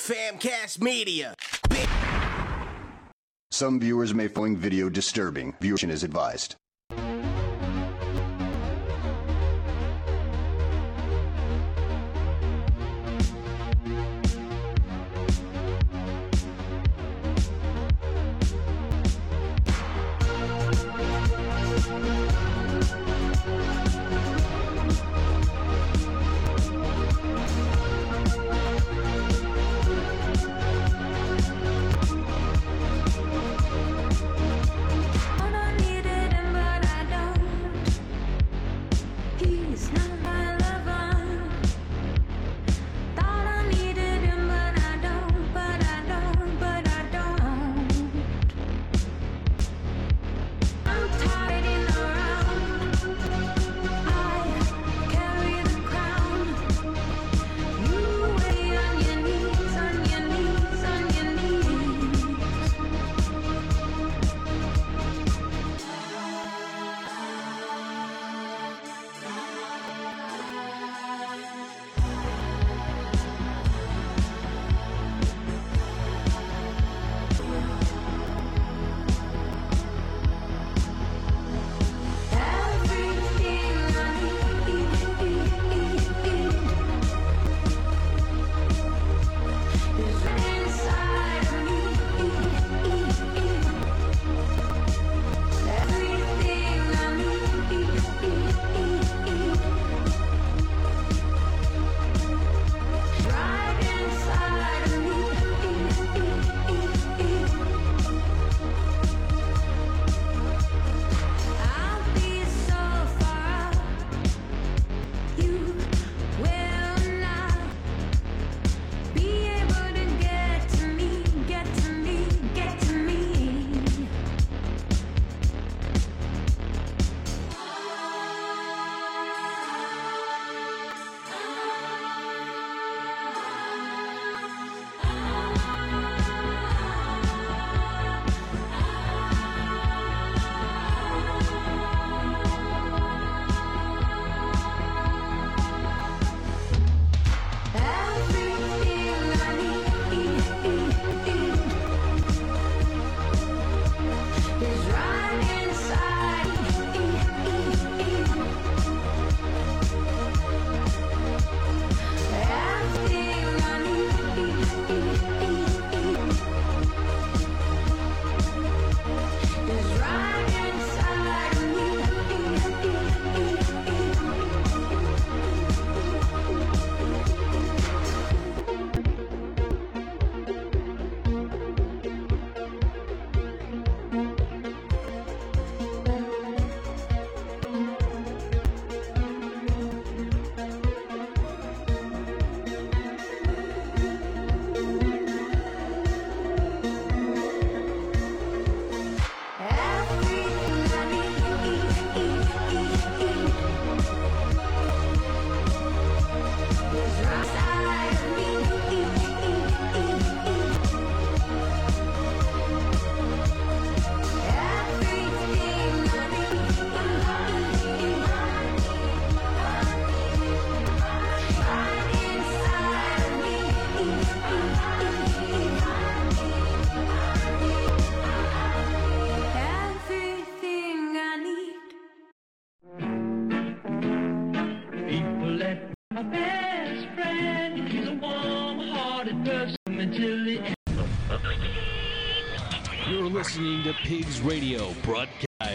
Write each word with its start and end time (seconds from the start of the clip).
Famcast 0.00 0.80
Media. 0.80 1.34
Some 3.50 3.78
viewers 3.78 4.14
may 4.14 4.28
find 4.28 4.56
video 4.56 4.88
disturbing. 4.88 5.52
Viewership 5.60 5.90
is 5.90 6.02
advised. 6.02 6.56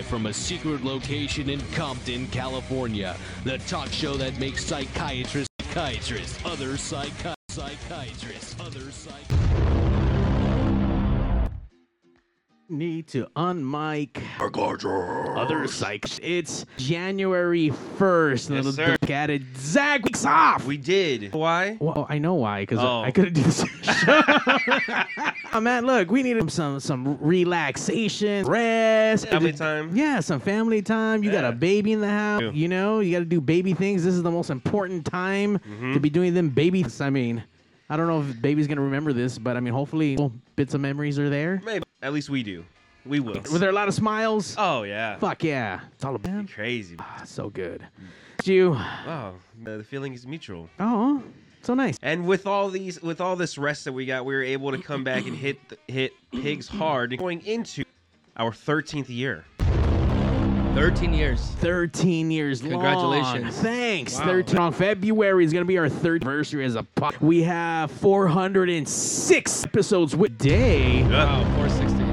Broadcast 0.06 0.10
from 0.10 0.26
a 0.28 0.34
secret 0.34 0.84
location 0.84 1.50
in 1.50 1.60
Compton, 1.74 2.28
California. 2.28 3.16
The 3.44 3.58
talk 3.60 3.90
show 3.92 4.16
that 4.16 4.40
makes 4.40 4.66
psychiatrists 4.66 5.50
psychiatrists, 5.60 6.46
other 6.46 6.78
psychi- 6.78 7.34
psychiatrists, 7.50 8.56
other 8.62 8.92
psych. 8.92 9.85
Need 12.68 13.06
to 13.10 13.28
unmic 13.36 14.24
other 15.38 15.68
psych. 15.68 16.04
It's 16.24 16.66
January 16.78 17.70
1st. 18.00 18.32
Yes, 18.32 18.50
Little 18.50 18.72
sir. 18.72 18.98
look 19.00 19.10
at 19.12 19.30
it. 19.30 19.44
Zach 19.56 20.04
weeks 20.04 20.26
off. 20.26 20.66
We 20.66 20.78
did. 20.78 21.32
Why? 21.32 21.78
Well, 21.80 22.08
I 22.10 22.18
know 22.18 22.34
why, 22.34 22.64
because 22.64 22.80
Oh. 22.80 23.02
I 23.04 23.12
couldn't 23.12 23.34
do 23.34 23.44
this 23.44 23.64
show. 23.84 24.22
oh, 25.54 25.62
man, 25.62 25.86
look, 25.86 26.10
we 26.10 26.24
needed 26.24 26.52
some 26.52 26.80
some 26.80 27.20
relaxation, 27.22 28.48
rest, 28.48 29.28
Family 29.28 29.54
time. 29.54 29.96
Yeah, 29.96 30.20
some 30.22 30.40
family 30.40 30.82
time. 30.82 31.24
You 31.24 31.32
got 31.32 31.44
Yeah. 31.44 31.50
a 31.50 31.54
baby 31.54 31.92
in 31.92 32.02
the 32.02 32.10
house. 32.10 32.42
Yeah. 32.42 32.52
You 32.52 32.68
know, 32.68 33.00
you 33.00 33.12
got 33.12 33.20
to 33.20 33.26
do 33.26 33.42
baby 33.42 33.74
things. 33.76 34.04
This 34.04 34.16
is 34.16 34.24
the 34.24 34.32
most 34.32 34.50
important 34.50 35.06
time 35.06 35.60
Mm-hmm. 35.60 35.94
to 35.94 36.00
be 36.00 36.10
doing 36.10 36.34
them 36.34 36.50
baby. 36.50 36.82
things. 36.82 37.00
I 37.00 37.12
mean, 37.12 37.44
I 37.90 37.98
don't 37.98 38.08
know 38.08 38.22
if 38.22 38.42
baby's 38.42 38.68
gonna 38.68 38.82
remember 38.82 39.14
this, 39.14 39.38
but 39.38 39.58
I 39.58 39.60
mean, 39.60 39.74
hopefully, 39.74 40.12
little 40.12 40.34
bits 40.56 40.74
of 40.74 40.82
memories 40.82 41.20
are 41.20 41.30
there. 41.30 41.62
Maybe. 41.64 41.84
At 42.02 42.14
least 42.14 42.30
we 42.30 42.44
do. 42.44 42.66
We 43.06 43.20
will. 43.20 43.42
Were 43.52 43.60
there 43.60 43.70
a 43.70 43.74
lot 43.74 43.88
of 43.88 43.94
smiles? 43.94 44.56
Oh 44.58 44.84
yeah. 44.84 45.18
Fuck 45.18 45.44
yeah, 45.44 45.82
it's 45.94 46.04
all 46.04 46.16
about 46.16 46.50
Crazy. 46.50 46.96
Ah, 47.00 47.22
so 47.26 47.50
good. 47.50 47.86
You, 48.44 48.72
Wow. 48.72 49.36
The 49.64 49.78
the 49.78 49.84
feeling 49.84 50.14
is 50.14 50.26
mutual. 50.28 50.70
oh, 50.80 51.24
So 51.62 51.74
nice. 51.74 51.98
And 52.02 52.28
with 52.28 52.46
all 52.48 52.70
these, 52.70 53.02
with 53.02 53.22
all 53.22 53.36
this 53.36 53.58
rest 53.58 53.86
that 53.86 53.94
we 53.94 54.06
got, 54.06 54.26
we 54.26 54.34
were 54.36 54.44
able 54.44 54.72
to 54.72 54.78
come 54.78 55.04
back 55.04 55.26
and 55.26 55.36
hit 55.36 55.58
hit 55.88 56.14
pigs 56.32 56.68
hard, 56.68 57.18
going 57.18 57.46
into 57.46 57.84
our 58.38 58.52
13th 58.52 59.10
year. 59.10 59.46
13 60.76 61.14
years. 61.14 61.40
13 61.60 62.30
years 62.30 62.62
long. 62.62 62.72
Congratulations. 62.72 63.56
Thanks. 63.60 64.20
Wow. 64.20 64.26
13 64.26 64.58
on 64.58 64.74
February 64.74 65.46
is 65.46 65.54
going 65.54 65.64
to 65.64 65.68
be 65.68 65.78
our 65.78 65.88
third 65.88 66.22
anniversary 66.22 66.66
as 66.66 66.76
a 66.76 66.84
pod. 66.84 67.16
We 67.22 67.44
have 67.44 67.90
406 67.92 69.64
episodes 69.64 70.18
with 70.18 70.38
day. 70.38 71.04
Wow, 71.04 71.46
460. 71.56 72.04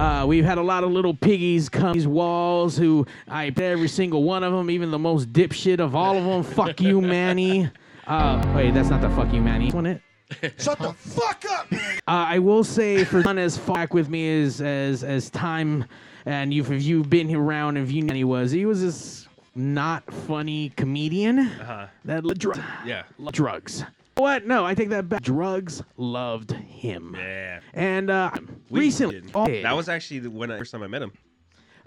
Uh, 0.00 0.24
we've 0.24 0.44
had 0.44 0.56
a 0.56 0.62
lot 0.62 0.84
of 0.84 0.92
little 0.92 1.14
piggies 1.14 1.68
come 1.68 1.94
these 1.94 2.06
walls 2.06 2.76
who 2.76 3.04
I 3.26 3.52
every 3.56 3.88
single 3.88 4.22
one 4.22 4.44
of 4.44 4.52
them, 4.52 4.70
even 4.70 4.92
the 4.92 5.00
most 5.00 5.32
dipshit 5.32 5.80
of 5.80 5.96
all 5.96 6.16
of 6.16 6.24
them. 6.24 6.42
fuck 6.54 6.80
you, 6.80 7.00
Manny. 7.00 7.68
Uh, 8.06 8.52
wait, 8.54 8.72
that's 8.72 8.88
not 8.88 9.00
the 9.00 9.10
fuck 9.10 9.32
you, 9.32 9.40
Manny. 9.40 9.72
One 9.72 9.86
it. 9.86 10.00
Shut 10.58 10.78
the 10.78 10.92
fuck 10.92 11.44
up! 11.50 11.72
Uh, 11.72 11.78
I 12.06 12.38
will 12.38 12.64
say 12.64 13.04
for 13.04 13.22
fun 13.22 13.38
as 13.38 13.56
far 13.56 13.76
back 13.76 13.94
with 13.94 14.08
me 14.08 14.42
as 14.42 14.60
as 14.60 15.04
as 15.04 15.30
time, 15.30 15.84
and 16.26 16.52
you've 16.52 16.70
if 16.70 16.82
you've 16.82 17.08
been 17.08 17.34
around, 17.34 17.76
if 17.78 17.90
you 17.90 18.02
knew 18.02 18.14
he 18.14 18.24
was, 18.24 18.50
he 18.50 18.66
was 18.66 18.82
this 18.82 19.26
not 19.54 20.02
funny 20.12 20.70
comedian 20.76 21.38
Uh-huh. 21.38 21.86
that 22.04 22.24
loved 22.24 22.40
dr- 22.40 22.60
Yeah. 22.84 23.04
loved 23.18 23.34
drugs. 23.36 23.84
What? 24.16 24.46
No, 24.46 24.64
I 24.66 24.74
take 24.74 24.88
that 24.90 25.08
back. 25.08 25.22
Drugs 25.22 25.82
loved 25.96 26.52
him. 26.52 27.14
Yeah. 27.18 27.60
And 27.74 28.10
uh, 28.10 28.30
We 28.70 28.80
recently, 28.80 29.20
did. 29.20 29.64
That 29.64 29.76
was 29.76 29.88
actually 29.88 30.20
the 30.20 30.30
when 30.30 30.50
I, 30.50 30.58
first 30.58 30.72
time 30.72 30.82
I 30.82 30.86
met 30.86 31.02
him. 31.02 31.12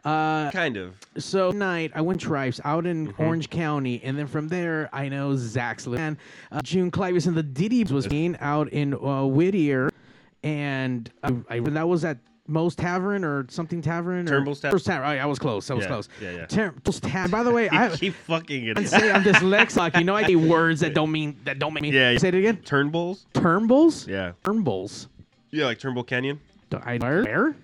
uh, 0.06 0.50
Kind 0.52 0.78
of. 0.78 0.94
so 1.18 1.50
night 1.52 1.92
I 1.96 2.02
went 2.02 2.22
tribes 2.22 2.62
out 2.64 2.86
in 2.86 3.08
Mm-hmm. 3.08 3.22
Orange 3.24 3.50
County, 3.50 4.00
and 4.04 4.18
then 4.18 4.28
from 4.28 4.48
there 4.48 4.90
I 4.94 5.10
know 5.10 5.36
Zach's 5.36 5.88
and 5.88 6.18
uh, 6.52 6.62
June 6.64 6.90
Clivis 6.92 7.26
and 7.28 7.36
the 7.36 7.44
Diddy 7.44 7.84
was 7.86 8.08
being 8.08 8.38
out 8.40 8.70
in 8.70 8.94
uh, 8.94 9.26
Whittier, 9.26 9.90
and 10.44 11.12
I, 11.24 11.36
I 11.50 11.60
that 11.62 11.88
was 11.88 12.06
at 12.06 12.18
Moe's 12.50 12.76
Tavern 12.76 13.24
or 13.24 13.46
something 13.50 13.82
Tavern 13.82 14.26
or 14.28 14.30
Turnbull's 14.32 14.60
Tavern? 14.60 14.80
Tavern. 14.80 15.08
Oh, 15.10 15.14
yeah, 15.14 15.24
I 15.24 15.26
was 15.28 15.40
close. 15.40 15.70
I 15.70 15.74
was 15.76 15.84
Yeah, 15.84 15.88
close. 15.90 16.10
yeah, 16.22 16.32
yeah. 16.32 16.46
Turnbull's 16.48 17.00
Tavern. 17.00 17.32
By 17.32 17.44
the 17.44 17.52
way, 17.52 17.70
I 17.72 17.90
keep 17.96 18.14
fucking 18.14 18.66
it. 18.68 18.78
I 18.78 18.84
say 18.84 19.12
I'm 19.12 19.24
dyslexic. 19.24 19.98
You 19.98 20.04
know, 20.04 20.16
I 20.16 20.26
say 20.26 20.36
words 20.56 20.80
that 20.82 20.94
don't 20.94 21.12
mean 21.12 21.38
that 21.46 21.60
don't 21.60 21.74
make 21.74 21.84
me. 21.84 21.92
Yeah, 21.92 22.12
yeah. 22.12 22.18
Say 22.18 22.30
it 22.30 22.36
again. 22.36 22.58
Turnbulls? 22.58 23.26
Turnbulls. 23.34 24.08
Yeah. 24.08 24.34
Turnbulls. 24.44 25.08
Yeah, 25.52 25.66
like 25.66 25.80
Turnbull 25.80 26.04
Canyon. 26.04 26.40
I 26.84 26.98
where? 26.98 27.56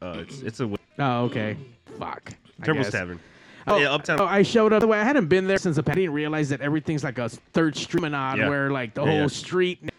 Uh, 0.00 0.16
it's 0.18 0.40
it's 0.42 0.60
a 0.60 0.70
Oh, 0.98 1.24
okay. 1.24 1.56
Fuck. 1.98 2.32
Turnbull's. 2.64 2.90
Tavern. 2.90 3.20
Oh, 3.66 3.76
yeah, 3.78 3.92
Uptown. 3.92 4.20
Oh, 4.20 4.24
I 4.24 4.42
showed 4.42 4.72
up. 4.72 4.80
The 4.80 4.88
way 4.88 4.98
I 4.98 5.04
hadn't 5.04 5.26
been 5.28 5.46
there 5.46 5.56
since 5.58 5.76
the. 5.76 5.84
I 5.86 5.94
didn't 5.94 6.12
realize 6.12 6.48
that 6.48 6.60
everything's 6.60 7.04
like 7.04 7.18
a 7.18 7.28
third 7.28 7.76
street 7.76 8.02
Yeah. 8.10 8.48
where 8.48 8.70
like 8.70 8.94
the 8.94 9.04
Yeah, 9.04 9.20
whole 9.20 9.28
street, 9.28 9.90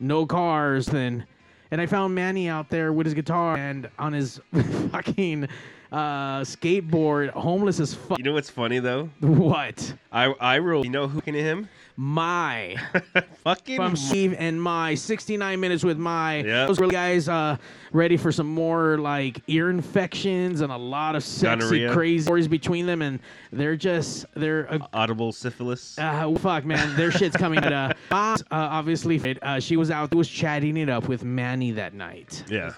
no 0.00 0.26
cars. 0.26 0.86
Then, 0.86 1.24
and 1.72 1.80
I 1.80 1.86
found 1.86 2.14
Manny 2.14 2.48
out 2.48 2.68
there 2.68 2.92
with 2.92 3.06
his 3.06 3.14
guitar 3.14 3.56
and 3.56 3.88
on 3.98 4.12
his 4.12 4.40
fucking 4.90 5.48
uh, 5.90 6.40
skateboard, 6.42 7.30
homeless 7.30 7.80
as 7.80 7.94
fuck. 7.94 8.18
You 8.18 8.24
know 8.24 8.34
what's 8.34 8.50
funny 8.50 8.78
though? 8.78 9.08
What? 9.20 9.94
I 10.12 10.26
I 10.26 10.58
roll. 10.58 10.84
You 10.84 10.90
know 10.90 11.08
who 11.08 11.20
can 11.22 11.34
him? 11.34 11.68
My 11.96 12.76
Fucking 13.44 13.76
from 13.76 13.96
Steve 13.96 14.34
and 14.38 14.60
my 14.62 14.94
69 14.94 15.60
minutes 15.60 15.84
with 15.84 15.98
my. 15.98 16.36
Yeah. 16.38 16.66
Those 16.66 16.80
were 16.80 16.88
guys 16.88 17.28
uh, 17.28 17.56
ready 17.92 18.16
for 18.16 18.32
some 18.32 18.46
more 18.46 18.98
like 18.98 19.40
ear 19.46 19.68
infections 19.70 20.60
and 20.60 20.72
a 20.72 20.76
lot 20.76 21.16
of 21.16 21.22
sexy, 21.22 21.60
Gonorrhea. 21.60 21.92
crazy 21.92 22.24
stories 22.24 22.48
between 22.48 22.86
them, 22.86 23.02
and 23.02 23.18
they're 23.52 23.76
just 23.76 24.24
they're 24.34 24.64
a 24.64 24.88
audible 24.92 25.32
syphilis. 25.32 25.98
Uh, 25.98 26.34
fuck, 26.38 26.64
man, 26.64 26.94
their 26.96 27.10
shit's 27.10 27.36
coming. 27.36 27.60
But, 27.60 27.72
uh, 27.72 27.92
Bob, 28.08 28.40
uh, 28.50 28.54
obviously, 28.54 29.20
uh, 29.42 29.60
she 29.60 29.76
was 29.76 29.90
out, 29.90 30.14
was 30.14 30.28
chatting 30.28 30.76
it 30.76 30.88
up 30.88 31.08
with 31.08 31.24
Manny 31.24 31.72
that 31.72 31.94
night. 31.94 32.44
yeah. 32.48 32.72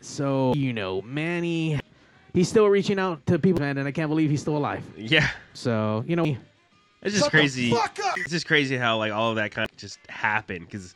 So 0.00 0.52
you 0.54 0.72
know, 0.72 1.02
Manny, 1.02 1.78
he's 2.34 2.48
still 2.48 2.66
reaching 2.68 2.98
out 2.98 3.24
to 3.26 3.38
people, 3.38 3.60
man, 3.60 3.78
and 3.78 3.86
I 3.88 3.92
can't 3.92 4.08
believe 4.08 4.30
he's 4.30 4.40
still 4.40 4.56
alive. 4.56 4.84
Yeah. 4.96 5.28
So 5.54 6.04
you 6.06 6.16
know, 6.16 6.36
It's 7.02 7.14
just 7.14 7.24
Shut 7.24 7.30
crazy. 7.32 7.72
It's 8.16 8.30
just 8.30 8.46
crazy 8.46 8.76
how 8.76 8.98
like 8.98 9.12
all 9.12 9.30
of 9.30 9.36
that 9.36 9.50
kind 9.50 9.68
of 9.68 9.76
just 9.76 9.98
happened 10.08 10.66
because, 10.66 10.94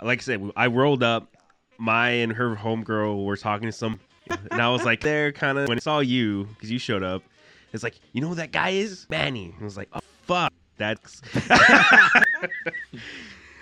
like 0.00 0.20
I 0.20 0.22
said, 0.22 0.50
I 0.56 0.68
rolled 0.68 1.02
up. 1.02 1.28
My 1.78 2.10
and 2.10 2.32
her 2.32 2.54
homegirl 2.54 3.24
were 3.24 3.36
talking 3.36 3.66
to 3.66 3.72
some, 3.72 3.98
and 4.28 4.60
I 4.60 4.68
was 4.68 4.84
like, 4.84 5.00
there 5.00 5.32
kind 5.32 5.58
of 5.58 5.68
when 5.68 5.78
I 5.78 5.80
saw 5.80 5.98
you 5.98 6.44
because 6.44 6.70
you 6.70 6.78
showed 6.78 7.02
up. 7.02 7.22
It's 7.72 7.82
like 7.82 7.98
you 8.12 8.20
know 8.20 8.28
who 8.28 8.34
that 8.36 8.52
guy 8.52 8.70
is, 8.70 9.06
Manny. 9.10 9.46
And 9.46 9.54
I 9.60 9.64
was 9.64 9.76
like, 9.76 9.88
oh 9.92 10.00
fuck, 10.22 10.52
that's. 10.76 11.22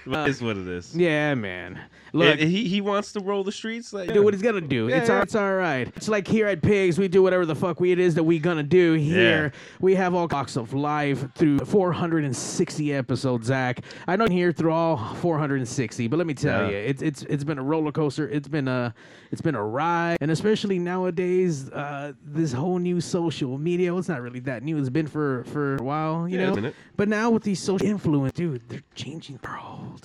But 0.06 0.28
it's 0.28 0.40
what 0.40 0.56
it 0.56 0.66
is. 0.66 0.96
yeah, 0.96 1.34
man. 1.34 1.80
Look, 2.12 2.38
If 2.38 2.48
he 2.48 2.66
he 2.66 2.80
wants 2.80 3.12
to 3.12 3.20
roll 3.20 3.44
the 3.44 3.52
streets. 3.52 3.92
Like, 3.92 4.12
do 4.12 4.22
what 4.22 4.34
he's 4.34 4.42
gonna 4.42 4.60
do. 4.60 4.88
Yeah, 4.88 4.96
it's 4.96 5.08
yeah. 5.08 5.22
it's 5.22 5.34
all 5.34 5.54
right. 5.54 5.86
It's 5.96 6.08
like 6.08 6.26
here 6.26 6.46
at 6.48 6.62
Pigs, 6.62 6.98
we 6.98 7.06
do 7.08 7.22
whatever 7.22 7.46
the 7.46 7.54
fuck 7.54 7.78
we 7.80 7.92
it 7.92 7.98
is 7.98 8.14
that 8.16 8.24
we 8.24 8.38
gonna 8.38 8.62
do. 8.62 8.94
Here, 8.94 9.52
we 9.80 9.94
have 9.94 10.14
all 10.14 10.26
blocks 10.26 10.56
of 10.56 10.74
life 10.74 11.24
through 11.34 11.60
460 11.60 12.92
episodes. 12.94 13.46
Zach, 13.46 13.84
I 14.08 14.16
know 14.16 14.26
here 14.26 14.52
through 14.52 14.72
all 14.72 14.96
460, 15.16 16.08
but 16.08 16.16
let 16.16 16.26
me 16.26 16.34
tell 16.34 16.70
you, 16.70 16.76
it's 16.76 17.02
it's 17.02 17.22
it's 17.24 17.44
been 17.44 17.58
a 17.58 17.62
roller 17.62 17.92
coaster. 17.92 18.28
It's 18.28 18.48
been 18.48 18.68
a 18.68 18.94
it's 19.30 19.40
been 19.40 19.54
a 19.54 19.64
ride, 19.64 20.18
and 20.20 20.30
especially 20.30 20.78
nowadays, 20.78 21.70
uh, 21.70 22.12
this 22.24 22.52
whole 22.52 22.78
new 22.78 23.00
social 23.00 23.58
media. 23.58 23.92
Well, 23.92 24.00
it's 24.00 24.08
not 24.08 24.20
really 24.22 24.40
that 24.40 24.62
new. 24.64 24.78
It's 24.78 24.88
been 24.88 25.06
for 25.06 25.44
for 25.44 25.76
a 25.76 25.82
while, 25.82 26.28
you 26.28 26.38
know. 26.38 26.72
But 26.96 27.08
now 27.08 27.30
with 27.30 27.44
these 27.44 27.60
social 27.60 27.86
influence, 27.86 28.32
dude, 28.32 28.68
they're 28.68 28.82
changing. 28.94 29.38
Yeah, 29.42 29.99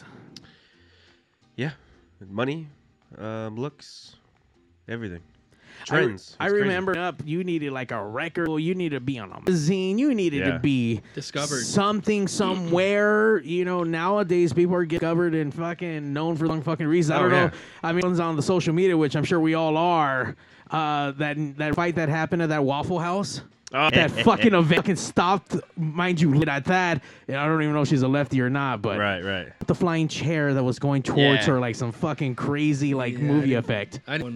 money, 2.29 2.67
um, 3.17 3.55
looks, 3.55 4.15
everything. 4.87 5.21
Trends. 5.83 6.37
I, 6.39 6.45
It's 6.45 6.51
crazy. 6.53 6.63
remember 6.63 6.97
up. 6.97 7.21
You 7.25 7.43
needed 7.43 7.71
like 7.73 7.91
a 7.91 8.03
record. 8.03 8.49
You 8.59 8.73
needed 8.75 8.95
to 8.95 8.99
be 9.01 9.19
on 9.19 9.29
a 9.31 9.35
magazine. 9.39 9.97
You 9.97 10.15
needed 10.15 10.39
Yeah. 10.39 10.51
to 10.53 10.59
be 10.59 11.01
Discovered. 11.13 11.63
something 11.63 12.27
somewhere. 12.29 13.39
you 13.43 13.65
know, 13.65 13.83
nowadays 13.83 14.53
people 14.53 14.73
are 14.75 14.85
discovered 14.85 15.35
and 15.35 15.53
fucking 15.53 16.13
known 16.13 16.37
for 16.37 16.47
long 16.47 16.61
fucking 16.61 16.87
reasons. 16.87 17.11
I 17.11 17.17
Oh, 17.17 17.21
don't 17.23 17.31
yeah. 17.31 17.45
know. 17.47 17.51
I 17.83 17.91
mean, 17.91 18.01
one's 18.03 18.19
on 18.21 18.35
the 18.37 18.41
social 18.41 18.73
media, 18.73 18.97
which 18.97 19.15
I'm 19.15 19.25
sure 19.25 19.39
we 19.39 19.53
all 19.53 19.75
are. 19.77 20.35
Uh, 20.71 21.11
that 21.11 21.37
that 21.57 21.75
fight 21.75 21.95
that 21.95 22.07
happened 22.09 22.41
at 22.41 22.49
that 22.49 22.63
Waffle 22.63 22.99
House. 22.99 23.41
Oh, 23.75 23.89
That 23.89 24.11
fucking 24.23 24.53
event 24.53 24.75
fucking 24.77 24.95
stopped, 24.95 25.55
mind 25.77 26.21
you, 26.21 26.33
lit 26.33 26.47
at 26.47 26.65
that. 26.65 27.01
And 27.27 27.37
I 27.37 27.45
don't 27.45 27.61
even 27.61 27.73
know 27.73 27.81
if 27.81 27.87
she's 27.89 28.01
a 28.03 28.07
lefty 28.07 28.39
or 28.41 28.49
not, 28.49 28.81
but 28.81 28.97
Right, 28.97 29.21
right. 29.21 29.47
the 29.67 29.75
flying 29.75 30.07
chair 30.07 30.53
that 30.53 30.63
was 30.63 30.79
going 30.79 31.03
towards 31.03 31.45
Yeah. 31.47 31.53
her 31.53 31.59
like 31.59 31.75
some 31.75 31.91
fucking 31.91 32.35
crazy 32.35 32.93
like 32.93 33.13
Yeah, 33.13 33.19
movie 33.19 33.55
I- 33.55 33.59
effect. 33.59 33.99
I 34.07 34.17
don't. 34.17 34.35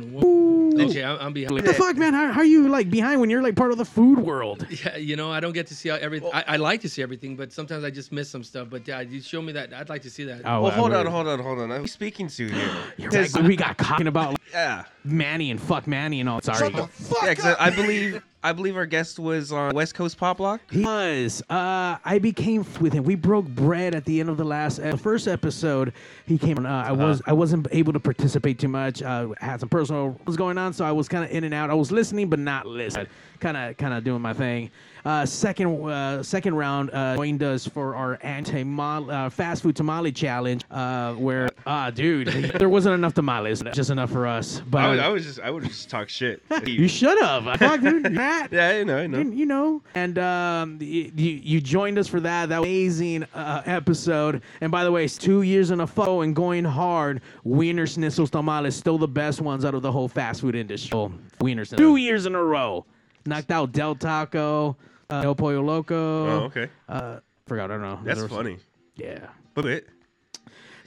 Okay, 0.79 1.03
I'm, 1.03 1.17
I'm 1.19 1.33
behind. 1.33 1.51
What 1.51 1.65
the 1.65 1.73
fuck, 1.73 1.97
man? 1.97 2.13
How, 2.13 2.31
how 2.31 2.41
are 2.41 2.45
you 2.45 2.69
like 2.69 2.89
behind 2.89 3.19
when 3.19 3.29
you're 3.29 3.41
like 3.41 3.55
part 3.55 3.71
of 3.71 3.77
the 3.77 3.85
food 3.85 4.19
world? 4.19 4.65
Yeah, 4.85 4.95
you 4.97 5.15
know, 5.17 5.29
I 5.31 5.39
don't 5.41 5.51
get 5.51 5.67
to 5.67 5.75
see 5.75 5.89
everything. 5.89 6.29
I, 6.33 6.43
I 6.47 6.55
like 6.57 6.79
to 6.81 6.89
see 6.89 7.01
everything, 7.01 7.35
but 7.35 7.51
sometimes 7.51 7.83
I 7.83 7.89
just 7.89 8.11
miss 8.13 8.29
some 8.29 8.43
stuff. 8.43 8.67
But 8.69 8.87
yeah, 8.87 9.01
you 9.01 9.21
show 9.21 9.41
me 9.41 9.51
that. 9.53 9.73
I'd 9.73 9.89
like 9.89 10.01
to 10.03 10.09
see 10.09 10.23
that. 10.25 10.41
Oh, 10.45 10.61
Well, 10.61 10.71
I 10.71 10.75
hold 10.75 10.93
on, 10.93 11.05
hold 11.07 11.27
on, 11.27 11.39
hold 11.39 11.59
on. 11.59 11.71
I'm 11.71 11.87
speaking 11.87 12.27
to 12.29 12.47
here. 12.47 12.71
You're 12.97 13.11
'Cause- 13.11 13.33
right. 13.35 13.43
we 13.43 13.55
got 13.55 13.77
talking 13.77 14.07
about 14.07 14.37
yeah, 14.51 14.85
Manny 15.03 15.51
and 15.51 15.61
fuck 15.61 15.85
Manny 15.85 16.19
and 16.21 16.29
all. 16.29 16.41
Sorry. 16.41 16.57
Shut 16.59 16.73
the 16.75 16.87
fuck 16.87 17.23
yeah. 17.23 17.33
'cause 17.35 17.45
up! 17.45 17.61
I, 17.61 17.67
I 17.67 17.69
believe 17.71 18.21
I 18.41 18.53
believe 18.53 18.77
our 18.77 18.85
guest 18.85 19.19
was 19.19 19.51
on 19.51 19.73
West 19.75 19.95
Coast 19.95 20.17
Pop 20.17 20.37
Block. 20.37 20.61
He 20.71 20.83
was. 20.85 21.43
Uh, 21.49 21.97
I 22.05 22.19
became 22.21 22.65
with 22.79 22.93
him. 22.93 23.03
We 23.03 23.15
broke 23.15 23.45
bread 23.47 23.93
at 23.93 24.05
the 24.05 24.21
end 24.21 24.29
of 24.29 24.37
the 24.37 24.45
last, 24.45 24.79
uh, 24.79 24.95
first 24.95 25.27
episode. 25.27 25.91
He 26.25 26.37
came 26.37 26.57
on. 26.57 26.65
Uh, 26.65 26.85
I 26.87 26.91
was. 26.93 27.21
I 27.25 27.33
wasn't 27.33 27.67
able 27.71 27.91
to 27.93 27.99
participate 27.99 28.57
too 28.57 28.69
much. 28.69 29.01
Uh, 29.01 29.29
had 29.39 29.59
some 29.59 29.67
personal 29.69 30.17
was 30.25 30.37
going 30.37 30.57
on, 30.57 30.71
so 30.71 30.85
I 30.85 30.91
was 30.93 31.09
kind 31.09 31.25
of 31.25 31.31
in 31.31 31.43
and 31.43 31.53
out. 31.53 31.69
I 31.69 31.73
was 31.73 31.91
listening, 31.91 32.29
but 32.29 32.39
not 32.39 32.65
listening. 32.65 33.07
Kind 33.41 33.55
of, 33.57 33.77
kind 33.77 33.93
of 33.93 34.03
doing 34.03 34.21
my 34.21 34.33
thing. 34.33 34.69
Uh, 35.05 35.25
second, 35.25 35.89
uh, 35.89 36.21
second 36.21 36.55
round 36.55 36.91
uh, 36.91 37.15
joined 37.15 37.41
us 37.41 37.65
for 37.65 37.95
our 37.95 38.19
anti 38.21 38.63
uh, 38.63 39.29
fast 39.29 39.63
food 39.63 39.75
tamale 39.75 40.11
challenge. 40.11 40.63
Uh, 40.69 41.13
where, 41.13 41.49
ah, 41.65 41.89
dude, 41.89 42.27
there 42.59 42.67
wasn't 42.69 42.93
enough 42.93 43.13
tamales, 43.13 43.63
just 43.73 43.89
enough 43.91 44.11
for 44.11 44.27
us. 44.27 44.61
But 44.69 44.81
I, 44.81 44.89
was- 44.91 44.99
I 44.99 45.07
was 45.09 45.23
just 45.25 45.39
I 45.39 45.51
would 45.51 45.63
just 45.63 45.89
talk 45.89 46.09
shit. 46.09 46.41
you 46.65 46.87
should 46.87 47.17
have. 47.21 47.45
Fuck, 47.59 47.81
dude. 47.81 48.13
Matt. 48.29 48.51
yeah, 48.51 48.67
I 48.69 48.83
know, 48.83 48.97
I 48.97 49.07
know. 49.07 49.19
you, 49.19 49.31
you 49.31 49.45
know. 49.45 49.81
And 49.95 50.17
um, 50.19 50.77
you 50.81 51.11
you 51.15 51.59
joined 51.61 51.97
us 51.97 52.07
for 52.07 52.19
that. 52.19 52.49
That 52.49 52.59
was 52.61 52.67
amazing 52.67 53.25
uh, 53.33 53.61
episode. 53.65 54.41
And 54.61 54.71
by 54.71 54.83
the 54.83 54.91
way, 54.91 55.05
it's 55.05 55.17
two 55.17 55.41
years 55.41 55.71
in 55.71 55.79
a 55.81 55.85
row 55.85 56.21
and 56.21 56.35
going 56.35 56.63
hard. 56.65 57.21
Wiener 57.43 57.85
Schnitzels 57.85 58.29
tamales 58.29 58.75
still 58.75 58.97
the 58.97 59.07
best 59.07 59.41
ones 59.41 59.65
out 59.65 59.73
of 59.73 59.81
the 59.81 59.91
whole 59.91 60.07
fast 60.07 60.41
food 60.41 60.55
industry. 60.55 60.91
Oh, 60.97 61.11
Wiener 61.41 61.65
Schnitzels. 61.65 61.77
Two 61.77 61.95
years 61.97 62.25
in 62.25 62.35
a 62.35 62.43
row. 62.43 62.85
Knocked 63.25 63.51
out 63.51 63.71
Del 63.73 63.95
Taco, 63.95 64.77
uh, 65.09 65.21
El 65.25 65.35
Pollo 65.35 65.61
Loco. 65.61 65.95
Oh, 65.95 66.43
okay. 66.45 66.69
Uh, 66.87 67.19
forgot. 67.47 67.65
I 67.71 67.73
don't 67.73 67.81
know. 67.81 67.99
That's 68.03 68.19
There 68.19 68.27
was- 68.27 68.31
funny. 68.35 68.57
Yeah. 68.95 69.27
But 69.53 69.65
it. 69.65 69.87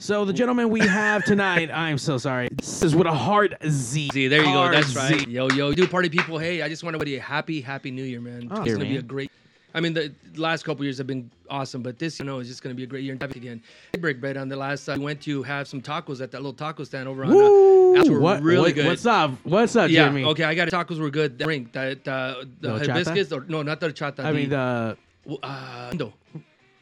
So 0.03 0.25
the 0.25 0.33
gentleman 0.33 0.69
we 0.69 0.81
have 0.81 1.23
tonight, 1.23 1.71
I'm 1.73 1.97
so 1.97 2.17
sorry. 2.17 2.49
This 2.51 2.83
is 2.83 2.93
with 2.93 3.07
a 3.07 3.13
hard 3.13 3.55
Z. 3.65 4.09
See, 4.11 4.27
there 4.27 4.43
you 4.43 4.51
go. 4.51 4.69
That's 4.69 4.93
right. 4.97 5.25
Yo, 5.29 5.47
yo, 5.51 5.71
do 5.71 5.87
party 5.87 6.09
people. 6.09 6.37
Hey, 6.37 6.61
I 6.61 6.67
just 6.67 6.83
want 6.83 6.93
everybody 6.93 7.15
a 7.15 7.21
happy, 7.21 7.61
happy 7.61 7.89
New 7.89 8.03
Year, 8.03 8.19
man. 8.19 8.49
Oh, 8.51 8.57
it's 8.57 8.65
here, 8.65 8.75
gonna 8.75 8.89
be 8.89 8.97
a 8.97 9.01
great. 9.01 9.31
I 9.73 9.79
mean, 9.79 9.93
the 9.93 10.13
last 10.35 10.65
couple 10.65 10.83
years 10.83 10.97
have 10.97 11.07
been 11.07 11.31
awesome, 11.49 11.81
but 11.81 11.99
this, 11.99 12.19
you 12.19 12.25
know, 12.25 12.39
is 12.39 12.49
just 12.49 12.61
going 12.61 12.75
to 12.75 12.77
be 12.77 12.83
a 12.83 12.85
great 12.85 13.03
year 13.05 13.13
and 13.13 13.21
happy 13.21 13.39
again. 13.39 13.63
Break 13.97 14.19
bread 14.19 14.35
on 14.35 14.49
the 14.49 14.57
last. 14.57 14.89
Uh, 14.89 14.95
we 14.97 15.05
went 15.05 15.21
to 15.21 15.41
have 15.43 15.69
some 15.69 15.81
tacos 15.81 16.19
at 16.21 16.31
that 16.31 16.39
little 16.39 16.53
taco 16.53 16.83
stand 16.83 17.07
over 17.07 17.23
on. 17.23 17.31
Uh, 17.31 17.33
Woo! 17.35 17.95
Those 17.95 18.09
were 18.09 18.19
What- 18.19 18.43
really 18.43 18.59
what- 18.59 18.75
good. 18.75 18.85
What's 18.87 19.05
up? 19.05 19.31
What's 19.43 19.75
up, 19.77 19.89
Yeah. 19.89 20.09
Jimmy? 20.09 20.25
Okay, 20.25 20.43
I 20.43 20.53
got 20.53 20.67
it. 20.67 20.73
Tacos 20.73 20.99
were 20.99 21.09
good. 21.09 21.37
The 21.39 21.45
drink 21.45 21.71
that 21.71 22.05
uh, 22.07 22.43
the 22.59 22.67
The 22.67 22.79
horchata? 22.79 22.87
hibiscus 23.05 23.31
or 23.31 23.45
no, 23.47 23.63
not 23.63 23.79
the 23.79 23.93
chata. 23.93 24.19
I 24.25 24.33
mean 24.33 24.49
the 24.49 24.97
uh. 25.41 26.11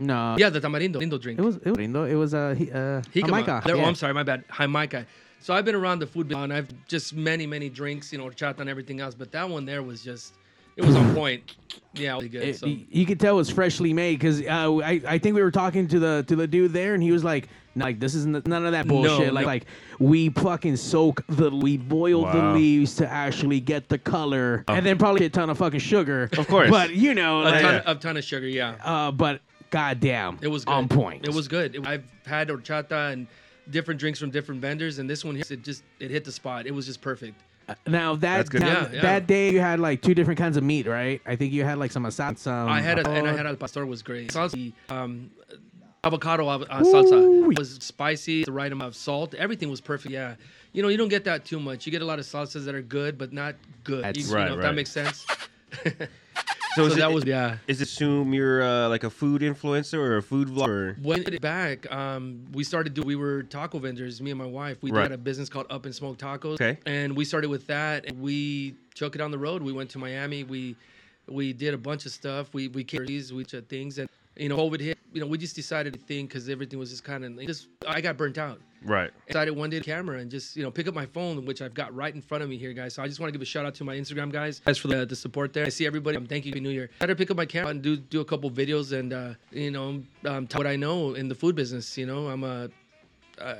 No. 0.02 0.36
yeah, 0.38 0.50
the 0.50 0.60
tamarindo 0.60 0.96
lindo 0.96 1.20
drink. 1.20 1.40
It 1.40 1.44
was 1.44 1.56
it 1.58 1.68
was 1.68 1.78
lindo. 1.78 2.10
It 2.10 2.16
was 2.16 2.34
uh, 2.34 2.56
he- 2.58 2.72
uh 2.72 3.02
Jicama. 3.14 3.26
Jamaica. 3.28 3.62
There- 3.66 3.76
Oh, 3.76 3.80
Yeah. 3.80 3.86
I'm 3.88 3.96
sorry, 3.96 4.14
my 4.14 4.24
bad. 4.24 4.44
Jamaica. 4.58 5.06
So 5.40 5.54
I've 5.56 5.66
been 5.66 5.76
around 5.76 6.00
the 6.00 6.08
food, 6.08 6.32
and 6.32 6.54
I've 6.54 6.70
just 6.88 7.16
many, 7.16 7.48
many 7.48 7.68
drinks, 7.70 8.12
you 8.12 8.20
know, 8.20 8.26
chata 8.26 8.60
and 8.60 8.70
everything 8.70 9.00
else. 9.00 9.16
But 9.16 9.32
that 9.32 9.50
one 9.50 9.66
there 9.66 9.82
was 9.82 10.04
just, 10.04 10.34
it 10.78 10.86
was 10.86 10.96
on 10.96 11.16
point. 11.16 11.56
Yeah, 11.94 12.14
really 12.14 12.30
good. 12.30 12.44
It- 12.44 12.58
so. 12.60 12.68
y- 12.68 12.86
you 12.90 13.06
could 13.08 13.20
tell 13.20 13.34
it 13.36 13.38
was 13.38 13.50
freshly 13.50 13.92
made 13.94 14.20
because 14.20 14.42
uh, 14.42 14.78
I 14.84 15.02
I 15.08 15.18
think 15.18 15.36
we 15.36 15.42
were 15.42 15.52
talking 15.52 15.88
to 15.88 16.00
the 16.00 16.24
to 16.28 16.36
the 16.36 16.48
dude 16.48 16.74
there 16.74 16.94
and 16.94 17.02
he 17.04 17.12
was 17.12 17.24
like. 17.24 17.48
Like 17.74 18.02
this 18.02 18.16
is 18.16 18.26
n- 18.26 18.44
none 18.46 18.66
of 18.66 18.74
that 18.74 18.86
bullshit. 18.86 19.28
No, 19.28 19.32
like 19.34 19.44
no. 19.44 19.48
like 19.48 19.66
we 19.98 20.28
fucking 20.28 20.76
soak 20.76 21.24
the 21.28 21.50
we 21.56 21.78
boil 21.78 22.26
the 22.30 22.52
leaves 22.52 22.98
to 22.98 23.10
actually 23.10 23.62
get 23.62 23.88
the 23.88 23.98
color, 23.98 24.66
and 24.68 24.86
then 24.86 24.98
probably 24.98 25.26
a 25.26 25.30
ton 25.30 25.50
of 25.50 25.58
fucking 25.58 25.80
sugar. 25.80 26.30
Of 26.38 26.50
course. 26.50 26.70
but 26.70 26.94
you 26.94 27.14
know, 27.16 27.44
a 27.44 27.44
like, 27.44 27.62
ton, 27.62 27.76
of, 27.76 27.98
a 27.98 28.00
ton 28.02 28.18
of 28.18 28.26
sugar, 28.26 28.46
yeah. 28.46 28.76
uh, 28.84 29.12
but 29.12 29.40
goddamn, 29.72 30.38
It 30.42 30.48
was 30.50 30.64
good. 30.66 30.72
on 30.74 30.88
point. 30.88 31.28
It 31.28 31.34
was 31.34 31.48
good. 31.48 31.76
It- 31.76 31.88
I've 31.88 32.04
had 32.26 32.48
horchata 32.50 33.12
and 33.12 33.28
different 33.70 34.00
drinks 34.00 34.20
from 34.20 34.30
different 34.30 34.62
vendors, 34.62 35.00
and 35.00 35.10
this 35.10 35.26
one 35.26 35.36
here, 35.36 35.44
it 35.50 35.64
just 35.64 35.84
it 36.00 36.12
hit 36.12 36.24
the 36.26 36.32
spot. 36.32 36.68
It 36.68 36.72
was 36.72 36.86
just 36.86 37.02
perfect. 37.02 37.42
Now 37.88 38.16
that 38.16 38.38
That's 38.38 38.50
good. 38.50 38.62
now, 38.62 38.68
Yeah, 38.82 38.90
yeah. 38.94 39.02
that 39.02 39.28
day 39.28 39.52
you 39.52 39.60
had 39.62 39.80
like 39.80 40.02
two 40.02 40.14
different 40.14 40.38
kinds 40.38 40.58
of 40.58 40.64
meat, 40.64 40.88
right? 40.88 41.22
I 41.26 41.36
think 41.38 41.54
you 41.54 41.64
had 41.64 41.78
like 41.78 41.92
some 41.92 42.06
asad, 42.06 42.38
some. 42.38 42.68
I 42.68 42.82
had 42.82 43.00
a, 43.00 43.10
and 43.10 43.28
I 43.28 43.36
had 43.36 43.46
al 43.46 43.56
pastor 43.56 43.86
was 43.86 44.02
great. 44.02 44.30
Salsa, 44.34 44.74
um, 44.90 45.32
avocado 46.04 46.48
av- 46.50 46.64
uh, 46.64 46.82
salsa 46.82 47.14
Ooh. 47.14 47.52
It 47.52 47.58
was 47.60 47.76
spicy, 47.76 48.44
the 48.44 48.52
right 48.52 48.72
amount 48.72 48.90
of 48.90 48.96
salt. 48.96 49.34
Everything 49.36 49.70
was 49.70 49.80
perfect. 49.80 50.12
Yeah, 50.12 50.36
you 50.74 50.82
know 50.82 50.90
you 50.90 50.98
don't 50.98 51.08
get 51.10 51.24
that 51.26 51.46
too 51.46 51.60
much. 51.62 51.86
You 51.86 51.92
get 51.94 52.02
a 52.02 52.06
lot 52.06 52.20
of 52.20 52.26
salsas 52.26 52.66
that 52.66 52.76
are 52.76 52.82
good, 52.82 53.18
but 53.18 53.32
not 53.32 53.56
good. 53.86 54.04
That's- 54.04 54.22
you, 54.26 54.30
you 54.30 54.36
Right, 54.36 54.48
know, 54.50 54.54
if 54.56 54.60
right. 54.60 54.64
that 54.68 54.76
makes 54.76 54.92
sense. 54.92 55.26
So, 56.76 56.88
So 56.88 56.96
that 56.96 57.12
it, 57.12 57.14
was 57.14 57.26
yeah. 57.26 57.58
Is 57.68 57.82
it 57.82 57.88
assume 57.88 58.34
you're 58.34 58.64
uh, 58.64 58.88
like 58.88 59.04
a 59.04 59.10
food 59.10 59.42
influencer 59.42 59.96
or 59.96 60.18
a 60.18 60.22
food 60.24 60.48
vlogger? 60.48 60.98
When 61.02 61.22
it 61.22 61.42
back, 61.42 61.92
um, 61.92 62.46
we 62.54 62.64
started 62.64 62.94
doing. 62.94 63.08
We 63.08 63.16
were 63.16 63.44
taco 63.44 63.80
vendors. 63.80 64.22
Me 64.22 64.32
and 64.32 64.38
my 64.38 64.46
wife. 64.46 64.78
We 64.82 64.92
Right. 64.92 65.04
had 65.04 65.12
a 65.12 65.18
business 65.18 65.50
called 65.50 65.68
Up 65.70 65.86
and 65.86 65.94
Smoke 65.94 66.18
Tacos. 66.18 66.54
Okay. 66.54 66.78
And 66.86 67.16
we 67.16 67.26
started 67.26 67.50
with 67.50 67.68
that. 67.68 68.06
And 68.06 68.22
we 68.22 68.76
took 68.96 69.16
it 69.16 69.22
on 69.22 69.32
the 69.32 69.38
road. 69.38 69.62
We 69.62 69.74
went 69.74 69.90
to 69.92 70.00
Miami. 70.00 70.44
We 70.44 70.76
we 71.28 71.54
did 71.54 71.74
a 71.74 71.78
bunch 71.78 72.06
of 72.06 72.12
stuff. 72.12 72.54
We 72.54 72.70
we 72.70 72.84
carried 72.84 73.10
these, 73.10 73.34
we 73.34 73.44
did 73.44 73.68
things, 73.68 73.98
and 73.98 74.10
you 74.38 74.50
know, 74.50 74.58
COVID 74.58 74.80
hit. 74.80 74.98
You 75.14 75.22
know, 75.22 75.28
we 75.28 75.38
just 75.38 75.56
decided 75.56 75.94
to 75.94 76.00
think 76.00 76.30
because 76.30 76.48
everything 76.48 76.80
was 76.80 76.90
just 76.90 77.04
kind 77.04 77.26
of 77.26 77.46
just. 77.46 77.68
I 77.86 78.00
got 78.00 78.16
burnt 78.18 78.38
out. 78.38 78.62
Right. 78.84 79.12
I 79.12 79.28
decided 79.28 79.56
one 79.56 79.70
day 79.70 79.78
to 79.80 79.86
camera 79.86 80.18
and 80.20 80.32
just 80.32 80.56
you 80.58 80.64
know 80.64 80.72
pick 80.72 80.88
up 80.88 80.96
my 80.96 81.06
phone 81.06 81.46
which 81.46 81.62
i've 81.62 81.74
got 81.76 81.94
right 81.96 82.14
in 82.16 82.22
front 82.22 82.44
of 82.44 82.50
me 82.50 82.58
here 82.58 82.74
guys 82.74 82.96
so 82.96 83.04
i 83.04 83.08
just 83.08 83.20
want 83.20 83.30
to 83.30 83.32
give 83.32 83.42
a 83.42 83.46
shout 83.46 83.64
out 83.64 83.76
to 83.76 83.84
my 83.84 83.96
instagram 83.96 84.32
guys 84.32 84.60
guys 84.66 84.78
for 84.80 84.88
the, 84.88 85.06
the 85.06 85.16
support 85.16 85.54
there 85.54 85.66
i 85.68 85.70
see 85.70 85.86
everybody 85.86 86.18
um, 86.18 86.26
thank 86.26 86.46
you 86.46 86.52
Happy 86.52 86.62
new 86.62 86.70
year 86.72 86.90
i 87.00 87.04
had 87.04 87.08
to 87.08 87.16
pick 87.16 87.30
up 87.30 87.38
my 87.38 87.46
camera 87.46 87.70
and 87.70 87.84
do 87.84 87.96
do 87.96 88.22
a 88.22 88.26
couple 88.26 88.50
videos 88.50 88.92
and 88.98 89.14
uh 89.14 89.34
you 89.52 89.70
know 89.70 90.02
um 90.26 90.48
tell 90.48 90.60
what 90.60 90.66
i 90.68 90.76
know 90.76 91.14
in 91.14 91.28
the 91.28 91.36
food 91.36 91.56
business 91.56 91.96
you 91.96 92.08
know 92.08 92.28
i'm 92.28 92.44
a 92.44 92.70
uh, 93.40 93.56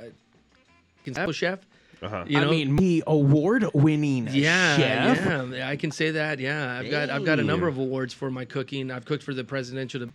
chef 1.32 1.60
Uh-huh. 2.02 2.24
you 2.26 2.40
know 2.40 2.48
I 2.48 2.50
mean, 2.50 2.74
me 2.74 3.02
award-winning 3.06 4.28
yeah, 4.32 4.76
chef. 4.76 5.50
yeah, 5.52 5.68
I 5.68 5.76
can 5.76 5.92
say 5.92 6.10
that. 6.10 6.40
Yeah, 6.40 6.78
I've 6.80 6.90
got 6.90 7.10
I've 7.10 7.24
got 7.24 7.38
a 7.38 7.44
number 7.44 7.68
of 7.68 7.78
awards 7.78 8.12
for 8.12 8.28
my 8.28 8.44
cooking. 8.44 8.90
I've 8.90 9.04
cooked 9.04 9.22
for 9.22 9.34
the 9.34 9.44
presidential 9.44 10.08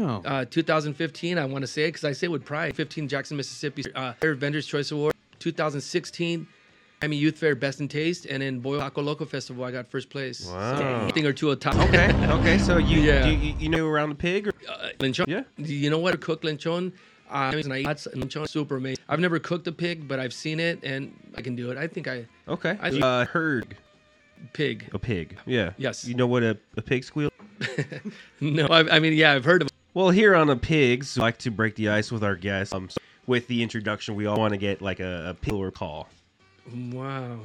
Damn. 0.00 0.22
uh, 0.24 0.44
2015. 0.46 1.38
I 1.38 1.44
want 1.44 1.62
to 1.62 1.66
say 1.66 1.84
it 1.84 1.88
because 1.88 2.04
I 2.04 2.12
say 2.12 2.26
it 2.26 2.30
with 2.30 2.44
pride. 2.44 2.74
15 2.76 3.08
Jackson, 3.08 3.36
Mississippi 3.36 3.84
uh, 3.94 4.12
Fair 4.14 4.34
Vendors 4.34 4.66
Choice 4.66 4.90
Award. 4.90 5.14
2016 5.38 6.46
Miami 7.02 7.16
Youth 7.16 7.36
Fair 7.38 7.54
Best 7.54 7.80
in 7.80 7.88
Taste, 7.88 8.24
and 8.24 8.42
in 8.42 8.58
Boyle 8.60 8.80
Taco 8.80 9.02
Loco 9.02 9.26
Festival, 9.26 9.64
I 9.64 9.70
got 9.70 9.86
first 9.86 10.08
place. 10.08 10.46
Wow. 10.46 11.06
So, 11.08 11.14
thing 11.14 11.26
or 11.26 11.32
two 11.34 11.50
a 11.50 11.56
top. 11.56 11.76
Okay. 11.88 12.10
Okay. 12.36 12.58
So 12.58 12.78
you 12.78 13.00
Yeah. 13.00 13.26
you, 13.26 13.54
you 13.58 13.68
know 13.68 13.86
around 13.86 14.08
the 14.08 14.14
pig? 14.14 14.48
Or? 14.48 14.52
Uh, 14.68 14.88
lechon. 14.98 15.26
Yeah. 15.28 15.42
You 15.58 15.90
know 15.90 15.98
what? 15.98 16.14
I 16.14 16.16
cook 16.16 16.42
lechon. 16.42 16.92
Uh, 17.30 17.52
and 17.54 17.72
I 17.72 17.78
eat 17.80 17.86
lechon 17.86 18.48
super 18.48 18.76
amazing. 18.76 19.02
I've 19.08 19.20
never 19.20 19.38
cooked 19.38 19.66
a 19.66 19.72
pig, 19.72 20.08
but 20.08 20.18
I've 20.20 20.32
seen 20.32 20.58
it 20.58 20.80
and 20.84 21.12
I 21.36 21.42
can 21.42 21.54
do 21.54 21.70
it. 21.70 21.76
I 21.76 21.86
think 21.86 22.08
I 22.08 22.26
Okay. 22.48 22.78
I- 22.80 22.90
uh, 22.98 23.24
herd 23.26 23.76
pig. 24.54 24.88
a 24.94 24.98
pig. 24.98 25.36
Yeah. 25.44 25.72
Yes. 25.76 26.04
You 26.06 26.14
know 26.14 26.26
what 26.26 26.42
a, 26.42 26.56
a 26.78 26.82
pig 26.82 27.04
squeal? 27.04 27.30
No, 28.40 28.66
I, 28.68 28.96
I 28.96 28.98
mean 29.00 29.12
yeah, 29.14 29.32
I've 29.32 29.44
heard 29.44 29.62
of. 29.62 29.68
Well, 29.96 30.10
here 30.10 30.34
on 30.34 30.50
a 30.50 30.56
pigs, 30.56 31.16
we 31.16 31.22
like 31.22 31.38
to 31.38 31.50
break 31.50 31.74
the 31.74 31.88
ice 31.88 32.12
with 32.12 32.22
our 32.22 32.36
guests. 32.36 32.74
Um, 32.74 32.90
so 32.90 32.98
with 33.26 33.48
the 33.48 33.62
introduction, 33.62 34.14
we 34.14 34.26
all 34.26 34.36
want 34.36 34.52
to 34.52 34.58
get 34.58 34.82
like 34.82 35.00
a, 35.00 35.30
a 35.30 35.32
pig 35.34 35.54
or 35.54 35.70
call. 35.70 36.10
Wow. 36.92 37.38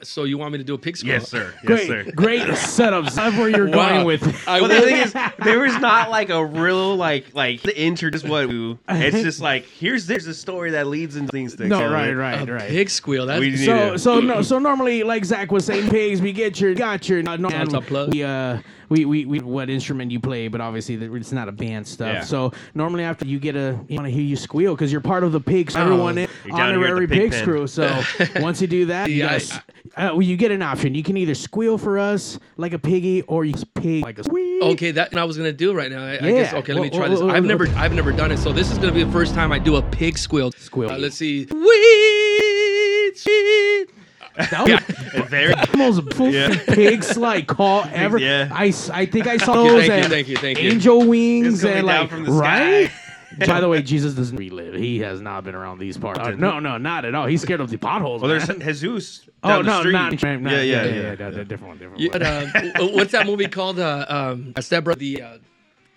So 0.00 0.22
you 0.22 0.38
want 0.38 0.52
me 0.52 0.58
to 0.58 0.64
do 0.64 0.74
a 0.74 0.78
pig 0.78 0.96
squeal? 0.96 1.14
Yes, 1.14 1.28
sir. 1.28 1.52
Yes, 1.56 1.64
great, 1.64 1.86
sir. 1.88 2.04
great 2.14 2.56
setup. 2.56 3.12
That's 3.12 3.36
where 3.36 3.48
you're 3.48 3.66
Wow. 3.66 3.88
going 3.94 4.06
with. 4.06 4.46
I 4.48 4.60
Well, 4.60 4.68
the 4.68 4.80
thing 4.82 4.96
is, 4.98 5.12
there 5.42 5.58
was 5.58 5.76
not 5.78 6.08
like 6.08 6.28
a 6.28 6.44
real 6.44 6.94
like 6.94 7.34
like 7.34 7.62
the 7.62 7.76
intro. 7.76 8.10
Just 8.10 8.28
what 8.28 8.46
we. 8.48 8.78
It's 8.88 9.22
just 9.22 9.40
like 9.40 9.64
here's 9.64 10.06
there's 10.06 10.28
a 10.28 10.34
story 10.34 10.70
that 10.72 10.86
leads 10.86 11.16
into 11.16 11.32
things. 11.32 11.58
no, 11.58 11.78
So 11.80 11.90
right, 11.90 12.12
right, 12.12 12.48
a 12.48 12.52
right. 12.52 12.68
pig 12.68 12.90
squeal. 12.90 13.26
That's 13.26 13.40
We 13.40 13.56
So 13.56 13.96
so 13.96 14.20
no 14.20 14.40
so 14.42 14.60
normally 14.60 15.02
like 15.02 15.24
Zach 15.24 15.50
was 15.50 15.64
saying 15.64 15.90
pigs 15.90 16.20
we 16.20 16.32
get 16.32 16.60
your 16.60 16.74
got 16.74 17.08
your 17.08 17.28
uh, 17.28 17.36
no, 17.36 17.48
That's 17.48 17.74
a 17.74 17.80
plug. 17.80 18.12
we 18.12 18.22
uh 18.22 18.60
we, 18.88 19.04
we 19.04 19.24
we 19.24 19.40
what 19.40 19.68
instrument 19.70 20.10
you 20.10 20.20
play 20.20 20.48
but 20.48 20.60
obviously 20.60 20.94
it's 20.94 21.32
not 21.32 21.48
a 21.48 21.52
band 21.52 21.86
stuff 21.86 22.12
Yeah. 22.12 22.20
so 22.22 22.52
normally 22.74 23.04
after 23.04 23.26
you 23.26 23.38
get 23.38 23.56
a 23.56 23.78
you 23.88 23.96
want 23.96 24.06
to 24.06 24.10
hear 24.12 24.22
you 24.22 24.36
squeal 24.36 24.74
because 24.74 24.92
you're 24.92 25.00
part 25.00 25.24
of 25.24 25.32
the 25.32 25.40
pigs 25.40 25.74
Oh. 25.76 25.80
everyone 25.82 26.18
in 26.18 26.28
You're 26.44 26.56
down 26.56 26.74
here 26.74 26.78
at 26.78 26.80
the 26.80 26.86
honorary 26.90 27.06
pig 27.08 27.18
pigs 27.18 27.36
pen. 27.36 27.44
crew 27.44 27.66
so 27.66 28.02
once 28.36 28.60
you 28.60 28.66
do 28.68 28.86
that 28.86 29.10
Yeah, 29.10 29.26
I- 29.26 29.28
guys 29.32 29.52
uh, 29.96 30.10
well, 30.12 30.22
you 30.22 30.36
get 30.36 30.50
an 30.50 30.62
option 30.62 30.94
you 30.94 31.02
can 31.02 31.16
either 31.16 31.34
squeal 31.34 31.78
for 31.78 31.98
us 31.98 32.38
like 32.56 32.72
a 32.72 32.78
piggy 32.78 33.22
or 33.22 33.44
you 33.44 33.54
pig 33.74 34.02
like 34.04 34.18
a 34.18 34.24
squeal 34.24 34.46
Okay, 34.62 34.90
that 34.92 35.10
and 35.10 35.20
I 35.20 35.24
was 35.24 35.36
gonna 35.36 35.52
do 35.52 35.74
right 35.74 35.90
now. 35.90 36.02
I, 36.02 36.14
I 36.14 36.18
guess 36.18 36.52
Yeah. 36.52 36.58
okay. 36.60 36.72
Let 36.72 36.82
me 36.82 36.88
try 36.88 37.00
well, 37.00 37.10
this. 37.10 37.20
well, 37.20 37.30
I've 37.30 37.44
never. 37.44 37.68
I've 37.76 37.92
never 37.92 38.10
done 38.10 38.32
it, 38.32 38.38
so 38.38 38.52
this 38.52 38.72
is 38.72 38.78
gonna 38.78 38.90
be 38.92 39.04
the 39.04 39.12
first 39.12 39.34
time 39.34 39.52
I 39.52 39.58
do 39.58 39.76
a 39.76 39.82
pig 39.82 40.16
squeal. 40.16 40.50
Squeal. 40.52 40.90
Uh, 40.90 40.96
let's 40.96 41.14
see. 41.16 41.46
Sweet, 41.46 41.60
sweet. 44.40 44.48
that 44.50 45.14
was 45.14 45.28
very 45.28 45.54
the 45.54 45.76
most 45.76 46.12
full 46.14 46.32
pigs 46.68 47.16
like 47.16 47.46
call 47.48 47.84
ever 47.92 48.18
Yeah. 48.18 48.48
I, 48.52 48.68
s- 48.68 48.90
I 48.90 49.06
think 49.06 49.26
I 49.26 49.38
saw 49.38 49.54
those 49.54 49.86
thank 49.86 50.04
you, 50.04 50.08
thank 50.10 50.28
you, 50.28 50.36
thank 50.36 50.62
you. 50.62 50.70
angel 50.70 51.06
wings 51.06 51.64
and 51.64 51.86
like 51.86 52.10
from 52.10 52.24
the 52.24 52.32
right. 52.32 52.90
By 53.46 53.60
the 53.60 53.68
way, 53.68 53.82
Jesus 53.82 54.14
doesn't 54.14 54.36
relive. 54.36 54.74
He 54.74 55.00
has 55.00 55.20
not 55.20 55.44
been 55.44 55.54
around 55.54 55.78
these 55.78 55.98
parts. 55.98 56.20
Uh, 56.20 56.30
no, 56.30 56.58
no, 56.58 56.78
not 56.78 57.04
at 57.04 57.14
all. 57.14 57.26
He's 57.26 57.42
scared 57.42 57.60
of 57.60 57.68
the 57.70 57.76
potholes. 57.76 58.22
Well, 58.22 58.30
there's 58.30 58.48
man. 58.48 58.60
Jesus. 58.60 59.28
oh 59.42 59.48
down 59.48 59.64
the 59.64 59.70
no, 59.72 59.80
street. 59.80 59.92
not, 59.92 60.12
not 60.40 60.52
yeah, 60.52 60.60
yeah, 60.62 60.84
yeah, 60.84 60.84
yeah. 60.94 61.16
yeah, 61.18 61.30
yeah, 61.30 61.44
different 61.44 61.66
one, 61.68 61.78
different 61.78 62.00
Yeah, 62.00 62.08
one. 62.12 62.50
but, 62.54 62.80
uh, 62.82 62.86
what's 62.94 63.12
that 63.12 63.26
movie 63.26 63.48
called? 63.48 63.78
Uh, 63.78 64.06
um, 64.08 64.52
a 64.56 64.62
step 64.62 64.84
brother. 64.84 65.00
The 65.00 65.22
uh, 65.22 65.38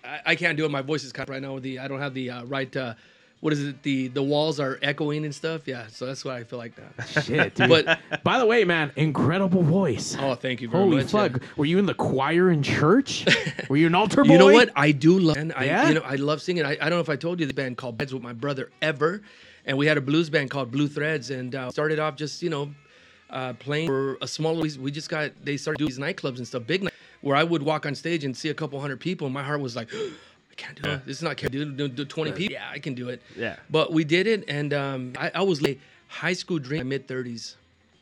I, 0.04 0.20
I 0.26 0.34
can't 0.36 0.56
do 0.58 0.66
it. 0.66 0.70
My 0.70 0.82
voice 0.82 1.04
is 1.04 1.12
cut 1.12 1.30
right 1.30 1.40
now. 1.40 1.58
The 1.58 1.78
I 1.78 1.88
don't 1.88 2.00
have 2.00 2.14
the 2.14 2.30
uh, 2.30 2.44
right. 2.44 2.74
Uh, 2.76 2.94
what 3.40 3.52
is 3.54 3.64
it? 3.64 3.82
The 3.82 4.08
the 4.08 4.22
walls 4.22 4.60
are 4.60 4.78
echoing 4.82 5.24
and 5.24 5.34
stuff. 5.34 5.66
Yeah, 5.66 5.86
so 5.88 6.04
that's 6.06 6.24
why 6.24 6.36
I 6.36 6.44
feel 6.44 6.58
like 6.58 6.74
that. 6.76 7.24
Shit, 7.24 7.54
dude. 7.54 7.68
But 7.70 7.98
by 8.22 8.38
the 8.38 8.44
way, 8.46 8.64
man, 8.64 8.92
incredible 8.96 9.62
voice. 9.62 10.16
oh, 10.20 10.34
thank 10.34 10.60
you 10.60 10.68
very 10.68 10.82
Holy 10.82 10.96
much. 11.02 11.12
yeah. 11.14 11.28
fuck! 11.28 11.42
Were 11.56 11.64
you 11.64 11.78
in 11.78 11.86
the 11.86 11.94
choir 11.94 12.50
in 12.50 12.62
church? 12.62 13.24
Were 13.70 13.76
you 13.78 13.86
an 13.86 13.94
altar 13.94 14.24
boy? 14.24 14.32
You 14.32 14.38
know 14.38 14.52
what? 14.52 14.70
I 14.76 14.92
do 14.92 15.18
love. 15.18 15.36
And 15.38 15.52
I, 15.54 15.64
Yeah? 15.64 15.88
you 15.88 15.94
know, 15.94 16.02
I 16.04 16.16
love 16.16 16.42
singing. 16.42 16.64
I, 16.66 16.72
I 16.72 16.90
don't 16.90 16.90
know 16.90 17.00
if 17.00 17.08
I 17.08 17.16
told 17.16 17.40
you 17.40 17.46
the 17.46 17.54
band 17.54 17.76
called 17.78 17.96
Beds 17.96 18.12
with 18.12 18.22
my 18.22 18.34
brother 18.34 18.70
ever, 18.82 19.22
and 19.64 19.78
we 19.78 19.86
had 19.86 19.96
a 19.96 20.02
blues 20.02 20.28
band 20.28 20.50
called 20.50 20.70
Blue 20.70 20.88
Threads, 20.88 21.30
and 21.30 21.54
uh, 21.54 21.70
started 21.70 21.98
off 21.98 22.16
just 22.16 22.42
you 22.42 22.50
know, 22.50 22.70
uh, 23.30 23.54
playing 23.54 23.86
for 23.86 24.18
a 24.20 24.28
small. 24.28 24.54
We, 24.60 24.70
we 24.78 24.90
just 24.90 25.08
got 25.08 25.30
they 25.42 25.56
started 25.56 25.78
doing 25.78 25.88
these 25.88 25.98
nightclubs 25.98 26.36
and 26.36 26.46
stuff, 26.46 26.66
big 26.66 26.82
night, 26.82 26.92
where 27.22 27.36
I 27.36 27.44
would 27.44 27.62
walk 27.62 27.86
on 27.86 27.94
stage 27.94 28.24
and 28.24 28.36
see 28.36 28.50
a 28.50 28.54
couple 28.54 28.78
hundred 28.82 29.00
people, 29.00 29.26
and 29.26 29.32
my 29.32 29.42
heart 29.42 29.60
was 29.62 29.74
like. 29.76 29.88
Can't 30.60 30.82
do 30.82 30.90
it. 30.90 31.06
This 31.06 31.16
is 31.16 31.22
not 31.22 31.38
can't 31.38 31.50
do. 31.50 31.64
Do, 31.64 31.88
do 31.88 32.04
20 32.04 32.32
people. 32.32 32.52
Yeah, 32.52 32.68
I 32.70 32.78
can 32.78 32.92
do 32.94 33.08
it. 33.08 33.22
Yeah. 33.34 33.56
But 33.70 33.92
we 33.94 34.04
did 34.04 34.26
it, 34.26 34.44
and 34.46 34.74
um, 34.74 35.12
I, 35.18 35.30
I 35.36 35.42
was 35.42 35.62
like 35.62 35.80
high 36.08 36.34
school 36.34 36.58
dream, 36.58 36.88
mid 36.88 37.08
30s 37.08 37.54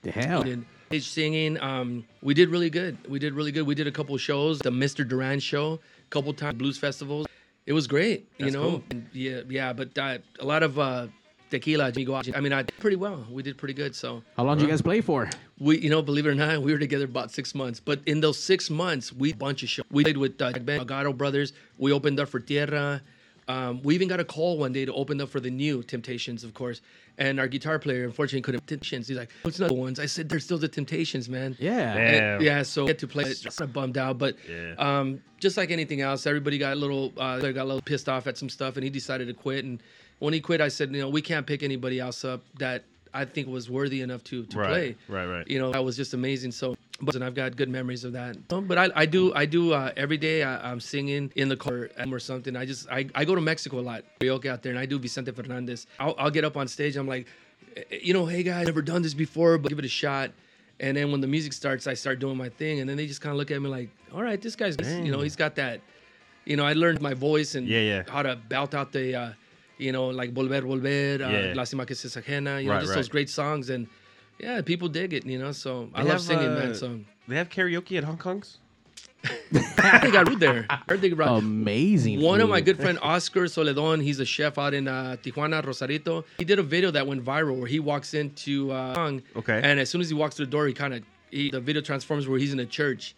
The 0.02 0.10
hell. 0.10 0.42
we 0.42 0.50
did 0.50 0.64
stage 0.88 1.08
singing. 1.08 1.60
Um, 1.60 2.04
we 2.20 2.34
did 2.34 2.48
really 2.48 2.68
good. 2.70 2.98
We 3.08 3.20
did 3.20 3.34
really 3.34 3.52
good. 3.52 3.64
We 3.64 3.76
did 3.76 3.86
a 3.86 3.92
couple 3.92 4.16
shows, 4.18 4.58
the 4.58 4.70
Mr. 4.70 5.06
Duran 5.06 5.38
show, 5.38 5.74
a 5.74 6.10
couple 6.10 6.32
times 6.34 6.58
blues 6.58 6.78
festivals. 6.78 7.26
It 7.66 7.74
was 7.74 7.86
great, 7.86 8.26
you 8.38 8.50
know. 8.50 8.70
cool. 8.70 8.82
And 8.90 9.06
yeah, 9.12 9.42
yeah, 9.48 9.72
but 9.72 9.96
uh, 9.96 10.18
a 10.40 10.44
lot 10.44 10.62
of 10.64 10.78
uh, 10.80 11.06
tequila. 11.50 11.92
I 12.34 12.40
mean, 12.40 12.52
I 12.52 12.62
did 12.62 12.76
pretty 12.78 12.96
well. 12.96 13.26
We 13.30 13.42
did 13.42 13.56
pretty 13.56 13.74
good. 13.74 13.94
So 13.94 14.22
How 14.36 14.44
long 14.44 14.56
did 14.58 14.64
you 14.64 14.68
guys 14.70 14.82
play 14.82 15.00
for? 15.00 15.28
we, 15.58 15.78
you 15.78 15.90
know, 15.90 16.02
believe 16.02 16.26
it 16.26 16.30
or 16.30 16.34
not, 16.34 16.62
we 16.62 16.72
were 16.72 16.78
together 16.78 17.04
about 17.04 17.30
six 17.30 17.54
months. 17.54 17.80
But 17.80 18.00
in 18.06 18.20
those 18.20 18.38
six 18.38 18.70
months, 18.70 19.12
we 19.12 19.32
bunch 19.32 19.62
of 19.62 19.68
shows. 19.68 19.86
We 19.90 20.04
played 20.04 20.16
with 20.16 20.40
uh, 20.40 20.52
Ben 20.52 20.80
Agaro 20.80 21.16
Brothers. 21.16 21.52
We 21.78 21.92
opened 21.92 22.20
up 22.20 22.28
for 22.28 22.40
Tierra. 22.40 23.00
Um, 23.48 23.80
we 23.82 23.94
even 23.94 24.08
got 24.08 24.20
a 24.20 24.24
call 24.24 24.58
one 24.58 24.74
day 24.74 24.84
to 24.84 24.92
open 24.92 25.18
up 25.22 25.30
for 25.30 25.40
the 25.40 25.50
new 25.50 25.82
Temptations, 25.82 26.44
of 26.44 26.52
course. 26.52 26.82
And 27.16 27.40
our 27.40 27.48
guitar 27.48 27.78
player, 27.78 28.04
unfortunately, 28.04 28.42
couldn't. 28.42 28.66
Temptations. 28.66 29.08
He's 29.08 29.16
like, 29.16 29.30
oh, 29.44 29.48
"It's 29.48 29.58
not 29.58 29.68
the 29.68 29.74
ones." 29.74 29.98
I 29.98 30.04
said, 30.04 30.28
"They're 30.28 30.38
still 30.38 30.58
the 30.58 30.68
Temptations, 30.68 31.30
man." 31.30 31.56
Yeah. 31.58 31.94
And- 31.96 32.44
yeah. 32.44 32.62
So 32.62 32.84
I 32.84 32.88
had 32.88 32.98
to 32.98 33.08
play. 33.08 33.24
it. 33.24 33.40
Just 33.40 33.56
kind 33.58 33.68
of 33.68 33.72
bummed 33.72 33.96
out, 33.96 34.18
but 34.18 34.36
Yeah. 34.48 34.74
um, 34.76 35.22
just 35.40 35.56
like 35.56 35.70
anything 35.70 36.02
else, 36.02 36.26
everybody 36.26 36.58
got 36.58 36.74
a 36.74 36.76
little, 36.76 37.12
uh, 37.16 37.38
they 37.38 37.52
got 37.54 37.62
a 37.64 37.64
little 37.64 37.80
pissed 37.80 38.08
off 38.08 38.26
at 38.26 38.36
some 38.36 38.50
stuff, 38.50 38.76
and 38.76 38.84
he 38.84 38.90
decided 38.90 39.26
to 39.28 39.34
quit. 39.34 39.64
And 39.64 39.82
when 40.18 40.34
he 40.34 40.40
quit, 40.40 40.60
I 40.60 40.68
said, 40.68 40.94
you 40.94 41.00
know, 41.00 41.08
we 41.08 41.22
can't 41.22 41.46
pick 41.46 41.62
anybody 41.62 42.00
else 42.00 42.24
up 42.24 42.42
that 42.58 42.84
I 43.14 43.24
think 43.24 43.48
was 43.48 43.70
worthy 43.70 44.00
enough 44.02 44.22
to 44.24 44.44
to 44.46 44.58
Right, 44.58 44.68
play. 44.68 44.96
right, 45.08 45.26
right. 45.26 45.48
You 45.48 45.58
know, 45.58 45.72
that 45.72 45.84
was 45.84 45.96
just 45.96 46.12
amazing. 46.14 46.52
So, 46.52 46.76
but 47.00 47.14
and 47.14 47.24
I've 47.24 47.34
got 47.34 47.56
good 47.56 47.68
memories 47.68 48.04
of 48.04 48.12
that. 48.12 48.36
Um, 48.50 48.66
But 48.66 48.78
I, 48.78 48.90
I 48.94 49.06
do, 49.06 49.32
I 49.34 49.46
do 49.46 49.72
uh, 49.72 49.92
every 49.96 50.16
day. 50.18 50.42
I, 50.42 50.70
I'm 50.70 50.80
singing 50.80 51.32
in 51.36 51.48
the 51.48 51.56
car 51.56 51.90
or 52.10 52.18
something. 52.18 52.56
I 52.56 52.66
just, 52.66 52.88
I, 52.90 53.06
I 53.14 53.24
go 53.24 53.34
to 53.34 53.40
Mexico 53.40 53.78
a 53.78 53.86
lot, 53.92 54.04
karaoke 54.20 54.46
out 54.46 54.62
there, 54.62 54.70
and 54.72 54.78
I 54.78 54.86
do 54.86 54.98
Vicente 54.98 55.30
Fernandez. 55.32 55.86
I'll, 55.98 56.14
I'll 56.18 56.30
get 56.30 56.44
up 56.44 56.56
on 56.56 56.68
stage. 56.68 56.96
I'm 56.96 57.08
like, 57.08 57.26
"Eh, 57.76 57.98
you 58.02 58.12
know, 58.12 58.26
hey 58.26 58.42
guys, 58.42 58.66
never 58.66 58.82
done 58.82 59.02
this 59.02 59.14
before, 59.14 59.56
but 59.58 59.68
give 59.70 59.78
it 59.78 59.84
a 59.84 59.88
shot. 59.88 60.30
And 60.80 60.96
then 60.96 61.10
when 61.10 61.20
the 61.20 61.26
music 61.26 61.52
starts, 61.54 61.86
I 61.86 61.94
start 61.94 62.18
doing 62.20 62.36
my 62.36 62.48
thing, 62.50 62.80
and 62.80 62.88
then 62.88 62.96
they 62.96 63.06
just 63.06 63.20
kind 63.20 63.32
of 63.32 63.38
look 63.38 63.50
at 63.50 63.60
me 63.62 63.68
like, 63.68 63.88
all 64.12 64.22
right, 64.22 64.40
this 64.40 64.54
guy's, 64.54 64.76
you 65.04 65.10
know, 65.10 65.20
he's 65.22 65.34
got 65.36 65.54
that. 65.56 65.80
You 66.44 66.56
know, 66.56 66.64
I 66.64 66.72
learned 66.74 67.00
my 67.00 67.14
voice 67.14 67.54
and 67.56 67.66
Yeah, 67.66 67.80
yeah. 67.80 68.02
how 68.08 68.22
to 68.22 68.36
belt 68.36 68.74
out 68.74 68.92
the, 68.92 69.14
uh, 69.14 69.32
you 69.78 69.92
know, 69.92 70.08
like 70.08 70.34
Volver, 70.34 70.62
Volver, 70.62 71.20
uh, 71.24 71.30
Yeah. 71.30 71.54
Lástima 71.54 71.86
que 71.86 71.94
seas 71.94 72.16
ajena, 72.16 72.60
you 72.60 72.68
know, 72.68 72.74
Right, 72.74 72.80
just 72.80 72.90
right. 72.90 72.96
those 72.96 73.08
great 73.08 73.30
songs. 73.30 73.70
And 73.70 73.86
yeah, 74.38 74.60
people 74.62 74.88
dig 74.88 75.12
it, 75.14 75.24
you 75.24 75.38
know, 75.38 75.52
so 75.52 75.88
I 75.94 76.02
They 76.02 76.08
love 76.08 76.12
have, 76.18 76.22
singing, 76.22 76.48
uh, 76.48 76.54
man. 76.58 76.74
So 76.74 77.00
They 77.28 77.36
have 77.36 77.48
karaoke 77.48 77.96
at 77.96 78.04
Hong 78.04 78.18
Kong's. 78.18 78.58
I 79.24 79.98
think 79.98 80.14
I 80.14 80.20
root 80.22 80.38
there. 80.38 80.64
I 80.70 80.78
heard 80.88 81.00
they 81.00 81.10
brought 81.10 81.38
Amazing. 81.38 82.20
one 82.20 82.40
of 82.40 82.48
my 82.48 82.60
good 82.60 82.76
friend 82.78 82.98
Oscar 83.02 83.48
Soledon. 83.48 84.00
He's 84.00 84.20
a 84.20 84.24
chef 84.24 84.58
out 84.58 84.74
in 84.74 84.86
uh, 84.86 85.16
Tijuana, 85.22 85.64
Rosarito. 85.64 86.24
He 86.38 86.44
did 86.44 86.58
a 86.60 86.62
video 86.62 86.90
that 86.92 87.04
went 87.06 87.24
viral 87.24 87.58
where 87.58 87.66
he 87.66 87.80
walks 87.80 88.14
into 88.14 88.70
uh, 88.70 88.94
Hong, 88.94 89.22
Okay. 89.36 89.60
and 89.62 89.80
as 89.80 89.90
soon 89.90 90.00
as 90.00 90.08
he 90.08 90.14
walks 90.14 90.36
through 90.36 90.46
the 90.46 90.50
door, 90.52 90.66
he 90.68 90.72
kind 90.72 90.94
of 90.94 91.02
the 91.32 91.60
video 91.60 91.82
transforms 91.82 92.28
where 92.28 92.38
he's 92.38 92.52
in 92.52 92.60
a 92.60 92.66
church. 92.66 93.14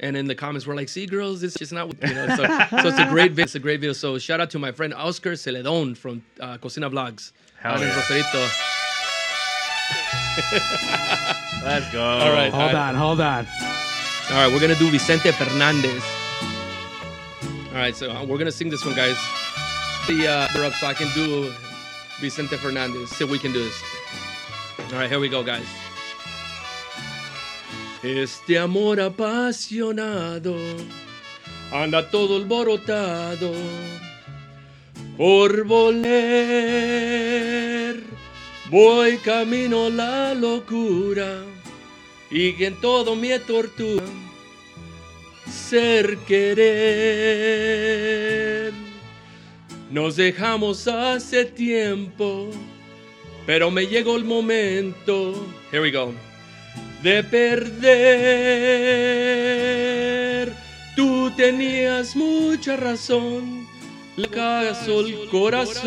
And 0.00 0.16
in 0.16 0.26
the 0.26 0.34
comments, 0.34 0.66
we're 0.66 0.74
like, 0.74 0.88
"See, 0.88 1.06
girls, 1.06 1.42
it's 1.42 1.54
just 1.54 1.72
not, 1.72 1.86
you 2.02 2.14
know." 2.14 2.28
So, 2.28 2.36
so 2.82 2.88
it's 2.88 2.98
a 2.98 3.08
great, 3.08 3.30
video. 3.30 3.44
it's 3.44 3.54
a 3.54 3.60
great 3.60 3.80
video. 3.80 3.92
So, 3.92 4.18
shout 4.18 4.40
out 4.40 4.50
to 4.50 4.58
my 4.58 4.72
friend 4.72 4.92
Oscar 4.92 5.32
Celedon 5.32 5.96
from 5.96 6.24
uh, 6.40 6.58
Cocina 6.58 6.90
Vlogs 6.90 7.32
Hell 7.60 7.74
out 7.74 7.82
in 7.82 7.88
yeah. 7.88 7.96
Rosarito. 7.96 8.38
Let's 11.64 11.90
go. 11.92 12.02
All 12.02 12.32
right. 12.32 12.52
Hold 12.52 12.74
on, 12.74 12.94
hold 12.94 13.20
on. 13.20 13.46
All 14.30 14.36
right, 14.36 14.52
we're 14.52 14.60
gonna 14.60 14.74
do 14.74 14.90
Vicente 14.90 15.30
Fernandez. 15.32 16.02
All 17.68 17.74
right, 17.74 17.94
so 17.94 18.10
uh, 18.10 18.24
we're 18.24 18.38
gonna 18.38 18.50
sing 18.50 18.70
this 18.70 18.84
one, 18.84 18.94
guys. 18.94 19.16
The 20.08 20.26
uh, 20.26 20.48
they're 20.52 20.64
up 20.64 20.72
so 20.74 20.86
I 20.86 20.94
can 20.94 21.12
do 21.14 21.52
Vicente 22.20 22.56
Fernandez. 22.56 23.10
See 23.10 23.16
so 23.16 23.26
we 23.26 23.38
can 23.38 23.52
do 23.52 23.62
this. 23.62 23.82
All 24.92 24.98
right, 24.98 25.10
here 25.10 25.20
we 25.20 25.28
go, 25.28 25.42
guys. 25.42 25.66
Este 28.04 28.58
amor 28.58 29.00
apasionado 29.00 30.54
anda 31.72 32.10
todo 32.10 32.36
alborotado 32.36 33.50
por 35.16 35.64
volver. 35.64 36.04
Voy 38.70 39.16
camino 39.16 39.88
la 39.88 40.34
locura 40.34 41.46
y 42.30 42.62
en 42.62 42.78
todo 42.78 43.16
mi 43.16 43.30
tortura 43.38 44.04
ser 45.50 46.18
querer. 46.28 46.74
Nos 49.90 50.16
dejamos 50.16 50.86
hace 50.88 51.46
tiempo, 51.46 52.50
pero 53.46 53.70
me 53.70 53.86
llegó 53.86 54.16
el 54.16 54.24
momento. 54.24 55.46
Here 55.72 55.80
we 55.80 55.90
go. 55.90 56.12
De 57.04 57.22
perder. 57.22 57.84
Tú 60.96 61.30
tenías 61.36 62.16
mucha 62.16 62.76
razón. 62.76 63.68
Le 64.16 64.26
caso 64.28 65.00
el 65.00 65.28
corazón. 65.28 65.84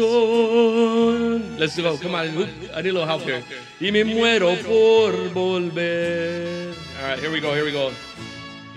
Let's 1.58 1.76
go. 1.76 1.98
Come 1.98 2.14
on. 2.14 2.28
I 2.28 2.34
need 2.36 2.70
a 2.72 2.82
little 2.84 3.08
help 3.08 3.24
here. 3.24 3.44
Y 3.80 3.92
me 3.92 4.04
muero 4.04 4.56
por 4.58 5.34
volver. 5.34 6.76
All 7.02 7.08
right, 7.10 7.20
here 7.20 7.32
we 7.32 7.42
go. 7.42 7.56
Here 7.56 7.66
we 7.66 7.72
go. 7.72 7.92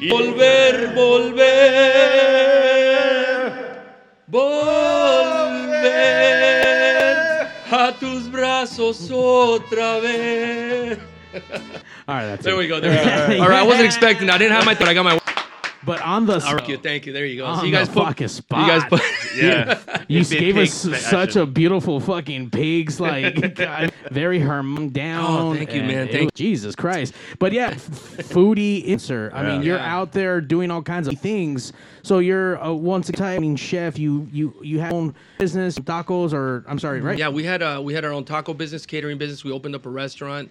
Y 0.01 0.09
volver, 0.09 0.95
volver, 0.95 1.43
volver 4.29 4.81
a 7.71 7.93
tus 8.01 8.31
brazos 8.31 9.11
otra 9.11 9.99
vez. 9.99 11.10
All 11.35 12.15
right, 12.17 12.27
that's 12.27 12.45
There 12.45 12.55
it. 12.55 12.59
we 12.59 12.67
go. 12.69 12.81
There 12.81 12.91
we 12.91 13.37
go. 13.37 13.43
All 13.43 13.49
right, 13.49 13.61
I 13.61 13.63
wasn't 13.63 13.87
expecting. 13.87 14.31
I 14.31 14.39
didn't 14.39 14.53
have 14.53 14.65
my. 14.65 14.75
But 14.75 14.89
I 14.89 14.95
got 14.95 15.05
my. 15.05 15.19
But 15.83 16.03
on 16.03 16.27
the 16.27 16.41
Thank 16.41 16.69
you. 16.69 16.77
Thank 16.77 17.07
you. 17.07 17.13
There 17.15 17.25
you 17.25 17.39
go. 17.39 17.47
On 17.47 17.59
so 17.61 17.65
you 17.65 17.73
guys 17.73 17.89
the 17.89 17.95
put. 17.95 18.05
fucking 18.19 18.29
You 18.29 18.67
guys 18.67 18.85
put. 18.85 19.01
Yeah. 19.35 19.79
you 20.09 20.21
Big 20.25 20.29
gave 20.41 20.55
pig 20.57 20.69
us 20.69 20.75
special. 20.75 21.09
such 21.09 21.37
a 21.37 21.47
beautiful 21.47 22.01
fucking 22.01 22.51
pigs, 22.51 22.99
like 23.01 23.55
God, 23.55 23.93
very 24.11 24.41
herm 24.41 24.91
down. 24.91 25.25
Oh, 25.25 25.55
thank 25.55 25.73
you, 25.73 25.79
and 25.81 25.89
man. 25.89 26.09
it 26.09 26.13
Thank- 26.13 26.25
was- 26.33 26.33
Jesus 26.35 26.75
Christ. 26.75 27.15
But 27.39 27.53
yeah, 27.53 27.69
f- 27.69 27.79
foodie 28.29 28.91
answer. 28.91 29.31
I 29.33 29.43
mean, 29.45 29.61
Yeah. 29.63 29.67
you're 29.69 29.77
Yeah. 29.79 29.97
out 29.97 30.13
there 30.13 30.41
doing 30.43 30.71
all 30.71 30.83
kinds 30.83 31.07
of 31.09 31.19
things. 31.21 31.73
So 32.03 32.19
you're 32.19 32.57
a 32.57 32.75
once 32.75 33.09
a 33.09 33.13
time 33.13 33.57
chef. 33.57 33.99
You 33.99 34.29
you 34.33 34.53
you 34.63 34.81
have 34.81 34.91
your 34.91 35.01
own 35.01 35.15
business, 35.39 35.79
tacos, 35.79 36.33
or 36.35 36.65
I'm 36.69 36.79
sorry, 36.81 37.01
right? 37.01 37.17
Yeah, 37.17 37.29
we 37.31 37.45
had 37.45 37.63
uh, 37.63 37.81
we 37.83 37.95
had 37.95 38.05
our 38.05 38.13
own 38.13 38.25
taco 38.25 38.53
business, 38.53 38.85
catering 38.85 39.17
business. 39.17 39.45
We 39.45 39.53
opened 39.53 39.75
up 39.77 39.87
a 39.87 39.91
restaurant. 39.91 40.51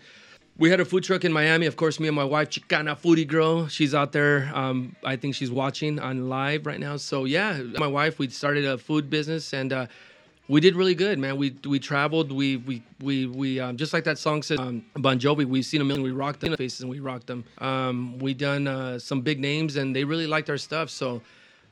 We 0.59 0.69
had 0.69 0.81
a 0.81 0.85
food 0.85 1.05
truck 1.05 1.23
in 1.23 1.31
Miami. 1.31 1.67
Of 1.67 1.77
course, 1.77 2.01
me 2.01 2.09
and 2.09 2.15
my 2.15 2.25
wife, 2.25 2.49
Chicana 2.49 2.99
Foodie 2.99 3.25
Girl, 3.25 3.69
she's 3.69 3.95
out 3.95 4.11
there. 4.11 4.51
Um, 4.53 4.93
I 5.05 5.15
think 5.15 5.33
she's 5.33 5.49
watching 5.49 5.99
on 5.99 6.27
live 6.27 6.65
right 6.65 6.81
now. 6.81 6.97
So 6.97 7.23
yeah, 7.23 7.61
my 7.77 7.87
wife, 7.87 8.19
we 8.19 8.27
started 8.27 8.65
a 8.65 8.77
food 8.77 9.09
business 9.09 9.53
and 9.53 9.71
uh, 9.71 9.85
we 10.49 10.59
did 10.59 10.75
really 10.75 10.95
good, 10.95 11.17
man. 11.17 11.37
We 11.37 11.55
we 11.65 11.79
traveled. 11.79 12.29
We 12.33 12.57
we 12.57 12.83
we 12.99 13.27
we 13.27 13.61
um, 13.61 13.77
just 13.77 13.93
like 13.93 14.03
that 14.03 14.17
song 14.17 14.43
said, 14.43 14.59
um, 14.59 14.83
Bon 14.95 15.17
Jovi. 15.17 15.45
We've 15.45 15.65
seen 15.65 15.79
a 15.79 15.85
million. 15.85 16.03
We 16.03 16.11
rocked 16.11 16.41
them 16.41 16.53
faces 16.57 16.81
and 16.81 16.89
we 16.89 16.99
rocked 16.99 17.27
them. 17.27 17.45
Um, 17.59 18.19
we 18.19 18.33
done 18.33 18.67
uh, 18.67 18.99
some 18.99 19.21
big 19.21 19.39
names 19.39 19.77
and 19.77 19.95
they 19.95 20.03
really 20.03 20.27
liked 20.27 20.49
our 20.49 20.57
stuff. 20.57 20.89
So 20.89 21.21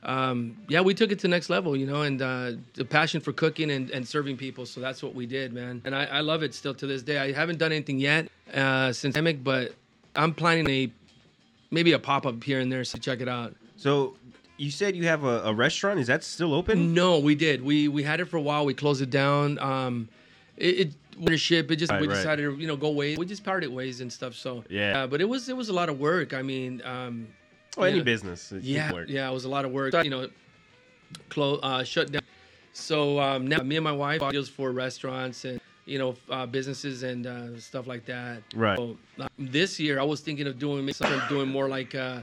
um, 0.02 0.56
yeah, 0.68 0.80
we 0.80 0.94
took 0.94 1.10
it 1.10 1.16
to 1.20 1.22
the 1.22 1.28
next 1.28 1.50
level, 1.50 1.76
you 1.76 1.86
know, 1.86 2.02
and 2.02 2.22
uh, 2.22 2.52
the 2.74 2.84
passion 2.84 3.20
for 3.20 3.32
cooking 3.32 3.70
and, 3.70 3.90
and 3.90 4.06
serving 4.06 4.36
people. 4.36 4.64
So 4.64 4.80
that's 4.80 5.02
what 5.02 5.14
we 5.14 5.26
did, 5.26 5.52
man. 5.52 5.82
And 5.84 5.94
I, 5.94 6.04
I 6.04 6.20
love 6.20 6.42
it 6.42 6.54
still 6.54 6.74
to 6.74 6.86
this 6.86 7.02
day. 7.02 7.18
I 7.18 7.32
haven't 7.32 7.58
done 7.58 7.72
anything 7.72 7.98
yet 7.98 8.28
uh, 8.54 8.92
since 8.92 9.14
pandemic, 9.14 9.42
but 9.42 9.74
I'm 10.14 10.34
planning 10.34 10.68
a 10.70 10.92
maybe 11.70 11.92
a 11.92 11.98
pop 11.98 12.26
up 12.26 12.42
here 12.44 12.60
and 12.60 12.70
there. 12.70 12.84
So 12.84 12.98
check 12.98 13.20
it 13.20 13.28
out. 13.28 13.54
So 13.76 14.16
you 14.56 14.70
said 14.70 14.94
you 14.96 15.06
have 15.06 15.24
a, 15.24 15.42
a 15.42 15.54
restaurant. 15.54 15.98
Is 16.00 16.06
that 16.06 16.22
still 16.24 16.54
open? 16.54 16.94
No, 16.94 17.18
we 17.18 17.34
did. 17.34 17.62
We 17.62 17.88
we 17.88 18.02
had 18.02 18.20
it 18.20 18.26
for 18.26 18.36
a 18.36 18.42
while. 18.42 18.64
We 18.64 18.74
closed 18.74 19.02
it 19.02 19.10
down. 19.10 19.58
Um, 19.58 20.08
it, 20.56 20.80
it 20.80 20.94
ownership. 21.20 21.70
It 21.70 21.76
just 21.76 21.90
Right, 21.92 22.00
we 22.00 22.08
right. 22.08 22.14
decided 22.14 22.42
to 22.42 22.60
you 22.60 22.66
know 22.66 22.76
go 22.76 22.90
ways. 22.90 23.18
We 23.18 23.26
just 23.26 23.44
parted 23.44 23.68
ways 23.70 24.00
and 24.00 24.12
stuff. 24.12 24.34
So 24.34 24.64
Yeah. 24.68 25.02
uh, 25.02 25.06
but 25.06 25.20
it 25.20 25.28
was 25.28 25.48
it 25.48 25.56
was 25.56 25.68
a 25.68 25.72
lot 25.72 25.88
of 25.88 25.98
work. 25.98 26.34
I 26.34 26.42
mean, 26.42 26.82
um, 26.84 27.28
Oh, 27.76 27.82
any 27.82 28.00
business. 28.00 28.52
Yeah, 28.60 28.92
yeah, 29.06 29.28
it 29.28 29.32
was 29.32 29.44
a 29.44 29.48
lot 29.48 29.64
of 29.64 29.72
work. 29.72 29.94
You 30.02 30.10
know, 30.10 30.28
close, 31.28 31.60
uh, 31.62 31.84
shut 31.84 32.10
down. 32.10 32.22
So 32.72 33.18
um, 33.20 33.46
now 33.46 33.62
me 33.62 33.76
and 33.76 33.84
my 33.84 33.92
wife 33.92 34.22
deals 34.30 34.48
for 34.48 34.70
restaurants 34.72 35.44
and 35.44 35.60
you 35.84 35.98
know 35.98 36.16
uh, 36.30 36.46
businesses 36.46 37.02
and 37.02 37.26
uh, 37.26 37.58
stuff 37.58 37.86
like 37.86 38.04
that. 38.06 38.42
Right. 38.54 38.78
So, 38.78 38.96
uh, 39.18 39.28
this 39.38 39.80
year 39.80 39.98
I 39.98 40.04
was 40.04 40.20
thinking 40.20 40.46
of 40.46 40.58
doing 40.58 40.90
something, 40.92 41.20
doing 41.28 41.48
more 41.48 41.68
like 41.68 41.94
uh, 41.94 42.22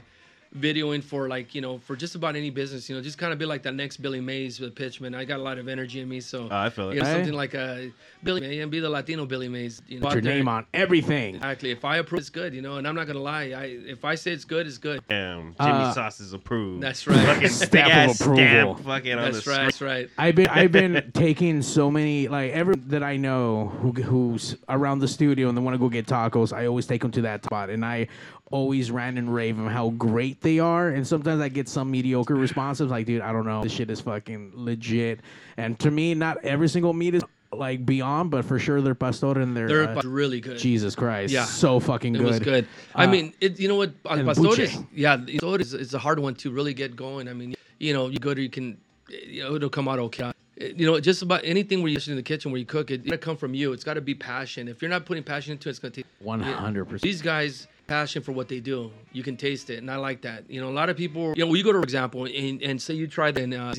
videoing 0.60 1.02
for 1.02 1.28
like 1.28 1.54
you 1.54 1.60
know 1.60 1.78
for 1.78 1.96
just 1.96 2.14
about 2.14 2.36
any 2.36 2.50
business. 2.50 2.88
You 2.88 2.96
know, 2.96 3.02
just 3.02 3.18
kind 3.18 3.32
of 3.32 3.38
be 3.38 3.44
like 3.46 3.62
that 3.64 3.74
next 3.74 3.98
Billy 3.98 4.20
Mays 4.20 4.60
with 4.60 4.74
Pitchman. 4.74 5.14
I 5.16 5.24
got 5.24 5.40
a 5.40 5.42
lot 5.42 5.58
of 5.58 5.68
energy 5.68 6.00
in 6.00 6.08
me, 6.08 6.20
so 6.20 6.48
Oh, 6.50 6.56
I 6.56 6.70
feel 6.70 6.90
it. 6.90 6.94
You 6.96 7.02
know, 7.02 7.12
something 7.12 7.32
like 7.34 7.54
a 7.54 7.90
Billy 8.24 8.40
Mays 8.40 8.60
and 8.62 8.70
be 8.70 8.80
the 8.80 8.88
Latino 8.90 9.26
Billy 9.26 9.48
Mays. 9.48 9.82
You 9.88 10.00
know, 10.00 10.06
Put 10.06 10.14
your 10.14 10.22
there. 10.22 10.34
name 10.36 10.48
on 10.48 10.66
everything. 10.74 11.36
Exactly. 11.36 11.70
If 11.70 11.84
I 11.84 11.98
approve, 11.98 12.20
it's 12.20 12.30
good. 12.30 12.54
You 12.54 12.62
know, 12.62 12.76
and 12.76 12.86
I'm 12.88 12.94
not 12.94 13.06
gonna 13.06 13.18
lie. 13.20 13.52
I 13.56 13.64
if 13.86 14.04
I 14.04 14.14
say 14.14 14.32
it's 14.32 14.44
good, 14.44 14.66
it's 14.66 14.78
good. 14.78 15.00
Damn, 15.08 15.54
Jimmy 15.60 15.70
Uh, 15.72 15.92
Sauce 15.92 16.20
is 16.20 16.32
approved. 16.32 16.82
That's 16.82 17.06
right. 17.06 17.18
Fucking 17.26 17.48
Stamp 17.66 18.10
of 18.10 18.20
approval. 18.20 18.74
stamp 18.76 18.80
fucking 18.84 19.12
on 19.12 19.32
That's 19.32 19.44
the 19.44 19.50
right. 19.50 19.54
screen. 19.56 19.66
That's 19.66 19.82
right. 19.82 20.10
I've 20.18 20.34
been 20.34 20.48
I've 20.48 20.72
been 20.72 21.10
taking 21.14 21.62
so 21.62 21.90
many 21.90 22.28
like 22.28 22.52
every 22.52 22.76
that 22.86 23.02
I 23.02 23.16
know 23.16 23.68
who 23.80 23.92
who's 23.92 24.56
around 24.68 24.98
the 25.00 25.08
studio 25.08 25.48
and 25.48 25.56
they 25.56 25.62
want 25.62 25.74
to 25.74 25.78
go 25.78 25.88
get 25.88 26.06
tacos. 26.06 26.52
I 26.52 26.66
always 26.66 26.86
take 26.86 27.02
them 27.02 27.10
to 27.12 27.22
that 27.22 27.44
spot, 27.44 27.70
and 27.70 27.84
I 27.84 28.08
always 28.50 28.90
rant 28.90 29.18
and 29.18 29.32
rave 29.32 29.58
on 29.58 29.66
how 29.66 29.90
great 29.90 30.40
they 30.40 30.58
are. 30.58 30.88
And 30.88 31.06
sometimes 31.06 31.40
I 31.40 31.48
get 31.48 31.68
some 31.68 31.90
mediocre 31.90 32.34
responses 32.34 32.90
like, 32.90 33.06
"Dude, 33.06 33.22
I 33.22 33.32
don't 33.32 33.46
know, 33.46 33.62
this 33.62 33.72
shit 33.72 33.90
is 33.90 34.00
fucking 34.00 34.52
legit." 34.54 35.20
And 35.56 35.78
to 35.80 35.90
me, 35.90 36.14
not 36.14 36.44
every 36.44 36.68
single 36.68 36.92
meat 36.92 37.14
is 37.14 37.22
like 37.52 37.86
beyond, 37.86 38.30
but 38.30 38.44
for 38.44 38.58
sure 38.58 38.80
their 38.80 38.94
pastor 38.94 39.38
and 39.40 39.56
their 39.56 39.68
They're 39.68 39.88
uh, 39.88 40.02
really 40.04 40.40
good. 40.40 40.58
Jesus 40.58 40.94
Christ, 40.94 41.32
Yeah. 41.32 41.44
so 41.44 41.80
fucking 41.80 42.12
good. 42.12 42.22
It 42.22 42.24
was 42.24 42.38
good. 42.40 42.66
I 42.94 43.04
Uh, 43.06 43.10
mean, 43.10 43.32
it, 43.40 43.58
you 43.58 43.68
know 43.68 43.76
what? 43.76 44.02
Pastor 44.04 44.60
is, 44.62 44.76
yeah, 44.94 45.16
pastor 45.16 45.60
is, 45.60 45.72
is 45.72 45.94
a 45.94 45.98
hard 45.98 46.18
one 46.18 46.34
to 46.36 46.50
really 46.50 46.74
get 46.74 46.96
going. 46.96 47.28
I 47.28 47.32
mean, 47.32 47.54
you 47.78 47.94
know, 47.94 48.08
you 48.08 48.18
go 48.18 48.34
to, 48.34 48.42
you 48.42 48.50
can, 48.50 48.76
you 49.08 49.44
know, 49.44 49.54
it'll 49.54 49.70
come 49.70 49.88
out 49.88 49.98
okay. 50.00 50.32
You 50.60 50.86
know, 50.86 50.98
just 51.00 51.22
about 51.22 51.42
anything 51.44 51.82
where 51.82 51.90
you're 51.92 52.00
in 52.06 52.16
the 52.16 52.22
kitchen 52.22 52.50
where 52.50 52.58
you 52.58 52.66
cook 52.66 52.90
it, 52.90 53.00
it 53.00 53.04
gotta 53.06 53.18
come 53.18 53.36
from 53.36 53.54
you. 53.54 53.72
It's 53.72 53.84
got 53.84 53.94
to 53.94 54.00
be 54.00 54.14
passion. 54.14 54.68
If 54.68 54.80
you're 54.82 54.90
not 54.90 55.04
putting 55.06 55.22
passion 55.22 55.52
into 55.52 55.68
it, 55.68 55.70
it's 55.70 55.78
gonna 55.78 55.92
take. 55.92 56.06
One 56.20 56.40
hundred 56.40 56.86
percent. 56.86 57.02
These 57.02 57.22
guys 57.22 57.68
passion 57.86 58.22
for 58.22 58.32
what 58.32 58.48
they 58.48 58.60
do. 58.60 58.90
You 59.12 59.22
can 59.22 59.36
taste 59.36 59.70
it, 59.70 59.78
and 59.78 59.90
I 59.90 59.96
like 59.96 60.20
that. 60.22 60.48
You 60.50 60.60
know, 60.60 60.68
a 60.68 60.76
lot 60.80 60.88
of 60.88 60.96
people. 60.96 61.34
You 61.36 61.46
know, 61.46 61.54
you 61.54 61.64
go 61.64 61.72
to 61.72 61.78
for 61.78 61.84
example 61.84 62.24
and, 62.24 62.62
and 62.62 62.80
say 62.80 62.94
you 62.94 63.06
try 63.06 63.30
the, 63.30 63.44
uh, 63.56 63.74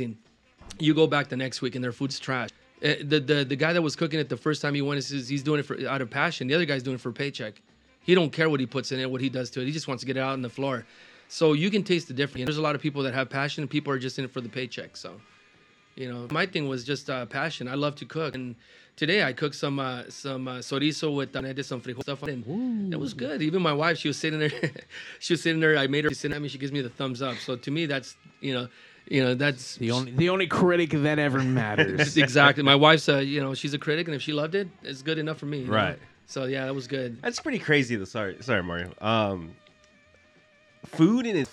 you 0.80 0.94
go 0.94 1.08
back 1.08 1.28
the 1.30 1.38
next 1.38 1.62
week 1.62 1.76
and 1.76 1.84
their 1.84 1.92
food's 1.92 2.20
trash. 2.20 2.50
Uh, 2.84 2.96
The, 3.04 3.20
the 3.20 3.46
the 3.46 3.56
guy 3.56 3.74
that 3.74 3.82
was 3.82 3.96
cooking 3.96 4.20
it 4.20 4.30
the 4.30 4.38
first 4.38 4.62
time 4.62 4.74
he 4.76 4.82
went 4.82 5.00
is 5.00 5.30
he's 5.30 5.44
doing 5.44 5.60
it 5.60 5.66
for 5.66 5.76
out 5.88 6.02
of 6.02 6.10
passion. 6.10 6.48
The 6.48 6.56
other 6.56 6.66
guy's 6.66 6.84
doing 6.84 6.96
it 6.96 7.02
for 7.02 7.12
paycheck. 7.12 7.62
He 8.02 8.16
don't 8.16 8.32
care 8.32 8.50
what 8.50 8.60
he 8.60 8.66
puts 8.66 8.92
in 8.92 9.00
it, 9.00 9.10
what 9.10 9.22
he 9.22 9.30
does 9.30 9.50
to 9.52 9.62
it. 9.62 9.66
He 9.66 9.72
just 9.72 9.88
wants 9.88 10.02
to 10.02 10.08
get 10.08 10.16
it 10.18 10.22
out 10.22 10.34
on 10.34 10.42
the 10.42 10.50
floor. 10.50 10.86
So 11.28 11.54
you 11.54 11.70
can 11.70 11.84
taste 11.84 12.08
the 12.08 12.14
difference. 12.14 12.46
There's 12.46 12.58
a 12.58 12.62
lot 12.62 12.76
of 12.76 12.82
people 12.82 13.04
that 13.04 13.14
have 13.14 13.30
passion, 13.30 13.64
and 13.64 13.70
people 13.70 13.92
are 13.92 14.00
just 14.00 14.18
in 14.18 14.24
it 14.24 14.32
for 14.32 14.40
the 14.40 14.48
paycheck. 14.48 14.96
So, 14.96 15.20
you 15.96 16.10
know, 16.10 16.28
my 16.32 16.46
thing 16.46 16.70
was 16.70 16.86
just 16.86 17.10
uh, 17.10 17.26
passion. 17.26 17.68
I 17.68 17.76
love 17.76 17.96
to 17.96 18.06
cook, 18.06 18.34
and 18.34 18.56
today 18.98 19.24
I 19.24 19.32
cooked 19.32 19.56
some 19.56 19.80
uh, 19.80 20.04
some 20.10 20.48
uh, 20.50 20.56
chorizo 20.58 21.16
with 21.16 21.34
uh, 21.34 21.40
I 21.40 21.54
did 21.54 21.64
some 21.66 21.80
frijol 21.80 22.02
stuff, 22.02 22.24
and 22.24 22.94
it 22.94 23.00
was 23.00 23.14
good. 23.14 23.42
Even 23.42 23.62
my 23.62 23.72
wife, 23.72 23.98
she 23.98 24.10
was 24.10 24.18
sitting 24.18 24.40
there, 24.40 24.52
she 25.20 25.34
was 25.34 25.42
sitting 25.42 25.62
there. 25.62 25.78
I 25.78 25.88
made 25.88 26.04
her 26.04 26.12
sit 26.14 26.34
at 26.34 26.42
me. 26.42 26.50
She 26.50 26.58
gives 26.58 26.74
me 26.74 26.82
the 26.82 26.90
thumbs 26.90 27.22
up. 27.22 27.38
So 27.38 27.56
to 27.56 27.72
me, 27.72 27.86
that's 27.86 28.18
you 28.42 28.54
know, 28.54 28.68
you 29.10 29.24
know, 29.24 29.34
that's 29.36 29.78
The 29.78 29.92
only 29.92 30.12
the 30.12 30.30
only 30.30 30.48
critic 30.48 30.90
that 30.92 31.20
ever 31.20 31.40
matters. 31.42 32.18
Exactly. 32.28 32.64
My 32.64 32.76
wife's 32.76 33.08
a, 33.08 33.24
you 33.24 33.40
know, 33.40 33.54
she's 33.54 33.74
a 33.74 33.80
critic, 33.80 34.08
and 34.08 34.16
if 34.16 34.22
she 34.22 34.34
loved 34.34 34.56
it, 34.56 34.68
it's 34.84 35.02
good 35.02 35.18
enough 35.18 35.38
for 35.38 35.46
me. 35.46 35.60
you 35.60 35.68
know? 35.68 35.74
Right. 35.74 36.00
So 36.26 36.44
yeah, 36.44 36.66
that 36.66 36.76
was 36.76 36.88
good. 36.88 37.22
That's 37.22 37.40
pretty 37.40 37.60
crazy. 37.60 37.96
Though. 37.96 38.04
Sorry, 38.04 38.36
sorry, 38.42 38.62
Mario. 38.64 38.92
Um, 39.00 39.56
food 40.86 41.26
in 41.26 41.38
it 41.38 41.50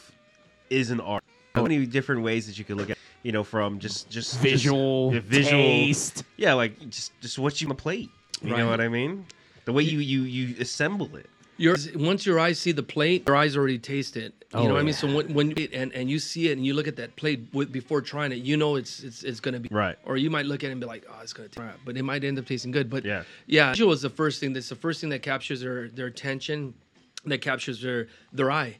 is 0.70 0.90
an 0.90 1.00
art. 1.00 1.22
So 1.54 1.62
many 1.62 1.86
different 1.86 2.22
ways 2.22 2.48
that 2.48 2.58
you 2.58 2.64
could 2.64 2.76
look 2.76 2.90
at. 2.90 2.98
You 3.24 3.32
know, 3.32 3.42
from 3.42 3.78
just 3.78 4.10
just 4.10 4.38
Visual, 4.40 5.10
just, 5.10 5.24
yeah, 5.24 5.30
visual, 5.30 5.62
taste. 5.86 6.24
yeah, 6.36 6.52
like 6.52 6.78
just 6.90 7.10
just 7.22 7.38
what 7.38 7.58
you 7.58 7.66
on 7.66 7.70
the 7.70 7.74
plate. 7.82 8.10
You 8.42 8.52
Right. 8.52 8.58
know 8.58 8.68
what 8.68 8.82
I 8.82 8.88
mean? 8.88 9.24
The 9.64 9.72
way 9.72 9.82
you 9.82 9.98
you 9.98 10.22
you 10.24 10.56
assemble 10.60 11.16
it. 11.16 11.26
Your 11.56 11.74
once 11.94 12.26
your 12.26 12.38
eyes 12.38 12.58
see 12.58 12.72
the 12.72 12.82
plate, 12.82 13.24
your 13.26 13.34
eyes 13.36 13.56
already 13.56 13.78
taste 13.78 14.18
it. 14.18 14.34
You 14.52 14.60
Oh, 14.60 14.66
know 14.68 14.74
what 14.74 14.80
I 14.80 14.82
mean? 14.82 14.92
So 14.92 15.06
when, 15.12 15.32
when 15.32 15.50
you, 15.56 15.68
and 15.72 15.90
and 15.94 16.10
you 16.10 16.18
see 16.18 16.48
it 16.50 16.52
and 16.58 16.66
you 16.66 16.74
look 16.74 16.86
at 16.86 16.96
that 16.96 17.16
plate 17.16 17.48
with, 17.54 17.72
before 17.72 18.02
trying 18.02 18.30
it, 18.30 18.38
you 18.44 18.58
know 18.58 18.76
it's 18.76 19.02
it's 19.02 19.22
it's 19.22 19.40
gonna 19.40 19.58
be 19.60 19.68
Right. 19.70 19.96
Or 20.04 20.18
you 20.18 20.28
might 20.28 20.44
look 20.44 20.62
at 20.62 20.68
it 20.68 20.72
and 20.72 20.80
be 20.82 20.86
like, 20.86 21.06
oh, 21.08 21.20
it's 21.22 21.32
gonna 21.32 21.48
taste 21.48 21.78
but 21.86 21.96
it 21.96 22.02
might 22.02 22.24
end 22.24 22.38
up 22.38 22.44
tasting 22.44 22.72
good. 22.72 22.90
But 22.90 23.06
Yeah. 23.06 23.22
yeah, 23.46 23.70
visual 23.70 23.92
is 23.92 24.02
the 24.02 24.10
first 24.10 24.38
thing. 24.38 24.52
That's 24.52 24.68
the 24.68 24.76
first 24.76 25.00
thing 25.00 25.08
that 25.10 25.22
captures 25.22 25.62
their 25.62 25.88
their 25.88 26.06
attention, 26.06 26.74
that 27.24 27.40
captures 27.40 27.80
their 27.80 28.08
their 28.34 28.50
eye. 28.50 28.76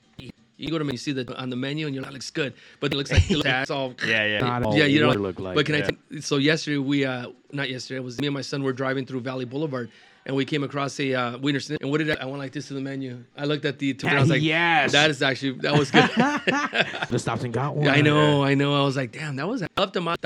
You 0.56 0.68
go 0.68 0.74
to 0.74 0.78
them 0.78 0.88
and 0.88 0.94
you 0.94 0.98
see 0.98 1.12
the 1.12 1.36
on 1.36 1.50
the 1.50 1.56
menu 1.56 1.86
and 1.86 1.94
you're 1.94 2.04
like, 2.04 2.12
looks 2.12 2.30
good, 2.30 2.54
but 2.80 2.92
it 2.92 2.96
looks 2.96 3.10
like 3.10 3.28
it 3.28 3.34
looks 3.36 3.44
that's 3.44 3.70
all. 3.70 3.94
Yeah, 4.06 4.24
yeah. 4.26 4.38
Not 4.38 4.62
all 4.62 4.76
yeah, 4.76 4.84
you 4.84 5.00
know. 5.00 5.08
would 5.08 5.20
look 5.20 5.40
like. 5.40 5.56
but 5.56 5.66
can 5.66 5.74
yeah. 5.76 5.86
I? 5.86 6.14
T- 6.14 6.20
so 6.20 6.36
yesterday 6.36 6.78
we, 6.78 7.04
uh 7.04 7.30
not 7.52 7.68
yesterday, 7.68 7.98
it 7.98 8.04
was 8.04 8.20
me 8.20 8.28
and 8.28 8.34
my 8.34 8.40
son 8.40 8.62
were 8.62 8.72
driving 8.72 9.04
through 9.04 9.20
Valley 9.20 9.44
Boulevard, 9.44 9.90
and 10.26 10.34
we 10.36 10.44
came 10.44 10.62
across 10.62 10.98
a 11.00 11.12
uh, 11.14 11.38
Wiener 11.38 11.60
Schnitzel. 11.60 11.78
And 11.82 11.90
what 11.90 11.98
did 11.98 12.10
I? 12.10 12.22
I 12.22 12.24
went 12.26 12.38
like 12.38 12.52
this 12.52 12.68
to 12.68 12.74
the 12.74 12.80
menu. 12.80 13.24
I 13.36 13.44
looked 13.46 13.64
at 13.64 13.78
the. 13.78 13.90
And 13.90 14.16
I 14.16 14.20
was 14.20 14.30
like, 14.30 14.42
Yes. 14.42 14.92
that 14.92 15.10
is 15.10 15.22
actually 15.22 15.52
that 15.58 15.76
was 15.78 15.90
good. 15.90 16.08
Just 17.10 17.24
stopped 17.24 17.44
and 17.44 17.52
got 17.52 17.74
one. 17.76 17.88
I 17.88 18.00
know, 18.00 18.42
I 18.44 18.54
know. 18.54 18.80
I 18.80 18.84
was 18.84 18.96
like, 18.96 19.12
damn, 19.12 19.36
that 19.36 19.48
was 19.48 19.62
I 19.62 19.68
love 19.76 19.92
tamales. 19.92 20.18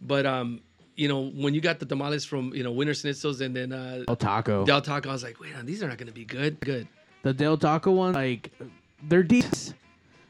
But 0.00 0.26
um, 0.26 0.60
you 0.96 1.08
know, 1.08 1.28
when 1.30 1.54
you 1.54 1.60
got 1.60 1.78
the 1.78 1.86
tamales 1.86 2.24
from 2.24 2.52
you 2.54 2.62
know 2.64 2.72
Wiener 2.72 2.92
Schnitzels 2.92 3.40
and 3.40 3.54
then 3.54 3.72
uh, 3.72 4.04
Del 4.06 4.16
Taco. 4.16 4.64
Del 4.64 4.80
Taco, 4.82 5.10
I 5.10 5.12
was 5.12 5.22
like, 5.22 5.38
wait, 5.38 5.52
these 5.64 5.82
are 5.82 5.88
not 5.88 5.98
gonna 5.98 6.12
be 6.12 6.24
good. 6.24 6.58
Good. 6.60 6.88
the 7.22 7.32
Del 7.34 7.56
Taco 7.56 7.92
one, 7.92 8.14
like 8.14 8.50
they're 9.08 9.22
decent. 9.22 9.74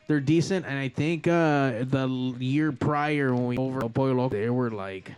They're 0.08 0.20
decent, 0.20 0.66
and 0.66 0.78
I 0.78 0.88
think 0.88 1.26
uh, 1.26 1.84
the 1.84 2.34
year 2.38 2.70
prior 2.70 3.34
when 3.34 3.46
we 3.46 3.56
over 3.58 3.82
El 3.82 3.88
Pollo 3.88 4.12
Loco, 4.14 4.36
they 4.36 4.48
were 4.50 4.70
like, 4.70 5.10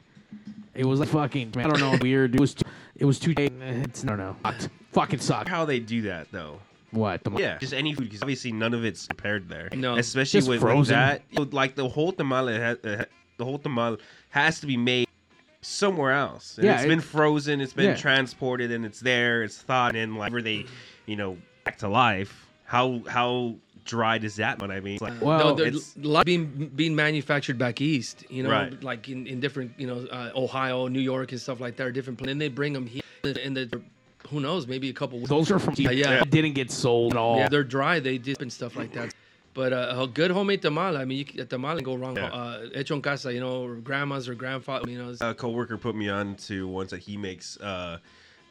it 0.75 0.85
was 0.87 0.99
like 1.01 1.11
fucking. 1.11 1.53
I 1.57 1.65
don't 1.65 1.79
know, 1.81 1.99
weird. 2.03 2.35
It 2.35 2.41
was. 2.41 2.57
It 2.97 3.05
was 3.05 3.19
too. 3.21 3.35
It's 3.37 4.05
I 4.05 4.09
don't 4.09 4.17
know. 4.19 4.37
It 4.47 4.69
fucking 4.93 5.21
sucked. 5.21 5.49
How 5.49 5.65
they 5.67 5.79
do 5.79 6.03
that 6.03 6.29
though? 6.33 6.59
What? 6.91 7.23
The, 7.23 7.31
Yeah, 7.33 7.59
just 7.59 7.75
any 7.75 7.95
food 7.95 8.05
because 8.05 8.23
obviously 8.23 8.51
none 8.51 8.73
of 8.73 8.83
it's 8.85 9.07
prepared 9.07 9.47
there. 9.49 9.69
No. 9.75 9.97
especially 9.97 10.39
Just 10.39 10.49
with, 10.49 10.63
with 10.63 10.71
frozen. 10.73 10.95
that. 10.97 11.53
like 11.53 11.75
the 11.75 11.87
whole 11.87 12.13
tamale, 12.13 12.55
has, 12.55 12.79
uh, 12.83 13.05
the 13.37 13.45
whole 13.45 13.59
tamale 13.59 13.99
has 14.31 14.59
to 14.61 14.67
be 14.67 14.79
made 14.79 15.07
somewhere 15.61 16.13
else. 16.13 16.57
And 16.57 16.65
Yeah, 16.65 16.77
it's 16.77 16.85
it- 16.85 16.89
been 16.89 17.01
frozen. 17.03 17.61
It's 17.61 17.75
been 17.75 17.91
Yeah. 17.91 17.95
transported, 17.97 18.73
and 18.73 18.87
it's 18.87 19.01
there. 19.01 19.43
It's 19.43 19.59
thawed, 19.61 19.97
and 19.97 20.15
like 20.17 20.33
whenever 20.33 20.41
they, 20.41 20.65
you 21.05 21.17
know, 21.17 21.37
back 21.65 21.77
to 21.79 21.89
life. 21.89 22.47
How 22.69 23.01
how 23.09 23.55
dry 23.87 24.19
does 24.19 24.37
that? 24.37 24.61
What 24.61 24.71
I 24.71 24.81
mean, 24.81 24.95
It's 24.97 25.03
like, 25.03 25.19
Well, 25.23 25.39
no, 25.39 25.55
there's 25.55 25.69
it's- 25.77 25.97
a 26.05 26.07
lot 26.07 26.27
being 26.27 26.71
being 26.77 26.95
manufactured 26.95 27.57
back 27.57 27.81
east. 27.81 28.25
You 28.29 28.43
know, 28.43 28.51
Right. 28.51 28.83
like 28.83 29.09
in, 29.09 29.27
in 29.27 29.41
different, 29.41 29.73
you 29.79 29.87
know, 29.87 30.07
uh, 30.11 30.31
Ohio, 30.37 30.87
New 30.89 31.01
York, 31.01 31.33
and 31.33 31.41
stuff 31.41 31.61
like 31.61 31.77
that. 31.77 31.87
Are 31.87 31.91
different. 31.93 32.21
And 32.21 32.39
they 32.39 32.49
bring 32.49 32.75
them 32.75 32.87
here, 32.87 33.03
and 33.25 33.57
the 33.57 33.81
who 34.29 34.41
knows, 34.41 34.67
maybe 34.67 34.91
a 34.91 34.93
couple. 34.93 35.19
those 35.27 35.51
are 35.51 35.59
from. 35.59 35.73
Yeah, 35.79 35.93
yeah. 35.93 36.21
It 36.21 36.31
didn't 36.31 36.53
get 36.53 36.71
sold 36.71 37.13
at 37.15 37.19
all. 37.19 37.39
Yeah, 37.39 37.49
they're 37.49 37.65
dry. 37.65 37.99
They 38.01 38.19
dip 38.19 38.43
and 38.43 38.53
stuff 38.53 38.77
like 38.77 38.93
that. 38.93 39.15
But 39.55 39.73
uh, 39.73 40.03
a 40.05 40.07
good 40.07 40.31
homemade 40.31 40.61
tamale, 40.61 40.99
I 40.99 41.07
mean, 41.07 41.17
you, 41.19 41.25
can- 41.25 41.41
a 41.41 41.47
tamale 41.47 41.77
can 41.79 41.85
go 41.85 41.95
wrong. 41.97 42.17
Yeah. 42.17 42.27
Uh, 42.27 42.69
hecho 42.77 42.95
en 42.95 43.01
casa, 43.01 43.33
you 43.33 43.41
know, 43.41 43.65
or 43.65 43.77
grandma's 43.77 44.29
or 44.29 44.35
grandfather, 44.35 44.91
you 44.91 44.99
know. 44.99 45.11
it's- 45.13 45.23
a 45.23 45.33
coworker 45.35 45.79
put 45.79 45.97
me 45.97 46.11
on 46.11 46.35
to 46.49 46.69
ones 46.69 46.91
that 46.91 47.01
he 47.01 47.17
makes 47.17 47.57
uh, 47.61 47.97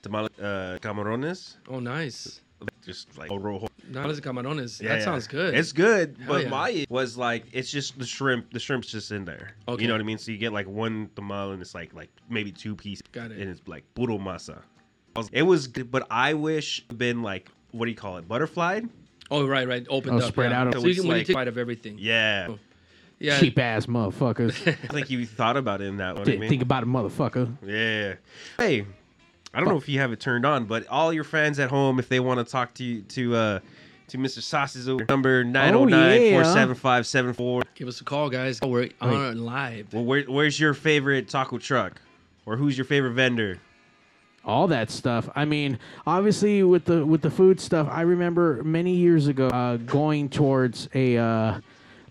tamale 0.02 0.30
uh, 0.42 0.80
camarones, 0.82 1.58
oh, 1.70 1.80
nice. 1.80 2.42
Just 2.86 3.18
like 3.18 3.30
rojo. 3.30 3.68
Nalas 3.92 4.16
de 4.16 4.22
camarones. 4.22 4.82
Yeah, 4.82 4.90
that 4.90 5.00
yeah. 5.00 5.04
sounds 5.06 5.28
good. 5.28 5.54
It's 5.54 5.72
good, 5.72 6.18
Hell 6.20 6.28
but 6.28 6.44
yeah. 6.44 6.50
my 6.50 6.86
was 6.90 7.18
like 7.18 7.46
it's 7.54 7.70
just 7.72 7.98
the 8.00 8.06
shrimp. 8.06 8.52
The 8.52 8.60
shrimp's 8.60 8.88
just 8.90 9.12
in 9.12 9.26
there. 9.26 9.56
Okay. 9.68 9.82
You 9.82 9.88
know 9.88 9.94
what 9.94 10.02
I 10.02 10.06
mean? 10.06 10.18
So 10.18 10.32
you 10.32 10.38
get 10.38 10.52
like 10.54 10.68
one 10.68 11.10
tamal 11.16 11.54
and 11.54 11.62
it's 11.62 11.74
like 11.76 11.94
like 11.94 12.10
maybe 12.30 12.52
two 12.52 12.76
pieces. 12.76 13.04
Got 13.12 13.32
it. 13.32 13.40
And 13.40 13.50
it's 13.50 13.62
like 13.68 13.84
puro 13.96 14.18
masa. 14.18 14.62
Was- 15.16 15.30
It 15.32 15.44
was 15.44 15.68
good, 15.68 15.90
but 15.92 16.06
I 16.12 16.34
wish 16.34 16.82
been 16.88 17.22
like 17.24 17.50
what 17.72 17.86
do 17.86 17.92
you 17.92 17.98
call 17.98 18.18
it? 18.18 18.28
Butterflied? 18.28 18.90
oh, 19.30 19.46
right, 19.46 19.68
right. 19.68 19.86
Opened 19.90 20.16
Oh, 20.16 20.26
up. 20.26 20.32
spread 20.32 20.52
yeah. 20.52 20.62
out. 20.62 20.74
So 20.74 20.80
So 20.80 20.86
you 20.86 20.92
it's 20.92 21.00
can, 21.02 21.08
when 21.10 21.16
you 21.18 21.20
like- 21.22 21.28
take 21.28 21.36
bite 21.36 21.48
of 21.48 21.58
everything. 21.58 21.98
Yeah. 22.00 22.56
Yeah. 23.20 23.40
Cheap 23.40 23.58
ass 23.58 23.88
motherfuckers. 23.88 24.68
I 24.68 24.94
think 24.94 25.10
you 25.10 25.26
thought 25.26 25.58
about 25.58 25.82
it 25.82 25.86
in 25.86 25.98
that 25.98 26.16
one. 26.16 26.24
Didn't 26.24 26.42
mean. 26.42 26.50
think 26.50 26.62
about 26.62 26.84
it, 26.84 26.86
motherfucker. 26.86 27.58
Yeah. 27.66 28.16
Hey, 28.58 28.86
I 29.58 29.60
don't 29.60 29.70
know 29.70 29.78
if 29.78 29.90
you 29.90 30.00
have 30.00 30.12
it 30.12 30.20
turned 30.20 30.46
on, 30.46 30.66
but 30.66 30.88
all 30.88 31.12
your 31.12 31.24
fans 31.24 31.58
at 31.58 31.72
home, 31.72 31.98
if 31.98 32.08
they 32.08 32.20
want 32.20 32.40
to 32.40 32.46
talk 32.46 32.76
to 32.76 32.84
you, 32.84 33.02
to 33.02 33.36
uh 33.36 33.60
to 34.10 34.20
Mr. 34.20 34.40
Sauces, 34.40 34.88
number 35.10 35.44
909-475-74. 35.44 37.64
Give 37.76 37.88
us 37.88 38.00
a 38.00 38.04
call, 38.04 38.30
guys. 38.30 38.60
We're 38.62 38.90
on 39.02 39.44
live. 39.44 39.94
Well, 39.94 40.06
where, 40.06 40.22
where's 40.24 40.60
your 40.60 40.76
favorite 40.76 41.28
taco 41.28 41.58
truck? 41.58 42.00
Or 42.46 42.56
who's 42.56 42.78
your 42.78 42.86
favorite 42.86 43.14
vendor? 43.14 43.60
all 44.46 44.68
that 44.68 44.90
stuff. 44.90 45.28
I 45.36 45.44
mean, 45.44 45.78
obviously 46.06 46.64
with 46.64 46.86
the 46.86 47.06
with 47.06 47.22
the 47.22 47.32
food 47.32 47.60
stuff, 47.60 47.90
I 47.92 48.02
remember 48.02 48.64
many 48.64 48.94
years 48.94 49.28
ago 49.28 49.48
uh, 49.48 49.76
going 49.78 50.30
towards 50.30 50.88
a 50.94 51.18
uh, 51.18 51.60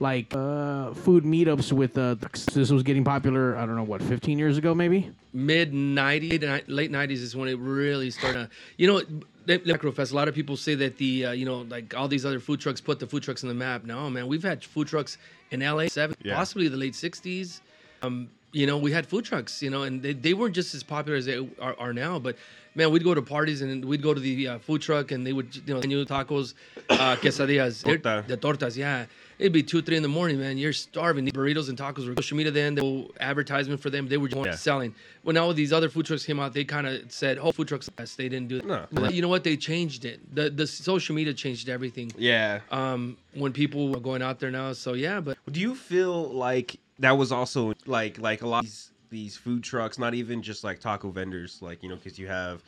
like 0.00 0.34
uh, 0.34 0.92
food 0.92 1.24
meetups 1.24 1.72
with 1.72 1.96
uh, 1.96 2.16
this 2.52 2.70
was 2.70 2.82
getting 2.82 3.04
popular. 3.04 3.56
I 3.56 3.64
don't 3.64 3.76
know 3.76 3.84
what, 3.84 4.02
15 4.02 4.38
years 4.38 4.58
ago 4.58 4.74
maybe. 4.74 5.10
Mid 5.36 5.72
90s, 5.72 6.62
late 6.66 6.90
90s 6.90 7.10
is 7.10 7.36
when 7.36 7.46
it 7.50 7.58
really 7.58 8.10
started. 8.10 8.48
You 8.78 8.86
know, 8.86 9.02
the 9.44 9.58
Macrofest, 9.58 10.10
a 10.10 10.14
lot 10.16 10.28
of 10.28 10.34
people 10.34 10.56
say 10.56 10.74
that 10.76 10.96
the, 10.96 11.26
uh, 11.26 11.32
you 11.32 11.44
know, 11.44 11.58
like 11.68 11.94
all 11.94 12.08
these 12.08 12.24
other 12.24 12.40
food 12.40 12.58
trucks 12.58 12.80
put 12.80 13.00
the 13.00 13.06
food 13.06 13.22
trucks 13.22 13.44
on 13.44 13.48
the 13.48 13.54
map. 13.54 13.84
No, 13.84 14.08
man, 14.08 14.28
we've 14.28 14.42
had 14.42 14.64
food 14.64 14.88
trucks 14.88 15.18
in 15.50 15.60
LA, 15.60 15.88
seven, 15.88 16.16
Yeah. 16.24 16.34
possibly 16.34 16.68
the 16.68 16.78
late 16.78 16.94
60s. 16.94 17.60
Um, 18.00 18.30
you 18.52 18.66
know, 18.66 18.78
we 18.78 18.92
had 18.92 19.06
food 19.06 19.26
trucks, 19.26 19.62
you 19.62 19.68
know, 19.68 19.82
and 19.82 20.02
they, 20.02 20.14
they 20.14 20.32
weren't 20.32 20.54
just 20.54 20.74
as 20.74 20.82
popular 20.82 21.18
as 21.18 21.26
they 21.26 21.36
are, 21.60 21.76
are 21.78 21.92
now. 21.92 22.18
But 22.18 22.36
man, 22.76 22.90
we'd 22.92 23.02
go 23.02 23.14
to 23.14 23.22
parties 23.22 23.62
and 23.62 23.84
we'd 23.84 24.02
go 24.02 24.14
to 24.14 24.20
the 24.20 24.46
uh, 24.48 24.58
food 24.58 24.82
truck 24.82 25.10
and 25.10 25.26
they 25.26 25.32
would, 25.32 25.54
you 25.66 25.74
know, 25.74 25.80
menu 25.80 26.04
tacos, 26.04 26.54
uh, 26.90 27.16
quesadillas, 27.22 27.82
Torta. 27.82 28.24
the 28.28 28.36
tortas. 28.36 28.76
Yeah, 28.76 29.06
it'd 29.38 29.52
be 29.52 29.62
two, 29.62 29.82
three 29.82 29.96
in 29.96 30.02
the 30.02 30.08
morning, 30.08 30.38
man. 30.38 30.58
You're 30.58 30.72
starving. 30.74 31.24
The 31.24 31.32
burritos 31.32 31.68
and 31.70 31.76
tacos 31.78 32.06
were 32.06 32.14
social 32.16 32.36
media 32.36 32.52
then. 32.52 32.74
Were 32.76 33.06
advertisement 33.18 33.80
for 33.80 33.90
them. 33.90 34.06
They 34.08 34.18
were 34.18 34.28
just 34.28 34.44
Yeah. 34.46 34.54
selling. 34.54 34.94
When 35.22 35.36
all 35.36 35.52
these 35.54 35.72
other 35.72 35.88
food 35.88 36.06
trucks 36.06 36.24
came 36.24 36.38
out, 36.38 36.52
they 36.52 36.64
kind 36.64 36.86
of 36.86 37.10
said, 37.10 37.38
"Oh, 37.38 37.50
food 37.50 37.68
trucks." 37.68 37.88
best." 37.88 38.16
They 38.18 38.28
didn't 38.28 38.48
do 38.48 38.58
it. 38.58 38.66
No. 38.66 38.86
But 38.92 39.14
You 39.14 39.22
know 39.22 39.28
what? 39.28 39.42
They 39.42 39.56
changed 39.56 40.04
it. 40.04 40.20
The 40.34 40.50
the 40.50 40.66
social 40.66 41.14
media 41.14 41.32
changed 41.34 41.68
everything. 41.68 42.12
Yeah. 42.18 42.60
Um, 42.70 43.16
when 43.34 43.52
people 43.52 43.88
were 43.88 44.00
going 44.00 44.22
out 44.22 44.38
there 44.40 44.50
now, 44.50 44.72
so 44.74 44.92
yeah, 44.92 45.20
but 45.20 45.36
Do 45.50 45.60
you 45.60 45.74
feel 45.74 46.28
like 46.30 46.76
that 46.98 47.16
was 47.16 47.32
also 47.32 47.72
like 47.86 48.18
like 48.18 48.42
a 48.42 48.46
lot 48.48 48.60
of 48.60 48.64
these, 48.66 48.90
these 49.10 49.36
food 49.36 49.62
trucks, 49.62 49.98
not 49.98 50.14
even 50.14 50.42
just 50.42 50.64
like 50.64 50.80
taco 50.80 51.10
vendors, 51.10 51.58
like 51.60 51.82
you 51.82 51.88
know, 51.88 51.96
because 51.96 52.18
you 52.18 52.26
have 52.26 52.62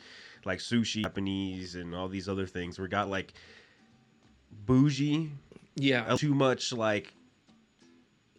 like 0.45 0.59
sushi, 0.59 1.03
Japanese, 1.03 1.75
and 1.75 1.93
all 1.95 2.07
these 2.07 2.29
other 2.29 2.45
things. 2.45 2.79
We 2.79 2.87
got 2.87 3.09
like 3.09 3.33
bougie, 4.65 5.31
yeah, 5.75 6.15
too 6.15 6.33
much 6.33 6.73
like 6.73 7.13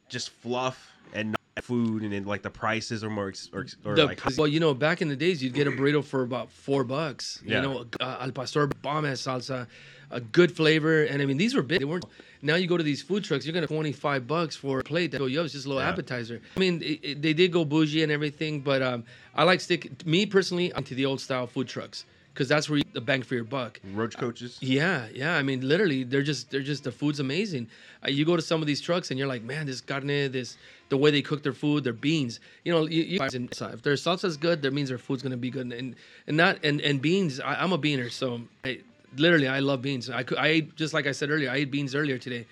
just 0.08 0.30
fluff 0.30 0.92
and 1.12 1.32
not 1.32 1.39
food 1.62 2.02
and 2.02 2.12
then 2.12 2.24
like 2.24 2.42
the 2.42 2.50
prices 2.50 3.04
are 3.04 3.10
more 3.10 3.28
ex- 3.28 3.50
or, 3.52 3.66
or 3.84 3.94
The- 3.94 4.06
like 4.06 4.20
well, 4.38 4.46
you 4.46 4.60
know, 4.60 4.72
back 4.74 5.02
in 5.02 5.08
the 5.08 5.16
days, 5.16 5.42
you'd 5.42 5.52
get 5.54 5.66
a 5.66 5.70
burrito 5.70 6.02
for 6.04 6.22
about 6.22 6.50
four 6.50 6.84
bucks. 6.84 7.42
Yeah. 7.44 7.56
You 7.56 7.62
know, 7.62 7.86
uh, 8.00 8.18
al 8.20 8.30
pastor 8.32 8.66
bomb 8.82 9.04
ass 9.04 9.20
salsa, 9.22 9.66
a 10.10 10.20
good 10.20 10.50
flavor, 10.56 11.04
and 11.04 11.20
I 11.20 11.26
mean 11.26 11.36
these 11.36 11.54
were 11.54 11.62
big. 11.62 11.80
They 11.80 11.84
weren't. 11.84 12.04
Now 12.42 12.54
you 12.54 12.66
go 12.66 12.76
to 12.78 12.82
these 12.82 13.02
food 13.02 13.24
trucks, 13.24 13.44
you're 13.44 13.52
gonna 13.52 13.66
twenty 13.66 13.92
five 13.92 14.26
bucks 14.26 14.56
for 14.56 14.78
a 14.80 14.84
plate. 14.84 15.10
That 15.10 15.18
go, 15.18 15.26
yo, 15.26 15.44
it's 15.44 15.52
just 15.52 15.66
a 15.66 15.68
little 15.68 15.82
Yeah. 15.82 15.90
appetizer. 15.90 16.40
I 16.56 16.58
mean, 16.60 16.82
it, 16.82 17.00
it- 17.02 17.22
they 17.22 17.34
did 17.34 17.52
go 17.52 17.64
bougie 17.64 18.02
and 18.02 18.10
everything, 18.12 18.60
but 18.60 18.80
um, 18.80 19.04
I 19.34 19.42
like 19.44 19.60
stick. 19.60 20.06
Me 20.06 20.24
personally, 20.26 20.72
I'm 20.74 20.84
to 20.84 20.94
the 20.94 21.04
old 21.06 21.20
style 21.20 21.46
food 21.46 21.68
trucks 21.68 22.06
because 22.32 22.48
that's 22.48 22.70
where 22.70 22.78
you 22.78 22.84
get 22.84 22.94
the 22.94 23.00
bang 23.00 23.22
for 23.22 23.34
your 23.34 23.44
buck. 23.44 23.80
roach 23.92 24.16
coaches. 24.16 24.56
Yeah, 24.62 25.08
yeah. 25.12 25.36
I 25.36 25.42
mean, 25.42 25.66
literally, 25.68 26.04
they're 26.04 26.22
just 26.22 26.50
they're 26.50 26.62
just 26.62 26.84
the 26.84 26.92
food's 26.92 27.20
amazing. 27.20 27.68
Uh, 28.04 28.08
you 28.10 28.24
go 28.24 28.34
to 28.36 28.42
some 28.42 28.60
of 28.62 28.66
these 28.66 28.80
trucks 28.80 29.10
and 29.10 29.18
you're 29.18 29.28
like, 29.28 29.42
man, 29.42 29.66
this 29.66 29.80
carne, 29.82 30.06
this 30.32 30.56
the 30.90 30.96
way 30.98 31.10
they 31.10 31.22
cook 31.22 31.42
their 31.42 31.54
food, 31.54 31.84
their 31.84 31.94
beans. 31.94 32.40
You 32.64 32.72
know, 32.72 32.86
you, 32.86 33.02
you, 33.02 33.18
if 33.22 33.82
their 33.82 33.94
salsa's 33.94 34.36
good, 34.36 34.60
that 34.62 34.72
means 34.74 34.90
their 34.90 34.98
food's 34.98 35.22
gonna 35.22 35.36
be 35.36 35.50
good. 35.50 35.72
And 35.72 35.96
and 36.26 36.36
not 36.36 36.58
and 36.62 36.80
and 36.82 37.00
beans. 37.00 37.40
I, 37.40 37.54
I'm 37.54 37.72
a 37.72 37.78
beaner, 37.78 38.10
so 38.10 38.42
I, 38.64 38.80
literally, 39.16 39.48
I 39.48 39.60
love 39.60 39.80
beans. 39.82 40.10
I 40.10 40.22
could, 40.24 40.36
I 40.38 40.48
ate 40.48 40.76
just 40.76 40.92
like 40.92 41.06
I 41.06 41.12
said 41.12 41.30
earlier. 41.30 41.50
I 41.50 41.56
ate 41.56 41.70
beans 41.70 41.94
earlier 41.94 42.18
today. 42.18 42.46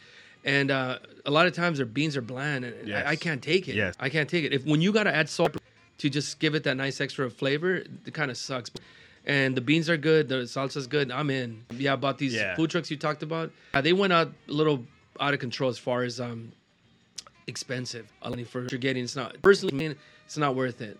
And 0.44 0.70
uh, 0.70 1.01
a 1.27 1.31
lot 1.31 1.46
of 1.46 1.53
times 1.53 1.79
their 1.79 1.87
beans 1.87 2.16
are 2.16 2.22
bland, 2.22 2.64
and 2.64 2.88
Yes. 2.88 3.05
I, 3.07 3.11
I 3.11 3.16
can't 3.16 3.42
take 3.42 3.68
it. 3.68 3.74
Yes. 3.74 3.94
I 4.01 4.09
can't 4.09 4.31
take 4.31 4.44
it. 4.44 4.53
If 4.55 4.64
when 4.64 4.81
you 4.81 4.92
gotta 4.92 5.14
add 5.14 5.29
salt 5.29 5.57
to 5.98 6.09
just 6.09 6.38
give 6.38 6.55
it 6.55 6.62
that 6.62 6.77
nice 6.77 7.01
extra 7.01 7.29
flavor, 7.29 7.83
it 8.07 8.14
kind 8.14 8.31
of 8.31 8.37
sucks. 8.37 8.70
And 9.27 9.57
the 9.57 9.61
beans 9.61 9.90
are 9.90 9.96
good, 9.96 10.29
the 10.29 10.37
salsa's 10.46 10.87
good. 10.87 11.11
I'm 11.11 11.29
in. 11.29 11.64
Yeah, 11.77 11.92
about 11.94 12.18
these 12.18 12.35
Yeah. 12.35 12.55
food 12.55 12.70
trucks 12.70 12.88
you 12.90 12.96
talked 12.96 13.24
about, 13.24 13.51
uh, 13.74 13.81
they 13.81 13.92
went 13.92 14.12
out 14.12 14.33
a 14.48 14.53
little 14.53 14.87
out 15.20 15.35
of 15.35 15.40
control 15.40 15.68
as 15.68 15.77
far 15.79 16.05
as 16.05 16.20
um 16.20 16.53
expensive. 17.48 18.06
Money 18.22 18.44
for 18.44 18.62
getting, 18.64 19.02
it's 19.02 19.16
not 19.16 19.40
personally. 19.42 19.74
I 19.74 19.78
mean, 19.78 19.96
it's 20.26 20.37
not 20.37 20.54
worth 20.54 20.80
it. 20.80 20.98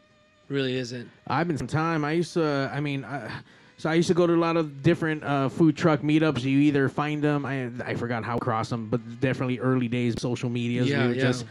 Really 0.48 0.76
isn't. 0.76 1.08
I've 1.26 1.46
been 1.46 1.58
some 1.58 1.66
time. 1.66 2.04
I 2.04 2.12
used 2.12 2.32
to. 2.34 2.70
I 2.72 2.80
mean, 2.80 3.04
I, 3.04 3.30
so 3.76 3.90
I 3.90 3.94
used 3.94 4.08
to 4.08 4.14
go 4.14 4.26
to 4.26 4.34
a 4.34 4.37
lot 4.37 4.56
of 4.56 4.82
different 4.82 5.22
uh, 5.22 5.48
food 5.48 5.76
truck 5.76 6.00
meetups. 6.00 6.42
You 6.42 6.58
either 6.58 6.88
find 6.88 7.22
them. 7.22 7.44
I 7.44 7.70
I 7.84 7.94
forgot 7.94 8.24
how 8.24 8.34
to 8.34 8.40
cross 8.40 8.70
them, 8.70 8.88
but 8.88 9.20
definitely 9.20 9.58
early 9.61 9.88
days 9.88 10.20
social 10.20 10.48
media. 10.48 10.82
Yeah, 10.82 11.08
we 11.08 11.14
yeah. 11.14 11.20
just, 11.20 11.44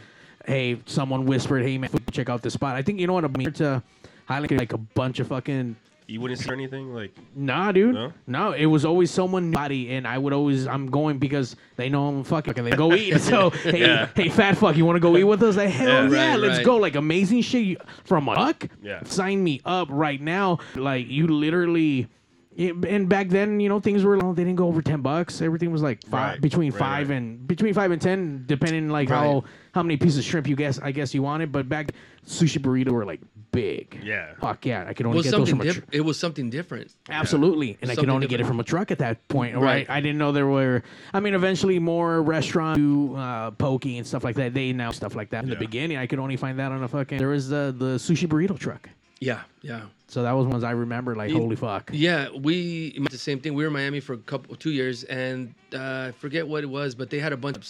hey, 0.46 0.80
someone 0.86 1.26
whispered, 1.26 1.62
hey 1.62 1.78
man, 1.78 1.90
check 2.10 2.28
out 2.28 2.42
this 2.42 2.54
spot. 2.54 2.74
I 2.74 2.82
think 2.82 2.98
you 2.98 3.06
know 3.06 3.14
what 3.14 3.24
I 3.24 3.28
mean 3.28 3.52
to 3.52 3.82
highlight 4.26 4.50
like 4.50 4.72
a 4.72 4.78
bunch 4.78 5.20
of 5.20 5.28
fucking 5.28 5.76
You 6.10 6.22
wouldn't 6.22 6.40
see 6.40 6.50
anything 6.50 6.94
like 6.94 7.14
Nah, 7.36 7.70
dude. 7.70 7.94
No? 7.94 8.12
No? 8.26 8.52
it 8.52 8.64
was 8.64 8.86
always 8.86 9.10
someone 9.10 9.50
body, 9.50 9.90
and 9.90 10.06
I 10.08 10.16
would 10.16 10.32
always 10.32 10.66
I'm 10.66 10.86
going 10.90 11.18
because 11.18 11.54
they 11.76 11.90
know 11.90 12.08
I'm 12.08 12.24
fucking. 12.24 12.54
They 12.64 12.70
go 12.70 12.94
eat. 12.94 13.20
So 13.20 13.50
hey, 13.50 13.80
Yeah. 13.80 14.08
hey, 14.16 14.30
fat 14.30 14.56
fuck, 14.56 14.74
you 14.76 14.86
want 14.86 14.96
to 14.96 15.00
go 15.00 15.16
eat 15.18 15.24
with 15.24 15.42
us? 15.42 15.56
Like 15.56 15.68
hell 15.68 16.10
Yeah. 16.10 16.10
yeah, 16.10 16.30
Right, 16.30 16.40
let's 16.40 16.56
right. 16.58 16.64
go. 16.66 16.76
Like 16.78 16.94
amazing 16.96 17.42
shit 17.42 17.76
from 18.04 18.26
a 18.28 18.34
buck. 18.34 18.66
Yeah. 18.82 19.02
sign 19.04 19.44
me 19.44 19.60
up 19.66 19.88
right 19.90 20.20
now. 20.20 20.58
Like 20.76 21.08
you 21.08 21.26
literally. 21.28 22.08
yeah, 22.56 22.72
and 22.88 23.06
back 23.06 23.28
then, 23.28 23.60
you 23.60 23.68
know, 23.68 23.78
things 23.78 24.02
were 24.02 24.16
they 24.32 24.44
didn't 24.44 24.56
go 24.56 24.66
over 24.66 24.80
ten 24.80 25.02
bucks. 25.02 25.42
Everything 25.42 25.70
was 25.70 25.82
like 25.82 26.02
five 26.06 26.32
Right, 26.32 26.40
between 26.40 26.72
right, 26.72 26.78
five 26.78 27.08
right. 27.10 27.16
and 27.16 27.46
between 27.46 27.74
five 27.74 27.90
and 27.90 28.00
ten, 28.00 28.44
depending 28.46 28.88
like 28.88 29.10
how 29.10 29.44
how 29.74 29.82
many 29.82 29.98
pieces 29.98 30.18
of 30.20 30.24
shrimp 30.24 30.46
you 30.48 30.56
guess 30.56 30.78
I 30.78 30.90
guess 30.90 31.12
you 31.12 31.22
wanted. 31.22 31.52
But 31.52 31.68
back 31.68 31.92
sushi 32.26 32.58
burrito 32.58 32.92
were 32.92 33.04
like 33.04 33.20
big. 33.52 34.00
Yeah. 34.02 34.34
Fuck 34.40 34.66
yeah, 34.66 34.84
I 34.86 34.92
could 34.94 35.06
It 35.06 35.08
only 35.08 35.16
was 35.18 35.26
get 35.26 35.30
those 35.32 35.48
something 35.48 35.56
from 35.56 35.60
a 35.60 35.64
tr- 35.64 35.68
different. 35.80 35.94
It 35.94 36.00
was 36.02 36.18
something 36.18 36.50
different. 36.50 36.94
Absolutely, 37.08 37.78
and 37.80 37.90
I 37.90 37.94
could 37.94 38.00
Something 38.02 38.10
only 38.14 38.26
get 38.26 38.36
it 38.36 38.38
different. 38.44 38.54
from 38.56 38.60
a 38.60 38.64
truck 38.64 38.90
at 38.90 38.98
that 38.98 39.26
point, 39.28 39.54
right? 39.56 39.62
Right. 39.62 39.90
I 39.90 40.00
didn't 40.00 40.18
know 40.18 40.32
there 40.32 40.46
were. 40.46 40.82
I 41.12 41.20
mean, 41.20 41.34
eventually 41.34 41.78
more 41.78 42.22
restaurant 42.22 42.76
do 42.76 43.14
uh, 43.16 43.50
pokey 43.52 43.98
and 43.98 44.06
stuff 44.06 44.24
like 44.24 44.36
that. 44.36 44.54
They 44.54 44.72
now 44.72 44.90
stuff 44.90 45.14
like 45.14 45.30
that. 45.30 45.44
In 45.44 45.50
the 45.50 45.56
Yeah. 45.56 45.60
beginning, 45.60 45.96
I 45.96 46.06
could 46.06 46.18
only 46.18 46.36
find 46.36 46.58
that 46.58 46.72
on 46.72 46.82
a 46.82 46.88
fucking. 46.88 47.18
There 47.18 47.28
was 47.28 47.48
the 47.48 47.74
the 47.76 47.96
sushi 47.96 48.26
burrito 48.28 48.58
truck, 48.58 48.88
Yeah, 49.20 49.42
yeah. 49.62 49.82
so 50.06 50.22
that 50.22 50.32
was 50.32 50.46
ones 50.46 50.64
I 50.64 50.70
remember. 50.72 51.14
Like, 51.16 51.30
You- 51.30 51.38
holy 51.38 51.56
fuck! 51.56 51.90
Yeah, 51.92 52.28
we 52.34 52.92
did 52.92 53.10
the 53.10 53.18
same 53.18 53.40
thing. 53.40 53.54
We 53.54 53.62
were 53.64 53.68
in 53.68 53.72
Miami 53.74 54.00
for 54.00 54.12
a 54.14 54.18
couple, 54.18 54.54
two 54.56 54.70
years, 54.70 55.04
and 55.04 55.54
uh, 55.74 56.08
I 56.08 56.12
forget 56.18 56.46
what 56.46 56.62
it 56.64 56.68
was, 56.70 56.94
but 56.94 57.10
they 57.10 57.18
had 57.18 57.32
a 57.32 57.36
bunch, 57.36 57.56
of, 57.56 57.66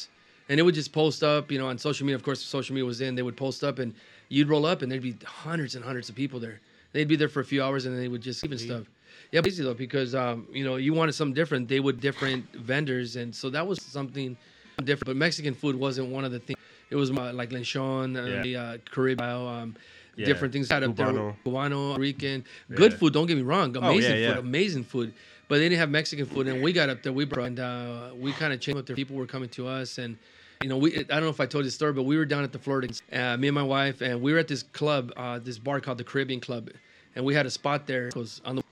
and 0.48 0.58
it 0.60 0.62
would 0.62 0.74
just 0.74 0.92
post 0.92 1.22
up, 1.22 1.50
you 1.52 1.58
know, 1.58 1.68
on 1.68 1.78
social 1.78 2.04
media. 2.06 2.16
Of 2.16 2.22
course, 2.22 2.40
social 2.42 2.74
media 2.74 2.84
was 2.86 3.00
in. 3.00 3.14
They 3.14 3.22
would 3.22 3.36
post 3.36 3.62
up, 3.64 3.78
and 3.78 3.94
you'd 4.28 4.48
roll 4.48 4.66
up, 4.66 4.82
and 4.82 4.90
there'd 4.90 5.02
be 5.02 5.16
hundreds 5.24 5.74
and 5.74 5.84
hundreds 5.84 6.08
of 6.08 6.14
people 6.14 6.40
there. 6.40 6.60
They'd 6.92 7.08
be 7.08 7.16
there 7.16 7.28
for 7.28 7.40
a 7.40 7.44
few 7.44 7.62
hours, 7.62 7.86
and 7.86 7.94
then 7.94 8.02
they 8.02 8.08
would 8.08 8.22
just 8.22 8.44
even 8.44 8.58
stuff. 8.58 8.86
Yeah, 9.32 9.40
easy 9.44 9.62
though 9.62 9.74
because 9.74 10.14
um, 10.14 10.46
you 10.52 10.64
know 10.64 10.76
you 10.76 10.94
wanted 10.94 11.12
something 11.12 11.34
different. 11.34 11.68
They 11.68 11.80
would 11.80 12.00
different 12.00 12.44
vendors, 12.54 13.16
and 13.16 13.34
so 13.34 13.50
that 13.50 13.66
was 13.66 13.80
something 13.82 14.36
different. 14.78 15.06
But 15.06 15.16
Mexican 15.16 15.54
food 15.54 15.76
wasn't 15.76 16.08
one 16.08 16.24
of 16.24 16.32
the 16.32 16.38
things. 16.40 16.58
It 16.90 16.96
was 16.96 17.10
like 17.10 17.50
lechon, 17.50 18.16
uh, 18.16 18.36
Yeah. 18.36 18.42
the 18.42 18.56
uh, 18.56 18.78
Caribbean, 18.90 19.30
um, 19.30 19.76
Yeah. 20.16 20.24
different 20.26 20.52
things 20.52 20.70
had 20.70 20.82
up 20.82 20.96
there. 20.96 21.06
Cubano. 21.44 21.98
Rican, 21.98 22.44
good 22.74 22.92
Yeah. 22.92 22.98
food. 22.98 23.12
Don't 23.12 23.26
get 23.26 23.36
me 23.36 23.42
wrong, 23.42 23.76
Oh, 23.76 23.80
amazing 23.80 24.16
yeah. 24.18 24.28
food, 24.34 24.38
amazing 24.38 24.84
food. 24.84 25.12
But 25.48 25.58
they 25.58 25.68
didn't 25.68 25.78
have 25.80 25.90
Mexican 25.90 26.26
food, 26.26 26.46
and 26.46 26.62
we 26.62 26.72
got 26.72 26.88
up 26.88 27.02
there. 27.02 27.12
We 27.12 27.24
brought 27.24 27.46
and 27.46 27.60
uh, 27.60 28.10
we 28.16 28.32
kind 28.32 28.52
of 28.52 28.60
changed 28.60 28.78
Up 28.78 28.86
their 28.86 28.96
people 28.96 29.16
were 29.16 29.26
coming 29.26 29.48
to 29.50 29.66
us, 29.66 29.98
and 29.98 30.16
you 30.62 30.68
know, 30.68 30.76
we 30.76 30.98
I 30.98 31.02
don't 31.02 31.22
know 31.22 31.28
if 31.28 31.40
I 31.40 31.46
told 31.46 31.64
you 31.64 31.70
the 31.70 31.74
story, 31.74 31.92
but 31.92 32.02
we 32.02 32.16
were 32.16 32.24
down 32.24 32.44
at 32.44 32.52
the 32.52 32.58
Florida, 32.58 32.92
uh, 33.12 33.36
me 33.36 33.48
and 33.48 33.54
my 33.54 33.62
wife, 33.62 34.00
and 34.00 34.20
we 34.20 34.32
were 34.32 34.38
at 34.38 34.48
this 34.48 34.62
club, 34.62 35.12
uh, 35.16 35.38
this 35.38 35.58
bar 35.58 35.80
called 35.80 35.98
the 35.98 36.04
Caribbean 36.04 36.40
Club, 36.40 36.70
and 37.14 37.24
we 37.24 37.34
had 37.34 37.46
a 37.46 37.50
spot 37.50 37.86
there. 37.86 38.06
Because 38.06 38.40
on 38.44 38.56
the 38.56 38.62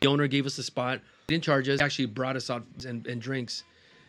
the 0.00 0.06
owner 0.06 0.28
gave 0.28 0.46
us 0.46 0.56
a 0.58 0.62
spot, 0.62 1.00
didn't 1.26 1.42
charge 1.42 1.68
us, 1.68 1.80
actually 1.80 2.06
brought 2.06 2.36
us 2.36 2.50
out 2.50 2.64
and, 2.86 3.04
and 3.06 3.20
drinks, 3.20 3.64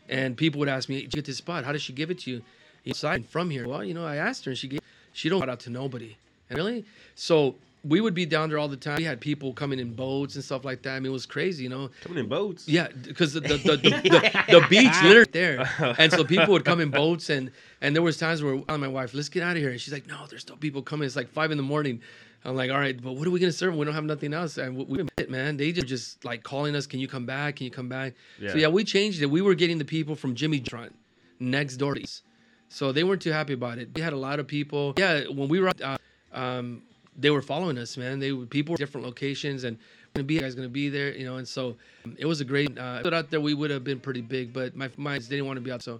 and 0.08 0.38
people 0.38 0.60
would 0.60 0.70
ask 0.70 0.88
me, 0.90 1.02
"Did 1.02 1.04
you 1.14 1.18
get 1.18 1.26
this 1.26 1.38
spot? 1.38 1.66
How 1.66 1.72
did 1.72 1.82
she 1.82 1.94
give 1.94 2.12
it 2.12 2.20
to 2.20 2.32
you?" 2.32 2.42
Inside 2.86 3.26
from 3.26 3.50
here. 3.50 3.68
Well, 3.68 3.84
you 3.84 3.94
know, 3.94 4.06
I 4.06 4.16
asked 4.16 4.46
her, 4.46 4.52
and 4.52 4.58
she 4.58 4.68
gave. 4.68 4.82
She 5.14 5.30
don't 5.30 5.48
out 5.50 5.60
to 5.62 5.70
nobody. 5.70 6.18
Really, 6.50 6.86
so 7.14 7.56
we 7.84 8.02
would 8.02 8.14
be 8.14 8.26
down 8.26 8.50
there 8.50 8.58
all 8.58 8.68
the 8.68 8.78
time. 8.78 8.98
We 8.98 9.04
had 9.04 9.22
people 9.22 9.54
coming 9.54 9.80
in 9.80 9.94
boats 9.94 10.36
and 10.36 10.44
stuff 10.44 10.66
like 10.66 10.82
that. 10.84 10.96
I 10.96 11.00
mean, 11.00 11.08
it 11.08 11.14
was 11.14 11.26
crazy, 11.26 11.64
you 11.64 11.70
know. 11.70 11.90
coming 12.02 12.20
in 12.20 12.30
boats. 12.30 12.68
Yeah, 12.68 12.88
because 12.90 13.34
the 13.34 13.40
the, 13.40 13.58
the, 13.58 13.78
the, 13.78 13.90
the, 14.50 14.60
the 14.60 14.68
beach 14.70 14.94
literally 15.04 15.30
there, 15.32 15.96
and 15.98 16.12
so 16.12 16.24
people 16.24 16.54
would 16.54 16.66
come 16.66 16.82
in 16.82 16.90
boats, 16.90 17.30
and 17.30 17.52
and 17.82 17.96
there 17.96 18.04
was 18.04 18.18
times 18.18 18.44
where 18.44 18.62
I'm 18.68 18.82
my 18.82 18.88
wife, 18.88 19.14
let's 19.14 19.30
get 19.30 19.44
out 19.44 19.56
of 19.56 19.62
here, 19.62 19.72
and 19.72 19.80
she's 19.80 19.94
like, 19.94 20.08
no, 20.08 20.26
there's 20.30 20.42
still 20.42 20.58
people 20.58 20.82
coming. 20.82 21.06
It's 21.06 21.16
like 21.16 21.30
five 21.30 21.52
in 21.52 21.58
the 21.58 21.64
morning. 21.64 22.02
I'm 22.46 22.56
like, 22.56 22.72
all 22.72 22.80
right, 22.80 23.02
but 23.02 23.14
what 23.14 23.28
are 23.28 23.32
we 23.32 23.40
gonna 23.40 23.52
serve? 23.52 23.76
We 23.76 23.86
don't 23.86 23.94
have 23.94 24.06
nothing 24.06 24.34
else, 24.34 24.58
and 24.58 24.78
we, 24.78 24.84
we 24.86 25.08
it, 25.18 25.30
man. 25.30 25.58
They 25.58 25.72
just 25.72 25.88
just 25.88 26.26
like 26.26 26.44
calling 26.44 26.76
us, 26.76 26.86
can 26.88 27.00
you 27.00 27.08
come 27.08 27.26
back? 27.26 27.58
Can 27.58 27.66
you 27.66 27.72
come 27.72 27.90
back? 27.90 28.14
Yeah. 28.40 28.52
So 28.52 28.58
yeah, 28.58 28.68
we 28.68 28.84
changed 28.84 29.22
it. 29.22 29.28
We 29.28 29.42
were 29.42 29.56
getting 29.56 29.78
the 29.78 29.86
people 29.86 30.16
from 30.16 30.36
Jimmy 30.36 30.60
Trent 30.60 30.96
next 31.40 31.78
door 31.78 31.96
to 31.96 32.04
us. 32.04 32.24
So 32.70 32.92
they 32.92 33.04
weren't 33.04 33.22
too 33.22 33.32
happy 33.32 33.54
about 33.54 33.80
it. 33.80 33.94
They 33.94 34.02
had 34.02 34.14
a 34.14 34.18
lot 34.18 34.40
of 34.40 34.48
people. 34.48 34.94
Yeah, 34.98 35.24
when 35.28 35.50
we 35.50 35.60
were, 35.60 35.72
uh, 35.84 35.98
um, 36.32 36.84
they 37.20 37.30
were 37.30 37.42
following 37.42 37.78
us, 37.78 37.98
man. 37.98 38.20
They 38.20 38.32
were 38.32 38.46
people 38.46 38.76
different 38.76 39.06
locations 39.06 39.64
and 39.64 39.78
gonna 40.14 40.24
be 40.24 40.40
guys 40.40 40.56
gonna 40.56 40.70
be 40.70 40.90
there, 40.90 41.16
you 41.16 41.26
know. 41.26 41.38
And 41.38 41.48
so 41.48 41.76
um, 42.06 42.16
it 42.18 42.26
was 42.26 42.42
a 42.42 42.46
great. 42.46 42.78
Uh, 42.78 43.02
out 43.12 43.30
there, 43.30 43.42
we 43.42 43.54
would 43.54 43.72
have 43.72 43.84
been 43.84 44.00
pretty 44.00 44.22
big, 44.22 44.54
but 44.54 44.76
my 44.76 44.90
minds 44.98 45.28
didn't 45.28 45.46
want 45.46 45.58
to 45.58 45.62
be 45.62 45.72
out, 45.72 45.82
so 45.84 46.00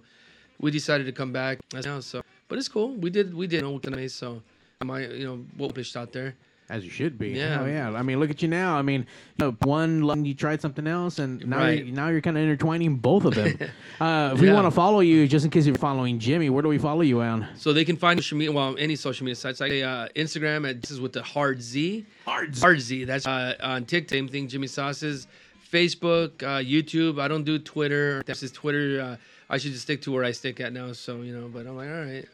we 0.60 0.70
decided 0.70 1.06
to 1.06 1.12
come 1.12 1.32
back. 1.32 1.58
Now, 1.72 2.00
so 2.00 2.22
but 2.48 2.58
it's 2.58 2.68
cool. 2.68 2.94
We 2.96 3.10
did, 3.10 3.32
we 3.32 3.46
did. 3.46 3.62
You 3.62 3.80
know, 3.90 4.06
so 4.08 4.42
my, 4.82 5.06
you 5.06 5.24
know, 5.24 5.44
what 5.56 5.74
pitched 5.74 5.96
out 5.96 6.12
there. 6.12 6.34
As 6.70 6.84
you 6.84 6.90
should 6.90 7.18
be. 7.18 7.30
Yeah. 7.30 7.62
Oh 7.62 7.66
yeah. 7.66 7.90
I 7.90 8.02
mean, 8.02 8.20
look 8.20 8.30
at 8.30 8.42
you 8.42 8.48
now. 8.48 8.76
I 8.76 8.82
mean, 8.82 9.00
you 9.36 9.44
know, 9.46 9.56
one 9.62 10.02
lung, 10.02 10.24
you 10.24 10.34
tried 10.34 10.60
something 10.60 10.86
else, 10.86 11.18
and 11.18 11.44
now 11.44 11.58
Right. 11.58 11.84
you're, 11.84 11.94
now 11.94 12.08
you're 12.08 12.20
kind 12.20 12.36
of 12.38 12.44
intertwining 12.44 12.96
both 12.96 13.24
of 13.24 13.34
them. 13.34 13.58
uh, 14.00 14.30
if 14.34 14.40
we 14.40 14.52
want 14.52 14.66
to 14.66 14.70
follow 14.70 15.00
you, 15.00 15.26
just 15.26 15.44
in 15.44 15.50
case 15.50 15.66
you're 15.66 15.74
following 15.74 16.20
Jimmy, 16.20 16.48
where 16.48 16.62
do 16.62 16.68
we 16.68 16.78
follow 16.78 17.00
you 17.00 17.20
on? 17.22 17.46
So 17.56 17.72
they 17.72 17.84
can 17.84 17.96
find 17.96 18.18
social 18.20 18.38
media, 18.38 18.52
well, 18.52 18.76
any 18.78 18.94
social 18.94 19.24
media 19.24 19.34
sites 19.34 19.60
like 19.60 19.72
uh, 19.72 20.08
Instagram 20.14 20.68
at 20.70 20.80
this 20.80 20.92
is 20.92 21.00
with 21.00 21.12
the 21.12 21.22
hard 21.24 21.60
Z. 21.60 22.06
Hard 22.24 22.54
Z. 22.54 22.60
Hard 22.60 22.80
Z. 22.80 23.04
That's 23.04 23.26
uh, 23.26 23.56
on 23.60 23.84
TikTok. 23.84 24.10
Same 24.10 24.28
thing. 24.28 24.46
Jimmy 24.46 24.68
Sauces. 24.68 25.26
Facebook, 25.72 26.42
uh, 26.42 26.58
YouTube. 26.62 27.20
I 27.20 27.28
don't 27.28 27.44
do 27.44 27.58
Twitter. 27.58 28.22
This 28.24 28.42
is 28.42 28.50
Twitter. 28.52 29.00
Uh, 29.00 29.16
I 29.48 29.58
should 29.58 29.72
just 29.72 29.84
stick 29.84 30.02
to 30.02 30.12
where 30.12 30.24
I 30.24 30.32
stick 30.32 30.60
at 30.60 30.72
now. 30.72 30.92
So 30.92 31.22
you 31.22 31.36
know, 31.36 31.48
but 31.48 31.66
I'm 31.66 31.76
like, 31.76 31.88
all 31.88 32.04
right. 32.04 32.24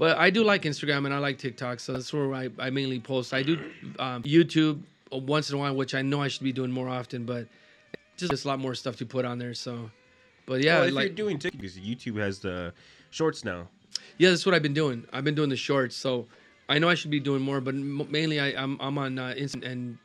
But 0.00 0.16
I 0.16 0.30
do 0.30 0.42
like 0.42 0.62
Instagram 0.62 1.04
and 1.04 1.12
I 1.12 1.18
like 1.18 1.36
TikTok, 1.36 1.78
so 1.78 1.92
that's 1.92 2.10
where 2.10 2.32
I, 2.32 2.48
I 2.58 2.70
mainly 2.70 2.98
post. 3.00 3.34
I 3.34 3.42
do 3.42 3.58
um, 3.98 4.22
YouTube 4.22 4.80
once 5.12 5.50
in 5.50 5.56
a 5.56 5.58
while, 5.58 5.76
which 5.76 5.94
I 5.94 6.00
know 6.00 6.22
I 6.22 6.28
should 6.28 6.42
be 6.42 6.52
doing 6.54 6.70
more 6.70 6.88
often, 6.88 7.26
but 7.26 7.46
just 8.16 8.46
a 8.46 8.48
lot 8.48 8.58
more 8.58 8.74
stuff 8.74 8.96
to 8.96 9.04
put 9.04 9.26
on 9.26 9.38
there. 9.38 9.52
So, 9.52 9.90
but 10.46 10.64
yeah, 10.64 10.78
Well, 10.78 10.88
if 10.88 10.94
like 10.94 11.04
you're 11.08 11.14
doing 11.16 11.38
TikTok, 11.38 11.60
because 11.60 11.76
YouTube 11.76 12.18
has 12.18 12.38
the 12.38 12.72
shorts 13.10 13.44
now. 13.44 13.68
yeah, 14.16 14.30
that's 14.30 14.46
what 14.46 14.54
I've 14.54 14.62
been 14.62 14.72
doing. 14.72 15.04
I've 15.12 15.24
been 15.24 15.34
doing 15.34 15.50
the 15.50 15.56
shorts, 15.68 15.96
so 15.96 16.26
I 16.66 16.78
know 16.78 16.88
I 16.88 16.94
should 16.94 17.10
be 17.10 17.20
doing 17.20 17.42
more, 17.42 17.60
but 17.60 17.74
m- 17.74 18.10
mainly 18.10 18.40
I, 18.40 18.54
I'm 18.62 18.80
I'm 18.80 18.96
on 18.96 19.18
uh, 19.18 19.34
Insta 19.36 19.70
and 19.70 19.98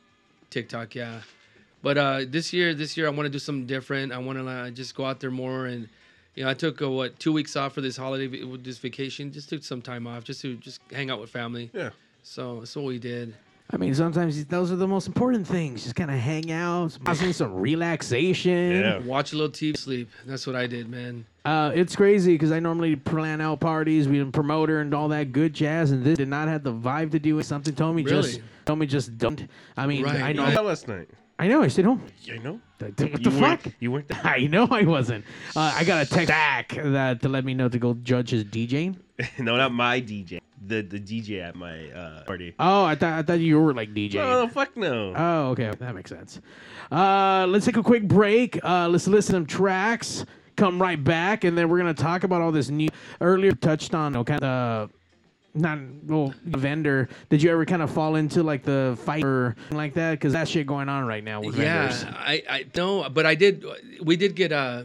TikTok, 0.50 0.94
yeah. 0.94 1.20
But 1.82 1.96
uh, 1.96 2.20
this 2.28 2.52
year, 2.52 2.74
this 2.74 2.98
year 2.98 3.06
I 3.06 3.10
want 3.10 3.24
to 3.28 3.30
do 3.30 3.38
something 3.38 3.66
different. 3.66 4.12
I 4.12 4.18
want 4.18 4.38
to 4.38 4.46
uh, 4.46 4.70
just 4.70 4.94
go 4.94 5.06
out 5.06 5.20
there 5.20 5.30
more, 5.30 5.64
and 5.64 5.88
you 6.36 6.44
know, 6.44 6.50
I 6.50 6.54
took 6.54 6.80
uh, 6.82 6.90
what 6.90 7.18
two 7.18 7.32
weeks 7.32 7.56
off 7.56 7.72
for 7.72 7.80
this 7.80 7.96
holiday, 7.96 8.28
this 8.58 8.78
vacation, 8.78 9.32
just 9.32 9.48
took 9.48 9.64
some 9.64 9.82
time 9.82 10.06
off, 10.06 10.22
just 10.22 10.42
to 10.42 10.56
just 10.56 10.80
hang 10.92 11.10
out 11.10 11.18
with 11.18 11.30
family. 11.30 11.70
Yeah. 11.72 11.90
So 12.22 12.60
that's 12.60 12.76
what 12.76 12.84
we 12.84 12.98
did. 12.98 13.34
I 13.70 13.78
mean, 13.78 13.94
sometimes 13.94 14.44
those 14.44 14.70
are 14.70 14.76
the 14.76 14.86
most 14.86 15.08
important 15.08 15.44
things. 15.46 15.82
Just 15.82 15.96
kind 15.96 16.10
of 16.10 16.18
hang 16.18 16.52
out, 16.52 16.96
having 17.04 17.32
some 17.32 17.54
relaxation. 17.54 18.80
Yeah. 18.80 18.98
Watch 18.98 19.32
a 19.32 19.36
little 19.36 19.50
TV, 19.50 19.76
sleep. 19.76 20.08
That's 20.24 20.46
what 20.46 20.54
I 20.54 20.68
did, 20.68 20.88
man. 20.88 21.24
Uh, 21.44 21.72
it's 21.74 21.96
crazy 21.96 22.34
because 22.34 22.52
I 22.52 22.60
normally 22.60 22.94
plan 22.94 23.40
out 23.40 23.58
parties, 23.58 24.06
we 24.08 24.22
promoter 24.24 24.80
and 24.80 24.94
all 24.94 25.08
that 25.08 25.32
good 25.32 25.52
jazz, 25.52 25.90
and 25.90 26.04
this 26.04 26.16
did 26.18 26.28
not 26.28 26.48
have 26.48 26.62
the 26.62 26.72
vibe 26.72 27.10
to 27.12 27.18
do 27.18 27.38
it. 27.38 27.44
Something 27.44 27.74
told 27.74 27.96
me 27.96 28.04
just 28.04 28.40
told 28.66 28.78
me 28.78 28.86
just 28.86 29.16
don't. 29.18 29.48
I 29.76 29.86
mean, 29.86 30.04
Right, 30.04 30.22
I 30.22 30.32
know, 30.32 30.46
You 30.46 30.56
were 30.56 30.62
last 30.62 30.86
night. 30.86 31.08
I 31.38 31.48
know. 31.48 31.62
I 31.62 31.68
stayed 31.68 31.84
home. 31.84 32.02
I 32.32 32.38
know. 32.38 32.60
What 32.78 32.96
the 32.96 33.08
you 33.20 33.40
weren't- 33.40 33.62
fuck? 33.62 33.72
You 33.80 33.90
weren't 33.92 34.08
there. 34.08 34.20
I 34.24 34.46
know 34.46 34.66
I 34.70 34.82
wasn't. 34.84 35.24
Uh, 35.54 35.74
I 35.76 35.84
got 35.84 36.06
a 36.06 36.08
text 36.08 36.28
back 36.28 36.68
that 36.74 37.22
to 37.22 37.28
let 37.28 37.44
me 37.44 37.54
know 37.54 37.68
to 37.68 37.78
go 37.78 37.94
judge 37.94 38.30
his 38.30 38.44
DJing. 38.44 38.96
no, 39.38 39.56
not 39.56 39.72
my 39.72 40.00
DJ. 40.00 40.40
The 40.66 40.80
the 40.82 40.98
DJ 40.98 41.42
at 41.46 41.54
my 41.54 41.90
uh, 41.90 42.24
party. 42.24 42.54
Oh, 42.58 42.84
I 42.84 42.94
thought 42.94 43.18
I 43.18 43.22
thought 43.22 43.38
you 43.40 43.60
were 43.60 43.74
like 43.74 43.92
DJing. 43.94 44.16
Oh 44.16 44.48
fuck 44.48 44.76
no. 44.76 45.12
Oh, 45.16 45.50
okay, 45.50 45.70
that 45.78 45.94
makes 45.94 46.10
sense. 46.10 46.40
Uh, 46.90 47.46
let's 47.48 47.66
take 47.66 47.76
a 47.76 47.82
quick 47.82 48.08
break. 48.08 48.58
Uh, 48.64 48.88
let's 48.88 49.06
listen 49.06 49.34
to 49.34 49.36
some 49.38 49.46
tracks. 49.46 50.24
Come 50.56 50.80
right 50.80 51.02
back, 51.02 51.44
and 51.44 51.56
then 51.56 51.68
we're 51.68 51.76
gonna 51.78 51.92
talk 51.94 52.24
about 52.24 52.40
all 52.40 52.50
this 52.52 52.70
new. 52.70 52.88
Earlier 53.20 53.52
touched 53.52 53.94
on, 53.94 54.12
know, 54.12 54.24
kind 54.24 54.42
of 54.42 54.90
not 55.56 55.78
well 56.04 56.34
vendor. 56.44 57.08
Did 57.30 57.42
you 57.42 57.50
ever 57.50 57.64
kind 57.64 57.82
of 57.82 57.90
fall 57.90 58.16
into 58.16 58.42
like 58.42 58.62
the 58.62 58.98
fight 59.04 59.24
or 59.24 59.56
like 59.70 59.94
that? 59.94 60.12
Because 60.12 60.32
that 60.32 60.48
shit 60.48 60.66
going 60.66 60.88
on 60.88 61.06
right 61.06 61.24
now 61.24 61.40
with 61.40 61.54
vendors. 61.54 62.02
Yeah, 62.04 62.14
I, 62.16 62.42
I 62.48 62.64
no, 62.74 63.08
but 63.08 63.26
I 63.26 63.34
did. 63.34 63.64
We 64.02 64.16
did 64.16 64.34
get 64.36 64.52
uh 64.52 64.84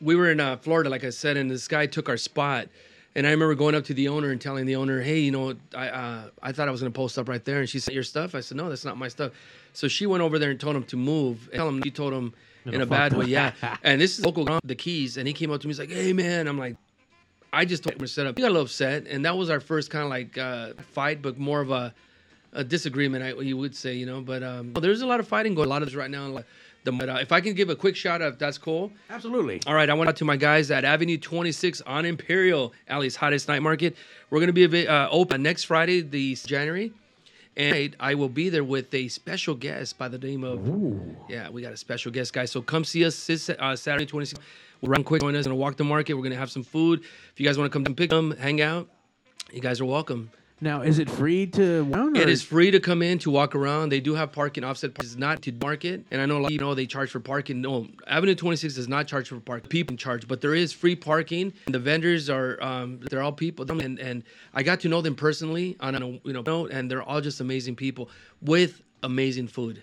We 0.00 0.14
were 0.16 0.30
in 0.30 0.40
uh, 0.40 0.56
Florida, 0.58 0.90
like 0.90 1.04
I 1.04 1.10
said, 1.10 1.36
and 1.36 1.50
this 1.50 1.66
guy 1.68 1.86
took 1.86 2.08
our 2.08 2.16
spot. 2.16 2.68
And 3.16 3.26
I 3.26 3.30
remember 3.30 3.54
going 3.54 3.76
up 3.76 3.84
to 3.84 3.94
the 3.94 4.08
owner 4.08 4.30
and 4.30 4.40
telling 4.40 4.66
the 4.66 4.74
owner, 4.74 5.00
"Hey, 5.00 5.20
you 5.20 5.30
know, 5.30 5.54
I 5.74 5.88
uh, 5.88 6.22
I 6.42 6.52
thought 6.52 6.66
I 6.66 6.72
was 6.72 6.80
gonna 6.80 6.90
post 6.90 7.16
up 7.16 7.28
right 7.28 7.44
there." 7.44 7.60
And 7.60 7.68
she 7.68 7.78
said, 7.78 7.94
"Your 7.94 8.02
stuff?" 8.02 8.34
I 8.34 8.40
said, 8.40 8.56
"No, 8.56 8.68
that's 8.68 8.84
not 8.84 8.96
my 8.96 9.08
stuff." 9.08 9.32
So 9.72 9.86
she 9.88 10.06
went 10.06 10.22
over 10.22 10.38
there 10.38 10.50
and 10.50 10.58
told 10.58 10.74
him 10.74 10.84
to 10.84 10.96
move. 10.96 11.48
And 11.52 11.54
tell 11.54 11.68
him 11.68 11.80
she 11.84 11.90
told 11.92 12.12
him 12.12 12.34
in 12.66 12.80
a 12.80 12.86
bad 12.86 13.12
way, 13.12 13.26
yeah. 13.38 13.52
And 13.82 14.00
this 14.00 14.18
is 14.18 14.24
local 14.24 14.58
the 14.64 14.74
keys, 14.74 15.16
and 15.16 15.28
he 15.28 15.34
came 15.34 15.50
up 15.52 15.60
to 15.60 15.68
me. 15.68 15.70
He's 15.70 15.78
like, 15.78 15.90
"Hey, 15.90 16.12
man," 16.12 16.48
I'm 16.48 16.58
like, 16.58 16.76
I 17.54 17.64
just 17.64 17.84
told 17.84 17.94
him 17.94 18.00
to 18.00 18.08
set 18.08 18.26
up. 18.26 18.36
He 18.36 18.42
got 18.42 18.48
a 18.48 18.50
little 18.50 18.66
upset, 18.66 19.06
and 19.06 19.24
that 19.24 19.36
was 19.36 19.48
our 19.48 19.60
first 19.60 19.90
kind 19.90 20.04
of 20.04 20.10
like 20.10 20.36
uh, 20.36 20.74
fight, 20.92 21.22
but 21.22 21.38
more 21.38 21.60
of 21.60 21.70
a, 21.70 21.94
a 22.52 22.64
disagreement, 22.64 23.24
I, 23.24 23.40
you 23.40 23.56
would 23.56 23.74
say, 23.74 23.94
you 23.94 24.06
know. 24.06 24.20
But 24.20 24.42
um, 24.42 24.72
there's 24.74 25.02
a 25.02 25.06
lot 25.06 25.20
of 25.20 25.28
fighting 25.28 25.54
going. 25.54 25.66
A 25.66 25.70
lot 25.70 25.82
of 25.82 25.88
this 25.88 25.94
right 25.94 26.10
now. 26.10 26.26
Like, 26.26 26.46
the, 26.82 26.92
but, 26.92 27.08
uh, 27.08 27.18
if 27.20 27.32
I 27.32 27.40
can 27.40 27.54
give 27.54 27.70
a 27.70 27.76
quick 27.76 27.96
shout 27.96 28.20
out, 28.20 28.38
that's 28.38 28.58
cool. 28.58 28.92
Absolutely. 29.08 29.60
All 29.66 29.74
right, 29.74 29.88
I 29.88 29.94
went 29.94 30.08
out 30.08 30.16
to 30.16 30.24
my 30.24 30.36
guys 30.36 30.70
at 30.70 30.84
Avenue 30.84 31.16
26 31.16 31.80
on 31.82 32.04
Imperial, 32.04 32.74
Alley's 32.88 33.16
hottest 33.16 33.48
night 33.48 33.62
market. 33.62 33.96
We're 34.30 34.40
gonna 34.40 34.52
be 34.52 34.86
uh, 34.86 35.08
open 35.10 35.42
next 35.42 35.64
Friday, 35.64 36.02
the 36.02 36.34
January, 36.34 36.92
and 37.56 37.96
I 38.00 38.14
will 38.16 38.28
be 38.28 38.48
there 38.50 38.64
with 38.64 38.92
a 38.92 39.08
special 39.08 39.54
guest 39.54 39.96
by 39.96 40.08
the 40.08 40.18
name 40.18 40.44
of. 40.44 40.60
Yeah, 41.28 41.48
we 41.50 41.62
got 41.62 41.72
a 41.72 41.76
special 41.76 42.10
guest, 42.12 42.32
guys. 42.32 42.50
So 42.50 42.60
come 42.60 42.84
see 42.84 43.04
us 43.04 43.26
this 43.26 43.48
uh, 43.48 43.76
Saturday 43.76 44.06
26. 44.06 44.40
We'll 44.84 44.90
run 44.90 45.02
quick, 45.02 45.22
join 45.22 45.34
us, 45.34 45.46
and 45.46 45.56
walk 45.56 45.78
the 45.78 45.84
market. 45.84 46.12
We're 46.12 46.24
gonna 46.24 46.36
have 46.36 46.50
some 46.50 46.62
food. 46.62 47.00
If 47.00 47.40
you 47.40 47.46
guys 47.46 47.56
want 47.56 47.72
to 47.72 47.74
come 47.74 47.86
and 47.86 47.96
pick 47.96 48.10
them, 48.10 48.32
hang 48.32 48.60
out, 48.60 48.86
you 49.50 49.62
guys 49.62 49.80
are 49.80 49.86
welcome. 49.86 50.30
Now, 50.60 50.82
is 50.82 50.98
it 50.98 51.08
free 51.08 51.46
to? 51.46 52.12
It 52.14 52.28
is 52.28 52.42
free 52.42 52.70
to 52.70 52.78
come 52.80 53.00
in 53.00 53.18
to 53.20 53.30
walk 53.30 53.54
around. 53.54 53.88
They 53.88 54.00
do 54.00 54.14
have 54.14 54.30
parking 54.30 54.62
offset. 54.62 54.92
Parking. 54.92 55.10
It's 55.10 55.18
not 55.18 55.40
to 55.40 55.52
market, 55.52 56.04
and 56.10 56.20
I 56.20 56.26
know 56.26 56.36
a 56.36 56.40
lot 56.40 56.46
of 56.48 56.52
you 56.52 56.58
know 56.58 56.74
they 56.74 56.84
charge 56.84 57.10
for 57.10 57.18
parking. 57.18 57.62
No, 57.62 57.86
Avenue 58.06 58.34
26 58.34 58.74
does 58.74 58.86
not 58.86 59.06
charge 59.06 59.30
for 59.30 59.40
parking. 59.40 59.70
People 59.70 59.96
charge, 59.96 60.28
but 60.28 60.42
there 60.42 60.54
is 60.54 60.74
free 60.74 60.94
parking. 60.94 61.54
And 61.64 61.74
the 61.74 61.78
vendors 61.78 62.28
are 62.28 62.62
um, 62.62 63.00
they're 63.08 63.22
all 63.22 63.32
people, 63.32 63.64
and 63.70 63.98
and 63.98 64.22
I 64.52 64.62
got 64.62 64.80
to 64.80 64.90
know 64.90 65.00
them 65.00 65.14
personally 65.14 65.78
on 65.80 65.94
a 65.94 66.06
you 66.08 66.34
know 66.34 66.42
note, 66.42 66.72
and 66.72 66.90
they're 66.90 67.02
all 67.02 67.22
just 67.22 67.40
amazing 67.40 67.74
people 67.74 68.10
with 68.42 68.82
amazing 69.02 69.48
food. 69.48 69.82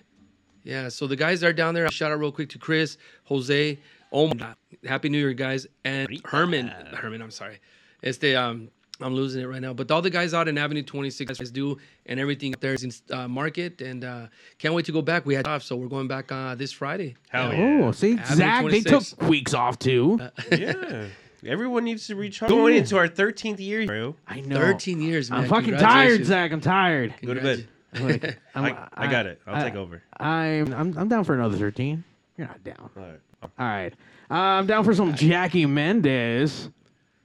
Yeah, 0.62 0.90
so 0.90 1.08
the 1.08 1.16
guys 1.16 1.42
are 1.42 1.52
down 1.52 1.74
there. 1.74 1.90
Shout 1.90 2.12
out 2.12 2.20
real 2.20 2.30
quick 2.30 2.50
to 2.50 2.58
Chris, 2.58 2.98
Jose, 3.24 3.80
oh, 4.12 4.28
my 4.28 4.34
God. 4.34 4.56
happy 4.86 5.08
New 5.08 5.18
Year, 5.18 5.32
guys, 5.32 5.66
and 5.84 6.20
Herman. 6.24 6.68
Herman, 6.68 7.22
I'm 7.22 7.30
sorry. 7.30 7.58
It's 8.02 8.18
the 8.18 8.36
um, 8.36 8.68
I'm 9.00 9.14
losing 9.14 9.42
it 9.42 9.46
right 9.46 9.60
now. 9.60 9.72
But 9.72 9.90
all 9.90 10.02
the 10.02 10.10
guys 10.10 10.34
out 10.34 10.48
in 10.48 10.58
Avenue 10.58 10.82
26 10.82 11.38
guys 11.38 11.50
do, 11.50 11.78
and 12.06 12.20
everything 12.20 12.54
there 12.60 12.74
is 12.74 12.84
in 12.84 12.92
uh, 13.16 13.26
market, 13.28 13.80
and 13.80 14.04
uh, 14.04 14.26
can't 14.58 14.74
wait 14.74 14.86
to 14.86 14.92
go 14.92 15.02
back. 15.02 15.24
We 15.26 15.34
had 15.34 15.46
off, 15.46 15.62
so 15.62 15.76
we're 15.76 15.88
going 15.88 16.08
back 16.08 16.30
uh, 16.30 16.54
this 16.54 16.72
Friday. 16.72 17.16
Hell 17.30 17.52
yeah. 17.52 17.80
Oh, 17.84 17.92
see, 17.92 18.14
Avenue 18.18 18.36
Zach, 18.36 18.64
they 18.70 18.80
took 18.80 19.22
weeks 19.22 19.54
off 19.54 19.78
too. 19.78 20.20
yeah. 20.52 21.06
Everyone 21.44 21.82
needs 21.84 22.06
to 22.06 22.14
recharge. 22.14 22.48
Going 22.50 22.76
into 22.76 22.96
our 22.96 23.08
13th 23.08 23.58
year, 23.58 23.84
bro. 23.86 24.14
I 24.28 24.40
know. 24.40 24.56
13 24.56 25.00
years, 25.00 25.28
man. 25.30 25.40
I'm 25.40 25.48
fucking 25.48 25.76
tired, 25.76 26.24
Zach. 26.24 26.52
I'm 26.52 26.60
tired. 26.60 27.14
Go 27.24 27.34
to 27.34 27.40
bed. 27.40 27.68
Like, 27.98 28.24
I'm- 28.54 28.64
I, 28.94 29.06
I 29.06 29.06
got 29.10 29.26
it. 29.26 29.40
I'll 29.46 29.62
take 29.64 29.74
over. 29.74 30.02
I'm, 30.18 30.72
I'm 30.72 30.96
I'm 30.96 31.08
down 31.08 31.24
for 31.24 31.34
another 31.34 31.56
13. 31.56 32.04
You're 32.36 32.46
not 32.46 32.62
down. 32.62 32.90
All 32.96 33.02
right. 33.02 33.20
All 33.42 33.50
right. 33.58 33.92
Uh, 34.30 34.34
I'm 34.34 34.66
down 34.66 34.84
for 34.84 34.94
some 34.94 35.14
Jackie 35.14 35.66
Mendez. 35.66 36.70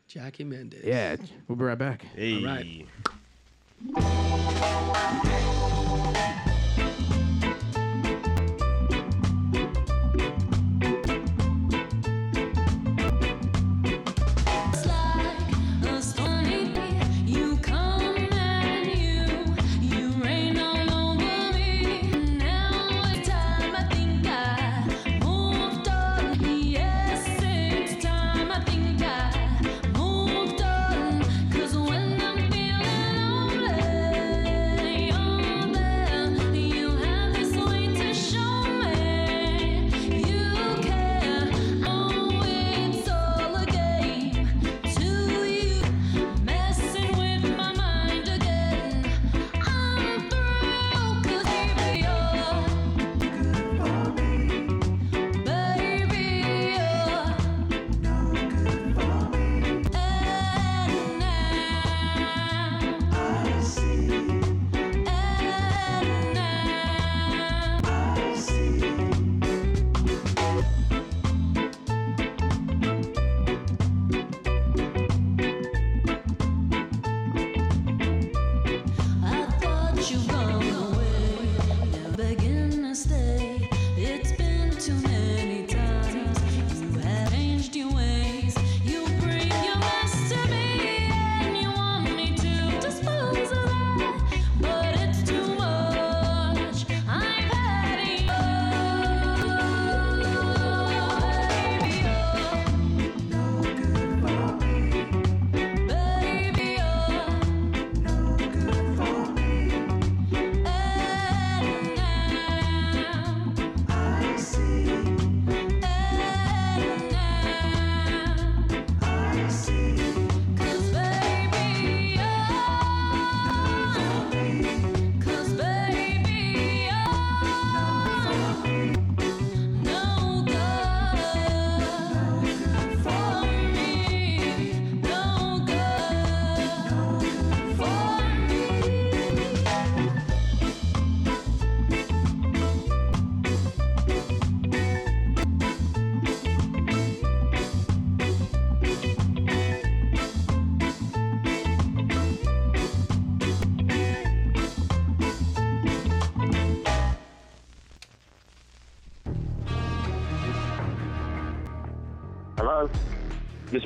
Jackie 0.08 0.44
Mendez. 0.44 0.84
Yeah, 0.84 1.16
we'll 1.48 1.58
be 1.58 1.64
right 1.64 1.78
back. 1.78 2.06
Hey. 2.16 2.44
right. 2.44 2.86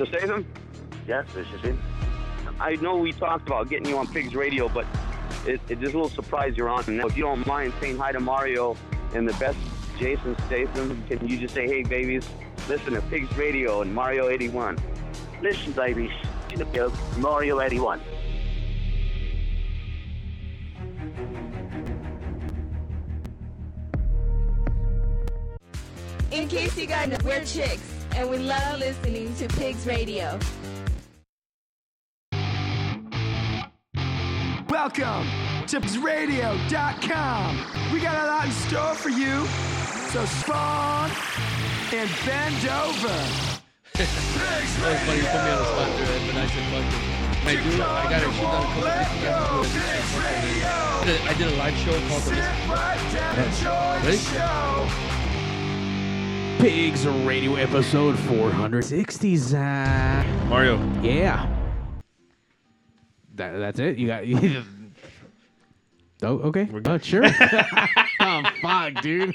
Mr. 0.02 0.18
Statham? 0.18 0.46
Yes, 1.06 1.26
this 1.34 1.46
is 1.54 1.60
him. 1.60 1.80
I 2.60 2.74
know 2.76 2.96
we 2.96 3.12
talked 3.12 3.46
about 3.46 3.68
getting 3.68 3.86
you 3.86 3.98
on 3.98 4.06
Pigs 4.08 4.34
Radio, 4.34 4.68
but 4.68 4.86
it, 5.46 5.60
it 5.68 5.82
is 5.82 5.94
a 5.94 5.96
little 5.96 6.08
surprise 6.08 6.56
you're 6.56 6.68
on. 6.68 6.84
Now, 6.96 7.06
if 7.06 7.16
you 7.16 7.24
don't 7.24 7.46
mind 7.46 7.72
saying 7.80 7.98
hi 7.98 8.12
to 8.12 8.20
Mario 8.20 8.76
and 9.14 9.28
the 9.28 9.32
best 9.34 9.58
Jason 9.98 10.36
Statham, 10.46 11.02
can 11.08 11.26
you 11.26 11.38
just 11.38 11.54
say, 11.54 11.66
hey, 11.66 11.82
babies, 11.82 12.28
listen 12.68 12.94
to 12.94 13.02
Pigs 13.02 13.36
Radio 13.36 13.82
and 13.82 13.94
Mario 13.94 14.28
81? 14.28 14.78
Listen, 15.40 15.72
babies, 15.72 16.10
to 16.48 16.92
Mario 17.18 17.60
81. 17.60 18.00
In 26.32 26.48
case 26.48 26.76
you 26.78 26.86
guys 26.86 27.08
know, 27.08 27.18
we're 27.24 27.44
chicks, 27.44 27.91
and 28.16 28.28
we 28.28 28.38
love 28.38 28.78
listening 28.78 29.34
to 29.36 29.48
Pigs 29.48 29.86
Radio. 29.86 30.38
Welcome 34.68 35.26
to 35.66 35.80
Radio.com. 36.00 37.66
We 37.92 38.00
got 38.00 38.24
a 38.24 38.26
lot 38.26 38.46
in 38.46 38.52
store 38.52 38.94
for 38.94 39.10
you. 39.10 39.46
So 40.10 40.24
spawn 40.24 41.10
and 41.92 42.10
bend 42.26 42.66
over. 42.68 43.08
That 43.94 44.08
was 44.58 45.04
funny. 45.04 45.18
You 45.18 45.26
put 45.26 45.44
me 45.44 45.50
on 45.50 45.58
the 45.58 45.64
spot 45.64 45.90
there, 45.98 46.20
but 46.26 46.36
I 46.36 46.46
said 46.48 46.66
fuck 46.72 46.86
it. 46.88 47.22
I 47.44 47.48
do. 47.54 47.82
I 47.82 48.08
got 48.08 48.20
to 48.20 48.30
shoot 48.32 48.44
on 48.44 48.62
a 48.62 48.66
couple 48.66 48.86
of 48.86 48.92
I 50.94 51.04
did, 51.04 51.20
I 51.22 51.34
did 51.34 51.48
a 51.52 51.56
live 51.56 51.76
show 51.76 51.98
called 52.08 52.22
the 52.22 52.30
Ready? 54.06 55.11
Pigs 56.62 57.04
Radio 57.08 57.56
episode 57.56 58.16
460, 58.20 59.36
Zach. 59.36 60.46
Mario. 60.46 60.76
Yeah. 61.02 61.52
That, 63.34 63.58
that's 63.58 63.80
it? 63.80 63.98
You 63.98 64.06
got. 64.06 64.22
oh, 66.22 66.38
okay. 66.38 66.68
Uh, 66.84 66.98
sure. 66.98 67.24
oh, 68.20 68.42
fuck, 68.62 69.02
dude. 69.02 69.34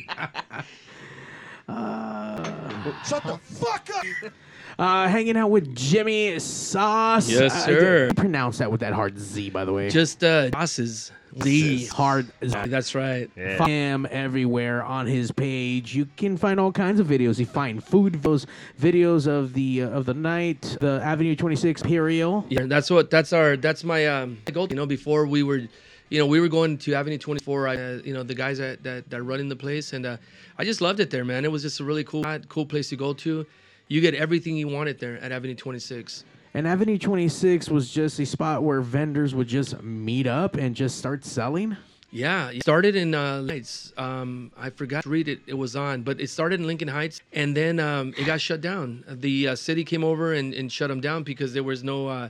Shut 3.05 3.23
the 3.23 3.37
fuck 3.37 3.89
up! 3.95 4.31
Uh, 4.79 5.07
hanging 5.07 5.35
out 5.35 5.49
with 5.49 5.73
Jimmy 5.75 6.37
Sauce. 6.39 7.27
Yes, 7.29 7.51
Uh, 7.51 7.65
sir. 7.65 8.11
pronounce 8.15 8.59
that 8.59 8.71
with 8.71 8.81
that 8.81 8.93
hard 8.93 9.17
Z, 9.17 9.49
by 9.49 9.65
the 9.65 9.73
way. 9.73 9.89
Just 9.89 10.23
uh, 10.23 10.49
bosses. 10.51 11.11
Z. 11.41 11.87
hard 11.87 12.27
Z. 12.45 12.55
That's 12.67 12.93
right. 12.95 13.29
Yeah. 13.35 13.57
Find 13.57 13.69
him 13.71 14.07
everywhere 14.11 14.83
on 14.83 15.05
his 15.07 15.31
page. 15.31 15.93
You 15.95 16.07
can 16.17 16.37
find 16.37 16.59
all 16.59 16.71
kinds 16.71 16.99
of 16.99 17.07
videos. 17.07 17.37
You 17.39 17.45
find 17.45 17.83
food 17.83 18.13
videos, 18.13 18.45
videos 18.79 19.27
of 19.27 19.53
the 19.53 19.83
uh, 19.83 19.89
of 19.89 20.05
the 20.05 20.13
night, 20.13 20.77
the 20.79 21.01
Avenue 21.03 21.35
26 21.35 21.81
Imperial. 21.81 22.45
Yeah, 22.49 22.65
that's 22.67 22.89
what. 22.89 23.09
That's 23.09 23.33
our. 23.33 23.57
That's 23.57 23.83
my 23.83 24.05
um 24.07 24.37
goal. 24.51 24.67
You 24.69 24.75
know, 24.75 24.85
before 24.85 25.25
we 25.27 25.43
were, 25.43 25.61
you 26.09 26.19
know, 26.19 26.25
we 26.25 26.39
were 26.39 26.47
going 26.47 26.77
to 26.79 26.93
Avenue 26.93 27.17
24. 27.17 27.67
I, 27.67 27.75
uh, 27.75 27.99
you 28.03 28.13
know, 28.13 28.23
the 28.23 28.35
guys 28.35 28.57
that 28.59 28.83
that 28.83 29.09
that 29.09 29.19
are 29.19 29.23
running 29.23 29.49
the 29.49 29.55
place, 29.55 29.93
and 29.93 30.05
uh, 30.05 30.17
I 30.57 30.63
just 30.63 30.81
loved 30.81 30.99
it 30.99 31.09
there, 31.09 31.25
man. 31.25 31.45
It 31.45 31.51
was 31.51 31.61
just 31.61 31.79
a 31.79 31.83
really 31.83 32.03
cool, 32.03 32.23
cool 32.49 32.65
place 32.65 32.89
to 32.89 32.95
go 32.95 33.13
to. 33.13 33.45
You 33.87 34.01
get 34.01 34.15
everything 34.15 34.57
you 34.57 34.67
wanted 34.67 34.99
there 34.99 35.17
at 35.19 35.31
Avenue 35.31 35.55
26. 35.55 36.25
And 36.53 36.67
Avenue 36.67 36.97
26 36.97 37.69
was 37.69 37.89
just 37.89 38.19
a 38.19 38.25
spot 38.25 38.63
where 38.63 38.81
vendors 38.81 39.35
would 39.35 39.47
just 39.47 39.81
meet 39.81 40.27
up 40.27 40.55
and 40.55 40.75
just 40.75 40.97
start 40.97 41.23
selling. 41.23 41.77
Yeah, 42.09 42.49
it 42.49 42.61
started 42.61 42.95
in 42.95 43.13
uh, 43.13 43.45
Heights. 43.45 43.93
Um, 43.97 44.51
I 44.57 44.69
forgot 44.69 45.03
to 45.03 45.09
read 45.09 45.27
it. 45.27 45.41
It 45.45 45.53
was 45.53 45.75
on, 45.75 46.03
but 46.03 46.21
it 46.21 46.29
started 46.29 46.59
in 46.59 46.65
Lincoln 46.65 46.87
Heights, 46.87 47.21
and 47.33 47.55
then 47.55 47.79
um, 47.79 48.13
it 48.17 48.25
got 48.25 48.39
shut 48.39 48.61
down. 48.61 49.03
The 49.07 49.49
uh, 49.49 49.55
city 49.55 49.83
came 49.83 50.03
over 50.03 50.33
and, 50.33 50.53
and 50.53 50.71
shut 50.71 50.89
them 50.89 51.01
down 51.01 51.23
because 51.23 51.53
there 51.53 51.63
was 51.63 51.83
no. 51.83 52.07
Uh, 52.07 52.29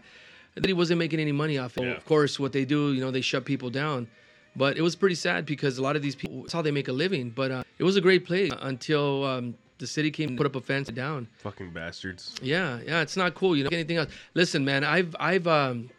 the 0.57 0.67
city 0.67 0.73
wasn't 0.73 0.99
making 0.99 1.19
any 1.19 1.31
money 1.31 1.57
off 1.57 1.77
it. 1.77 1.83
Yeah. 1.83 1.91
Of 1.91 2.05
course, 2.05 2.39
what 2.39 2.51
they 2.51 2.65
do, 2.65 2.93
you 2.93 3.01
know, 3.01 3.11
they 3.11 3.21
shut 3.21 3.45
people 3.45 3.69
down. 3.69 4.07
But 4.55 4.75
it 4.75 4.81
was 4.81 4.95
pretty 4.95 5.15
sad 5.15 5.45
because 5.45 5.77
a 5.77 5.83
lot 5.83 5.95
of 5.95 6.01
these 6.01 6.15
people, 6.15 6.41
that's 6.41 6.53
how 6.53 6.63
they 6.63 6.71
make 6.71 6.87
a 6.87 6.91
living. 6.91 7.29
But 7.29 7.51
uh, 7.51 7.63
it 7.77 7.83
was 7.83 7.95
a 7.95 8.01
great 8.01 8.25
place 8.25 8.51
until 8.61 9.23
um, 9.23 9.55
the 9.77 9.85
city 9.85 10.09
came 10.09 10.29
and 10.29 10.37
put 10.37 10.47
up 10.47 10.55
a 10.55 10.61
fence 10.61 10.89
down. 10.89 11.27
Fucking 11.39 11.71
bastards. 11.71 12.33
Yeah, 12.41 12.79
yeah, 12.85 13.01
it's 13.01 13.15
not 13.15 13.35
cool. 13.35 13.55
You 13.55 13.65
know, 13.65 13.69
anything 13.71 13.97
else. 13.97 14.09
Listen, 14.33 14.65
man, 14.65 14.83
I've 14.83 15.15
I've 15.19 15.45
um, 15.45 15.91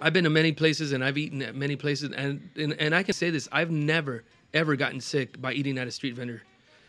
I've 0.00 0.14
been 0.14 0.24
to 0.24 0.30
many 0.30 0.52
places 0.52 0.92
and 0.92 1.04
I've 1.04 1.18
eaten 1.18 1.42
at 1.42 1.54
many 1.54 1.76
places, 1.76 2.10
and 2.16 2.48
and, 2.56 2.72
and 2.74 2.94
I 2.94 3.02
can 3.02 3.12
say 3.12 3.28
this: 3.28 3.48
I've 3.52 3.70
never 3.70 4.24
ever 4.54 4.76
gotten 4.76 5.00
sick 5.00 5.40
by 5.40 5.52
eating 5.52 5.76
at 5.76 5.86
a 5.86 5.90
street 5.90 6.14
vendor. 6.14 6.42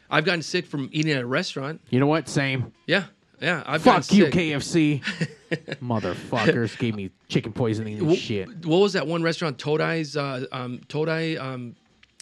I've 0.09 0.25
gotten 0.25 0.41
sick 0.41 0.65
from 0.65 0.89
eating 0.91 1.11
at 1.11 1.21
a 1.21 1.25
restaurant. 1.25 1.81
You 1.89 1.99
know 1.99 2.07
what? 2.07 2.29
Same. 2.29 2.71
Yeah, 2.85 3.05
yeah. 3.41 3.63
I've 3.65 3.81
Fuck 3.81 4.07
gotten 4.07 4.17
you, 4.17 4.25
sick. 4.25 4.33
KFC. 4.33 5.29
Motherfuckers 5.81 6.77
gave 6.77 6.95
me 6.95 7.11
chicken 7.27 7.51
poisoning 7.53 7.97
and 7.99 8.11
Wh- 8.11 8.15
shit. 8.17 8.65
What 8.65 8.79
was 8.79 8.93
that 8.93 9.07
one 9.07 9.23
restaurant? 9.23 9.57
Todai's 9.57 10.15
uh, 10.17 10.45
um, 10.51 10.79
Todai 10.87 11.39
um, 11.39 11.75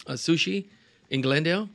uh, 0.06 0.12
sushi 0.12 0.66
in 1.10 1.20
Glendale. 1.20 1.68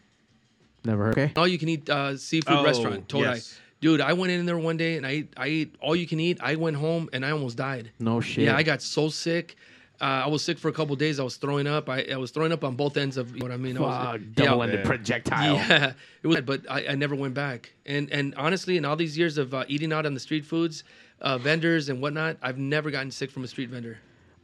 Never 0.83 1.05
heard. 1.05 1.17
Okay. 1.17 1.33
All 1.35 1.47
you 1.47 1.57
can 1.57 1.69
eat 1.69 1.89
uh, 1.89 2.17
seafood 2.17 2.57
Oh, 2.57 2.63
restaurant. 2.63 3.07
Todai. 3.07 3.35
yes. 3.35 3.59
Dude, 3.81 4.01
I 4.01 4.13
went 4.13 4.31
in 4.31 4.45
there 4.45 4.57
one 4.57 4.77
day 4.77 4.97
and 4.97 5.05
I 5.05 5.09
ate, 5.11 5.33
I 5.37 5.47
ate 5.47 5.75
all 5.79 5.95
you 5.95 6.07
can 6.07 6.19
eat. 6.19 6.39
I 6.41 6.55
went 6.55 6.77
home 6.77 7.09
and 7.13 7.25
I 7.25 7.31
almost 7.31 7.57
died. 7.57 7.91
No 7.99 8.19
shit. 8.21 8.45
Yeah, 8.45 8.55
I 8.55 8.63
got 8.63 8.81
so 8.81 9.09
sick. 9.09 9.55
Uh, 10.01 10.23
I 10.25 10.27
was 10.27 10.43
sick 10.43 10.57
for 10.59 10.67
a 10.67 10.73
couple 10.73 10.95
days. 10.97 11.19
I 11.19 11.23
was 11.23 11.37
throwing 11.37 11.67
up. 11.67 11.87
I, 11.89 12.05
I 12.11 12.17
was 12.17 12.31
throwing 12.31 12.51
up 12.51 12.63
on 12.65 12.75
both 12.75 12.97
ends 12.97 13.15
of 13.15 13.31
you 13.33 13.39
know 13.39 13.45
what 13.45 13.51
I 13.53 13.57
mean. 13.57 13.77
I 13.77 13.81
was, 13.81 14.05
Fuck, 14.11 14.21
double-ended 14.33 14.79
Yeah. 14.79 14.85
projectile. 14.85 15.55
Yeah, 15.55 15.93
it 16.23 16.27
was, 16.27 16.41
but 16.41 16.69
I, 16.69 16.87
I 16.87 16.95
never 16.95 17.15
went 17.15 17.33
back. 17.33 17.71
And 17.85 18.11
and 18.11 18.35
honestly, 18.35 18.75
in 18.75 18.83
all 18.83 18.97
these 18.97 19.17
years 19.17 19.37
of 19.37 19.53
uh, 19.53 19.63
eating 19.69 19.93
out 19.93 20.05
on 20.05 20.13
the 20.13 20.19
street 20.19 20.45
foods, 20.45 20.83
uh, 21.25 21.37
vendors 21.37 21.89
and 21.89 22.01
whatnot, 22.01 22.37
I've 22.41 22.57
never 22.57 22.89
gotten 22.91 23.11
sick 23.11 23.29
from 23.31 23.43
a 23.43 23.47
street 23.47 23.69
vendor. 23.69 23.97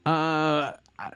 Uh, 0.05 0.73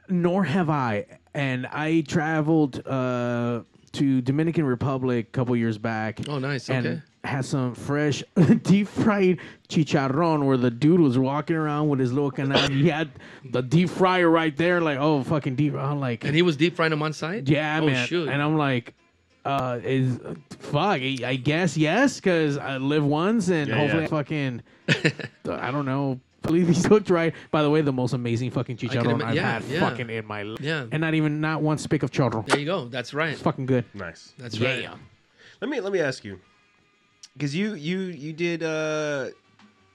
nor 0.07 0.43
have 0.45 0.69
I. 0.69 1.05
And 1.33 1.65
I 1.67 2.01
traveled 2.07 2.85
uh, 2.87 3.63
to 3.93 4.21
Dominican 4.21 4.65
Republic 4.65 5.27
a 5.27 5.31
couple 5.31 5.55
years 5.57 5.77
back. 5.77 6.19
Oh, 6.29 6.39
nice. 6.39 6.69
And 6.69 6.85
Okay. 6.85 7.01
had 7.23 7.43
some 7.45 7.73
fresh 7.75 8.23
deep 8.63 8.87
fried 8.87 9.39
chicharron 9.67 10.45
where 10.45 10.57
the 10.57 10.69
dude 10.71 10.99
was 11.01 11.17
walking 11.17 11.55
around 11.55 11.89
with 11.89 11.99
his 11.99 12.13
little 12.13 12.31
canal. 12.31 12.69
he 12.69 12.87
had 12.89 13.09
the 13.43 13.61
deep 13.61 13.89
fryer 13.89 14.29
right 14.29 14.55
there, 14.55 14.79
like, 14.81 14.97
oh, 14.99 15.23
fucking 15.23 15.55
deep. 15.55 15.73
I'm 15.75 15.99
like, 15.99 16.23
And 16.23 16.35
he 16.35 16.41
was 16.43 16.55
deep 16.55 16.75
frying 16.75 16.91
them 16.91 17.01
on 17.01 17.11
site. 17.13 17.49
yeah, 17.49 17.79
oh, 17.81 17.85
man. 17.87 18.07
Shoot. 18.07 18.29
And 18.29 18.41
I'm 18.41 18.55
like, 18.57 18.93
uh, 19.45 19.79
is 19.83 20.19
fuck. 20.59 20.99
I 21.01 21.17
I 21.25 21.35
guess 21.35 21.77
yes, 21.77 22.15
because 22.15 22.57
I 22.57 22.77
live 22.77 23.05
once, 23.05 23.49
and 23.49 23.67
Yeah, 23.69 23.75
hopefully 23.77 24.01
yeah. 24.01 24.07
I 24.07 24.09
fucking, 24.09 24.61
I 25.49 25.71
don't 25.71 25.85
know. 25.85 26.19
Believe 26.41 26.67
he's 26.73 26.85
cooked 26.85 27.09
right. 27.09 27.33
By 27.51 27.61
the 27.63 27.69
way, 27.69 27.81
the 27.81 27.93
most 27.93 28.13
amazing 28.13 28.51
fucking 28.51 28.77
chicharron 28.77 29.13
ima- 29.13 29.25
I've 29.25 29.35
yeah, 29.35 29.51
had 29.53 29.63
yeah. 29.63 29.79
fucking 29.79 30.09
in 30.09 30.25
my 30.25 30.43
life. 30.43 30.59
Yeah. 30.61 30.85
And 30.91 31.01
not 31.01 31.13
even 31.13 31.41
not 31.41 31.61
one 31.61 31.77
spick 31.77 32.03
of 32.03 32.11
chorro. 32.11 32.45
there 32.47 32.59
you 32.59 32.65
go. 32.65 32.87
That's 32.87 33.13
right. 33.13 33.29
It's 33.33 33.41
fucking 33.41 33.65
good. 33.65 33.85
Nice. 33.93 34.33
That's 34.37 34.59
right. 34.59 34.81
Yeah. 34.81 34.95
Let 35.61 35.69
me 35.69 35.79
let 35.79 35.91
me 35.93 35.99
ask 36.01 36.23
you, 36.23 36.39
because 37.33 37.55
you 37.55 37.73
you 37.75 37.99
you 37.99 38.33
did 38.33 38.61
uh 38.63 39.29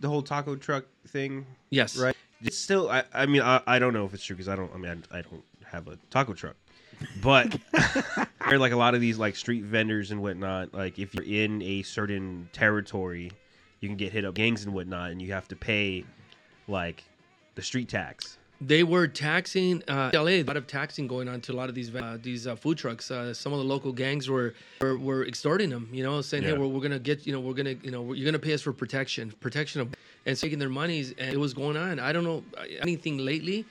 the 0.01 0.09
whole 0.09 0.23
taco 0.23 0.57
truck 0.57 0.87
thing, 1.09 1.45
Yes. 1.69 1.97
right? 1.99 2.17
It's 2.43 2.57
still, 2.57 2.89
I 2.91 3.05
I 3.13 3.27
mean, 3.27 3.43
I, 3.43 3.61
I 3.67 3.79
don't 3.79 3.93
know 3.93 4.07
if 4.07 4.15
it's 4.15 4.25
true 4.25 4.35
because 4.35 4.49
I 4.49 4.57
don't. 4.57 4.73
I 4.75 4.79
mean, 4.79 5.05
I, 5.13 5.19
I 5.19 5.23
don't 5.23 5.45
have 5.67 5.87
a 5.89 5.99
taco 6.09 6.33
truck, 6.33 6.57
but 7.23 7.59
there 8.49 8.59
like 8.59 8.73
a 8.73 8.77
lot 8.77 8.95
of 8.95 9.01
these 9.01 9.19
like 9.19 9.37
street 9.37 9.65
vendors 9.65 10.11
and 10.11 10.21
whatnot. 10.23 10.75
Like 10.75 10.99
if 10.99 11.15
you're 11.15 11.25
in 11.25 11.63
a 11.63 11.83
certain 11.83 12.49
territory, 12.53 13.31
you 13.81 13.89
can 13.89 13.97
get 13.97 14.13
hit 14.13 14.25
up 14.25 14.35
gangs 14.35 14.65
and 14.65 14.75
whatnot, 14.75 15.11
and 15.11 15.21
you 15.21 15.33
have 15.33 15.49
to 15.49 15.57
pay 15.57 16.05
like 16.69 17.05
the 17.55 17.63
street 17.63 17.89
tax. 17.89 18.37
They 18.63 18.83
were 18.83 19.09
taxing 19.09 19.83
uh, 19.89 20.11
LA. 20.13 20.21
A 20.33 20.43
lot 20.43 20.59
of 20.59 20.67
taxing 20.67 21.07
going 21.07 21.29
on 21.29 21.41
to 21.43 21.53
a 21.53 21.57
lot 21.57 21.71
of 21.71 21.75
these 21.75 21.95
uh, 21.95 22.19
these 22.23 22.47
uh, 22.47 22.57
food 22.57 22.77
trucks. 22.77 23.11
Uh, 23.11 23.33
some 23.33 23.55
of 23.55 23.59
the 23.59 23.65
local 23.65 23.91
gangs 23.91 24.29
were 24.29 24.53
were, 24.83 24.99
were 24.99 25.27
extorting 25.27 25.71
them. 25.71 25.89
You 25.91 26.03
know, 26.03 26.21
saying, 26.21 26.43
"Hey, 26.43 26.53
Yeah. 26.53 26.59
we're, 26.59 26.67
we're 26.67 26.83
gonna 26.83 26.99
get 26.99 27.27
you 27.27 27.33
know 27.33 27.41
we're 27.41 27.55
gonna 27.55 27.77
you 27.83 27.91
know 27.91 28.13
you're 28.13 28.27
gonna 28.27 28.39
pay 28.39 28.53
us 28.53 28.61
for 28.61 28.75
protection, 28.75 29.33
protection 29.41 29.81
of," 29.81 29.89
and 30.27 30.37
taking 30.37 30.59
their 30.59 30.69
monies. 30.69 31.15
And 31.17 31.33
it 31.33 31.39
was 31.39 31.55
going 31.55 31.79
on. 31.79 31.99
I 31.99 32.13
don't 32.13 32.25
know 32.25 32.45
uh, 32.59 32.65
anything 32.83 33.17
lately, 33.17 33.65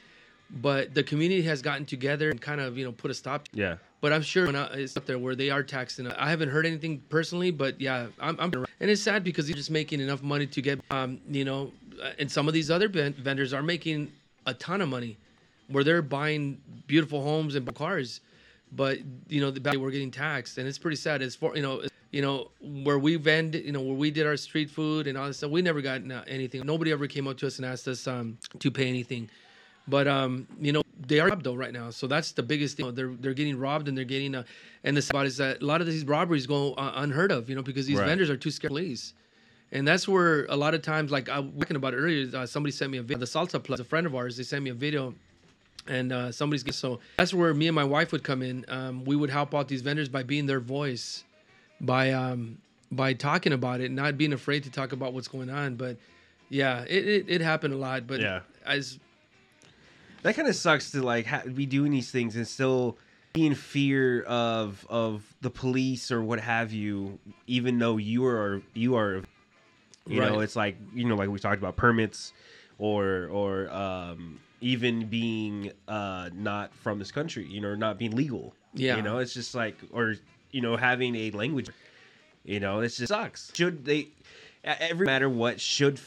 but 0.49 0.93
the 0.93 1.03
community 1.03 1.41
has 1.43 1.61
gotten 1.61 1.85
together 1.85 2.29
and 2.29 2.41
kind 2.41 2.61
of 2.61 2.77
you 2.77 2.85
know 2.85 2.91
put 2.91 3.11
a 3.11 3.13
stop. 3.13 3.47
Yeah. 3.53 3.77
But 4.01 4.13
I'm 4.13 4.21
sure 4.21 4.45
when 4.45 4.55
I- 4.55 4.73
it's 4.73 4.95
up 4.95 5.05
there 5.05 5.19
where 5.19 5.35
they 5.35 5.49
are 5.49 5.61
taxing. 5.63 6.07
I 6.07 6.29
haven't 6.29 6.49
heard 6.49 6.65
anything 6.65 7.03
personally, 7.09 7.51
but 7.51 7.79
yeah, 7.81 8.07
I'm, 8.19 8.39
I'm 8.39 8.53
and 8.79 8.89
it's 8.89 9.01
sad 9.01 9.23
because 9.23 9.49
you're 9.49 9.57
just 9.57 9.71
making 9.71 9.99
enough 9.99 10.23
money 10.23 10.47
to 10.47 10.61
get, 10.61 10.79
um, 10.89 11.19
you 11.29 11.43
know, 11.43 11.73
uh, 12.01 12.11
and 12.17 12.31
some 12.31 12.47
of 12.47 12.53
these 12.53 12.71
other 12.71 12.87
ven- 12.87 13.13
vendors 13.13 13.53
are 13.53 13.61
making 13.61 14.09
a 14.45 14.53
ton 14.53 14.79
of 14.79 14.87
money, 14.87 15.17
where 15.67 15.83
they're 15.83 16.01
buying 16.01 16.61
beautiful 16.87 17.21
homes 17.21 17.55
and 17.55 17.75
cars, 17.75 18.21
but 18.71 18.99
you 19.27 19.41
know, 19.41 19.51
the 19.51 19.59
back 19.59 19.75
we're 19.75 19.91
getting 19.91 20.11
taxed, 20.11 20.57
and 20.57 20.67
it's 20.67 20.77
pretty 20.77 20.95
sad. 20.95 21.21
It's 21.21 21.35
for 21.35 21.55
you 21.57 21.61
know, 21.61 21.83
you 22.11 22.21
know, 22.21 22.51
where 22.61 22.97
we 22.99 23.17
vend, 23.17 23.55
you 23.55 23.73
know, 23.73 23.81
where 23.81 23.95
we 23.95 24.11
did 24.11 24.25
our 24.25 24.37
street 24.37 24.69
food 24.69 25.07
and 25.07 25.17
all 25.17 25.27
this 25.27 25.37
stuff, 25.37 25.51
we 25.51 25.61
never 25.61 25.81
got 25.81 26.01
anything. 26.27 26.65
Nobody 26.65 26.91
ever 26.93 27.05
came 27.07 27.27
up 27.27 27.37
to 27.39 27.47
us 27.47 27.57
and 27.57 27.65
asked 27.65 27.87
us 27.87 28.07
um, 28.07 28.37
to 28.59 28.71
pay 28.71 28.87
anything. 28.87 29.29
But 29.89 30.07
um, 30.07 30.47
you 30.61 30.71
know, 30.71 30.81
they 31.07 31.19
are 31.19 31.27
robbed 31.29 31.43
though 31.43 31.55
right 31.55 31.73
now. 31.73 31.89
So 31.89 32.07
that's 32.07 32.31
the 32.33 32.43
biggest 32.43 32.77
thing. 32.77 32.93
They're 32.93 33.13
they're 33.19 33.33
getting 33.33 33.57
robbed 33.57 33.87
and 33.87 33.97
they're 33.97 34.05
getting 34.05 34.35
uh, 34.35 34.43
and 34.83 34.95
the 34.95 35.05
about 35.09 35.25
is 35.25 35.37
that 35.37 35.61
a 35.61 35.65
lot 35.65 35.81
of 35.81 35.87
these 35.87 36.05
robberies 36.05 36.45
go 36.47 36.73
uh, 36.73 36.91
unheard 36.95 37.31
of. 37.31 37.49
You 37.49 37.55
know, 37.55 37.63
because 37.63 37.87
these 37.87 37.97
Right. 37.99 38.07
vendors 38.07 38.29
are 38.29 38.37
too 38.37 38.51
scared 38.51 38.71
of 38.71 38.75
police. 38.75 39.13
And 39.71 39.87
that's 39.87 40.07
where 40.07 40.45
a 40.45 40.55
lot 40.55 40.73
of 40.73 40.81
times, 40.81 41.11
like 41.11 41.29
I 41.29 41.39
was 41.39 41.51
talking 41.59 41.75
about 41.75 41.93
earlier, 41.93 42.35
uh, 42.35 42.45
somebody 42.47 42.71
sent 42.71 42.91
me 42.91 42.97
a 42.97 43.03
video. 43.03 43.19
The 43.19 43.27
Salsa 43.27 43.61
Plus, 43.63 43.79
a 43.79 43.83
friend 43.83 44.07
of 44.07 44.15
ours, 44.15 44.35
they 44.37 44.41
sent 44.43 44.63
me 44.63 44.71
a 44.71 44.73
video, 44.73 45.13
and 45.87 46.11
uh, 46.11 46.31
somebody's 46.31 46.75
so 46.75 46.99
that's 47.17 47.33
where 47.35 47.53
me 47.53 47.67
and 47.67 47.75
my 47.75 47.83
wife 47.83 48.11
would 48.11 48.23
come 48.23 48.41
in. 48.41 48.65
Um, 48.67 49.03
we 49.05 49.15
would 49.15 49.29
help 49.29 49.53
out 49.53 49.67
these 49.67 49.81
vendors 49.83 50.09
by 50.09 50.23
being 50.23 50.47
their 50.47 50.59
voice, 50.59 51.23
by 51.79 52.11
um, 52.11 52.57
by 52.91 53.13
talking 53.13 53.53
about 53.53 53.79
it, 53.79 53.91
not 53.91 54.17
being 54.17 54.33
afraid 54.33 54.63
to 54.63 54.71
talk 54.71 54.91
about 54.91 55.13
what's 55.13 55.27
going 55.27 55.51
on. 55.51 55.75
But 55.75 55.97
yeah, 56.49 56.83
it 56.87 57.07
it, 57.07 57.25
it 57.29 57.41
happened 57.41 57.75
a 57.75 57.77
lot. 57.77 58.07
But 58.07 58.21
Yeah. 58.21 58.41
as 58.65 58.97
that 60.23 60.35
kind 60.35 60.47
of 60.47 60.55
sucks 60.55 60.91
to 60.91 61.01
like 61.01 61.25
ha- 61.25 61.43
be 61.53 61.65
doing 61.65 61.91
these 61.91 62.11
things 62.11 62.35
and 62.35 62.47
still 62.47 62.97
be 63.33 63.45
in 63.45 63.55
fear 63.55 64.23
of 64.23 64.85
of 64.89 65.23
the 65.41 65.49
police 65.49 66.11
or 66.11 66.21
what 66.21 66.39
have 66.39 66.71
you, 66.71 67.19
even 67.47 67.79
though 67.79 67.97
you 67.97 68.25
are 68.25 68.61
you 68.73 68.95
are, 68.95 69.23
you 70.07 70.19
know, 70.19 70.39
it's 70.39 70.55
like 70.55 70.77
you 70.93 71.05
know, 71.05 71.15
like 71.15 71.29
we 71.29 71.39
talked 71.39 71.57
about 71.57 71.75
permits, 71.75 72.33
or 72.77 73.27
or 73.27 73.69
um, 73.71 74.39
even 74.61 75.05
being 75.07 75.71
uh, 75.87 76.29
not 76.33 76.73
from 76.73 76.99
this 76.99 77.11
country, 77.11 77.45
you 77.45 77.61
know, 77.61 77.75
not 77.75 77.97
being 77.97 78.15
legal. 78.15 78.53
Yeah. 78.73 78.97
you 78.97 79.01
know, 79.01 79.17
it's 79.19 79.33
just 79.33 79.55
like 79.55 79.77
or 79.91 80.15
you 80.51 80.61
know 80.61 80.75
having 80.75 81.15
a 81.15 81.31
language, 81.31 81.69
you 82.43 82.59
know, 82.59 82.79
it 82.79 82.89
just 82.89 83.07
sucks. 83.07 83.51
Should 83.55 83.85
they? 83.85 84.09
Every 84.63 85.05
matter 85.05 85.29
what 85.29 85.61
should 85.61 85.97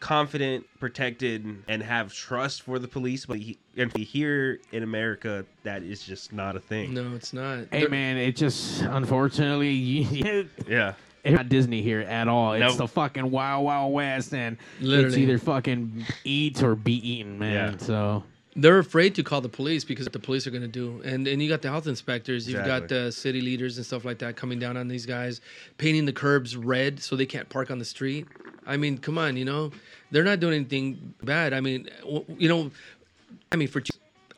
confident, 0.00 0.66
protected, 0.80 1.44
and 1.68 1.82
have 1.82 2.12
trust 2.12 2.62
for 2.62 2.78
the 2.78 2.88
police. 2.88 3.26
But 3.26 3.38
he, 3.38 3.58
and 3.76 3.94
here 3.96 4.60
in 4.72 4.82
America, 4.82 5.44
that 5.62 5.82
is 5.82 6.02
just 6.02 6.32
not 6.32 6.56
a 6.56 6.60
thing. 6.60 6.94
no, 6.94 7.14
it's 7.14 7.32
not. 7.32 7.66
Hey 7.70 7.86
man, 7.86 8.16
it 8.16 8.36
just 8.36 8.82
unfortunately 8.82 9.70
you, 9.70 10.48
Yeah. 10.68 10.94
it's 11.24 11.36
not 11.36 11.48
Disney 11.48 11.82
here 11.82 12.00
at 12.00 12.28
all. 12.28 12.52
It's 12.54 12.60
Nope. 12.60 12.76
the 12.78 12.88
fucking 12.88 13.30
Wild 13.30 13.64
Wild 13.64 13.92
West, 13.92 14.32
and 14.34 14.56
it's 14.80 15.16
either 15.16 15.38
fucking 15.38 16.04
eat 16.24 16.62
or 16.62 16.74
be 16.74 16.94
eaten, 17.08 17.38
man. 17.38 17.72
Yeah. 17.72 17.78
So 17.86 18.22
they're 18.56 18.78
afraid 18.78 19.14
to 19.14 19.22
call 19.22 19.40
the 19.40 19.48
police 19.48 19.84
because 19.84 20.06
what 20.06 20.12
the 20.12 20.18
police 20.18 20.46
are 20.46 20.50
going 20.50 20.62
to 20.62 20.68
do. 20.68 21.00
And 21.04 21.26
and 21.28 21.42
you 21.42 21.48
got 21.48 21.62
the 21.62 21.68
health 21.68 21.86
inspectors 21.86 22.48
you've 22.48 22.64
got 22.64 22.88
the 22.88 23.12
city 23.12 23.40
leaders 23.40 23.76
and 23.76 23.86
stuff 23.86 24.04
like 24.04 24.18
that 24.18 24.36
coming 24.36 24.58
down 24.58 24.76
on 24.76 24.88
these 24.88 25.06
guys 25.06 25.40
painting 25.76 26.06
the 26.06 26.12
curbs 26.12 26.56
red 26.56 27.00
so 27.00 27.16
they 27.16 27.26
can't 27.26 27.48
park 27.48 27.70
on 27.70 27.78
the 27.78 27.84
street. 27.84 28.26
I 28.66 28.76
mean 28.76 28.98
come 28.98 29.18
on 29.18 29.36
you 29.36 29.44
know? 29.44 29.70
They're 30.10 30.24
not 30.24 30.40
doing 30.40 30.54
anything 30.54 31.14
bad. 31.22 31.52
I 31.52 31.60
mean 31.60 31.88
you 32.38 32.48
know 32.48 32.70
i 33.52 33.56
mean 33.56 33.68
for 33.68 33.82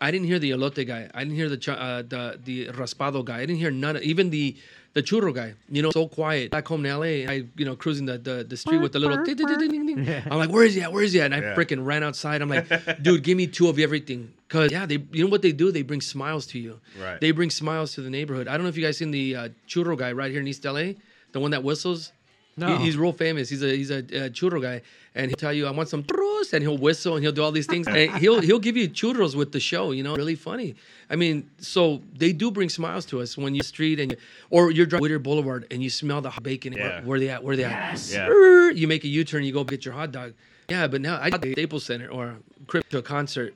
i 0.00 0.10
didn't 0.10 0.26
hear 0.26 0.38
the 0.38 0.50
elote 0.50 0.86
guy. 0.86 1.10
I 1.14 1.20
didn't 1.24 1.36
hear 1.36 1.48
the 1.48 1.72
uh, 1.72 2.02
the 2.02 2.38
the 2.44 2.66
raspado 2.68 3.24
guy. 3.24 3.38
I 3.38 3.46
didn't 3.46 3.58
hear 3.58 3.70
none 3.70 3.96
of, 3.96 4.02
even 4.02 4.30
the 4.30 4.56
the 4.92 5.02
churro 5.02 5.32
guy, 5.34 5.54
you 5.70 5.82
know, 5.82 5.90
so 5.92 6.08
quiet. 6.08 6.50
Back 6.50 6.66
home 6.66 6.84
in 6.84 6.92
LA, 6.98 7.30
I, 7.32 7.44
you 7.56 7.64
know, 7.64 7.76
cruising 7.76 8.06
the, 8.06 8.18
the, 8.18 8.44
the 8.44 8.56
street 8.56 8.78
with 8.78 8.92
the 8.92 8.98
little 8.98 9.22
ding, 9.24 9.36
ding, 9.36 9.46
ding, 9.46 9.58
ding, 9.58 9.86
ding, 9.86 10.04
ding. 10.04 10.22
I'm 10.30 10.38
like, 10.38 10.50
where 10.50 10.64
is 10.64 10.74
he 10.74 10.82
at? 10.82 10.92
Where 10.92 11.04
is 11.04 11.12
he 11.12 11.20
at? 11.20 11.26
And 11.32 11.34
I 11.34 11.38
Yeah. 11.48 11.54
freaking 11.54 11.84
ran 11.86 12.02
outside. 12.02 12.42
I'm 12.42 12.48
like, 12.48 12.66
dude, 13.02 13.22
give 13.22 13.36
me 13.36 13.46
two 13.46 13.68
of 13.68 13.78
everything. 13.78 14.32
Cause 14.48 14.72
yeah, 14.72 14.86
they, 14.86 14.98
you 15.12 15.22
know 15.24 15.30
what 15.30 15.42
they 15.42 15.52
do? 15.52 15.70
They 15.70 15.82
bring 15.82 16.00
smiles 16.00 16.44
to 16.48 16.58
you. 16.58 16.80
Right. 17.00 17.20
They 17.20 17.30
bring 17.30 17.50
smiles 17.50 17.92
to 17.94 18.00
the 18.00 18.10
neighborhood. 18.10 18.48
I 18.48 18.54
don't 18.54 18.62
know 18.64 18.68
if 18.68 18.76
you 18.76 18.82
guys 18.84 18.98
seen 18.98 19.12
the 19.12 19.36
uh, 19.36 19.48
churro 19.68 19.96
guy 19.96 20.10
right 20.10 20.30
here 20.32 20.40
in 20.40 20.48
East 20.48 20.64
LA, 20.64 20.94
the 21.32 21.38
one 21.38 21.52
that 21.52 21.62
whistles. 21.62 22.12
No. 22.56 22.76
He- 22.76 22.86
he's 22.86 22.96
real 22.96 23.12
famous. 23.12 23.48
He's 23.48 23.62
a 23.62 23.76
he's 23.76 23.90
a 23.92 23.98
uh, 23.98 24.28
churro 24.30 24.60
guy, 24.60 24.82
and 25.14 25.28
he'll 25.30 25.36
tell 25.36 25.52
you, 25.52 25.66
"I 25.66 25.70
want 25.72 25.88
some 25.88 26.02
churros," 26.04 26.52
and 26.52 26.62
he'll 26.62 26.78
whistle 26.78 27.14
and 27.16 27.22
he'll 27.24 27.32
do 27.32 27.42
all 27.42 27.52
these 27.52 27.66
things. 27.66 27.86
and 27.88 28.10
he'll 28.18 28.40
he'll 28.48 28.58
give 28.58 28.76
you 28.76 28.88
churros 28.88 29.34
with 29.34 29.52
the 29.52 29.60
show. 29.60 29.90
You 29.92 30.02
know, 30.02 30.14
really 30.14 30.34
funny. 30.36 30.74
I 31.08 31.16
mean, 31.16 31.50
so 31.58 32.00
they 32.16 32.32
do 32.32 32.50
bring 32.50 32.68
smiles 32.68 33.04
to 33.06 33.20
us 33.20 33.36
when 33.36 33.54
you 33.54 33.62
street 33.62 33.98
and 34.00 34.12
you, 34.12 34.18
or 34.50 34.70
you're 34.70 34.86
driving 34.86 35.02
Whittier 35.02 35.18
Boulevard 35.18 35.66
and 35.70 35.82
you 35.82 35.90
smell 35.90 36.20
the 36.20 36.30
hot 36.30 36.42
bacon. 36.42 36.72
Yeah. 36.72 37.00
Where, 37.00 37.02
where 37.02 37.20
they 37.20 37.28
at? 37.30 37.42
Where 37.44 37.56
they 37.56 37.62
Yes. 37.62 38.14
at? 38.14 38.28
Yeah. 38.28 38.70
You 38.70 38.86
make 38.86 39.04
a 39.04 39.08
U 39.08 39.24
turn, 39.24 39.42
you 39.44 39.52
go 39.52 39.64
get 39.64 39.84
your 39.84 39.94
hot 39.94 40.12
dog. 40.12 40.34
Yeah, 40.68 40.86
but 40.86 41.00
now 41.00 41.18
I 41.20 41.30
got 41.30 41.42
the 41.42 41.52
Staples 41.52 41.84
Center 41.84 42.08
or 42.08 42.36
Crip 42.68 42.88
to 42.90 42.98
a 42.98 43.02
concert, 43.02 43.54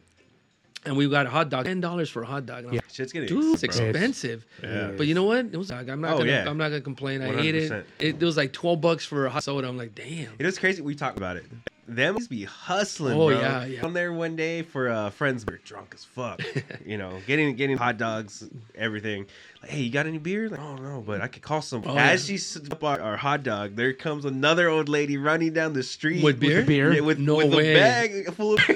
and 0.85 0.97
we 0.97 1.09
got 1.09 1.27
a 1.27 1.31
hot 1.31 1.49
dog, 1.49 1.65
ten 1.65 1.81
dollars 1.81 2.11
for 2.11 2.23
a 2.23 2.27
hot 2.27 2.47
dog. 2.47 2.65
Yeah. 2.65 2.71
like, 2.73 2.85
Shit's 2.93 3.13
getting 3.13 3.29
Dude, 3.29 3.55
it's 3.55 3.63
expensive. 3.63 4.45
Yeah. 4.63 4.93
But 4.97 5.07
you 5.07 5.15
know 5.15 5.25
what? 5.25 5.47
It 5.47 5.57
was. 5.57 5.71
I'm 5.71 6.01
not 6.01 6.15
Oh, 6.15 6.19
gonna. 6.19 6.31
yeah. 6.31 6.49
I'm 6.49 6.59
not 6.59 6.69
gonna 6.69 6.81
complain. 6.81 7.23
I 7.23 7.41
ate 7.41 7.55
it. 7.55 7.71
100%. 7.73 7.85
It, 7.99 8.23
it 8.23 8.23
was 8.23 8.37
like 8.37 8.53
twelve 8.53 8.81
bucks 8.81 9.05
for 9.05 9.27
a 9.27 9.31
hot 9.31 9.45
soda. 9.45 9.69
I'm 9.69 9.77
like, 9.79 9.95
damn. 9.95 10.33
It 10.39 10.45
was 10.47 10.59
crazy. 10.59 10.83
We 10.83 10.95
talked 10.95 11.17
about 11.17 11.37
it. 11.37 11.45
Them 11.87 12.17
used 12.17 12.31
be 12.31 12.45
hustling, 12.45 13.15
Oh, 13.19 13.29
bro. 13.29 13.39
yeah, 13.41 13.65
yeah. 13.67 13.85
On 13.85 13.93
there 13.93 14.13
one 14.13 14.37
day 14.37 14.63
for 14.63 14.89
uh, 14.89 15.11
friends, 15.11 15.45
we 15.47 15.53
were 15.55 15.61
drunk 15.65 15.93
as 15.95 16.05
fuck. 16.05 16.41
you 16.87 16.97
know, 16.97 17.19
getting 17.27 17.55
getting 17.57 17.77
hot 17.77 17.99
dogs, 17.99 18.49
everything. 18.75 19.27
Like, 19.61 19.71
hey, 19.71 19.81
you 19.83 19.91
got 19.91 20.07
any 20.07 20.19
beer? 20.19 20.49
Like, 20.49 20.61
oh 20.61 20.77
no, 20.77 21.03
but 21.07 21.21
I 21.21 21.29
could 21.29 21.43
call 21.43 21.61
some. 21.63 21.83
Oh, 21.87 21.97
As 21.97 22.29
yeah. 22.29 22.35
she 22.35 22.39
set 22.39 22.73
up 22.73 22.83
our, 22.83 23.01
our 23.01 23.17
hot 23.19 23.43
dog, 23.43 23.77
there 23.77 23.93
comes 23.93 24.25
another 24.25 24.69
old 24.69 24.89
lady 24.89 25.17
running 25.19 25.53
down 25.53 25.75
the 25.75 25.83
street 25.83 26.25
With 26.25 26.41
beer? 26.41 26.63
beer? 26.63 26.93
Yeah, 26.93 27.01
with 27.01 27.19
No 27.19 27.37
with 27.37 27.53
way. 27.55 27.75
a 27.75 27.79
bag 27.79 28.33
full 28.35 28.55
of. 28.55 28.61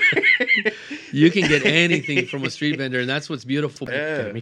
You 1.13 1.31
can 1.31 1.49
get 1.49 1.65
anything 1.65 2.27
from 2.27 2.45
a 2.45 2.51
street 2.51 2.77
vendor, 2.77 3.01
and 3.01 3.09
that's 3.09 3.31
what's 3.31 3.45
beautiful. 3.45 3.89
yeah. 3.91 4.33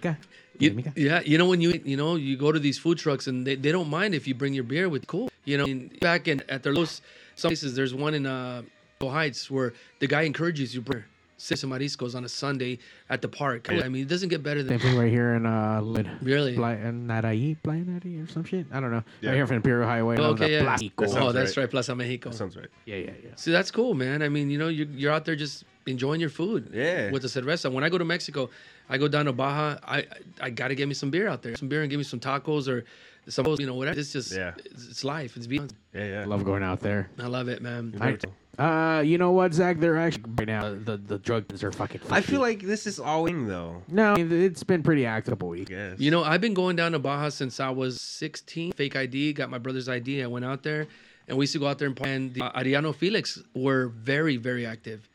You- 0.58 0.82
yeah, 0.96 1.20
you 1.24 1.36
know 1.38 1.46
when 1.46 1.60
you 1.60 1.80
you 1.84 1.96
know 1.98 2.16
you 2.16 2.36
go 2.36 2.50
to 2.50 2.58
these 2.58 2.78
food 2.78 2.96
trucks 2.98 3.26
and 3.26 3.46
they, 3.46 3.56
they 3.56 3.70
don't 3.70 3.90
mind 3.90 4.14
if 4.14 4.26
you 4.26 4.34
bring 4.34 4.54
your 4.54 4.64
beer 4.64 4.88
with 4.88 5.06
cool. 5.06 5.28
You 5.44 5.58
know, 5.58 5.88
back 6.00 6.26
in 6.28 6.42
at 6.48 6.62
their 6.62 6.72
Los 6.72 7.02
some 7.36 7.50
places, 7.50 7.76
there's 7.76 7.94
one 7.94 8.14
in 8.14 8.26
uh 8.26 8.62
Heights 9.00 9.50
where 9.50 9.74
the 10.00 10.06
guy 10.06 10.22
encourages 10.22 10.74
you 10.74 10.80
to 10.80 10.90
bring 10.90 11.04
six 11.36 11.62
mariscos 11.64 12.14
on 12.14 12.24
a 12.24 12.28
Sunday 12.28 12.78
at 13.10 13.20
the 13.20 13.28
park. 13.28 13.70
I 13.70 13.88
mean, 13.88 14.02
it 14.02 14.08
doesn't 14.08 14.30
get 14.30 14.42
better 14.42 14.60
Same 14.60 14.68
than 14.68 14.78
thing 14.78 14.98
right 14.98 15.10
here 15.10 15.34
in 15.34 15.44
uh, 15.44 15.80
Lid. 15.82 16.08
really. 16.22 16.54
Pla- 16.54 16.70
in 16.70 17.06
Naraí, 17.06 17.56
Playa 17.62 17.82
Naraí 17.82 18.24
or 18.24 18.30
some 18.30 18.44
shit. 18.44 18.66
I 18.72 18.80
don't 18.80 18.90
know. 18.90 19.02
Yeah. 19.20 19.30
Right 19.30 19.36
here 19.36 19.46
from 19.46 19.56
Imperial 19.56 19.86
Highway. 19.86 20.16
Oh, 20.18 20.30
okay, 20.30 20.46
the 20.46 20.50
yeah. 20.52 20.62
Plástico. 20.62 21.12
That 21.12 21.22
oh, 21.22 21.32
that's 21.32 21.56
right. 21.56 21.64
right, 21.64 21.70
Plaza 21.70 21.94
Mexico. 21.94 22.30
That 22.30 22.36
sounds 22.36 22.56
right. 22.56 22.68
Yeah, 22.86 22.96
yeah, 22.96 23.10
yeah. 23.22 23.30
See, 23.36 23.52
that's 23.52 23.70
cool, 23.70 23.94
man. 23.94 24.22
I 24.22 24.28
mean, 24.28 24.50
you 24.50 24.58
know, 24.58 24.68
you're, 24.68 24.88
you're 24.88 25.12
out 25.12 25.24
there 25.24 25.36
just 25.36 25.64
enjoying 25.86 26.20
your 26.20 26.30
food. 26.30 26.70
Yeah. 26.72 27.10
With 27.10 27.22
the 27.22 27.28
cerveza. 27.28 27.70
When 27.70 27.84
I 27.84 27.88
go 27.88 27.98
to 27.98 28.04
Mexico, 28.04 28.50
I 28.88 28.98
go 28.98 29.08
down 29.08 29.26
to 29.26 29.32
Baja. 29.32 29.78
I 29.84 29.98
I, 29.98 30.04
I 30.40 30.50
got 30.50 30.68
to 30.68 30.74
get 30.74 30.88
me 30.88 30.94
some 30.94 31.10
beer 31.10 31.28
out 31.28 31.42
there. 31.42 31.56
Some 31.56 31.68
beer 31.68 31.82
and 31.82 31.90
give 31.90 31.98
me 31.98 32.04
some 32.04 32.20
tacos 32.20 32.66
or 32.66 32.84
some, 33.28 33.46
you 33.58 33.66
know, 33.66 33.74
whatever. 33.74 33.98
It's 33.98 34.12
just, 34.12 34.32
Yeah. 34.32 34.52
it's, 34.64 34.88
it's 34.88 35.04
life. 35.04 35.36
It's 35.36 35.46
beyond. 35.46 35.74
Yeah, 35.94 36.04
yeah. 36.06 36.20
I 36.22 36.24
love 36.24 36.44
going 36.44 36.62
out 36.62 36.80
there. 36.80 37.10
I 37.18 37.26
love 37.26 37.48
it, 37.48 37.60
man. 37.62 37.94
I, 38.00 38.18
uh, 38.58 39.00
you 39.02 39.18
know 39.18 39.32
what, 39.32 39.52
Zach? 39.52 39.80
They're 39.80 39.98
actually 39.98 40.24
right 40.38 40.46
now. 40.46 40.70
The 40.70 40.96
the 40.96 41.18
drug 41.18 41.46
dealers 41.46 41.62
are 41.62 41.72
fucking. 41.72 42.00
I 42.10 42.22
feel 42.22 42.40
like 42.40 42.60
this 42.62 42.86
is 42.86 42.98
all 42.98 43.26
in 43.26 43.46
though. 43.46 43.82
no, 43.88 44.14
it's 44.16 44.62
been 44.62 44.82
pretty 44.82 45.04
active 45.04 45.42
a 45.42 45.44
week. 45.46 45.68
Yes. 45.68 46.00
You 46.00 46.10
know, 46.10 46.24
I've 46.24 46.40
been 46.40 46.54
going 46.54 46.74
down 46.76 46.92
to 46.92 46.98
Baja 46.98 47.28
since 47.28 47.60
I 47.60 47.68
was 47.68 48.00
16. 48.00 48.72
Fake 48.72 48.96
ID, 48.96 49.34
got 49.34 49.50
my 49.50 49.58
brother's 49.58 49.88
ID. 49.90 50.22
I 50.22 50.26
went 50.26 50.46
out 50.46 50.62
there, 50.62 50.86
and 51.28 51.36
we 51.36 51.42
used 51.42 51.52
to 51.52 51.58
go 51.58 51.66
out 51.66 51.78
there 51.78 51.88
and 51.88 51.96
play. 51.96 52.14
And 52.14 52.32
the 52.32 52.44
uh, 52.44 52.58
Arellano 52.58 52.94
Felix 52.94 53.42
were 53.54 53.88
very, 53.88 54.38
very 54.38 54.64
active, 54.64 55.06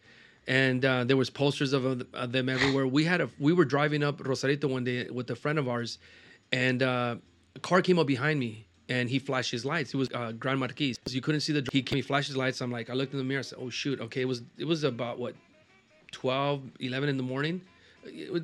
and 0.47 0.85
uh, 0.85 1.03
there 1.03 1.17
was 1.17 1.31
posters 1.31 1.73
of, 1.73 1.83
of 2.13 2.31
them 2.31 2.47
everywhere. 2.47 2.85
We 2.85 3.05
had 3.05 3.21
a 3.21 3.29
we 3.39 3.53
were 3.53 3.65
driving 3.65 4.03
up 4.03 4.23
Rosarito 4.23 4.67
one 4.67 4.83
day 4.83 5.09
with 5.09 5.31
a 5.31 5.35
friend 5.35 5.57
of 5.57 5.67
ours, 5.67 5.97
and 6.51 6.83
uh, 6.83 7.15
a 7.55 7.59
car 7.59 7.81
came 7.81 7.99
up 7.99 8.07
behind 8.07 8.39
me. 8.39 8.67
And 8.89 9.09
he 9.09 9.19
flashed 9.19 9.51
his 9.51 9.63
lights. 9.63 9.93
It 9.93 9.97
was 9.97 10.09
uh, 10.13 10.33
Grand 10.33 10.59
Marquis. 10.59 10.97
You 11.07 11.21
couldn't 11.21 11.41
see 11.41 11.53
the. 11.53 11.65
He 11.71 11.81
came. 11.81 11.95
He 11.95 12.01
flashed 12.01 12.27
his 12.27 12.35
lights. 12.35 12.59
I'm 12.59 12.71
like, 12.71 12.89
I 12.89 12.93
looked 12.93 13.13
in 13.13 13.19
the 13.19 13.23
mirror. 13.23 13.39
I 13.39 13.43
said, 13.43 13.57
"Oh 13.61 13.69
shoot! 13.69 14.01
Okay, 14.01 14.19
it 14.19 14.25
was. 14.25 14.41
It 14.57 14.65
was 14.65 14.83
about 14.83 15.17
what 15.17 15.33
12, 16.11 16.61
11 16.79 17.09
in 17.09 17.15
the 17.15 17.23
morning, 17.23 17.61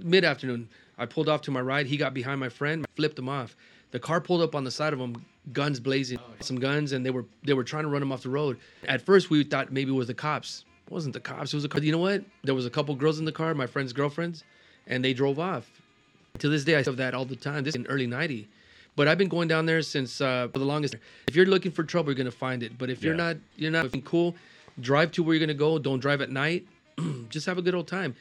mid 0.03 0.24
afternoon. 0.24 0.70
I 0.97 1.05
pulled 1.05 1.30
off 1.30 1.41
to 1.41 1.51
my 1.51 1.62
right. 1.62 1.86
He 1.86 1.97
got 1.97 2.14
behind 2.14 2.39
my 2.39 2.49
friend, 2.49 2.86
flipped 2.95 3.20
him 3.20 3.30
off. 3.30 3.55
The 3.91 3.99
car 3.99 4.20
pulled 4.20 4.41
up 4.41 4.55
on 4.55 4.64
the 4.64 4.72
side 4.72 4.93
of 4.93 4.99
him, 4.99 5.24
guns 5.53 5.80
blazing, 5.80 6.20
some 6.39 6.60
guns, 6.60 6.91
and 6.91 7.05
they 7.05 7.10
were 7.10 7.26
they 7.43 7.53
were 7.53 7.64
trying 7.64 7.84
to 7.84 7.89
run 7.89 8.01
him 8.01 8.12
off 8.12 8.24
the 8.24 8.30
road. 8.30 8.58
At 8.88 9.01
first, 9.01 9.30
we 9.30 9.43
thought 9.43 9.72
maybe 9.72 9.91
it 9.91 9.95
was 9.95 10.08
the 10.08 10.14
cops. 10.14 10.66
It 10.88 10.91
wasn't 10.91 11.14
the 11.14 11.20
cops. 11.20 11.53
It 11.53 11.58
was 11.58 11.66
a 11.66 11.70
car. 11.70 11.82
You 11.82 11.91
know 11.91 11.97
what? 11.97 12.24
There 12.43 12.55
was 12.55 12.66
a 12.66 12.70
couple 12.70 12.95
girls 12.95 13.20
in 13.20 13.26
the 13.26 13.32
car, 13.32 13.53
my 13.53 13.68
friend's 13.68 13.93
girlfriends, 13.93 14.43
and 14.88 15.03
they 15.03 15.14
drove 15.14 15.39
off. 15.39 15.70
To 16.39 16.49
this 16.49 16.64
day, 16.64 16.76
I 16.76 16.84
have 16.84 16.97
that 16.97 17.14
all 17.14 17.26
the 17.26 17.36
time. 17.36 17.64
This 17.64 17.74
is 17.76 17.82
in 17.82 17.88
early 17.88 18.08
'90, 18.08 18.47
but 18.98 19.08
I've 19.08 19.18
been 19.18 19.30
going 19.30 19.48
down 19.48 19.66
there 19.66 19.82
since 19.82 20.20
uh, 20.20 20.50
for 20.52 20.60
the 20.60 20.66
longest. 20.66 20.95
If 21.30 21.36
you're 21.38 21.45
looking 21.45 21.72
for 21.72 21.84
trouble, 21.86 22.10
you're 22.12 22.18
gonna 22.18 22.32
find 22.32 22.62
it. 22.64 22.78
But 22.78 22.89
if 22.89 23.02
you're 23.02 23.14
Yeah. 23.16 23.24
not, 23.28 23.38
you're 23.56 23.72
not 23.72 23.86
feeling 23.86 24.02
cool. 24.02 24.36
Drive 24.82 25.12
to 25.14 25.24
where 25.24 25.34
you're 25.36 25.45
gonna 25.48 25.58
go. 25.58 25.80
Don't 25.80 26.00
drive 26.02 26.20
at 26.22 26.30
night. 26.32 26.68
Just 27.30 27.45
have 27.45 27.58
a 27.58 27.62
good 27.62 27.76
old 27.76 27.88
time. 27.88 28.16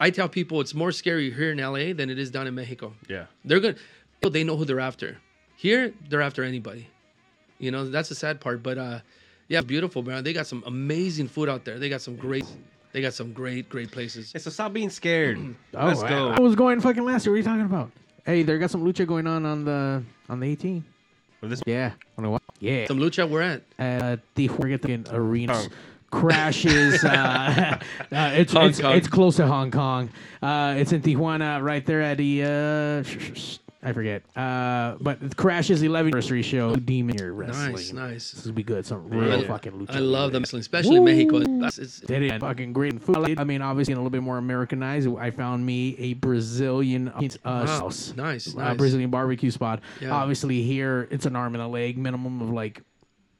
I 0.00 0.10
tell 0.10 0.28
people 0.28 0.60
it's 0.60 0.74
more 0.74 0.92
scary 0.92 1.30
here 1.32 1.50
in 1.52 1.58
LA 1.58 1.92
than 1.94 2.10
it 2.10 2.18
is 2.18 2.30
down 2.30 2.46
in 2.46 2.54
Mexico. 2.54 2.92
Yeah. 3.08 3.26
They're 3.44 3.60
gonna, 3.60 3.76
they 4.30 4.44
know 4.44 4.56
who 4.56 4.64
they're 4.64 4.78
after. 4.80 5.18
Here, 5.56 5.92
they're 6.08 6.22
after 6.22 6.44
anybody. 6.44 6.88
You 7.58 7.70
know, 7.72 7.88
that's 7.90 8.08
the 8.08 8.14
sad 8.14 8.40
part. 8.40 8.62
But 8.62 8.76
uh, 8.78 8.98
yeah, 9.48 9.60
beautiful, 9.62 10.02
man. 10.02 10.22
They 10.24 10.32
got 10.32 10.46
some 10.46 10.62
amazing 10.66 11.28
food 11.28 11.48
out 11.48 11.64
there. 11.64 11.78
They 11.80 11.88
got 11.88 12.00
some 12.00 12.14
great, 12.16 12.44
they 12.92 13.00
got 13.00 13.14
some 13.14 13.32
great, 13.32 13.68
great 13.68 13.90
places. 13.90 14.32
Hey, 14.32 14.38
so 14.38 14.50
stop 14.50 14.72
being 14.72 14.90
scared. 14.90 15.38
Oh, 15.74 15.86
Let's 15.86 16.02
I- 16.02 16.08
go. 16.10 16.30
I, 16.30 16.40
was 16.40 16.54
going 16.54 16.80
fucking 16.80 17.04
last 17.04 17.24
year. 17.26 17.32
What 17.32 17.36
are 17.36 17.38
you 17.38 17.44
talking 17.44 17.64
about? 17.66 17.90
Hey, 18.28 18.42
they 18.42 18.58
got 18.58 18.70
some 18.70 18.84
lucha 18.84 19.06
going 19.06 19.26
on 19.26 19.46
on 19.46 19.64
the 19.64 20.02
on 20.28 20.38
the 20.40 20.46
18. 20.50 20.84
Well, 21.40 21.48
this- 21.48 21.62
Yeah. 21.64 21.92
On 22.18 22.24
the 22.24 22.28
what? 22.28 22.42
Yeah. 22.60 22.86
Some 22.86 22.98
lucha, 22.98 23.26
we're 23.26 23.40
at. 23.40 23.62
uh, 23.78 24.18
the 24.34 24.48
forget 24.48 24.82
the 24.82 25.02
arena 25.12 25.54
Kong. 25.54 25.68
crashes. 26.10 27.02
uh, 27.04 27.78
uh, 28.12 28.30
it's 28.34 28.52
Hong 28.52 28.68
it's, 28.68 28.80
Kong. 28.82 28.96
it's 28.96 29.08
close 29.08 29.36
to 29.36 29.46
Hong 29.46 29.70
Kong. 29.70 30.10
Uh, 30.42 30.74
it's 30.76 30.92
in 30.92 31.00
Tijuana, 31.00 31.62
right 31.62 31.86
there 31.86 32.02
at 32.02 32.18
the 32.18 32.42
uh, 32.44 33.67
I 33.88 33.92
forget. 33.94 34.22
Uh, 34.36 34.96
but 35.00 35.34
Crash's 35.38 35.82
11th 35.82 35.98
anniversary 36.00 36.42
show, 36.42 36.76
Demon 36.76 37.16
Here 37.16 37.32
Wrestling. 37.32 37.72
Nice, 37.72 37.92
nice. 37.94 38.32
This 38.32 38.44
will 38.44 38.52
be 38.52 38.62
good. 38.62 38.84
Some 38.84 39.08
real 39.08 39.40
I- 39.40 39.44
fucking 39.44 39.72
lucha. 39.72 39.96
I 39.96 40.00
love 40.00 40.32
the 40.32 40.40
wrestling, 40.40 40.60
especially 40.60 40.96
in 40.96 41.04
Mexico. 41.04 41.38
It's, 41.66 41.78
it's, 41.78 42.00
They 42.00 42.18
did 42.18 42.38
fucking 42.38 42.74
great 42.74 43.00
food. 43.00 43.38
I 43.38 43.44
mean, 43.44 43.62
obviously, 43.62 43.94
a 43.94 43.96
little 43.96 44.10
bit 44.10 44.22
more 44.22 44.36
Americanized. 44.36 45.08
I 45.18 45.30
found 45.30 45.64
me 45.64 45.96
a 45.98 46.14
Brazilian 46.14 47.08
uh, 47.08 47.22
Wow. 47.44 47.64
house. 47.66 48.12
Nice, 48.14 48.54
uh, 48.54 48.58
nice. 48.60 48.76
Brazilian 48.76 49.08
barbecue 49.10 49.50
spot. 49.50 49.80
Yeah. 50.02 50.10
Obviously, 50.10 50.62
here 50.62 51.08
it's 51.10 51.24
an 51.24 51.34
arm 51.34 51.54
and 51.54 51.62
a 51.62 51.66
leg, 51.66 51.96
minimum 51.96 52.42
of 52.42 52.50
like, 52.50 52.82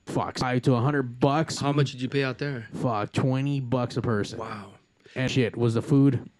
fuck, 0.06 0.38
five 0.38 0.62
to 0.62 0.72
a 0.74 0.80
hundred 0.80 1.20
bucks. 1.20 1.58
how 1.58 1.72
much 1.72 1.92
did 1.92 2.00
you 2.00 2.08
pay 2.08 2.24
out 2.24 2.38
there? 2.38 2.68
Fuck, 2.72 3.12
twenty 3.12 3.60
bucks 3.60 3.98
a 3.98 4.02
person. 4.02 4.38
Wow. 4.38 4.70
And 5.14 5.30
shit, 5.30 5.58
was 5.58 5.74
the 5.74 5.82
food? 5.82 6.30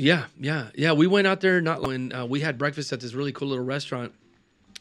Yeah, 0.00 0.24
yeah, 0.38 0.68
yeah. 0.74 0.92
We 0.92 1.06
went 1.06 1.26
out 1.26 1.40
there 1.40 1.60
not 1.60 1.82
when 1.82 2.12
uh, 2.12 2.24
we 2.26 2.40
had 2.40 2.56
breakfast 2.58 2.92
at 2.92 3.00
this 3.00 3.12
really 3.12 3.32
cool 3.32 3.48
little 3.48 3.64
restaurant, 3.64 4.12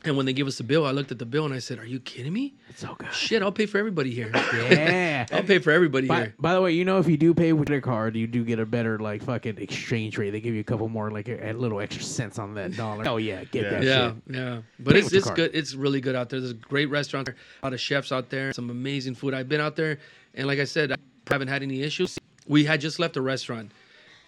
and 0.05 0.15
when 0.15 0.25
they 0.25 0.31
gave 0.31 0.47
us 0.47 0.57
the 0.57 0.63
bill, 0.63 0.85
I 0.85 0.91
looked 0.91 1.11
at 1.11 1.19
the 1.19 1.25
bill 1.25 1.43
and 1.43 1.53
I 1.53 1.59
said, 1.59 1.77
"Are 1.77 1.85
you 1.85 1.99
kidding 1.99 2.31
me? 2.31 2.53
It's 2.69 2.79
so 2.79 2.95
good. 2.97 3.11
Shit, 3.13 3.41
I'll 3.41 3.51
pay 3.51 3.65
for 3.65 3.77
everybody 3.79 4.11
here. 4.11 4.31
Yeah. 4.33 5.25
I'll 5.33 5.43
pay 5.43 5.59
for 5.59 5.71
everybody 5.71 6.07
By, 6.07 6.15
here." 6.21 6.33
by 6.39 6.53
the 6.53 6.61
way, 6.61 6.71
you 6.71 6.85
know 6.85 6.99
if 6.99 7.07
you 7.09 7.17
do 7.17 7.33
pay 7.33 7.51
with 7.51 7.67
their 7.67 7.81
card, 7.81 8.15
you 8.15 8.27
do 8.27 8.45
get 8.45 8.59
a 8.59 8.65
better 8.65 8.97
like 8.97 9.21
fucking 9.23 9.57
exchange 9.57 10.17
rate. 10.17 10.29
They 10.29 10.39
give 10.39 10.53
you 10.53 10.61
a 10.61 10.63
couple 10.63 10.87
more 10.87 11.11
like 11.11 11.27
a, 11.27 11.49
a 11.49 11.53
little 11.53 11.81
extra 11.81 12.03
cents 12.03 12.39
on 12.39 12.53
that 12.53 12.77
dollar. 12.77 13.05
Oh 13.05 13.17
yeah, 13.17 13.43
get 13.43 13.63
Yeah. 13.63 13.69
that 13.71 13.83
Yeah, 13.83 14.07
shit. 14.07 14.15
yeah. 14.35 14.61
But 14.79 14.93
Pay 14.93 14.99
it's 14.99 15.11
it's 15.11 15.29
good. 15.31 15.51
It's 15.53 15.73
really 15.75 15.99
good 15.99 16.15
out 16.15 16.29
there. 16.29 16.39
There's 16.39 16.51
a 16.53 16.55
great 16.55 16.89
restaurant 16.89 17.25
there, 17.25 17.35
a 17.61 17.65
lot 17.65 17.73
of 17.73 17.81
chefs 17.81 18.13
out 18.13 18.29
there, 18.29 18.53
some 18.53 18.69
amazing 18.69 19.15
food. 19.15 19.33
I've 19.33 19.49
been 19.49 19.59
out 19.61 19.75
there, 19.75 19.99
and 20.33 20.47
like 20.47 20.59
I 20.59 20.65
said, 20.65 20.93
I 20.93 20.95
haven't 21.29 21.49
had 21.49 21.61
any 21.61 21.81
issues. 21.81 22.17
We 22.47 22.63
had 22.63 22.79
just 22.79 22.99
left 22.99 23.15
the 23.15 23.21
restaurant, 23.21 23.71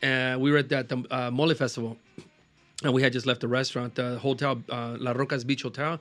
and 0.02 0.42
we 0.42 0.52
were 0.52 0.58
at 0.58 0.70
that 0.70 0.90
the 0.90 1.04
uh, 1.12 1.32
Mole 1.32 1.54
Festival, 1.54 1.98
and 2.84 2.94
we 2.94 3.02
had 3.02 3.14
just 3.14 3.26
left 3.26 3.42
the 3.42 3.48
restaurant, 3.48 3.96
the 3.96 4.18
hotel, 4.20 4.62
uh, 4.70 4.98
La 5.00 5.12
Rocas 5.12 5.44
Beach 5.44 5.62
Hotel, 5.62 6.00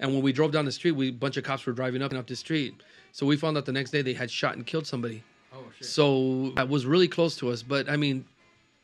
and 0.00 0.12
when 0.12 0.22
we 0.22 0.32
drove 0.32 0.52
down 0.52 0.64
the 0.64 0.72
street, 0.72 0.92
we 0.92 1.08
a 1.08 1.12
bunch 1.12 1.36
of 1.36 1.44
cops 1.44 1.64
were 1.66 1.72
driving 1.72 2.02
up 2.02 2.10
and 2.10 2.18
up 2.18 2.26
the 2.26 2.36
street. 2.36 2.74
So 3.12 3.24
we 3.24 3.36
found 3.36 3.56
out 3.56 3.64
the 3.64 3.72
next 3.72 3.90
day 3.90 4.02
they 4.02 4.12
had 4.12 4.30
shot 4.30 4.56
and 4.56 4.66
killed 4.66 4.86
somebody. 4.86 5.22
Oh 5.54 5.64
shit! 5.78 5.86
So 5.86 6.50
that 6.56 6.68
was 6.68 6.84
really 6.84 7.08
close 7.08 7.36
to 7.36 7.50
us, 7.50 7.62
but 7.62 7.88
I 7.88 7.96
mean, 7.96 8.24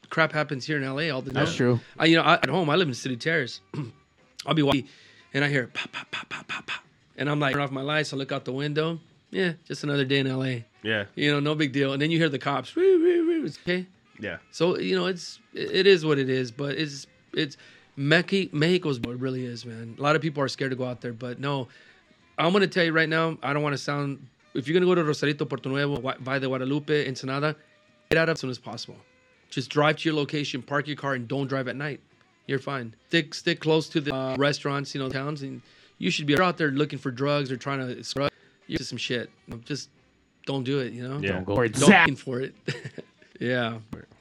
crap 0.08 0.32
happens 0.32 0.64
here 0.64 0.78
in 0.78 0.84
LA 0.84 1.14
all 1.14 1.20
the 1.20 1.32
time. 1.32 1.44
That's 1.44 1.54
true. 1.56 1.80
I, 1.98 2.06
you 2.06 2.16
know, 2.16 2.22
I, 2.22 2.34
at 2.34 2.48
home, 2.48 2.70
I 2.70 2.76
live 2.76 2.88
in 2.88 2.94
City 2.94 3.16
Terrace. 3.16 3.60
I'll 4.46 4.54
be 4.54 4.62
walking, 4.62 4.88
and 5.34 5.44
I 5.44 5.48
hear 5.48 5.68
pop, 5.72 5.92
pop, 5.92 6.10
pop, 6.10 6.28
pop, 6.28 6.48
pop, 6.48 6.66
pop, 6.66 6.84
and 7.16 7.28
I'm 7.28 7.40
like, 7.40 7.52
turn 7.52 7.62
off 7.62 7.70
my 7.70 7.82
lights. 7.82 8.12
I 8.12 8.16
look 8.16 8.32
out 8.32 8.44
the 8.44 8.52
window. 8.52 8.98
Yeah, 9.30 9.52
just 9.66 9.84
another 9.84 10.04
day 10.04 10.18
in 10.18 10.28
LA. 10.28 10.64
Yeah. 10.82 11.04
You 11.14 11.32
know, 11.32 11.40
no 11.40 11.54
big 11.54 11.72
deal. 11.72 11.92
And 11.92 12.02
then 12.02 12.10
you 12.10 12.18
hear 12.18 12.28
the 12.28 12.38
cops. 12.38 12.74
"Woo, 12.74 12.82
woo, 12.82 13.26
woo." 13.26 13.44
It's 13.46 13.58
okay. 13.58 13.86
Yeah. 14.23 14.39
So 14.53 14.79
you 14.79 14.97
know, 14.97 15.07
it's 15.07 15.41
it 15.53 15.87
is 15.87 16.05
what 16.07 16.18
it 16.18 16.31
is, 16.31 16.51
but 16.51 16.77
it's 16.77 17.07
it's 17.35 17.57
Mexico, 17.97 18.57
Mexico's 18.57 19.01
what 19.01 19.12
it 19.12 19.18
really 19.20 19.45
is, 19.45 19.66
man. 19.66 19.97
A 19.99 20.03
lot 20.03 20.16
of 20.16 20.23
people 20.23 20.43
are 20.43 20.49
scared 20.49 20.70
to 20.70 20.77
go 20.77 20.85
out 20.85 21.01
there, 21.01 21.12
but 21.12 21.41
no, 21.41 21.68
I'm 22.39 22.53
gonna 22.53 22.66
tell 22.68 22.85
you 22.85 22.93
right 22.93 23.09
now. 23.09 23.37
I 23.43 23.53
don't 23.53 23.62
want 23.62 23.75
to 23.75 23.79
sound. 23.79 24.25
If 24.55 24.68
you're 24.68 24.75
gonna 24.75 24.87
go 24.87 24.95
to 24.95 25.03
Rosarito, 25.05 25.45
Puerto 25.45 25.68
Nuevo, 25.68 25.99
Gua- 26.01 26.16
Valle 26.20 26.41
de 26.41 26.47
Guadalupe, 26.47 27.07
Ensenada, 27.09 27.57
get 28.11 28.18
out 28.18 28.29
as 28.29 28.39
soon 28.41 28.51
as 28.51 28.59
possible. 28.59 28.97
Just 29.51 29.70
drive 29.70 29.97
to 29.99 30.09
your 30.09 30.14
location, 30.16 30.62
park 30.62 30.87
your 30.87 30.97
car, 30.97 31.14
and 31.14 31.27
don't 31.27 31.49
drive 31.49 31.68
at 31.68 31.77
night. 31.77 32.01
You're 32.47 32.59
fine. 32.59 32.95
Stick 33.09 33.35
stick 33.35 33.61
close 33.61 33.89
to 33.91 34.01
the 34.01 34.14
uh, 34.14 34.37
restaurants, 34.37 34.95
you 34.95 35.01
know, 35.03 35.09
towns, 35.09 35.43
and 35.43 35.61
you 35.99 36.11
should 36.11 36.27
be 36.27 36.39
out 36.39 36.57
there 36.59 36.70
looking 36.70 36.99
for 36.99 37.11
drugs 37.11 37.51
or 37.51 37.57
trying 37.57 37.81
to 37.81 38.03
scrub. 38.05 38.31
You're 38.66 38.79
just 38.79 38.91
some 38.91 38.99
shit. 38.99 39.31
Just 39.64 39.91
don't 40.47 40.64
do 40.64 40.79
it. 40.79 40.93
You 40.93 41.09
know. 41.09 41.18
Yeah. 41.18 41.33
Don't 41.33 41.45
go 41.45 41.55
for 41.57 41.64
it. 41.64 41.75
Don't 41.75 41.89
Zap. 41.89 42.07
looking 42.07 42.16
for 42.16 42.41
it. 42.41 42.55
yeah. 43.43 43.78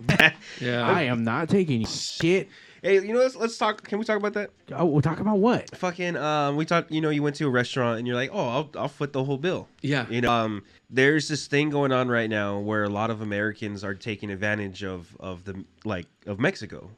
Yeah. 0.60 0.88
I 0.88 1.04
am 1.04 1.24
not 1.24 1.50
taking 1.50 1.86
shit. 1.86 2.50
Hey, 2.82 2.96
you 2.96 3.14
know, 3.14 3.20
let's, 3.20 3.36
let's 3.36 3.58
talk. 3.58 3.84
Can 3.84 4.00
we 4.00 4.06
talk 4.06 4.18
about 4.18 4.34
that? 4.34 4.50
Oh, 4.72 4.86
we'll 4.86 5.02
talk 5.02 5.20
about 5.20 5.38
what? 5.38 5.76
Fucking, 5.78 6.18
um, 6.18 6.56
we 6.56 6.66
talked. 6.66 6.92
You 6.92 7.00
know, 7.02 7.10
you 7.12 7.22
went 7.22 7.36
to 7.38 7.46
a 7.46 7.50
restaurant 7.50 8.00
and 8.00 8.08
you're 8.08 8.16
like, 8.16 8.32
oh, 8.34 8.48
I'll, 8.48 8.70
I'll 8.76 8.88
foot 8.88 9.14
the 9.14 9.24
whole 9.24 9.38
bill. 9.38 9.68
Yeah. 9.82 10.08
You 10.10 10.22
know, 10.22 10.32
um, 10.32 10.64
there's 10.90 11.28
this 11.28 11.46
thing 11.48 11.70
going 11.70 11.92
on 11.92 12.10
right 12.10 12.30
now 12.30 12.58
where 12.60 12.84
a 12.84 12.90
lot 12.90 13.12
of 13.12 13.22
Americans 13.22 13.84
are 13.84 13.94
taking 13.94 14.32
advantage 14.32 14.84
of 14.84 15.16
of 15.20 15.44
the 15.46 15.64
like 15.86 16.08
of 16.26 16.40
Mexico. 16.40 16.90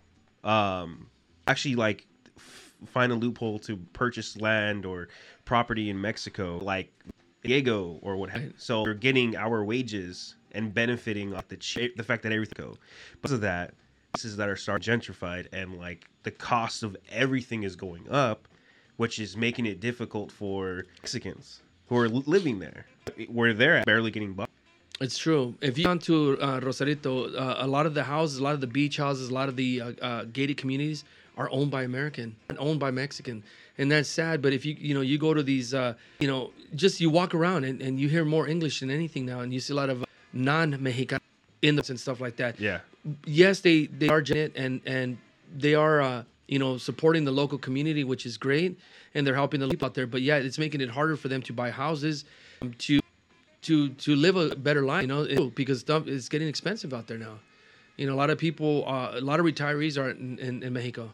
Um, 0.45 1.07
actually, 1.47 1.75
like 1.75 2.05
f- 2.37 2.73
find 2.87 3.11
a 3.11 3.15
loophole 3.15 3.59
to 3.59 3.75
purchase 3.91 4.37
land 4.37 4.85
or 4.85 5.09
property 5.45 5.89
in 5.89 5.99
Mexico, 5.99 6.59
like 6.61 6.91
Diego 7.43 7.99
or 8.01 8.15
what. 8.15 8.29
have 8.29 8.41
you. 8.41 8.53
So 8.57 8.83
we're 8.83 8.93
getting 8.93 9.35
our 9.35 9.63
wages 9.65 10.35
and 10.53 10.73
benefiting 10.73 11.33
off 11.33 11.47
the 11.47 11.57
the 11.95 12.03
fact 12.03 12.23
that 12.23 12.31
everything 12.31 12.53
go. 12.57 12.77
Because 13.13 13.31
of 13.31 13.41
that, 13.41 13.73
places 14.11 14.37
that 14.37 14.49
are 14.49 14.55
starting 14.55 14.99
gentrified 14.99 15.47
and 15.51 15.77
like 15.77 16.07
the 16.23 16.31
cost 16.31 16.83
of 16.83 16.95
everything 17.11 17.63
is 17.63 17.75
going 17.75 18.09
up, 18.09 18.47
which 18.97 19.19
is 19.19 19.35
making 19.35 19.65
it 19.65 19.79
difficult 19.79 20.31
for 20.31 20.85
Mexicans 21.01 21.61
who 21.87 21.97
are 21.97 22.07
living 22.09 22.59
there, 22.59 22.85
where 23.27 23.53
they're 23.53 23.83
barely 23.83 24.11
getting 24.11 24.33
by. 24.33 24.45
It's 25.01 25.17
true. 25.17 25.55
If 25.59 25.77
you 25.77 25.85
gone 25.85 25.99
to 25.99 26.39
uh, 26.39 26.59
Rosarito, 26.61 27.33
uh, 27.33 27.55
a 27.57 27.67
lot 27.67 27.85
of 27.85 27.93
the 27.93 28.03
houses, 28.03 28.37
a 28.37 28.43
lot 28.43 28.53
of 28.53 28.61
the 28.61 28.67
beach 28.67 28.97
houses, 28.97 29.29
a 29.29 29.33
lot 29.33 29.49
of 29.49 29.55
the 29.55 29.81
uh, 29.81 29.91
uh, 30.01 30.23
gated 30.31 30.57
communities 30.57 31.03
are 31.35 31.49
owned 31.51 31.71
by 31.71 31.83
American 31.83 32.35
owned 32.59 32.79
by 32.79 32.91
Mexican, 32.91 33.43
and 33.77 33.91
that's 33.91 34.07
sad. 34.07 34.41
But 34.41 34.53
if 34.53 34.65
you 34.65 34.75
you 34.79 34.93
know 34.93 35.01
you 35.01 35.17
go 35.17 35.33
to 35.33 35.41
these, 35.41 35.73
uh, 35.73 35.95
you 36.19 36.27
know, 36.27 36.51
just 36.75 37.01
you 37.01 37.09
walk 37.09 37.33
around 37.33 37.63
and, 37.63 37.81
and 37.81 37.99
you 37.99 38.07
hear 38.07 38.23
more 38.23 38.47
English 38.47 38.81
than 38.81 38.91
anything 38.91 39.25
now, 39.25 39.39
and 39.39 39.51
you 39.51 39.59
see 39.59 39.73
a 39.73 39.75
lot 39.75 39.89
of 39.89 40.05
non-Mexican 40.33 41.19
in 41.61 41.75
the 41.75 41.85
and 41.89 41.99
stuff 41.99 42.19
like 42.19 42.35
that. 42.37 42.59
Yeah. 42.59 42.79
yes, 43.25 43.61
they 43.61 43.85
they 43.85 44.09
are 44.09 44.21
gen- 44.21 44.51
and 44.55 44.81
and 44.85 45.17
they 45.55 45.75
are 45.75 46.01
uh, 46.01 46.23
you 46.47 46.59
know 46.59 46.77
supporting 46.77 47.23
the 47.25 47.31
local 47.31 47.57
community, 47.57 48.03
which 48.03 48.25
is 48.25 48.37
great, 48.37 48.77
and 49.13 49.25
they're 49.25 49.35
helping 49.35 49.59
the 49.59 49.67
people 49.67 49.85
out 49.85 49.93
there. 49.93 50.07
But 50.07 50.21
yeah, 50.21 50.37
it's 50.37 50.57
making 50.57 50.81
it 50.81 50.89
harder 50.89 51.15
for 51.15 51.29
them 51.29 51.41
to 51.43 51.53
buy 51.53 51.71
houses, 51.71 52.25
um, 52.61 52.73
to 52.79 52.99
to 53.63 53.89
to 53.89 54.15
live 54.15 54.35
a 54.35 54.55
better 54.55 54.83
life. 54.83 55.03
You 55.03 55.07
know, 55.07 55.49
because 55.49 55.79
stuff 55.79 56.07
is 56.07 56.29
getting 56.29 56.47
expensive 56.47 56.93
out 56.93 57.07
there 57.07 57.17
now. 57.17 57.39
You 57.97 58.07
know, 58.07 58.13
a 58.13 58.19
lot 58.23 58.31
of 58.31 58.39
people, 58.39 58.83
uh, 58.87 59.11
a 59.13 59.21
lot 59.21 59.39
of 59.39 59.45
retirees 59.45 60.01
are 60.01 60.09
in, 60.09 60.39
in, 60.39 60.63
in 60.63 60.73
Mexico. 60.73 61.13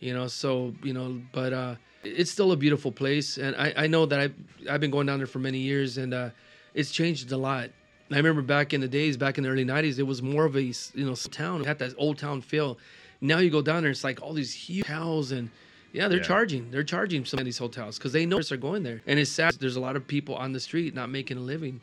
You 0.00 0.12
know, 0.12 0.26
so 0.26 0.74
you 0.82 0.92
know, 0.92 1.22
but 1.32 1.52
uh, 1.52 1.76
it's 2.04 2.30
still 2.30 2.52
a 2.52 2.56
beautiful 2.56 2.92
place, 2.92 3.38
and 3.38 3.56
I, 3.56 3.72
I 3.76 3.86
know 3.86 4.04
that 4.06 4.20
I've 4.20 4.34
I've 4.68 4.80
been 4.80 4.90
going 4.90 5.06
down 5.06 5.18
there 5.18 5.26
for 5.26 5.38
many 5.38 5.58
years, 5.58 5.96
and 5.96 6.12
uh, 6.12 6.30
it's 6.74 6.90
changed 6.90 7.32
a 7.32 7.36
lot. 7.36 7.70
I 8.10 8.16
remember 8.16 8.42
back 8.42 8.72
in 8.72 8.80
the 8.80 8.88
days, 8.88 9.16
back 9.16 9.38
in 9.38 9.44
the 9.44 9.50
early 9.50 9.64
'90s, 9.64 9.98
it 9.98 10.04
was 10.04 10.22
more 10.22 10.44
of 10.44 10.56
a 10.56 10.62
you 10.62 10.74
know 10.94 11.14
town. 11.14 11.62
It 11.62 11.66
had 11.66 11.78
that 11.80 11.94
old 11.98 12.18
town 12.18 12.40
feel. 12.40 12.78
Now 13.20 13.38
you 13.38 13.50
go 13.50 13.62
down 13.62 13.82
there, 13.82 13.90
it's 13.90 14.04
like 14.04 14.22
all 14.22 14.32
these 14.32 14.52
huge 14.52 14.86
hotels, 14.86 15.32
and 15.32 15.50
yeah, 15.92 16.06
they're 16.08 16.18
Yeah. 16.18 16.24
charging. 16.24 16.70
They're 16.70 16.84
charging 16.84 17.24
some 17.24 17.40
of 17.40 17.44
these 17.46 17.58
hotels 17.58 17.98
because 17.98 18.12
they 18.12 18.26
know 18.26 18.40
they're 18.40 18.58
going 18.58 18.82
there, 18.82 19.02
and 19.06 19.18
it's 19.18 19.30
sad. 19.30 19.54
There's 19.58 19.76
a 19.76 19.80
lot 19.80 19.96
of 19.96 20.06
people 20.06 20.34
on 20.36 20.52
the 20.52 20.60
street 20.60 20.94
not 20.94 21.10
making 21.10 21.36
a 21.38 21.40
living, 21.40 21.80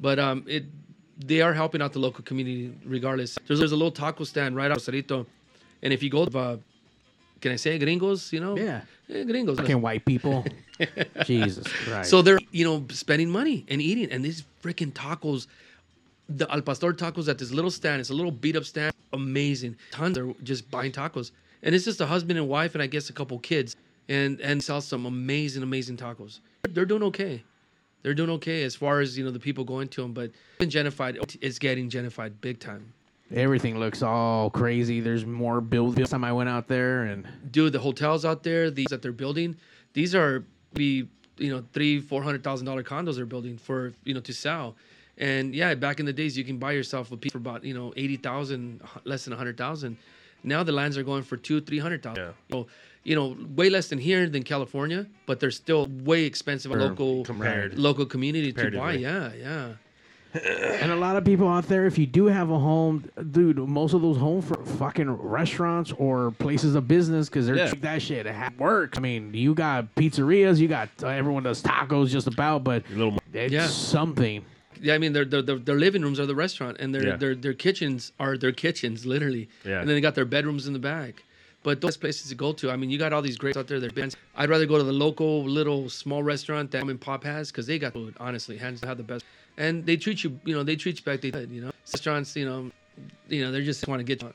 but 0.00 0.18
um, 0.18 0.44
it 0.46 0.64
they 1.18 1.40
are 1.40 1.54
helping 1.54 1.80
out 1.80 1.92
the 1.94 1.98
local 1.98 2.22
community 2.22 2.72
regardless. 2.84 3.36
There's, 3.46 3.58
there's 3.58 3.72
a 3.72 3.76
little 3.76 3.90
taco 3.90 4.24
stand 4.24 4.54
right 4.54 4.70
out 4.70 4.76
Rosarito, 4.76 5.26
and 5.82 5.92
if 5.92 6.02
you 6.02 6.10
go, 6.10 6.24
uh, 6.24 6.58
can 7.40 7.52
I 7.52 7.56
say 7.56 7.78
gringos? 7.78 8.32
You 8.32 8.40
know, 8.40 8.56
Yeah. 8.56 8.82
Eh, 9.08 9.24
gringos. 9.24 9.58
Fucking 9.58 9.80
white 9.80 10.04
people. 10.04 10.44
Jesus 11.24 11.66
Christ. 11.66 12.10
So 12.10 12.22
they're 12.22 12.38
you 12.50 12.64
know 12.64 12.84
spending 12.90 13.30
money 13.30 13.64
and 13.68 13.80
eating, 13.80 14.10
and 14.10 14.24
these 14.24 14.44
freaking 14.62 14.92
tacos, 14.92 15.46
the 16.28 16.50
al 16.52 16.62
pastor 16.62 16.92
tacos 16.92 17.28
at 17.28 17.38
this 17.38 17.52
little 17.52 17.70
stand. 17.70 18.00
It's 18.00 18.10
a 18.10 18.14
little 18.14 18.32
beat 18.32 18.56
up 18.56 18.64
stand, 18.64 18.92
amazing. 19.12 19.76
Tons 19.90 20.18
are 20.18 20.32
just 20.42 20.70
buying 20.70 20.92
tacos, 20.92 21.30
and 21.62 21.74
it's 21.74 21.84
just 21.84 22.00
a 22.00 22.06
husband 22.06 22.38
and 22.38 22.48
wife, 22.48 22.74
and 22.74 22.82
I 22.82 22.86
guess 22.86 23.10
a 23.10 23.12
couple 23.12 23.38
kids, 23.38 23.76
and 24.08 24.40
and 24.40 24.62
sell 24.62 24.80
some 24.80 25.06
amazing 25.06 25.62
amazing 25.62 25.96
tacos. 25.96 26.40
They're 26.68 26.84
doing 26.84 27.02
okay. 27.04 27.42
They're 28.02 28.14
doing 28.14 28.30
okay 28.30 28.62
as 28.62 28.76
far 28.76 29.00
as 29.00 29.16
you 29.16 29.24
know 29.24 29.30
the 29.30 29.40
people 29.40 29.64
going 29.64 29.88
to 29.88 30.02
them, 30.02 30.12
but 30.12 30.30
in 30.60 30.68
gentrified, 30.68 31.36
it's 31.40 31.58
getting 31.58 31.90
gentrified 31.90 32.34
big 32.40 32.60
time. 32.60 32.92
Everything 33.34 33.78
looks 33.78 34.02
all 34.02 34.50
crazy. 34.50 35.00
There's 35.00 35.26
more 35.26 35.60
build. 35.60 35.96
This 35.96 36.10
time 36.10 36.22
I 36.24 36.32
went 36.32 36.48
out 36.48 36.68
there 36.68 37.04
and 37.04 37.26
dude, 37.50 37.72
the 37.72 37.78
hotels 37.80 38.24
out 38.24 38.42
there, 38.44 38.70
these 38.70 38.86
that 38.90 39.02
they're 39.02 39.12
building, 39.12 39.56
these 39.94 40.14
are 40.14 40.44
be 40.74 41.08
you 41.38 41.50
know 41.50 41.64
three, 41.72 42.00
four 42.00 42.22
hundred 42.22 42.44
thousand 42.44 42.66
dollar 42.66 42.82
condos 42.84 43.16
they're 43.16 43.26
building 43.26 43.58
for 43.58 43.92
you 44.04 44.14
know 44.14 44.20
to 44.20 44.32
sell. 44.32 44.76
And 45.18 45.54
yeah, 45.54 45.74
back 45.74 45.98
in 45.98 46.06
the 46.06 46.12
days, 46.12 46.36
you 46.36 46.44
can 46.44 46.58
buy 46.58 46.72
yourself 46.72 47.10
a 47.10 47.16
piece 47.16 47.32
for 47.32 47.38
about 47.38 47.64
you 47.64 47.74
know 47.74 47.92
eighty 47.96 48.16
thousand, 48.16 48.80
less 49.04 49.24
than 49.24 49.32
a 49.32 49.36
hundred 49.36 49.56
thousand. 49.56 49.96
Now 50.44 50.62
the 50.62 50.72
lands 50.72 50.96
are 50.96 51.02
going 51.02 51.22
for 51.24 51.36
two, 51.36 51.60
three 51.60 51.78
hundred 51.80 52.02
thousand. 52.02 52.22
Yeah. 52.22 52.32
So 52.52 52.66
you 53.02 53.14
know, 53.14 53.36
way 53.54 53.70
less 53.70 53.88
than 53.88 53.98
here 53.98 54.28
than 54.28 54.42
California, 54.42 55.06
but 55.26 55.40
they're 55.40 55.50
still 55.52 55.86
way 55.86 56.24
expensive 56.24 56.72
Or 56.72 56.78
local 56.78 57.24
compared. 57.24 57.78
local 57.78 58.04
community 58.06 58.52
to 58.52 58.56
buy. 58.70 58.94
Comparatively. 58.96 59.02
Yeah, 59.02 59.32
yeah. 59.68 59.72
And 60.44 60.92
a 60.92 60.96
lot 60.96 61.16
of 61.16 61.24
people 61.24 61.48
out 61.48 61.66
there, 61.68 61.86
if 61.86 61.98
you 61.98 62.06
do 62.06 62.26
have 62.26 62.50
a 62.50 62.58
home, 62.58 63.04
dude, 63.30 63.56
most 63.58 63.92
of 63.94 64.02
those 64.02 64.16
homes 64.16 64.44
for 64.46 64.64
fucking 64.64 65.10
restaurants 65.10 65.92
or 65.98 66.30
places 66.32 66.74
of 66.74 66.86
business 66.88 67.28
because 67.28 67.46
they're 67.46 67.56
Yeah. 67.56 67.72
that 67.80 68.02
shit. 68.02 68.26
It 68.26 68.34
works. 68.58 68.98
I 68.98 69.00
mean, 69.00 69.32
you 69.34 69.54
got 69.54 69.94
pizzerias, 69.94 70.58
you 70.58 70.68
got 70.68 70.88
uh, 71.02 71.08
everyone 71.08 71.42
does 71.42 71.62
tacos 71.62 72.08
just 72.08 72.26
about, 72.26 72.64
but 72.64 72.82
little 72.90 73.18
it's 73.32 73.52
Yeah. 73.52 73.66
something. 73.66 74.44
Yeah, 74.80 74.94
I 74.94 74.98
mean, 74.98 75.12
their, 75.14 75.24
their 75.24 75.42
their 75.42 75.58
their 75.58 75.76
living 75.78 76.02
rooms 76.02 76.20
are 76.20 76.26
the 76.26 76.34
restaurant, 76.34 76.76
and 76.80 76.94
their 76.94 77.06
Yeah. 77.06 77.16
their 77.16 77.34
their 77.34 77.54
kitchens 77.54 78.12
are 78.20 78.36
their 78.36 78.52
kitchens, 78.52 79.06
literally. 79.06 79.48
Yeah. 79.64 79.80
And 79.80 79.88
then 79.88 79.96
they 79.96 80.00
got 80.02 80.14
their 80.14 80.26
bedrooms 80.26 80.66
in 80.66 80.72
the 80.72 80.78
back. 80.78 81.22
But 81.62 81.80
those 81.80 81.96
places 81.96 82.28
to 82.28 82.36
go 82.36 82.52
to, 82.52 82.70
I 82.70 82.76
mean, 82.76 82.90
you 82.90 82.98
got 82.98 83.12
all 83.12 83.22
these 83.22 83.38
greats 83.38 83.56
out 83.56 83.66
there. 83.66 83.80
There's 83.80 83.92
bands. 83.92 84.14
I'd 84.36 84.48
rather 84.48 84.66
go 84.66 84.78
to 84.78 84.84
the 84.84 84.92
local 84.92 85.42
little 85.44 85.88
small 85.88 86.22
restaurant 86.22 86.70
that 86.70 86.80
mom 86.82 86.90
and 86.90 87.00
pop 87.00 87.24
has 87.24 87.50
because 87.50 87.66
they 87.66 87.78
got 87.80 87.92
food. 87.92 88.14
Honestly, 88.20 88.56
hands 88.56 88.82
down, 88.82 88.88
have 88.90 88.98
the 88.98 89.02
best. 89.02 89.24
And 89.58 89.86
they 89.86 89.96
treat 89.96 90.22
you, 90.24 90.38
you 90.44 90.54
know, 90.54 90.62
they 90.62 90.76
treat 90.76 90.98
you 90.98 91.04
back. 91.04 91.20
They, 91.22 91.28
you 91.50 91.62
know, 91.62 91.70
restaurants, 91.92 92.36
you 92.36 92.44
know, 92.44 92.70
you 93.28 93.42
know, 93.44 93.52
they 93.52 93.64
just 93.64 93.86
want 93.88 94.00
to 94.00 94.04
get 94.04 94.22
you. 94.22 94.32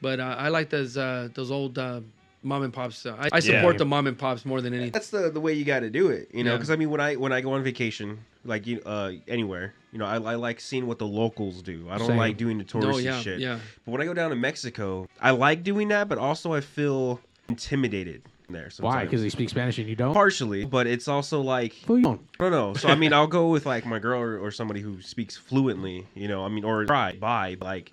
But 0.00 0.20
uh, 0.20 0.36
I 0.38 0.48
like 0.48 0.70
those 0.70 0.96
uh, 0.96 1.28
those 1.34 1.50
old 1.50 1.78
uh, 1.78 2.00
mom 2.42 2.62
and 2.62 2.72
pops. 2.72 3.04
Uh, 3.06 3.16
I, 3.18 3.28
I 3.32 3.40
support 3.40 3.74
Yeah. 3.74 3.78
the 3.78 3.84
mom 3.86 4.06
and 4.06 4.16
pops 4.18 4.44
more 4.44 4.60
than 4.60 4.72
anything. 4.74 4.92
That's 4.92 5.10
the 5.10 5.30
the 5.30 5.40
way 5.40 5.52
you 5.54 5.64
got 5.64 5.80
to 5.80 5.90
do 5.90 6.08
it, 6.08 6.28
you 6.32 6.44
know. 6.44 6.52
Yeah. 6.52 6.56
Because 6.56 6.70
I 6.70 6.76
mean, 6.76 6.90
when 6.90 7.00
I 7.00 7.16
when 7.16 7.32
I 7.32 7.40
go 7.40 7.52
on 7.52 7.62
vacation, 7.62 8.18
like 8.44 8.66
you 8.66 8.80
uh 8.86 9.12
anywhere, 9.28 9.74
you 9.92 9.98
know, 9.98 10.06
I, 10.06 10.16
I 10.16 10.34
like 10.36 10.60
seeing 10.60 10.86
what 10.86 10.98
the 10.98 11.06
locals 11.06 11.62
do. 11.62 11.86
I 11.90 11.98
don't 11.98 12.08
Same. 12.08 12.16
like 12.18 12.36
doing 12.36 12.58
the 12.58 12.64
touristy 12.64 12.80
No, 12.82 12.98
yeah, 12.98 13.20
shit. 13.20 13.40
yeah. 13.40 13.58
But 13.84 13.92
when 13.92 14.00
I 14.00 14.04
go 14.04 14.14
down 14.14 14.30
to 14.30 14.36
Mexico, 14.36 15.06
I 15.20 15.30
like 15.32 15.62
doing 15.62 15.88
that, 15.88 16.08
but 16.08 16.18
also 16.18 16.52
I 16.54 16.60
feel 16.60 17.20
intimidated 17.48 18.22
there. 18.54 18.70
Sometimes. 18.70 18.94
Why? 18.94 19.04
Because 19.04 19.22
they 19.22 19.28
speak 19.28 19.48
Spanish 19.48 19.78
and 19.78 19.88
you 19.88 19.96
don't. 19.96 20.14
partially, 20.14 20.64
but 20.64 20.86
it's 20.86 21.08
also 21.08 21.40
like 21.40 21.74
Well, 21.88 21.98
you 21.98 22.04
don't. 22.04 22.20
I 22.38 22.44
don't 22.44 22.52
know. 22.52 22.74
So 22.74 22.88
I 22.88 22.94
mean, 22.94 23.12
I'll 23.12 23.26
go 23.26 23.48
with 23.48 23.66
like 23.66 23.84
my 23.86 23.98
girl 23.98 24.20
or, 24.20 24.38
or 24.38 24.50
somebody 24.50 24.80
who 24.80 25.00
speaks 25.02 25.36
fluently. 25.36 26.06
You 26.14 26.28
know, 26.28 26.44
I 26.44 26.48
mean, 26.48 26.64
or 26.64 26.84
try 26.84 27.12
by 27.12 27.56
like, 27.60 27.92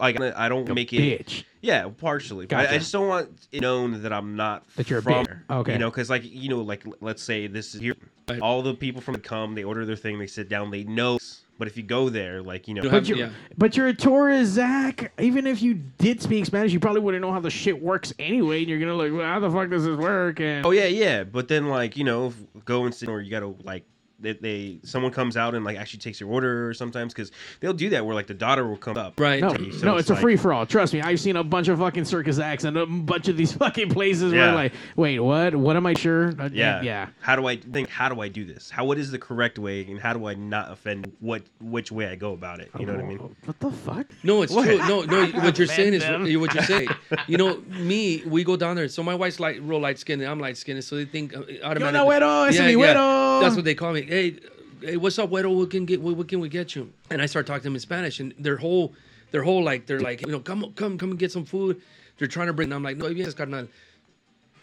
like 0.00 0.20
I 0.20 0.48
don't 0.48 0.68
A 0.68 0.74
make 0.74 0.92
it. 0.92 1.26
bitch. 1.26 1.44
Yeah, 1.60 1.88
partially. 1.88 2.46
But 2.46 2.68
I- 2.70 2.74
I, 2.74 2.78
just 2.78 2.92
don't 2.92 3.08
want 3.08 3.30
it 3.52 3.60
known 3.62 4.02
that 4.02 4.12
I'm 4.12 4.36
not 4.36 4.66
That 4.76 4.90
you're 4.90 4.98
a 4.98 5.02
from. 5.02 5.24
bitch. 5.26 5.38
Okay. 5.50 5.72
You 5.74 5.78
know, 5.78 5.90
because 5.90 6.10
like 6.10 6.22
you 6.24 6.48
know, 6.48 6.60
like 6.60 6.84
let's 7.00 7.22
say 7.22 7.46
this 7.46 7.74
is 7.74 7.80
here. 7.80 7.94
All 8.40 8.62
the 8.62 8.74
people 8.74 9.00
from 9.02 9.16
come, 9.16 9.54
they 9.54 9.64
order 9.64 9.84
their 9.84 9.96
thing, 9.96 10.18
they 10.18 10.26
sit 10.26 10.48
down, 10.48 10.70
they 10.70 10.84
know. 10.84 11.18
But 11.58 11.68
if 11.68 11.76
you 11.76 11.82
go 11.84 12.08
there, 12.08 12.42
like 12.42 12.66
you 12.66 12.74
know, 12.74 12.88
But 12.90 13.08
you're, 13.08 13.16
yeah. 13.18 13.30
but 13.56 13.76
you're 13.76 13.86
a 13.86 13.94
tourist, 13.94 14.52
Zach. 14.52 15.12
Even 15.20 15.46
if 15.46 15.62
you 15.62 15.74
did 15.74 16.20
speak 16.20 16.44
Spanish, 16.46 16.72
you 16.72 16.80
probably 16.80 17.00
wouldn't 17.00 17.22
know 17.22 17.32
how 17.32 17.38
the 17.40 17.50
shit 17.50 17.80
works 17.80 18.12
anyway. 18.18 18.60
And 18.60 18.68
you're 18.68 18.80
gonna 18.80 18.94
like, 18.94 19.12
well, 19.12 19.24
how 19.24 19.38
the 19.38 19.50
fuck 19.50 19.70
does 19.70 19.84
this 19.84 19.96
work? 19.96 20.40
And 20.40 20.66
Oh 20.66 20.72
yeah, 20.72 20.86
yeah. 20.86 21.22
But 21.24 21.46
then 21.48 21.68
like 21.68 21.96
you 21.96 22.02
know, 22.04 22.28
f- 22.28 22.34
go 22.64 22.84
and 22.86 22.94
sit 22.94 23.08
or 23.08 23.20
you 23.20 23.30
gotta 23.30 23.54
like 23.62 23.84
they, 24.24 24.32
they 24.32 24.78
someone 24.82 25.12
comes 25.12 25.36
out 25.36 25.54
and 25.54 25.64
like 25.64 25.76
actually 25.76 26.00
takes 26.00 26.20
your 26.20 26.30
order 26.30 26.74
sometimes 26.74 27.12
because 27.14 27.30
they'll 27.60 27.72
do 27.72 27.90
that 27.90 28.04
where 28.04 28.14
like 28.14 28.26
the 28.26 28.34
daughter 28.34 28.66
will 28.66 28.76
come 28.76 28.96
up. 28.96 29.18
Right. 29.20 29.40
no, 29.40 29.54
you. 29.56 29.72
So 29.72 29.86
no, 29.86 29.96
it's, 29.96 30.10
a 30.10 30.14
like- 30.14 30.22
free 30.22 30.36
for 30.36 30.52
all. 30.52 30.66
Trust 30.66 30.92
me, 30.94 31.00
I've 31.02 31.20
seen 31.20 31.36
a 31.36 31.44
bunch 31.44 31.68
of 31.68 31.78
fucking 31.78 32.04
circus 32.04 32.38
acts 32.38 32.64
and 32.64 32.76
a 32.76 32.86
bunch 32.86 33.28
of 33.28 33.36
these 33.36 33.52
fucking 33.64 33.90
places 33.90 34.32
where 34.32 34.52
like, 34.54 34.72
wait, 34.96 35.18
what? 35.20 35.54
What 35.54 35.76
am 35.76 35.86
I 35.86 35.94
sure? 35.94 36.32
Uh, 36.38 36.48
Yeah. 36.52 36.82
yeah. 36.82 37.08
How 37.20 37.36
do 37.36 37.46
I 37.46 37.56
think? 37.56 37.88
How 37.88 38.08
do 38.08 38.20
I 38.20 38.28
do 38.28 38.44
this? 38.44 38.70
How 38.70 38.84
what 38.84 38.98
is 38.98 39.10
the 39.10 39.18
correct 39.18 39.58
way, 39.58 39.84
and 39.86 40.00
how 40.00 40.12
do 40.12 40.26
I 40.26 40.34
not 40.34 40.70
offend 40.72 41.12
what 41.20 41.42
which 41.60 41.92
way 41.92 42.06
I 42.08 42.14
go 42.16 42.32
about 42.32 42.60
it? 42.60 42.70
You 42.78 42.86
know 42.86 42.94
what 42.94 43.04
I 43.04 43.08
mean? 43.08 43.18
What 43.44 43.60
the 43.60 43.70
fuck? 43.70 44.06
No, 44.22 44.42
it's 44.42 44.52
What? 44.52 44.64
true. 44.66 44.78
No, 44.78 45.02
no. 45.02 45.26
What 45.40 45.58
you're 45.58 45.66
saying 45.66 45.94
is 45.94 46.02
them. 46.02 46.22
what 46.40 46.54
you're 46.54 46.64
saying. 46.64 46.88
You 47.26 47.38
know, 47.38 47.62
me, 47.68 48.22
we 48.26 48.44
go 48.44 48.56
down 48.56 48.76
there. 48.76 48.88
So 48.88 49.02
my 49.02 49.14
wife's 49.14 49.40
like 49.40 49.58
real 49.62 49.80
light 49.80 49.98
skinned, 49.98 50.20
and 50.22 50.30
I'm 50.30 50.40
light 50.40 50.56
skinned, 50.56 50.82
so 50.84 50.96
they 50.96 51.04
think 51.04 51.34
uh, 51.34 51.40
automatically. 51.62 51.92
no 51.92 52.06
güero, 52.06 52.48
ese 52.48 52.60
mi 52.60 52.74
güero. 52.74 53.40
That's 53.40 53.56
what 53.56 53.64
they 53.64 53.74
call 53.74 53.92
me. 53.92 54.02
Hey, 54.14 54.36
hey, 54.80 54.96
what's 54.96 55.18
up, 55.18 55.28
güero? 55.28 55.52
What 55.52 55.70
can 55.70 55.86
get? 55.86 56.00
What, 56.00 56.14
what 56.16 56.28
can 56.28 56.38
we 56.38 56.48
get 56.48 56.76
you? 56.76 56.92
And 57.10 57.20
I 57.20 57.26
start 57.26 57.48
talking 57.48 57.62
to 57.62 57.64
them 57.64 57.74
in 57.74 57.80
Spanish, 57.80 58.20
and 58.20 58.32
their 58.38 58.56
whole, 58.56 58.92
their 59.32 59.42
whole 59.42 59.64
like, 59.64 59.86
they're 59.86 59.98
like, 59.98 60.24
you 60.24 60.30
know, 60.30 60.38
come, 60.38 60.72
come, 60.76 60.96
come 60.98 61.10
and 61.10 61.18
get 61.18 61.32
some 61.32 61.44
food. 61.44 61.82
They're 62.18 62.28
trying 62.28 62.46
to 62.46 62.52
bring. 62.52 62.66
And 62.66 62.74
I'm 62.74 62.84
like, 62.84 62.96
no, 62.96 63.12
bien, 63.12 63.32
carnal. 63.32 63.66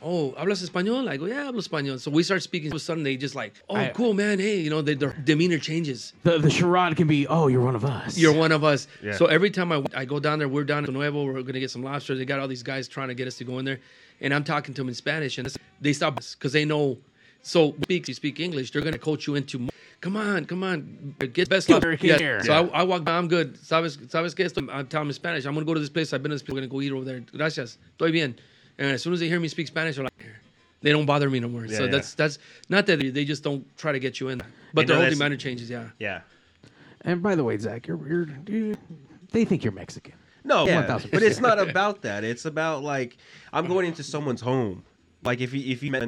Oh, 0.01 0.33
hablas 0.39 0.65
español? 0.65 1.09
I 1.09 1.17
go, 1.17 1.25
yeah, 1.25 1.51
hablo 1.51 1.57
español. 1.57 1.99
So 1.99 2.11
we 2.11 2.23
start 2.23 2.41
speaking. 2.43 2.71
All 2.71 2.77
of 2.77 2.81
a 2.81 2.85
sudden, 2.85 3.03
they 3.03 3.17
just 3.17 3.35
like, 3.35 3.61
oh, 3.69 3.75
I- 3.75 3.89
cool, 3.89 4.13
man. 4.13 4.39
Hey, 4.39 4.61
you 4.61 4.69
know, 4.69 4.81
they, 4.81 4.93
their 4.93 5.11
demeanor 5.25 5.57
changes. 5.57 6.13
The 6.23 6.37
the 6.37 6.49
charade 6.49 6.95
can 6.95 7.09
be, 7.09 7.27
oh, 7.27 7.47
you're 7.47 7.59
one 7.59 7.75
of 7.75 7.83
us. 7.83 8.17
You're 8.17 8.31
one 8.33 8.53
of 8.53 8.63
us. 8.63 8.87
Yeah. 9.03 9.17
So 9.17 9.25
every 9.25 9.49
time 9.51 9.73
I, 9.73 9.83
I 9.93 10.05
go 10.05 10.21
down 10.21 10.39
there, 10.39 10.47
we're 10.47 10.63
down 10.63 10.85
in 10.85 10.93
Nuevo, 10.93 11.25
we're 11.25 11.33
going 11.33 11.55
to 11.55 11.59
get 11.59 11.71
some 11.71 11.83
lobster. 11.83 12.15
They 12.15 12.23
got 12.23 12.39
all 12.39 12.47
these 12.47 12.63
guys 12.63 12.87
trying 12.87 13.09
to 13.09 13.15
get 13.15 13.27
us 13.27 13.35
to 13.39 13.43
go 13.43 13.59
in 13.59 13.65
there. 13.65 13.81
And 14.21 14.33
I'm 14.33 14.45
talking 14.45 14.73
to 14.75 14.81
them 14.81 14.87
in 14.87 14.95
Spanish, 14.95 15.37
and 15.37 15.53
they 15.81 15.91
stop 15.91 16.19
us 16.19 16.35
because 16.35 16.53
they 16.53 16.63
know. 16.63 16.99
So 17.43 17.75
speak, 17.83 18.07
you 18.07 18.13
speak 18.13 18.39
English, 18.39 18.71
they're 18.71 18.81
going 18.81 18.93
to 18.93 18.99
coach 18.99 19.25
you 19.27 19.35
into, 19.35 19.59
more. 19.59 19.69
come 19.99 20.15
on, 20.15 20.45
come 20.45 20.63
on, 20.63 21.15
get 21.33 21.49
best 21.49 21.67
Get 21.67 21.73
lobster. 21.75 21.95
here. 21.95 22.43
So 22.43 22.53
I, 22.53 22.81
I 22.81 22.83
walk 22.83 23.03
by, 23.03 23.13
I'm 23.17 23.27
good. 23.27 23.55
¿Sabes, 23.55 23.97
sabes 23.97 24.35
qué? 24.35 24.45
Esto- 24.45 24.61
I'm 24.71 24.87
telling 24.87 25.05
them 25.05 25.07
in 25.07 25.13
Spanish. 25.13 25.45
I'm 25.45 25.53
going 25.53 25.65
to 25.65 25.69
go 25.69 25.73
to 25.73 25.79
this 25.79 25.89
place. 25.89 26.13
I've 26.13 26.21
been 26.21 26.29
to 26.29 26.35
this 26.35 26.43
place. 26.43 26.53
We're 26.53 26.61
going 26.61 26.69
to 26.69 26.73
go 26.73 26.81
eat 26.81 26.91
over 26.91 27.05
there. 27.05 27.19
Gracias. 27.35 27.77
Estoy 27.97 28.11
bien. 28.11 28.35
And 28.77 28.91
as 28.91 29.01
soon 29.01 29.13
as 29.13 29.19
they 29.19 29.27
hear 29.27 29.39
me 29.39 29.47
speak 29.47 29.67
Spanish, 29.67 29.95
they're 29.95 30.03
like, 30.03 30.25
they 30.81 30.91
don't 30.91 31.05
bother 31.05 31.29
me 31.29 31.39
no 31.39 31.47
more. 31.47 31.67
so 31.67 31.85
yeah. 31.85 31.91
that's, 31.91 32.13
that's 32.13 32.39
not 32.69 32.85
that 32.87 32.99
they, 32.99 33.09
they 33.09 33.25
just 33.25 33.43
don't 33.43 33.65
try 33.77 33.91
to 33.91 33.99
get 33.99 34.19
you 34.19 34.29
in. 34.29 34.41
But 34.73 34.81
You 34.81 34.87
their 34.87 34.95
know, 34.97 35.01
whole 35.03 35.11
demeanor 35.11 35.37
changes, 35.37 35.69
yeah. 35.69 35.89
Yeah. 35.99 36.21
And 37.01 37.21
by 37.21 37.35
the 37.35 37.43
way, 37.43 37.57
Zach, 37.57 37.87
you're, 37.87 37.99
you're, 38.47 38.75
they 39.31 39.45
think 39.45 39.63
you're 39.63 39.73
Mexican. 39.73 40.13
No, 40.43 40.65
yeah, 40.65 40.83
1000%. 40.85 41.11
but 41.11 41.21
it's 41.23 41.39
not 41.39 41.59
about 41.59 42.01
that. 42.01 42.23
It's 42.23 42.45
about 42.45 42.83
like 42.83 43.17
I'm 43.53 43.67
going 43.67 43.85
into 43.85 44.03
someone's 44.03 44.41
home. 44.41 44.83
Like 45.23 45.39
if 45.39 45.53
you 45.53 45.71
if 45.71 45.83
you 45.83 45.91
met, 45.91 46.07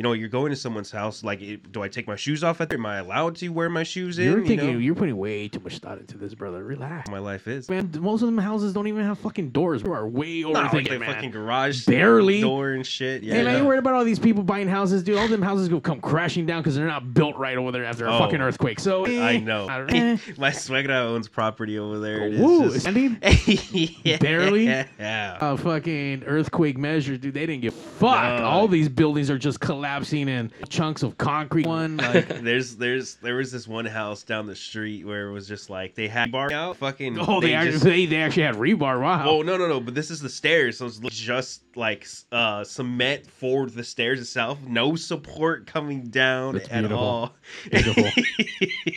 you 0.00 0.02
know, 0.02 0.14
you're 0.14 0.30
going 0.30 0.48
to 0.48 0.56
someone's 0.56 0.90
house. 0.90 1.22
Like, 1.22 1.42
it, 1.42 1.72
do 1.72 1.82
I 1.82 1.88
take 1.88 2.06
my 2.08 2.16
shoes 2.16 2.42
off? 2.42 2.62
At 2.62 2.70
there? 2.70 2.78
Am 2.78 2.86
I 2.86 3.00
allowed 3.00 3.36
to 3.36 3.50
wear 3.50 3.68
my 3.68 3.82
shoes 3.82 4.18
in? 4.18 4.24
You're 4.24 4.38
you 4.38 4.46
thinking 4.46 4.72
know? 4.72 4.78
you're 4.78 4.94
putting 4.94 5.18
way 5.18 5.46
too 5.46 5.60
much 5.60 5.76
thought 5.76 5.98
into 5.98 6.16
this, 6.16 6.32
brother. 6.34 6.64
Relax. 6.64 7.10
my 7.10 7.18
life 7.18 7.46
is. 7.46 7.68
Man, 7.68 7.90
most 7.98 8.22
of 8.22 8.28
them 8.28 8.38
houses 8.38 8.72
don't 8.72 8.86
even 8.86 9.04
have 9.04 9.18
fucking 9.18 9.50
doors. 9.50 9.82
You 9.82 9.92
are 9.92 10.08
way 10.08 10.40
No, 10.40 10.52
like 10.52 10.88
the 10.88 10.98
man. 10.98 11.12
fucking 11.14 11.32
garage 11.32 11.84
Barely. 11.84 12.40
door 12.40 12.70
and 12.70 12.86
shit. 12.86 13.22
Yeah, 13.22 13.34
Hey 13.34 13.44
man, 13.44 13.52
no. 13.52 13.58
you 13.60 13.66
worried 13.66 13.80
about 13.80 13.92
all 13.92 14.02
these 14.02 14.18
people 14.18 14.42
buying 14.42 14.68
houses, 14.68 15.02
dude? 15.02 15.18
All 15.18 15.28
them 15.28 15.42
houses 15.42 15.68
go 15.68 15.82
come 15.82 16.00
crashing 16.00 16.46
down 16.46 16.62
because 16.62 16.76
they're 16.76 16.86
not 16.86 17.12
built 17.12 17.36
right 17.36 17.58
over 17.58 17.70
there 17.70 17.84
after 17.84 18.06
a 18.06 18.14
Oh. 18.14 18.20
fucking 18.20 18.40
earthquake. 18.40 18.80
So 18.80 19.04
I 19.04 19.34
eh, 19.34 19.40
know. 19.40 19.68
I 19.68 19.82
eh. 19.82 20.16
my 20.38 20.48
suegra 20.48 21.02
owns 21.02 21.28
property 21.28 21.78
over 21.78 21.98
there. 21.98 22.30
Woo, 22.40 22.70
just- 22.72 22.86
yeah. 24.06 24.16
Barely? 24.16 24.64
Yeah. 24.64 25.36
uh, 25.42 25.58
fucking 25.58 26.24
earthquake 26.24 26.78
measures, 26.78 27.18
dude. 27.18 27.34
They 27.34 27.44
didn't 27.44 27.60
give 27.60 27.74
fuck. 27.74 28.38
No. 28.38 28.46
All 28.46 28.66
these 28.66 28.88
buildings 28.88 29.28
are 29.28 29.36
just 29.36 29.60
collapsing 29.60 29.89
in 30.28 30.50
chunks 30.68 31.02
of 31.02 31.18
concrete. 31.18 31.66
One 31.66 31.96
like 31.98 32.28
There's 32.42 32.76
there's 32.76 33.16
there 33.16 33.36
was 33.36 33.52
this 33.52 33.66
one 33.68 33.86
house 33.86 34.22
down 34.22 34.46
the 34.46 34.56
street 34.56 35.06
where 35.06 35.28
it 35.28 35.32
was 35.32 35.46
just 35.48 35.70
like 35.70 35.94
they 35.94 36.08
had 36.08 36.30
bar 36.32 36.52
out 36.52 36.76
fucking 36.76 37.18
oh, 37.18 37.40
they, 37.40 37.54
actually 37.54 37.72
just- 37.72 37.84
they, 37.84 38.06
they 38.06 38.16
actually 38.22 38.42
had 38.44 38.54
rebar. 38.56 39.00
Wow. 39.00 39.28
Oh 39.28 39.42
no 39.42 39.56
no 39.56 39.66
no! 39.68 39.80
But 39.80 39.94
this 39.94 40.10
is 40.10 40.20
the 40.20 40.28
stairs, 40.28 40.78
so 40.78 40.86
it's 40.86 40.98
just 41.10 41.62
like 41.76 42.06
uh, 42.32 42.64
cement 42.64 43.26
for 43.26 43.66
the 43.66 43.84
stairs 43.84 44.20
itself. 44.20 44.58
No 44.66 44.96
support 44.96 45.66
coming 45.66 46.02
down 46.08 46.54
That's 46.54 46.68
at 46.68 46.80
beautiful. 46.80 46.98
all. 46.98 47.34
Beautiful. 47.70 48.04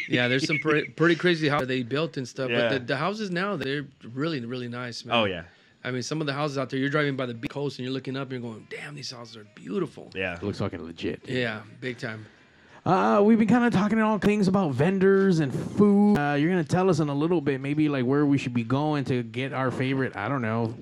Yeah, 0.10 0.28
there's 0.28 0.46
some 0.46 0.60
pretty, 0.60 0.90
pretty 0.90 1.16
crazy 1.16 1.48
houses 1.50 1.68
they 1.68 1.82
built 1.82 2.18
and 2.18 2.28
stuff. 2.28 2.50
Yeah. 2.52 2.70
But 2.70 2.70
the, 2.70 2.80
the 2.80 2.98
houses 2.98 3.32
now, 3.32 3.56
they're 3.56 3.88
really, 4.04 4.40
really 4.46 4.68
nice, 4.68 5.04
man. 5.06 5.16
oh 5.16 5.26
yeah, 5.26 5.44
I 5.84 5.92
mean, 5.92 6.02
some 6.02 6.22
of 6.22 6.28
the 6.28 6.34
houses 6.34 6.58
out 6.58 6.70
there, 6.70 6.80
you're 6.80 6.90
driving 6.90 7.16
by 7.16 7.26
the 7.26 7.34
big 7.34 7.50
coast 7.52 7.78
and 7.78 7.86
you're 7.86 7.94
looking 7.94 8.16
up 8.16 8.32
and 8.32 8.42
you're 8.42 8.52
going, 8.52 8.66
damn, 8.70 8.96
these 8.96 9.12
houses 9.12 9.36
are 9.38 9.46
beautiful. 9.56 10.10
yeah. 10.16 10.36
It 10.36 10.44
looks 10.44 10.60
fucking 10.60 10.84
legit. 10.84 11.22
Yeah, 11.28 11.62
big 11.82 11.98
time. 11.98 12.26
Uh, 12.86 13.22
we've 13.24 13.40
been 13.40 13.48
kind 13.48 13.64
of 13.64 13.72
talking 13.72 14.00
all 14.02 14.18
things 14.18 14.48
about 14.50 14.72
vendors 14.72 15.40
and 15.40 15.54
food. 15.54 16.18
Uh, 16.18 16.34
you're 16.34 16.50
gonna 16.50 16.64
tell 16.64 16.90
us 16.90 17.00
in 17.00 17.08
a 17.08 17.14
little 17.14 17.40
bit, 17.40 17.62
maybe 17.62 17.88
like 17.88 18.04
where 18.06 18.26
we 18.26 18.38
should 18.38 18.54
be 18.54 18.64
going 18.64 19.06
to 19.06 19.24
get 19.24 19.54
our 19.54 19.72
favorite. 19.72 20.16
I 20.18 20.28
don't 20.28 20.42
know, 20.42 20.76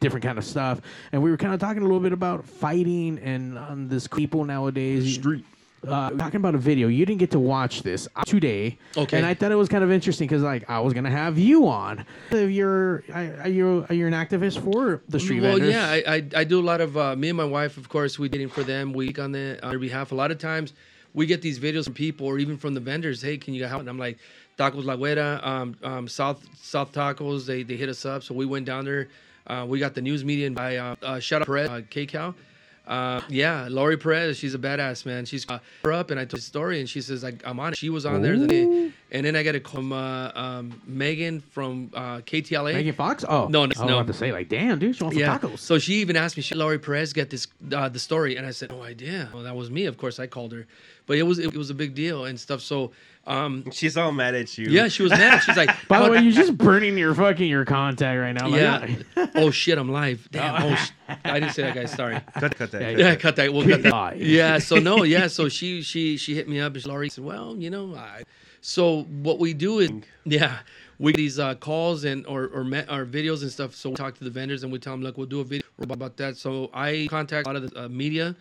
different 0.00 0.22
kind 0.22 0.36
of 0.36 0.44
stuff. 0.44 0.82
And 1.12 1.22
we 1.22 1.30
were 1.30 1.38
kind 1.38 1.54
of 1.54 1.60
talking 1.60 1.80
a 1.80 1.84
little 1.86 2.00
bit 2.00 2.12
about 2.12 2.46
fighting 2.46 3.18
and 3.20 3.56
on 3.58 3.88
this 3.88 4.06
people 4.06 4.44
nowadays. 4.44 5.14
Street. 5.14 5.44
Uh, 5.86 6.10
talking 6.10 6.36
about 6.36 6.54
a 6.54 6.58
video. 6.58 6.88
You 6.88 7.04
didn't 7.06 7.20
get 7.20 7.30
to 7.32 7.38
watch 7.38 7.82
this 7.82 8.08
uh, 8.16 8.24
today. 8.24 8.78
Okay. 8.96 9.16
And 9.16 9.26
I 9.26 9.34
thought 9.34 9.52
it 9.52 9.56
was 9.56 9.68
kind 9.68 9.84
of 9.84 9.90
interesting 9.90 10.26
because 10.26 10.42
like 10.42 10.68
I 10.68 10.80
was 10.80 10.92
gonna 10.92 11.10
have 11.10 11.38
you 11.38 11.68
on. 11.68 12.04
If 12.30 12.50
you're, 12.50 13.04
are 13.12 13.48
you, 13.48 13.86
are 13.88 13.94
you 13.94 14.06
an 14.06 14.12
activist 14.12 14.62
for 14.62 15.02
the 15.08 15.20
street 15.20 15.40
well, 15.40 15.52
vendors? 15.52 15.74
yeah, 15.74 15.90
I, 15.90 16.14
I, 16.14 16.28
I 16.36 16.44
do 16.44 16.60
a 16.60 16.62
lot 16.62 16.80
of, 16.80 16.96
uh, 16.96 17.16
me 17.16 17.28
and 17.30 17.36
my 17.36 17.44
wife, 17.44 17.76
of 17.76 17.88
course, 17.88 18.18
we 18.18 18.28
dating 18.28 18.48
for 18.48 18.62
them. 18.62 18.92
We 18.92 19.14
on, 19.16 19.32
the, 19.32 19.58
on 19.62 19.70
their 19.70 19.78
behalf. 19.78 20.12
A 20.12 20.14
lot 20.14 20.30
of 20.30 20.38
times 20.38 20.72
we 21.12 21.26
get 21.26 21.42
these 21.42 21.58
videos 21.58 21.84
from 21.84 21.94
people 21.94 22.26
or 22.26 22.38
even 22.38 22.56
from 22.56 22.74
the 22.74 22.80
vendors. 22.80 23.22
Hey, 23.22 23.38
can 23.38 23.54
you 23.54 23.64
help? 23.64 23.80
And 23.80 23.88
I'm 23.88 23.98
like, 23.98 24.18
Tacos 24.58 24.84
La 24.84 24.96
Güera, 24.96 25.44
um, 25.44 25.76
um, 25.82 26.08
South 26.08 26.46
South 26.60 26.92
Tacos, 26.92 27.46
they, 27.46 27.62
they 27.62 27.76
hit 27.76 27.88
us 27.88 28.04
up. 28.04 28.22
So 28.22 28.34
we 28.34 28.46
went 28.46 28.66
down 28.66 28.84
there. 28.84 29.08
Uh, 29.46 29.66
we 29.68 29.78
got 29.78 29.94
the 29.94 30.00
news 30.00 30.24
media 30.24 30.46
and 30.46 30.56
by 30.56 30.76
uh, 30.76 30.96
uh, 31.02 31.18
shout 31.20 31.42
out 31.42 31.46
Perez, 31.46 31.68
uh, 31.68 31.80
KCAL. 31.90 32.34
Uh, 32.86 33.22
yeah, 33.30 33.66
Laurie 33.70 33.96
Perez, 33.96 34.36
she's 34.36 34.54
a 34.54 34.58
badass, 34.58 35.06
man. 35.06 35.24
She's 35.24 35.48
uh, 35.48 35.58
her 35.84 35.92
up, 35.92 36.10
and 36.10 36.20
I 36.20 36.24
told 36.26 36.38
the 36.40 36.44
story, 36.44 36.80
and 36.80 36.88
she 36.88 37.00
says, 37.00 37.22
like, 37.22 37.42
I'm 37.46 37.58
on 37.58 37.72
it. 37.72 37.78
She 37.78 37.88
was 37.88 38.04
on 38.04 38.20
there. 38.20 38.38
The 38.38 38.46
day, 38.46 38.92
and 39.10 39.24
then 39.24 39.36
I 39.36 39.42
got 39.42 39.54
a 39.54 39.60
call 39.60 39.76
from 39.76 39.92
uh, 39.92 40.30
um, 40.34 40.82
Megan 40.86 41.40
from 41.40 41.90
uh, 41.94 42.18
KTLA. 42.18 42.74
Megan 42.74 42.94
Fox. 42.94 43.24
Oh 43.26 43.46
No, 43.48 43.64
no, 43.64 43.72
I 43.76 43.80
was 43.82 43.88
no. 43.90 43.98
about 43.98 44.06
to 44.08 44.12
say 44.12 44.32
like, 44.32 44.48
damn, 44.50 44.78
dude, 44.78 44.96
she 44.96 45.02
wants 45.04 45.16
Yeah. 45.18 45.38
some 45.38 45.50
tacos. 45.52 45.58
So 45.60 45.78
she 45.78 45.94
even 45.94 46.16
asked 46.16 46.36
me, 46.36 46.42
should 46.42 46.58
Laurie 46.58 46.78
Perez 46.78 47.12
get 47.14 47.30
this 47.30 47.46
uh, 47.72 47.88
the 47.88 47.98
story? 47.98 48.36
And 48.36 48.46
I 48.46 48.50
said, 48.50 48.68
no 48.70 48.82
idea. 48.82 49.30
Well, 49.32 49.44
that 49.44 49.56
was 49.56 49.70
me. 49.70 49.86
Of 49.86 49.96
course, 49.96 50.18
I 50.20 50.26
called 50.26 50.52
her, 50.52 50.66
but 51.06 51.16
it 51.16 51.22
was 51.22 51.38
it, 51.38 51.56
was 51.56 51.70
a 51.70 51.74
big 51.74 51.94
deal 51.94 52.26
and 52.26 52.38
stuff. 52.38 52.60
So, 52.60 52.92
um, 53.26 53.70
She's 53.70 53.96
all 53.96 54.12
mad 54.12 54.34
at 54.34 54.56
you. 54.58 54.66
yeah, 54.70 54.88
she 54.88 55.02
was 55.02 55.10
mad. 55.12 55.40
She's 55.40 55.56
like, 55.56 55.70
By 55.88 56.02
the 56.02 56.10
way, 56.10 56.20
you're 56.20 56.32
just 56.32 56.56
burning 56.58 56.98
your 56.98 57.14
fucking 57.14 57.48
your 57.48 57.64
contact 57.64 58.20
right 58.20 58.32
now. 58.32 58.48
Like, 58.48 59.06
yeah. 59.16 59.26
oh 59.34 59.50
shit, 59.50 59.78
I'm 59.78 59.90
live. 59.90 60.28
Damn. 60.30 60.62
Oh, 60.62 60.74
sh- 60.74 60.90
I 61.24 61.40
didn't 61.40 61.52
say 61.54 61.62
that, 61.62 61.74
guys. 61.74 61.92
Sorry. 61.92 62.14
cut 62.38 62.54
cut 62.56 62.70
that. 62.72 62.80
Yeah, 62.82 62.90
cut 62.92 62.98
Yeah, 62.98 63.10
that. 63.10 63.20
cut 63.20 63.36
that. 63.36 63.52
We'll 63.54 63.66
cut 63.66 63.82
that. 63.82 64.18
Yeah. 64.18 64.58
So 64.58 64.76
no. 64.76 65.02
Yeah. 65.04 65.26
So 65.28 65.48
she 65.48 65.82
she 65.82 66.16
she 66.16 66.34
hit 66.34 66.48
me 66.48 66.60
up 66.60 66.74
and 66.74 66.86
Laurie 66.86 67.08
said, 67.08 67.24
well, 67.24 67.56
you 67.56 67.70
know, 67.70 67.94
I. 67.94 68.24
So 68.60 69.02
what 69.04 69.38
we 69.38 69.52
do 69.52 69.78
is, 69.80 69.90
yeah, 70.24 70.60
we 70.98 71.12
get 71.12 71.18
these 71.18 71.38
uh, 71.38 71.54
calls 71.56 72.04
and 72.04 72.26
or 72.26 72.48
or, 72.48 72.64
met, 72.64 72.90
or 72.90 73.04
videos 73.04 73.42
and 73.42 73.50
stuff. 73.50 73.74
So 73.74 73.90
we 73.90 73.96
talk 73.96 74.16
to 74.18 74.24
the 74.24 74.30
vendors 74.30 74.62
and 74.62 74.72
we 74.72 74.78
tell 74.78 74.94
them, 74.94 75.02
look, 75.02 75.18
we'll 75.18 75.26
do 75.26 75.40
a 75.40 75.44
video 75.44 75.66
about 75.80 76.16
that. 76.16 76.36
So 76.38 76.70
I 76.72 77.06
contact 77.10 77.46
a 77.46 77.50
lot 77.50 77.56
of 77.56 77.70
the 77.70 77.84
uh, 77.84 77.88
media. 77.88 78.34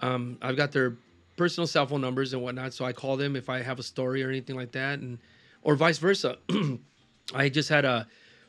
Um, 0.00 0.38
I've 0.42 0.56
got 0.56 0.72
their 0.72 0.96
personal 1.36 1.66
cell 1.66 1.86
phone 1.86 2.00
numbers 2.00 2.32
and 2.32 2.42
whatnot. 2.42 2.74
So 2.74 2.84
I 2.84 2.92
call 2.92 3.16
them 3.16 3.36
if 3.36 3.48
I 3.48 3.62
have 3.62 3.78
a 3.78 3.82
story 3.82 4.22
or 4.22 4.28
anything 4.28 4.56
like 4.56 4.72
that, 4.72 4.98
and 4.98 5.18
or 5.62 5.76
vice 5.76 5.98
versa. 5.98 6.38
I 7.34 7.48
just 7.48 7.68
had 7.68 7.84
a 7.84 8.06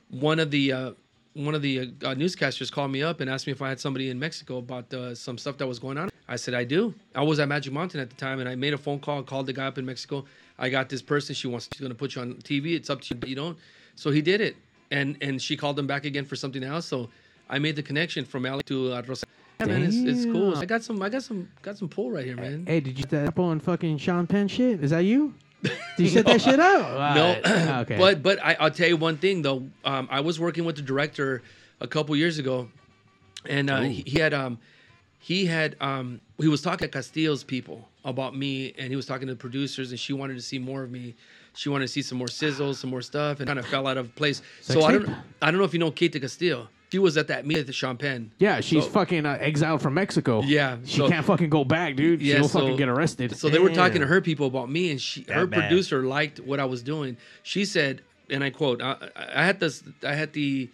one 0.10 0.40
of 0.40 0.52
the 0.52 0.72
uh, 0.72 0.92
one 1.34 1.54
of 1.54 1.62
the 1.62 1.80
uh, 1.80 2.16
newscasters 2.16 2.72
called 2.72 2.92
me 2.92 3.04
up 3.04 3.20
and 3.20 3.30
asked 3.30 3.46
me 3.48 3.52
if 3.52 3.62
I 3.62 3.70
had 3.70 3.80
somebody 3.80 4.10
in 4.10 4.18
Mexico 4.18 4.58
about 4.58 4.92
uh, 4.94 5.14
some 5.14 5.38
stuff 5.38 5.58
that 5.58 5.68
was 5.68 5.80
going 5.80 5.98
on. 5.98 6.10
I 6.28 6.36
said 6.36 6.54
I 6.54 6.64
do. 6.64 6.94
I 7.16 7.24
was 7.24 7.40
at 7.40 7.48
Magic 7.48 7.72
Mountain 7.72 8.00
at 8.00 8.10
the 8.10 8.16
time, 8.16 8.40
and 8.40 8.50
I 8.50 8.56
made 8.56 8.74
a 8.74 8.78
phone 8.78 9.00
call, 9.00 9.24
called 9.24 9.46
the 9.46 9.54
guy 9.54 9.66
up 9.66 9.78
in 9.78 9.86
Mexico. 9.86 10.26
I 10.58 10.70
got 10.70 10.90
this 10.90 11.02
person. 11.02 11.36
She 11.36 11.48
wants 11.48 11.70
she's 11.72 11.80
going 11.80 11.92
to 11.92 11.98
put 11.98 12.16
you 12.16 12.22
on 12.22 12.34
TV. 12.36 12.76
It's 12.76 12.90
up 12.90 13.02
to 13.02 13.14
you, 13.14 13.20
but 13.20 13.30
you 13.30 13.36
don't. 13.36 13.58
So 13.96 14.12
he 14.12 14.22
did 14.22 14.42
it, 14.42 14.58
and 14.92 15.18
and 15.22 15.42
she 15.42 15.56
called 15.56 15.78
him 15.78 15.88
back 15.88 16.06
again 16.06 16.26
for 16.26 16.36
something 16.36 16.64
else. 16.64 16.86
So 16.86 17.10
I 17.50 17.60
made 17.60 17.76
the 17.76 17.84
connection 17.84 18.26
from 18.26 18.44
LA 18.44 18.62
to 18.66 18.94
uh, 18.94 19.04
Rosa. 19.08 19.26
Yeah, 19.60 19.66
man, 19.66 19.84
it's, 19.84 19.96
it's 19.96 20.26
cool. 20.26 20.56
I 20.56 20.66
got 20.66 20.84
some. 20.84 21.02
I 21.02 21.10
got 21.10 21.24
some. 21.24 21.50
Got 21.62 21.78
some 21.78 21.90
pull 21.90 22.12
right 22.12 22.26
here, 22.26 22.36
man. 22.36 22.66
Hey, 22.66 22.80
did 22.80 22.98
you 22.98 23.04
get 23.06 23.10
that 23.10 23.28
Apple 23.28 23.52
and 23.52 23.62
fucking 23.62 23.98
Sean 23.98 24.28
Penn 24.28 24.48
shit? 24.48 24.84
Is 24.84 24.92
that 24.92 25.00
you? 25.00 25.34
Did 25.64 25.74
you 25.98 26.08
set 26.10 26.26
that 26.28 26.42
shit 26.42 26.60
up? 26.60 26.88
No, 27.16 27.36
Alright, 27.36 27.46
okay. 27.92 27.98
but 28.00 28.22
but 28.22 28.44
I, 28.44 28.56
I'll 28.60 28.72
tell 28.72 28.88
you 28.88 28.98
one 28.98 29.18
thing 29.18 29.42
though. 29.42 29.68
Um, 29.84 30.08
I 30.12 30.20
was 30.20 30.40
working 30.40 30.66
with 30.66 30.76
the 30.76 30.82
director 30.82 31.42
a 31.80 31.88
couple 31.88 32.16
years 32.16 32.38
ago, 32.38 32.70
and 33.46 33.70
uh, 33.70 33.82
he, 33.82 34.04
he 34.06 34.20
had 34.20 34.34
um, 34.34 34.60
he 35.20 35.46
had 35.46 35.76
um, 35.82 36.22
he 36.38 36.48
was 36.48 36.62
talking 36.62 36.88
to 36.88 36.88
Castillo's 36.88 37.44
people 37.44 37.88
about 38.06 38.36
me, 38.36 38.74
and 38.78 38.90
he 38.90 38.96
was 38.96 39.06
talking 39.06 39.28
to 39.28 39.34
the 39.34 39.40
producers, 39.40 39.90
and 39.92 40.00
she 40.00 40.14
wanted 40.14 40.36
to 40.36 40.42
see 40.42 40.60
more 40.60 40.84
of 40.84 40.92
me. 40.92 41.16
She 41.56 41.70
wanted 41.70 41.86
to 41.86 41.92
see 41.92 42.04
some 42.04 42.20
more 42.20 42.28
sizzles, 42.28 42.76
some 42.76 42.92
more 42.92 43.02
stuff, 43.02 43.40
and 43.40 43.48
kind 43.48 43.58
of 43.58 43.66
fell 43.66 43.88
out 43.88 43.98
of 43.98 44.14
place. 44.16 44.44
Sex 44.62 44.80
so 44.80 44.86
I 44.86 44.92
don't 44.92 45.10
I 45.42 45.50
don't 45.50 45.58
know 45.58 45.66
if 45.66 45.74
you 45.74 45.80
know 45.80 45.90
Kate 45.90 46.14
Castillo. 46.14 46.70
She 46.90 47.00
was 47.00 47.18
at 47.18 47.28
that 47.28 47.46
meet 47.46 47.58
at 47.58 47.68
the 47.68 47.74
Champagne. 47.74 48.32
yeah, 48.40 48.62
she's 48.62 48.86
So- 48.86 48.90
fucking 48.92 49.26
uh, 49.26 49.38
exiled 49.42 49.82
from 49.82 49.94
Mexico. 49.96 50.42
Yeah, 50.44 50.78
she 50.86 50.98
so- 51.00 51.10
can't 51.10 51.26
fucking 51.26 51.50
go 51.50 51.66
back, 51.66 51.96
dude. 51.98 52.22
Yeah, 52.22 52.36
She'll 52.38 52.48
so- 52.48 52.60
fucking 52.62 52.78
get 52.78 52.88
arrested. 52.88 53.36
So 53.36 53.50
they 53.50 53.60
were 53.60 53.74
talking 53.74 54.00
to 54.02 54.08
her 54.08 54.22
people 54.22 54.48
about 54.48 54.70
me, 54.72 54.92
and 54.92 55.02
she, 55.02 55.24
That 55.24 55.36
her 55.36 55.48
bad. 55.48 55.68
producer 55.68 56.04
liked 56.04 56.40
what 56.40 56.60
I 56.62 56.66
was 56.66 56.82
doing. 56.82 57.18
She 57.44 57.66
said, 57.66 58.02
and 58.30 58.42
I 58.44 58.52
quote, 58.52 58.82
I, 58.82 58.96
I 59.16 59.44
had 59.46 59.60
this, 59.60 59.84
I 60.04 60.14
had 60.14 60.32
the, 60.34 60.70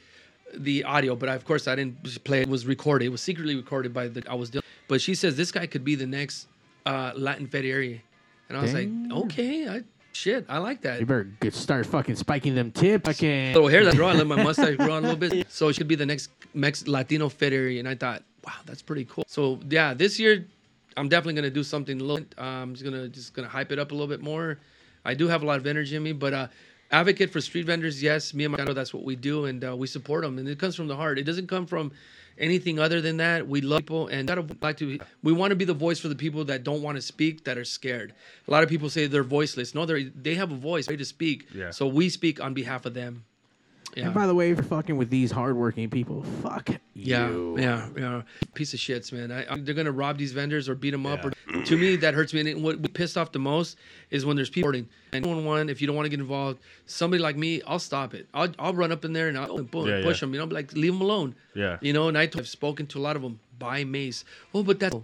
the 0.55 0.83
audio, 0.83 1.15
but 1.15 1.29
I, 1.29 1.33
of 1.35 1.45
course 1.45 1.67
I 1.67 1.73
didn't 1.75 2.23
play. 2.23 2.41
It 2.41 2.47
was 2.47 2.67
recorded. 2.67 3.05
It 3.05 3.09
was 3.09 3.21
secretly 3.21 3.55
recorded 3.55 3.91
by 3.91 4.07
the 4.07 4.23
I 4.29 4.35
was 4.35 4.51
doing. 4.51 4.63
But 4.87 5.01
she 5.01 5.15
says 5.15 5.35
this 5.35 5.51
guy 5.51 5.65
could 5.65 5.83
be 5.83 5.95
the 5.95 6.05
next 6.05 6.47
uh, 6.85 7.11
Latin 7.15 7.47
Fieri, 7.47 8.03
and 8.49 8.57
I 8.57 8.61
was 8.61 8.73
Damn. 8.73 9.09
like, 9.09 9.23
okay, 9.25 9.67
I, 9.67 9.81
shit, 10.13 10.45
I 10.47 10.59
like 10.59 10.81
that. 10.81 10.99
You 10.99 11.05
better 11.05 11.29
get, 11.39 11.53
start 11.53 11.85
fucking 11.85 12.15
spiking 12.15 12.55
them 12.55 12.71
tips. 12.71 13.05
Fucking 13.05 13.53
little 13.53 13.67
hair 13.67 13.83
that 13.85 13.95
grow. 13.95 14.07
I 14.07 14.13
let 14.13 14.27
my 14.27 14.41
mustache 14.41 14.77
grow 14.77 14.93
on 14.93 15.03
a 15.03 15.07
little 15.13 15.17
bit. 15.17 15.47
So 15.49 15.67
it 15.67 15.73
should 15.73 15.87
be 15.87 15.95
the 15.95 16.05
next 16.05 16.29
Mex 16.53 16.87
Latino 16.87 17.29
Fieri. 17.29 17.79
And 17.79 17.87
I 17.87 17.95
thought, 17.95 18.23
wow, 18.45 18.53
that's 18.65 18.81
pretty 18.81 19.05
cool. 19.05 19.23
So 19.27 19.59
yeah, 19.69 19.93
this 19.93 20.19
year 20.19 20.45
I'm 20.97 21.09
definitely 21.09 21.35
gonna 21.35 21.49
do 21.49 21.63
something 21.63 21.99
a 21.99 22.03
little. 22.03 22.25
I'm 22.37 22.73
just 22.73 22.83
gonna 22.83 23.07
just 23.07 23.33
gonna 23.33 23.47
hype 23.47 23.71
it 23.71 23.79
up 23.79 23.91
a 23.91 23.93
little 23.93 24.07
bit 24.07 24.21
more. 24.21 24.59
I 25.05 25.13
do 25.13 25.27
have 25.27 25.43
a 25.43 25.45
lot 25.45 25.57
of 25.57 25.67
energy 25.67 25.95
in 25.95 26.03
me, 26.03 26.13
but 26.13 26.33
uh, 26.33 26.47
advocate 26.91 27.31
for 27.31 27.41
street 27.41 27.65
vendors. 27.65 28.01
Yes, 28.01 28.33
me 28.33 28.45
and 28.45 28.55
my 28.57 28.63
know 28.63 28.73
that's 28.73 28.93
what 28.93 29.03
we 29.03 29.15
do, 29.15 29.45
and 29.45 29.63
uh, 29.63 29.75
we 29.75 29.87
support 29.87 30.23
them. 30.23 30.37
And 30.37 30.47
it 30.47 30.59
comes 30.59 30.75
from 30.75 30.87
the 30.87 30.95
heart. 30.95 31.19
It 31.19 31.23
doesn't 31.23 31.47
come 31.47 31.65
from 31.65 31.91
anything 32.37 32.79
other 32.79 33.01
than 33.01 33.17
that. 33.17 33.47
We 33.47 33.61
love 33.61 33.81
people 33.81 34.07
and 34.07 34.27
gotta 34.27 34.45
like 34.61 34.77
to. 34.77 34.99
We 35.21 35.33
want 35.33 35.51
to 35.51 35.55
be 35.55 35.65
the 35.65 35.73
voice 35.73 35.99
for 35.99 36.07
the 36.07 36.15
people 36.15 36.45
that 36.45 36.63
don't 36.63 36.81
want 36.81 36.95
to 36.97 37.01
speak, 37.01 37.43
that 37.45 37.57
are 37.57 37.65
scared. 37.65 38.13
A 38.47 38.51
lot 38.51 38.63
of 38.63 38.69
people 38.69 38.89
say 38.89 39.07
they're 39.07 39.23
voiceless. 39.23 39.75
No, 39.75 39.85
they 39.85 40.03
they 40.03 40.35
have 40.35 40.51
a 40.51 40.55
voice, 40.55 40.87
ready 40.87 40.97
to 40.97 41.05
speak. 41.05 41.47
Yeah. 41.53 41.71
So 41.71 41.87
we 41.87 42.09
speak 42.09 42.41
on 42.41 42.53
behalf 42.53 42.85
of 42.85 42.93
them. 42.93 43.25
Yeah. 43.95 44.05
And 44.05 44.13
by 44.13 44.25
the 44.27 44.33
way, 44.35 44.51
if 44.51 44.57
you're 44.57 44.63
fucking 44.63 44.97
with 44.97 45.09
these 45.09 45.31
hardworking 45.31 45.89
people, 45.89 46.23
fuck 46.41 46.69
Yeah, 46.95 47.29
you. 47.29 47.55
yeah, 47.59 47.89
yeah. 47.97 48.21
Piece 48.53 48.73
of 48.73 48.79
shits, 48.79 49.11
man. 49.11 49.31
I, 49.31 49.53
I, 49.53 49.57
they're 49.59 49.75
gonna 49.75 49.91
rob 49.91 50.17
these 50.17 50.31
vendors 50.31 50.67
or 50.67 50.75
beat 50.75 50.91
them 50.91 51.05
up. 51.05 51.23
Or 51.25 51.31
to 51.65 51.77
me, 51.77 51.95
that 51.97 52.13
hurts 52.13 52.33
me. 52.33 52.39
And 52.51 52.63
what 52.63 52.79
what 52.79 52.93
pissed 52.93 53.17
off 53.17 53.31
the 53.31 53.39
most 53.39 53.77
is 54.09 54.25
when 54.25 54.35
there's 54.35 54.49
people 54.49 54.69
reporting 54.69 54.89
and 55.11 55.25
one 55.25 55.45
one. 55.45 55.69
If 55.69 55.79
you 55.81 55.87
don't 55.87 55.95
want 55.95 56.05
to 56.05 56.09
get 56.09 56.19
involved, 56.19 56.59
somebody 56.85 57.21
like 57.21 57.37
me, 57.37 57.61
I'll 57.67 57.79
stop 57.79 58.13
it. 58.13 58.27
I'll 58.33 58.49
I'll 58.57 58.73
run 58.73 58.91
up 58.91 59.05
in 59.05 59.13
there 59.13 59.27
and 59.27 59.37
I'll 59.37 59.61
boom, 59.63 59.87
Yeah, 59.87 60.01
push 60.01 60.17
yeah. 60.17 60.19
them. 60.21 60.33
You 60.33 60.39
know, 60.39 60.45
be 60.47 60.55
like 60.55 60.73
leave 60.73 60.93
them 60.93 61.01
alone. 61.01 61.35
Yeah. 61.53 61.77
You 61.81 61.93
know, 61.93 62.07
and 62.07 62.17
I, 62.17 62.23
I've 62.23 62.47
spoken 62.47 62.87
to 62.87 62.99
a 62.99 63.01
lot 63.01 63.15
of 63.15 63.21
them. 63.21 63.39
Buy 63.59 63.83
mace. 63.83 64.25
Oh, 64.53 64.63
but 64.63 64.79
that's 64.79 64.95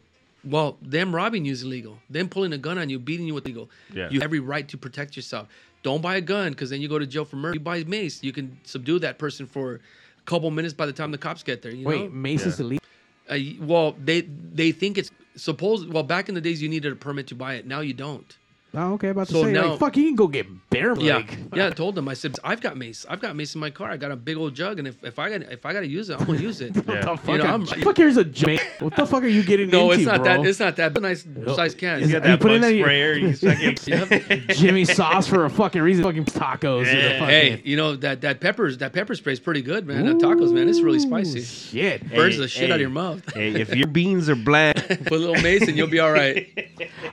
well, 0.43 0.77
them 0.81 1.13
robbing 1.13 1.43
you 1.45 1.51
is 1.51 1.63
illegal. 1.63 1.99
Them 2.09 2.29
pulling 2.29 2.53
a 2.53 2.57
gun 2.57 2.77
on 2.77 2.89
you, 2.89 2.97
beating 2.97 3.27
you 3.27 3.33
with 3.33 3.45
illegal. 3.45 3.69
Yeah. 3.93 4.07
You 4.09 4.19
have 4.19 4.23
every 4.23 4.39
right 4.39 4.67
to 4.69 4.77
protect 4.77 5.15
yourself. 5.17 5.47
Don't 5.83 6.01
buy 6.01 6.17
a 6.17 6.21
gun 6.21 6.51
because 6.51 6.69
then 6.69 6.81
you 6.81 6.87
go 6.87 6.99
to 6.99 7.07
jail 7.07 7.25
for 7.25 7.37
murder. 7.37 7.55
You 7.55 7.59
buy 7.61 7.83
mace, 7.83 8.23
you 8.23 8.31
can 8.31 8.57
subdue 8.63 8.99
that 8.99 9.17
person 9.17 9.45
for 9.45 9.75
a 9.75 9.79
couple 10.25 10.51
minutes 10.51 10.73
by 10.73 10.85
the 10.85 10.93
time 10.93 11.11
the 11.11 11.17
cops 11.17 11.43
get 11.43 11.61
there. 11.61 11.73
You 11.73 11.85
Wait, 11.85 12.01
know? 12.01 12.09
Mace 12.09 12.45
is 12.45 12.59
illegal. 12.59 12.83
Uh, 13.29 13.37
well, 13.61 13.95
they 14.03 14.21
they 14.21 14.71
think 14.71 14.97
it's 14.97 15.11
supposed. 15.35 15.91
Well, 15.91 16.03
back 16.03 16.29
in 16.29 16.35
the 16.35 16.41
days, 16.41 16.61
you 16.61 16.67
needed 16.67 16.91
a 16.91 16.95
permit 16.95 17.27
to 17.27 17.35
buy 17.35 17.53
it. 17.55 17.67
Now 17.67 17.81
you 17.81 17.93
don't. 17.93 18.37
Oh, 18.73 18.93
okay. 18.93 19.09
About 19.09 19.27
to 19.27 19.33
So 19.33 19.43
say, 19.45 19.51
now- 19.51 19.71
like, 19.71 19.79
fuck, 19.79 19.97
you 19.97 20.05
can 20.05 20.15
go 20.15 20.27
get 20.27 20.45
bear 20.69 20.93
Yeah, 20.99 21.15
leg. 21.17 21.37
yeah. 21.55 21.67
I 21.67 21.69
told 21.71 21.95
them. 21.95 22.07
I 22.07 22.13
said, 22.13 22.35
I've 22.43 22.61
got 22.61 22.77
mace. 22.77 23.03
I've 23.09 23.19
got 23.19 23.35
mace 23.35 23.55
in 23.55 23.61
my 23.61 23.71
car. 23.71 23.89
I 23.89 23.97
got 23.97 24.11
a 24.11 24.15
big 24.15 24.37
old 24.37 24.53
jug, 24.53 24.77
and 24.77 24.87
if, 24.87 25.03
if 25.03 25.17
I 25.17 25.29
got 25.31 25.51
if 25.51 25.65
I 25.65 25.73
got 25.73 25.79
to 25.79 25.87
use 25.87 26.11
it, 26.11 26.19
I'm 26.21 26.27
gonna 26.27 26.39
use 26.39 26.61
it. 26.61 26.75
What 26.85 26.85
the 27.01 27.17
fuck? 27.17 27.27
You 27.29 27.37
know, 27.39 27.45
I'm- 27.45 27.65
fuck, 27.65 27.97
here's 27.97 28.17
a 28.17 28.23
j- 28.23 28.59
What 28.79 28.95
the 28.95 29.07
fuck 29.07 29.23
are 29.23 29.27
you 29.27 29.41
getting 29.43 29.69
no, 29.71 29.89
into, 29.91 30.03
it's 30.03 30.05
not 30.05 30.23
bro? 30.23 30.25
that. 30.43 30.45
It's 30.47 30.59
not 30.59 30.75
that. 30.75 30.93
But 30.93 31.01
nice 31.03 31.25
size 31.55 31.73
can. 31.73 32.01
Is 32.01 32.09
You 32.11 32.19
got 32.19 32.27
are 32.27 32.31
you 32.31 32.37
that 32.37 32.41
putting 32.41 32.61
bug 32.61 32.61
that 32.61 32.71
in 32.71 32.77
your- 32.77 32.85
sprayer. 32.85 33.13
You 33.15 33.33
fucking 33.33 34.55
Jimmy 34.55 34.85
sauce 34.85 35.27
for 35.27 35.45
a 35.45 35.49
fucking 35.49 35.81
reason. 35.81 36.03
Fucking 36.03 36.25
tacos. 36.25 36.85
Yeah. 36.85 37.13
fucking- 37.19 37.25
Hey, 37.27 37.61
you 37.65 37.75
know 37.75 37.95
that 37.95 38.21
that 38.21 38.39
peppers 38.39 38.77
that 38.79 38.93
pepper 38.93 39.15
spray 39.15 39.33
is 39.33 39.39
pretty 39.39 39.61
good, 39.63 39.87
man. 39.87 40.05
That 40.05 40.17
tacos, 40.17 40.51
man, 40.53 40.69
it's 40.69 40.81
really 40.81 40.99
spicy. 40.99 41.41
Shit. 41.41 42.07
Burns 42.13 42.35
Hey, 42.35 42.41
the 42.41 42.47
shit 42.47 42.69
out 42.71 42.75
of 42.75 42.81
your 42.81 42.89
mouth. 42.91 43.21
hey, 43.33 43.49
if 43.59 43.73
your 43.75 43.87
beans 43.87 44.29
are 44.29 44.35
black, 44.35 44.75
Put 44.75 45.11
a 45.13 45.15
little 45.17 45.41
mace, 45.41 45.67
and 45.67 45.75
you'll 45.77 45.87
be 45.87 45.99
all 45.99 46.11
right. 46.11 46.47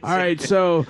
All 0.02 0.16
right, 0.16 0.40
so 0.40 0.86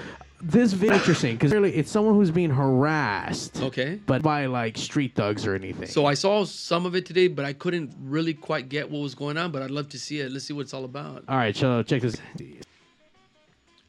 this 0.46 0.72
video 0.72 0.94
interesting 0.96 1.34
because 1.34 1.52
really 1.52 1.74
it's 1.74 1.90
someone 1.90 2.14
who's 2.14 2.30
being 2.30 2.50
harassed, 2.50 3.60
Okay. 3.60 4.00
but 4.06 4.22
by 4.22 4.46
like 4.46 4.78
street 4.78 5.14
thugs 5.14 5.46
or 5.46 5.54
anything. 5.54 5.88
So 5.88 6.06
I 6.06 6.14
saw 6.14 6.44
some 6.44 6.86
of 6.86 6.94
it 6.94 7.04
today, 7.06 7.28
but 7.28 7.44
I 7.44 7.52
couldn't 7.52 7.94
really 8.00 8.34
quite 8.34 8.68
get 8.68 8.90
what 8.90 9.00
was 9.00 9.14
going 9.14 9.36
on. 9.36 9.50
But 9.50 9.62
I'd 9.62 9.70
love 9.70 9.88
to 9.90 9.98
see 9.98 10.20
it. 10.20 10.30
Let's 10.30 10.44
see 10.44 10.54
what 10.54 10.62
it's 10.62 10.74
all 10.74 10.84
about. 10.84 11.24
All 11.28 11.36
right, 11.36 11.56
so 11.56 11.82
check 11.82 12.02
this. 12.02 12.16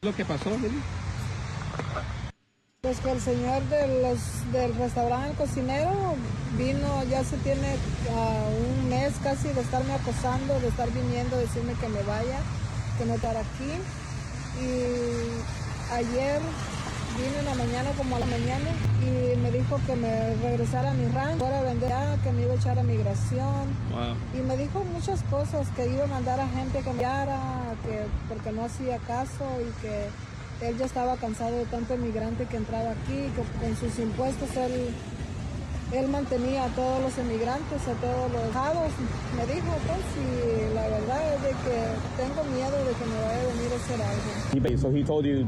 lo 0.02 0.12
que 0.12 0.24
pasó, 0.24 0.50
Lili? 0.60 0.80
Pues 2.80 3.00
que 3.00 3.10
el 3.10 3.20
señor 3.20 3.62
de 3.68 4.02
los, 4.02 4.20
del 4.52 4.72
restaurante, 4.74 5.30
el 5.30 5.36
cocinero, 5.36 6.14
vino, 6.56 7.04
ya 7.10 7.24
se 7.24 7.36
tiene 7.38 7.76
ah, 8.10 8.48
un 8.48 8.88
mes 8.88 9.14
casi 9.22 9.48
de 9.48 9.60
estarme 9.60 9.92
acosando, 9.94 10.60
de 10.60 10.68
estar 10.68 10.88
viniendo, 10.92 11.36
decirme 11.36 11.74
que 11.80 11.88
me 11.88 12.02
vaya, 12.02 12.40
que 12.96 13.04
no 13.04 13.14
estar 13.14 13.36
aquí. 13.36 13.72
Y 14.62 15.67
ayer 15.92 16.40
vino 17.18 17.38
en 17.38 17.44
la 17.46 17.54
mañana, 17.54 17.90
como 17.96 18.16
a 18.16 18.18
la 18.20 18.26
mañana, 18.26 18.70
y 19.02 19.36
me 19.38 19.50
dijo 19.50 19.80
que 19.86 19.96
me 19.96 20.34
regresara 20.36 20.92
a 20.92 20.94
mi 20.94 21.06
rancho, 21.06 21.38
fuera 21.38 21.58
a 21.58 21.62
vender, 21.62 21.92
que 22.22 22.32
me 22.32 22.42
iba 22.42 22.52
a 22.52 22.56
echar 22.56 22.78
a 22.78 22.82
migración. 22.82 23.66
Wow. 23.90 24.14
Y 24.38 24.42
me 24.46 24.56
dijo 24.56 24.84
muchas 24.92 25.22
cosas, 25.24 25.66
que 25.74 25.88
iba 25.88 26.04
a 26.04 26.06
mandar 26.06 26.38
a 26.40 26.48
gente 26.48 26.78
que 26.78 26.92
me 26.92 26.98
que 26.98 28.06
porque 28.28 28.52
no 28.52 28.64
hacía 28.64 28.98
caso 28.98 29.44
y 29.60 29.70
que 29.82 30.08
él 30.66 30.76
ya 30.78 30.86
estaba 30.86 31.16
cansado 31.16 31.56
de 31.56 31.64
tanto 31.66 31.94
inmigrante 31.94 32.46
que 32.46 32.56
entraba 32.56 32.90
aquí, 32.90 33.30
que 33.34 33.42
con 33.60 33.76
sus 33.76 33.98
impuestos 33.98 34.48
él, 34.56 34.90
él 35.92 36.08
mantenía 36.08 36.64
a 36.64 36.68
todos 36.68 37.00
los 37.02 37.18
emigrantes, 37.18 37.82
a 37.82 37.94
todos 37.98 38.30
los 38.32 38.42
dejados. 38.46 38.90
Me 39.36 39.46
dijo, 39.54 39.70
pues, 39.86 40.06
y 40.18 40.74
la 40.74 40.88
verdad 40.88 41.34
es 41.34 41.42
de 41.42 41.50
que 41.50 41.76
tengo 42.16 42.44
miedo 42.54 42.76
de 42.84 42.92
que 42.92 43.04
me 43.06 43.18
vaya 43.26 43.42
a 43.42 43.46
venir 43.54 43.72
a 43.72 43.76
hacer 43.76 44.02
algo. 44.02 44.78
So 44.78 44.90
he 44.90 45.04
told 45.04 45.24
you 45.24 45.46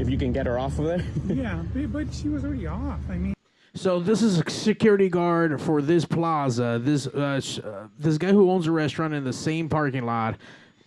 if 0.00 0.08
you 0.08 0.16
can 0.18 0.32
get 0.32 0.46
her 0.46 0.58
off 0.58 0.78
of 0.78 0.86
there? 0.86 1.04
Yeah, 1.28 1.62
but, 1.74 1.92
but 1.92 2.14
she 2.14 2.28
was 2.28 2.44
already 2.44 2.66
off. 2.66 2.98
I 3.08 3.16
mean, 3.16 3.34
So 3.74 4.00
this 4.00 4.22
is 4.22 4.40
a 4.40 4.50
security 4.50 5.08
guard 5.08 5.60
for 5.60 5.82
this 5.82 6.04
plaza. 6.04 6.80
This 6.82 7.06
uh, 7.06 7.40
sh- 7.40 7.60
uh, 7.60 7.86
this 7.98 8.18
guy 8.18 8.32
who 8.32 8.50
owns 8.50 8.66
a 8.66 8.72
restaurant 8.72 9.14
in 9.14 9.24
the 9.24 9.32
same 9.32 9.68
parking 9.68 10.04
lot 10.06 10.36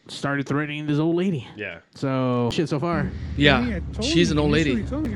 started 0.07 0.45
threatening 0.47 0.85
this 0.85 0.99
old 0.99 1.15
lady. 1.15 1.47
Yeah. 1.55 1.79
So 1.95 2.49
shit 2.51 2.67
so 2.67 2.79
far. 2.79 3.09
Yeah, 3.37 3.59
I 3.59 3.79
told 3.93 4.03
she's 4.03 4.29
you, 4.29 4.33
an 4.33 4.39
old 4.39 4.51
lady. 4.51 4.83
told 4.83 5.07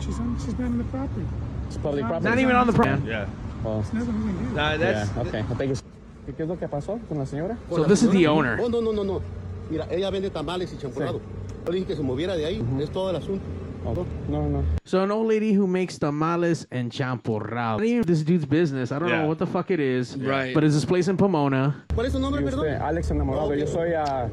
She's 0.00 0.18
on. 0.20 0.38
She's 0.38 0.56
not 0.58 0.66
on 0.66 0.78
the 0.78 0.84
property. 0.84 1.26
It's 1.66 1.76
public 1.78 2.02
Not- 2.02 2.08
property. 2.10 2.30
Not 2.30 2.38
even 2.38 2.54
on 2.54 2.66
the 2.66 2.72
property. 2.72 3.08
yeah. 3.08 3.26
Oh, 3.64 3.82
There's 3.82 3.92
nothing 4.06 4.26
we 4.26 4.32
can 4.32 4.48
do. 4.50 4.54
Nah, 4.54 4.76
that's 4.76 5.10
yeah, 5.10 5.22
okay. 5.22 5.40
I 5.40 5.54
think 5.54 5.72
it's... 5.72 5.82
¿Y 6.28 6.32
¿Qué 6.32 6.42
es 6.42 6.48
lo 6.48 6.56
que 6.56 6.68
pasó 6.68 7.00
con 7.08 7.18
la 7.18 7.24
señora? 7.24 7.56
So 7.70 7.82
this 7.82 8.04
is 8.04 8.10
the 8.10 8.26
owner. 8.28 8.56
No, 8.56 8.68
no, 8.68 8.80
no, 8.80 8.92
no, 8.92 9.02
no. 9.02 9.22
Mira, 9.70 9.86
ella 9.90 10.10
vende 10.10 10.30
tamales 10.30 10.72
y 10.72 10.78
champurrado. 10.78 11.20
Yo 11.66 11.72
le 11.72 11.78
dije 11.78 11.88
que 11.88 11.96
se 11.96 12.02
moviera 12.02 12.36
de 12.36 12.46
ahí. 12.46 12.64
Es 12.80 12.90
todo 12.90 13.10
el 13.10 13.16
asunto. 13.16 13.44
Oh, 13.84 14.04
no, 14.28 14.48
no. 14.48 14.62
So 14.84 15.02
an 15.02 15.10
old 15.10 15.28
lady 15.28 15.54
who 15.56 15.66
makes 15.66 15.98
tamales 15.98 16.66
and 16.70 16.90
champurrado. 16.90 17.78
Not 17.78 17.84
even 17.86 18.02
this 18.06 18.24
dude's 18.24 18.44
business. 18.46 18.90
I 18.90 18.98
don't 18.98 19.08
Yeah. 19.08 19.20
know 19.22 19.28
what 19.28 19.38
the 19.38 19.46
fuck 19.46 19.70
it 19.70 19.80
is. 19.80 20.16
Right. 20.16 20.52
But 20.54 20.64
it's 20.64 20.74
this 20.74 20.84
place 20.84 21.08
in 21.08 21.16
Pomona. 21.16 21.84
¿Cuál 21.94 22.06
es 22.06 22.12
su 22.12 22.18
nombre, 22.18 22.42
perdón? 22.42 22.66
Alex 22.82 23.10
enamorado. 23.10 23.54
Yo 23.54 23.66
soy 23.66 23.90
ah, 23.96 24.28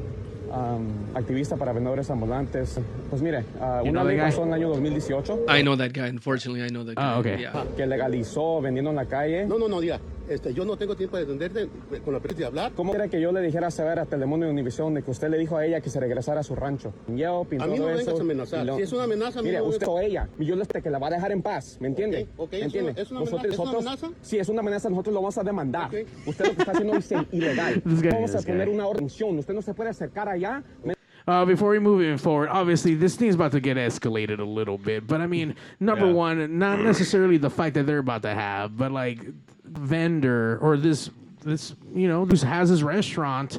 um, 0.50 0.88
activista 1.14 1.56
para 1.56 1.72
vendedores 1.72 2.10
ambulantes. 2.10 2.78
Pues 3.08 3.22
mire, 3.22 3.44
ah, 3.60 3.82
You 3.84 3.90
una 3.90 4.04
ley 4.04 4.18
pasó 4.18 4.42
en 4.42 4.48
el 4.48 4.54
año 4.54 4.68
2018 4.70 5.44
I 5.48 5.62
know 5.62 5.76
that 5.76 5.92
guy. 5.94 6.08
Unfortunately, 6.08 6.62
I 6.62 6.68
know 6.68 6.84
that 6.84 6.94
Ah, 6.96 7.20
guy. 7.22 7.38
Yeah. 7.38 7.64
que 7.76 7.86
legalizó 7.86 8.60
vendiendo 8.60 8.90
en 8.90 8.96
la 8.96 9.06
calle. 9.06 9.46
No, 9.46 9.58
no, 9.58 9.68
no, 9.68 9.80
diga. 9.80 10.00
Este, 10.28 10.52
yo 10.52 10.64
no 10.64 10.76
tengo 10.76 10.96
tiempo 10.96 11.16
de 11.16 11.22
atenderte 11.22 11.68
con 12.04 12.12
la 12.12 12.18
de 12.18 12.44
hablar. 12.44 12.72
¿Cómo 12.74 12.92
quiere 12.92 13.08
que 13.08 13.20
yo 13.20 13.30
le 13.30 13.40
dijera 13.40 13.70
saber 13.70 14.00
a 14.00 14.06
Telemundo 14.06 14.46
y 14.46 14.50
Univisión 14.50 14.92
de 14.94 15.02
que 15.02 15.10
usted 15.12 15.28
le 15.30 15.38
dijo 15.38 15.56
a 15.56 15.64
ella 15.64 15.80
que 15.80 15.88
se 15.88 16.00
regresara 16.00 16.40
a 16.40 16.42
su 16.42 16.56
rancho? 16.56 16.92
Yelp 17.06 17.52
y 17.52 17.56
A 17.62 17.66
mí 17.66 17.78
no 17.78 17.86
me 17.86 17.94
vengas 17.94 18.08
a 18.08 18.20
amenazar. 18.20 18.66
lo- 18.66 18.76
Si 18.76 18.82
es 18.82 18.92
una 18.92 19.04
amenaza, 19.04 19.38
a 19.38 19.42
mí 19.42 19.48
Mire, 19.48 19.60
no 19.60 19.66
usted 19.66 19.86
o 19.86 20.00
ella. 20.00 20.28
Y 20.38 20.44
yo 20.46 20.56
le 20.56 20.66
que 20.66 20.90
la 20.90 20.98
va 20.98 21.06
a 21.06 21.10
dejar 21.10 21.30
en 21.32 21.42
paz, 21.42 21.78
¿me 21.80 21.86
entiende? 21.88 22.26
Ok, 22.36 22.46
ok, 22.46 22.52
¿Me 22.52 22.58
¿es 22.58 22.64
entiende? 22.64 22.90
una- 22.92 23.00
es 23.02 23.10
una 23.10 23.20
Nosotros- 23.20 23.40
amenaza- 23.44 23.52
es 23.54 23.58
una 23.60 23.72
nosotros- 23.72 24.02
amenaza? 24.02 24.20
Sí, 24.28 24.38
es 24.38 24.48
una 24.48 24.60
amenaza. 24.60 24.90
Nosotros 24.90 25.14
lo 25.14 25.20
vamos 25.20 25.38
a 25.38 25.42
demandar. 25.44 25.90
Usted 26.26 26.44
lo 26.46 26.52
que 26.54 26.60
está 26.60 26.72
haciendo 26.72 26.96
es 26.96 27.10
ilegal. 27.32 27.82
Guy- 27.84 28.08
vamos 28.10 28.34
a 28.34 28.42
poner 28.42 28.66
guy. 28.66 28.74
una 28.74 28.86
orden. 28.88 29.04
Usted 29.06 29.54
no 29.54 29.62
se 29.62 29.74
puede 29.74 29.90
acercar 29.90 30.28
allá. 30.28 30.62
Uh, 31.28 31.44
before 31.44 31.70
we 31.70 31.80
move 31.80 32.02
in 32.08 32.18
forward, 32.18 32.48
obviously 32.52 32.94
this 32.96 33.16
thing's 33.16 33.34
about 33.34 33.50
to 33.52 33.58
get 33.60 33.76
escalated 33.76 34.38
a 34.38 34.44
little 34.44 34.78
bit. 34.78 35.04
But 35.06 35.20
I 35.20 35.26
mean, 35.26 35.54
number 35.80 36.06
Yeah. 36.06 36.14
one, 36.14 36.58
not 36.58 36.78
necessarily 36.80 37.38
the 37.38 37.50
fight 37.50 37.74
that 37.74 37.84
they're 37.86 37.98
about 38.00 38.22
to 38.22 38.28
have, 38.28 38.76
but 38.76 38.92
like 38.92 39.18
vendor 39.68 40.58
or 40.60 40.76
this 40.76 41.10
this 41.42 41.74
you 41.94 42.08
know 42.08 42.24
who 42.24 42.36
has 42.46 42.68
his 42.68 42.82
restaurant, 42.82 43.58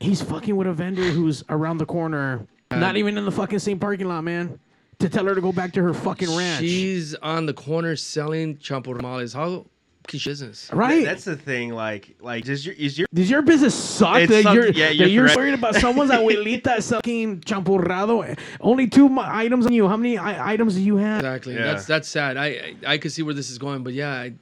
he's 0.00 0.20
fucking 0.22 0.56
with 0.56 0.66
a 0.66 0.72
vendor 0.72 1.02
who's 1.04 1.44
around 1.48 1.78
the 1.78 1.86
corner, 1.86 2.46
uh, 2.70 2.76
not 2.76 2.96
even 2.96 3.16
in 3.18 3.24
the 3.24 3.32
fucking 3.32 3.58
same 3.58 3.78
parking 3.78 4.08
lot, 4.08 4.22
man. 4.24 4.58
To 5.00 5.08
tell 5.08 5.24
her 5.26 5.34
to 5.34 5.40
go 5.40 5.52
back 5.52 5.72
to 5.72 5.82
her 5.82 5.92
fucking 5.92 6.34
ranch. 6.36 6.60
She's 6.60 7.14
on 7.16 7.46
the 7.46 7.52
corner 7.52 7.96
selling 7.96 8.56
champurrales. 8.56 9.34
How 9.34 9.66
can 10.06 10.20
business? 10.24 10.70
Right. 10.72 11.04
That's 11.04 11.24
the 11.24 11.36
thing. 11.36 11.70
Like, 11.74 12.14
like 12.20 12.44
does 12.44 12.64
your 12.64 12.74
is 12.76 12.98
your 12.98 13.08
Does 13.12 13.28
your 13.28 13.42
business 13.42 13.74
suck 13.74 14.14
that 14.28 14.42
something- 14.42 14.54
you're, 14.54 14.70
yeah, 14.70 14.88
that 14.88 14.96
you're 14.96 15.26
you're 15.26 15.36
worried 15.36 15.54
about 15.54 15.74
someone's 15.74 16.10
abuelita 16.12 16.80
selling 16.82 17.40
champurrado? 17.40 18.38
Only 18.60 18.86
two 18.86 19.08
items 19.18 19.66
on 19.66 19.72
you. 19.72 19.88
How 19.88 19.96
many 19.96 20.16
I- 20.16 20.52
items 20.52 20.74
do 20.74 20.82
you 20.82 20.96
have? 20.96 21.20
Exactly. 21.20 21.54
That's 21.54 21.86
that's 21.86 22.08
sad. 22.08 22.36
I, 22.36 22.46
I 22.46 22.74
I 22.86 22.98
could 22.98 23.12
see 23.12 23.22
where 23.22 23.34
this 23.34 23.50
is 23.50 23.58
going, 23.58 23.82
but 23.82 23.94
yeah, 23.94 24.10
I, 24.12 24.34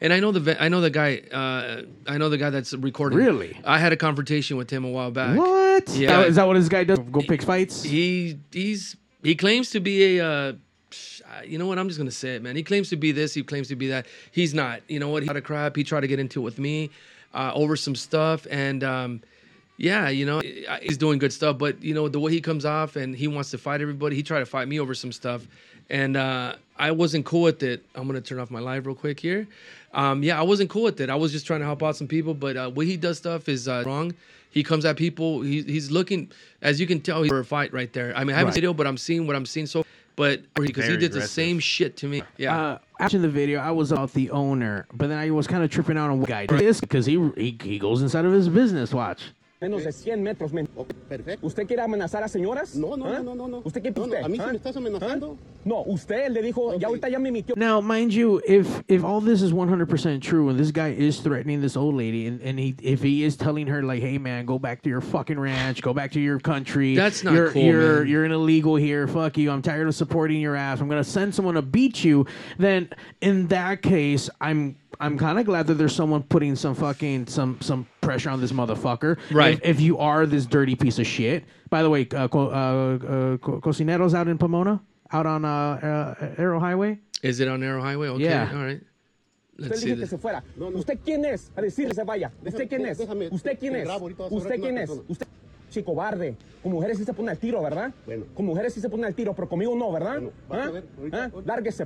and 0.00 0.12
I 0.12 0.20
know 0.20 0.32
the 0.32 0.62
I 0.62 0.68
know 0.68 0.80
the 0.80 0.90
guy. 0.90 1.18
Uh, 1.32 1.82
I 2.06 2.18
know 2.18 2.28
the 2.28 2.38
guy 2.38 2.50
that's 2.50 2.72
recording. 2.74 3.18
Really? 3.18 3.60
I 3.64 3.78
had 3.78 3.92
a 3.92 3.96
confrontation 3.96 4.56
with 4.56 4.70
him 4.70 4.84
a 4.84 4.88
while 4.88 5.10
back. 5.10 5.36
What? 5.36 5.88
Yeah. 5.90 6.22
Is 6.22 6.36
that 6.36 6.46
what 6.46 6.54
this 6.54 6.68
guy 6.68 6.84
does? 6.84 6.98
Go 6.98 7.20
pick 7.20 7.42
fights? 7.42 7.82
He 7.82 8.38
he's 8.52 8.96
he 9.22 9.34
claims 9.34 9.70
to 9.70 9.80
be 9.80 10.18
a. 10.18 10.24
Uh, 10.24 10.52
you 11.44 11.58
know 11.58 11.66
what? 11.66 11.78
I'm 11.78 11.88
just 11.88 11.98
gonna 11.98 12.10
say 12.10 12.36
it, 12.36 12.42
man. 12.42 12.56
He 12.56 12.62
claims 12.62 12.88
to 12.90 12.96
be 12.96 13.12
this. 13.12 13.34
He 13.34 13.42
claims 13.42 13.68
to 13.68 13.76
be 13.76 13.88
that. 13.88 14.06
He's 14.32 14.54
not. 14.54 14.82
You 14.88 14.98
know 14.98 15.08
what? 15.08 15.22
He 15.22 15.26
had 15.26 15.36
a 15.36 15.40
crap. 15.40 15.76
He 15.76 15.84
tried 15.84 16.00
to 16.00 16.08
get 16.08 16.18
into 16.18 16.40
it 16.40 16.44
with 16.44 16.58
me 16.58 16.90
uh, 17.34 17.52
over 17.54 17.76
some 17.76 17.94
stuff, 17.94 18.46
and 18.50 18.82
um, 18.82 19.22
yeah, 19.76 20.08
you 20.08 20.26
know, 20.26 20.40
he's 20.82 20.98
doing 20.98 21.18
good 21.18 21.32
stuff. 21.32 21.58
But 21.58 21.82
you 21.82 21.94
know, 21.94 22.08
the 22.08 22.20
way 22.20 22.32
he 22.32 22.40
comes 22.40 22.64
off 22.64 22.96
and 22.96 23.14
he 23.14 23.28
wants 23.28 23.50
to 23.52 23.58
fight 23.58 23.80
everybody. 23.80 24.16
He 24.16 24.22
tried 24.22 24.40
to 24.40 24.46
fight 24.46 24.68
me 24.68 24.80
over 24.80 24.94
some 24.94 25.12
stuff, 25.12 25.46
and 25.88 26.16
uh, 26.16 26.54
I 26.80 26.90
wasn't 26.92 27.26
cool 27.26 27.42
with 27.42 27.62
it. 27.62 27.84
I'm 27.94 28.06
gonna 28.06 28.20
turn 28.22 28.38
off 28.40 28.50
my 28.50 28.58
live 28.60 28.86
real 28.86 28.96
quick 28.96 29.20
here. 29.20 29.46
Um, 29.92 30.22
yeah, 30.22 30.38
I 30.40 30.42
wasn't 30.42 30.70
cool 30.70 30.84
with 30.84 31.00
it. 31.00 31.10
I 31.10 31.14
was 31.14 31.30
just 31.30 31.46
trying 31.46 31.60
to 31.60 31.66
help 31.66 31.82
out 31.82 31.94
some 31.96 32.08
people, 32.08 32.32
but 32.32 32.56
uh, 32.56 32.70
way 32.74 32.86
he 32.86 32.96
does 32.96 33.18
stuff 33.18 33.48
is 33.48 33.68
uh, 33.68 33.82
wrong. 33.86 34.14
He 34.50 34.62
comes 34.64 34.84
at 34.84 34.96
people. 34.96 35.42
He, 35.42 35.62
he's 35.62 35.90
looking, 35.90 36.30
as 36.62 36.80
you 36.80 36.86
can 36.86 37.00
tell, 37.00 37.22
he's 37.22 37.30
for 37.30 37.38
a 37.40 37.44
fight 37.44 37.72
right 37.72 37.92
there. 37.92 38.16
I 38.16 38.24
mean, 38.24 38.34
I 38.34 38.38
haven't 38.38 38.46
Right. 38.48 38.54
seen 38.54 38.60
video, 38.62 38.72
but 38.74 38.86
I'm 38.86 38.96
seeing 38.96 39.26
what 39.26 39.36
I'm 39.36 39.46
seeing. 39.46 39.66
So, 39.66 39.84
but 40.16 40.42
because 40.54 40.84
he 40.84 40.90
Very 40.90 41.00
did 41.00 41.12
the 41.12 41.22
same 41.22 41.58
shit 41.60 41.96
to 41.98 42.08
me. 42.08 42.22
Yeah. 42.36 42.58
Uh, 42.58 42.78
watching 42.98 43.22
the 43.22 43.28
video, 43.28 43.60
I 43.60 43.70
was 43.70 43.92
about 43.92 44.12
the 44.12 44.30
owner, 44.30 44.86
but 44.92 45.08
then 45.08 45.18
I 45.18 45.30
was 45.30 45.46
kind 45.46 45.62
of 45.62 45.70
tripping 45.70 45.96
out 45.98 46.10
on 46.10 46.18
what 46.18 46.28
guy 46.28 46.46
did 46.46 46.58
this 46.58 46.80
because 46.80 47.06
he, 47.06 47.30
he 47.36 47.56
he 47.62 47.78
goes 47.78 48.02
inside 48.02 48.24
of 48.24 48.32
his 48.32 48.48
business. 48.48 48.92
Watch. 48.94 49.22
Menos 49.60 49.84
de 49.84 49.92
100 49.92 50.22
metros. 50.22 50.54
men- 50.54 50.66
Perfecto. 51.06 51.46
¿Usted 51.46 51.66
quiere 51.66 51.82
amenazar 51.82 52.22
a 52.24 52.28
señoras? 52.28 52.74
No, 52.76 52.96
no, 52.96 53.04
¿Ah? 53.06 53.20
no, 53.22 53.34
no, 53.34 53.46
no. 53.46 53.60
¿Usted 53.62 53.82
qué 53.82 53.90
No, 53.90 54.06
no, 54.06 54.16
a 54.24 54.26
mí 54.26 54.38
sí 54.38 54.42
¿Ah? 54.42 54.50
me 54.52 54.56
estás 54.56 54.74
amenazando. 54.74 55.36
No, 55.66 55.82
usted 55.82 56.30
le 56.30 56.40
dijo, 56.40 56.78
ya 56.78 56.86
ahorita 56.88 57.10
ya 57.10 57.18
me 57.18 57.28
emitió. 57.28 57.54
Now, 57.58 57.82
mind 57.82 58.10
you, 58.10 58.40
if 58.46 58.82
if 58.88 59.04
all 59.04 59.20
this 59.20 59.42
is 59.42 59.52
100% 59.52 60.22
true 60.22 60.48
and 60.48 60.58
this 60.58 60.70
guy 60.72 60.94
is 60.96 61.20
threatening 61.20 61.60
this 61.60 61.76
old 61.76 61.94
lady 61.94 62.26
and, 62.26 62.40
and 62.40 62.58
he 62.58 62.74
if 62.80 63.02
he 63.02 63.22
is 63.22 63.36
telling 63.36 63.66
her 63.66 63.82
like, 63.82 64.00
"Hey 64.00 64.16
man, 64.16 64.46
go 64.46 64.58
back 64.58 64.80
to 64.84 64.88
your 64.88 65.02
fucking 65.02 65.38
ranch, 65.38 65.82
go 65.82 65.92
back 65.92 66.12
to 66.12 66.20
your 66.20 66.40
country. 66.40 66.94
That's 66.96 67.22
not 67.22 67.34
you're, 67.34 67.50
cool, 67.50 67.62
You're 67.62 67.98
man. 67.98 68.08
you're 68.08 68.24
an 68.24 68.32
illegal 68.32 68.76
here. 68.76 69.06
Fuck 69.06 69.36
you. 69.36 69.50
I'm 69.50 69.60
tired 69.60 69.86
of 69.88 69.94
supporting 69.94 70.40
your 70.40 70.56
ass. 70.56 70.80
I'm 70.80 70.88
going 70.88 71.04
to 71.04 71.10
send 71.10 71.34
someone 71.34 71.56
to 71.56 71.62
beat 71.62 72.02
you." 72.02 72.24
Then 72.56 72.88
in 73.20 73.48
that 73.48 73.82
case, 73.82 74.30
I'm 74.40 74.76
I'm 75.00 75.16
kind 75.18 75.38
of 75.38 75.46
glad 75.46 75.66
that 75.68 75.74
there's 75.74 75.94
someone 75.94 76.22
putting 76.22 76.54
some 76.54 76.74
fucking 76.74 77.26
some 77.26 77.56
some 77.60 77.86
pressure 78.02 78.30
on 78.30 78.40
this 78.40 78.52
motherfucker. 78.52 79.18
Right. 79.30 79.54
If, 79.54 79.76
if 79.76 79.80
you 79.80 79.98
are 79.98 80.26
this 80.26 80.44
dirty 80.46 80.76
piece 80.76 80.98
of 80.98 81.06
shit. 81.06 81.44
By 81.70 81.82
the 81.82 81.88
way, 81.90 82.06
uh, 82.14 82.28
co- 82.28 82.50
uh, 82.50 82.52
uh, 82.52 83.36
co- 83.38 83.60
cocineros 83.60 84.12
out 84.14 84.28
in 84.28 84.36
Pomona, 84.38 84.80
out 85.12 85.24
on 85.26 85.44
uh, 85.44 86.14
uh, 86.20 86.34
Arrow 86.36 86.60
Highway. 86.60 86.98
Is 87.22 87.40
it 87.40 87.48
on 87.48 87.60
Narrow 87.60 87.80
Highway? 87.80 88.08
Okay. 88.08 88.24
Yeah. 88.24 88.50
All 88.52 88.64
right. 88.64 88.80
Let's 89.56 89.80
see 89.80 89.88
dije 89.88 89.94
que 89.94 90.00
this. 90.00 90.10
se 90.10 90.18
fuera. 90.18 90.42
¿Usted 90.58 90.98
quién 91.04 91.24
es? 91.24 91.50
A 91.56 91.60
decirle 91.62 91.94
se 91.94 92.02
vaya. 92.04 92.30
¿Usted 92.44 92.68
quién 92.68 92.86
es? 92.86 92.98
déjame- 92.98 93.30
¿Usted 93.30 93.58
quién 93.58 93.76
es? 93.76 93.84
grabo, 93.84 94.00
ahorita 94.06 94.22
vas 94.24 94.32
¿Usted 94.32 94.60
quién 94.60 94.78
es? 94.78 94.90
¿Usted? 95.08 95.26
Sí, 95.70 95.82
cobarde. 95.84 96.36
Con 96.62 96.72
mujeres 96.72 96.98
sí 96.98 97.04
se 97.04 97.14
pone 97.14 97.30
al 97.30 97.38
tiro, 97.38 97.62
¿verdad? 97.62 97.92
Bueno. 98.04 98.26
Con 98.34 98.44
mujeres 98.44 98.74
sí 98.74 98.80
se 98.80 98.88
pone 98.90 99.06
al 99.06 99.14
tiro, 99.14 99.34
pero 99.34 99.48
conmigo 99.48 99.74
no, 99.76 99.90
¿verdad? 99.92 100.14
Bueno, 100.14 100.30
vas 100.48 100.58
a 100.58 100.64
¿Ah? 100.64 100.70
ver, 100.70 100.84
ahorita- 100.98 101.24
¿Ah? 101.24 101.30
Lárguese. 101.46 101.84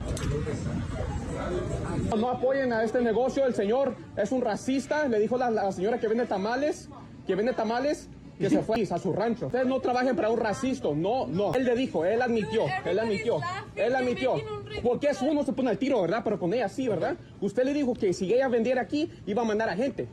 No 2.19 2.31
apoyen 2.31 2.73
a 2.73 2.83
este 2.83 3.01
negocio. 3.03 3.45
El 3.45 3.55
señor 3.55 3.95
es 4.17 4.33
un 4.33 4.41
racista. 4.41 5.07
Le 5.09 5.19
dijo 5.21 5.37
la, 5.37 5.51
la 5.51 5.71
señora 5.73 5.99
que 6.01 6.09
vende 6.09 6.27
tamales, 6.27 6.89
que 7.27 7.35
vende 7.35 7.53
tamales, 7.53 8.09
que 8.39 8.49
se 8.51 8.63
fue 8.63 8.83
a 8.91 8.99
su 8.99 9.13
rancho. 9.13 9.47
Ustedes 9.47 9.67
no 9.67 9.81
trabajen 9.81 10.17
para 10.17 10.31
un 10.31 10.39
racista. 10.41 10.89
No, 10.95 11.27
no. 11.27 11.55
Él 11.55 11.65
le 11.65 11.77
dijo, 11.77 12.05
él 12.05 12.23
admitió, 12.23 12.63
él 12.85 12.99
admitió, 12.99 13.41
él 13.77 13.95
admitió. 13.95 14.35
Porque 14.83 15.09
es 15.09 15.21
uno 15.23 15.45
se 15.45 15.53
pone 15.53 15.71
al 15.71 15.79
tiro, 15.79 16.01
¿verdad? 16.03 16.23
Pero 16.25 16.39
con 16.39 16.53
ella 16.55 16.69
sí, 16.69 16.89
¿verdad? 16.89 17.17
Usted 17.41 17.65
le 17.65 17.75
dijo 17.75 17.93
que 17.95 18.13
si 18.15 18.33
ella 18.33 18.49
vendiera 18.49 18.81
aquí, 18.81 19.11
iba 19.27 19.43
a 19.43 19.45
mandar 19.45 19.69
a 19.69 19.77
gente. 19.77 20.09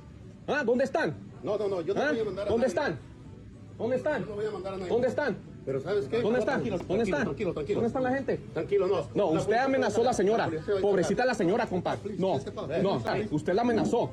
¿Ah? 0.48 0.64
¿Dónde 0.66 0.84
están? 0.84 1.16
No, 1.44 1.58
no, 1.58 1.68
no, 1.68 1.82
yo 1.82 1.94
no 1.94 2.02
¿Ah? 2.02 2.10
voy 2.12 2.20
a 2.20 2.24
mandar 2.26 2.48
a 2.48 2.50
¿Dónde 2.50 2.68
nadie. 2.68 2.80
están? 2.80 3.00
¿Dónde 3.78 3.96
están? 3.96 4.22
Yo 4.22 4.30
no 4.30 4.36
voy 4.36 4.46
a 4.46 4.52
mandar 4.52 4.74
a 4.74 4.78
nadie. 4.78 4.90
¿Dónde 4.92 5.08
están? 5.08 5.38
Pero 5.66 5.80
¿sabes 5.80 6.08
qué? 6.08 6.22
¿Dónde 6.22 6.40
están? 6.40 6.56
Tranquilo, 6.64 6.78
¿Dónde 6.88 7.04
están? 7.04 7.24
Tranquilo, 7.24 7.54
tranquilo. 7.54 7.76
¿Dónde 7.78 7.88
están 7.88 8.04
la 8.04 8.12
gente? 8.12 8.38
Tranquilo, 8.54 8.88
no. 8.88 9.08
No, 9.14 9.28
usted 9.28 9.56
amenazó 9.56 10.02
a 10.02 10.06
la 10.06 10.14
señora. 10.14 10.50
Pobrecita 10.82 11.26
la 11.26 11.34
señora, 11.36 11.68
compa. 11.68 11.98
No, 12.18 12.40
no, 12.82 13.02
usted 13.32 13.54
la 13.54 13.62
amenazó. 13.62 14.12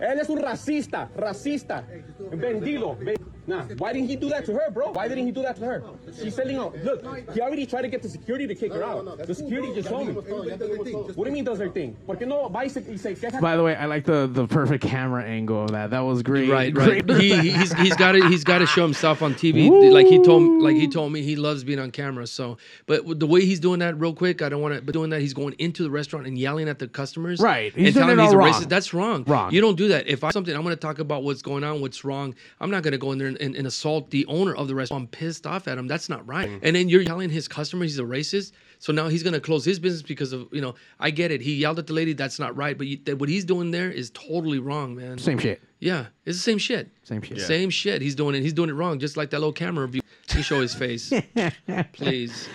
Él 0.00 0.18
es 0.20 0.28
un 0.28 0.38
racista, 0.38 1.10
racista, 1.14 1.84
vendido. 2.32 2.96
Ve- 2.96 3.20
Nah, 3.46 3.62
why 3.78 3.92
didn't 3.92 4.08
he 4.08 4.16
do 4.16 4.28
that 4.28 4.44
to 4.46 4.52
her, 4.52 4.70
bro? 4.70 4.90
Why 4.92 5.08
didn't 5.08 5.26
he 5.26 5.32
do 5.32 5.42
that 5.42 5.56
to 5.56 5.64
her? 5.64 5.82
She's 6.20 6.34
selling 6.34 6.56
out. 6.56 6.76
Look, 6.82 7.04
he 7.32 7.40
already 7.40 7.66
tried 7.66 7.82
to 7.82 7.88
get 7.88 8.02
the 8.02 8.08
security 8.08 8.46
to 8.46 8.54
kick 8.54 8.72
her 8.72 8.82
out. 8.82 9.26
The 9.26 9.34
security 9.34 9.74
just 9.74 9.88
told 9.88 10.08
me. 10.08 10.14
What 10.14 11.24
do 11.24 11.30
you 11.30 11.32
mean 11.32 11.44
does 11.44 11.58
her 11.58 11.68
thing? 11.68 11.96
¿Por 12.06 12.16
qué 12.16 12.26
no 12.26 12.48
va 12.48 12.60
y 12.60 12.68
se, 12.68 12.80
y? 12.80 13.40
By 13.40 13.56
the 13.56 13.62
way, 13.62 13.76
I 13.76 13.86
like 13.86 14.04
the, 14.04 14.28
the 14.32 14.46
perfect 14.46 14.84
camera 14.84 15.22
angle 15.24 15.64
of 15.64 15.70
that. 15.72 15.90
That 15.90 16.00
was 16.00 16.22
great. 16.22 16.48
Right, 16.50 16.76
right. 16.76 17.06
Great. 17.06 17.20
he 17.20 17.50
he's 17.50 17.72
he's 17.74 17.96
got 17.96 18.12
to 18.12 18.28
he's 18.28 18.44
got 18.44 18.58
to 18.58 18.66
show 18.66 18.82
himself 18.82 19.22
on 19.22 19.34
TV. 19.34 19.70
Like 19.92 20.06
he 20.06 20.22
told 20.22 20.62
like 20.62 20.76
he 20.76 20.88
told 20.88 21.12
me 21.12 21.22
he 21.22 21.36
loves 21.36 21.64
being 21.64 21.78
on 21.78 21.90
camera. 21.90 22.26
So, 22.26 22.58
but 22.86 23.18
the 23.20 23.26
way 23.26 23.44
he's 23.44 23.60
doing 23.60 23.80
that, 23.80 23.98
real 23.98 24.14
quick, 24.14 24.42
I 24.42 24.48
don't 24.48 24.62
want 24.62 24.74
to. 24.74 24.82
But 24.82 24.92
doing 24.92 25.10
that, 25.10 25.20
he's 25.20 25.34
going 25.34 25.54
into 25.58 25.82
the 25.82 25.90
restaurant 25.90 26.26
and 26.26 26.36
yelling 26.38 26.68
at 26.68 26.78
the 26.78 26.88
customers. 26.88 27.40
Right. 27.40 27.72
He's 27.74 27.86
and 27.88 27.94
doing 27.94 28.06
telling 28.06 28.18
it 28.18 28.22
he's 28.24 28.32
a 28.32 28.36
wrong. 28.36 28.52
racist. 28.52 28.68
That's 28.68 28.92
wrong. 28.92 29.24
Wrong. 29.24 29.52
You 29.52 29.60
don't 29.60 29.76
do 29.76 29.88
that. 29.88 30.06
If 30.06 30.24
I 30.24 30.30
something, 30.30 30.54
I'm 30.54 30.62
going 30.62 30.74
to 30.74 30.80
talk 30.80 30.98
about 30.98 31.22
what's 31.22 31.42
going 31.42 31.64
on, 31.64 31.80
what's 31.80 32.04
wrong. 32.04 32.34
I'm 32.60 32.70
not 32.70 32.82
going 32.82 32.92
to 32.92 32.98
go 32.98 33.12
in 33.12 33.18
there 33.18 33.28
and, 33.28 33.35
and, 33.40 33.54
and 33.54 33.66
assault 33.66 34.10
the 34.10 34.26
owner 34.26 34.54
of 34.54 34.68
the 34.68 34.74
restaurant. 34.74 35.02
I'm 35.02 35.08
pissed 35.08 35.46
off 35.46 35.68
at 35.68 35.78
him. 35.78 35.86
That's 35.86 36.08
not 36.08 36.26
right. 36.26 36.48
Mm. 36.48 36.60
And 36.62 36.76
then 36.76 36.88
you're 36.88 37.04
telling 37.04 37.30
his 37.30 37.48
customer 37.48 37.84
he's 37.84 37.98
a 37.98 38.02
racist. 38.02 38.52
So 38.78 38.92
now 38.92 39.08
he's 39.08 39.22
going 39.22 39.32
to 39.32 39.40
close 39.40 39.64
his 39.64 39.78
business 39.78 40.02
because 40.02 40.32
of 40.32 40.48
you 40.52 40.60
know. 40.60 40.74
I 41.00 41.10
get 41.10 41.30
it. 41.30 41.40
He 41.40 41.54
yelled 41.54 41.78
at 41.78 41.86
the 41.86 41.92
lady. 41.92 42.12
That's 42.12 42.38
not 42.38 42.56
right. 42.56 42.76
But 42.76 42.86
you, 42.86 42.98
that, 43.04 43.18
what 43.18 43.28
he's 43.28 43.44
doing 43.44 43.70
there 43.70 43.90
is 43.90 44.10
totally 44.10 44.58
wrong, 44.58 44.94
man. 44.94 45.18
Same 45.18 45.38
shit. 45.38 45.62
Yeah, 45.78 46.06
it's 46.24 46.38
the 46.38 46.42
same 46.42 46.58
shit. 46.58 46.90
Same 47.02 47.22
shit. 47.22 47.40
Same 47.40 47.70
shit. 47.70 48.02
He's 48.02 48.14
doing 48.14 48.34
it. 48.34 48.42
He's 48.42 48.52
doing 48.52 48.70
it 48.70 48.74
wrong, 48.74 48.98
just 48.98 49.16
like 49.16 49.30
that 49.30 49.38
little 49.38 49.52
camera 49.52 49.86
view. 49.88 50.02
He 50.30 50.42
show 50.42 50.60
his 50.60 50.74
face, 50.74 51.12
please. 51.92 52.48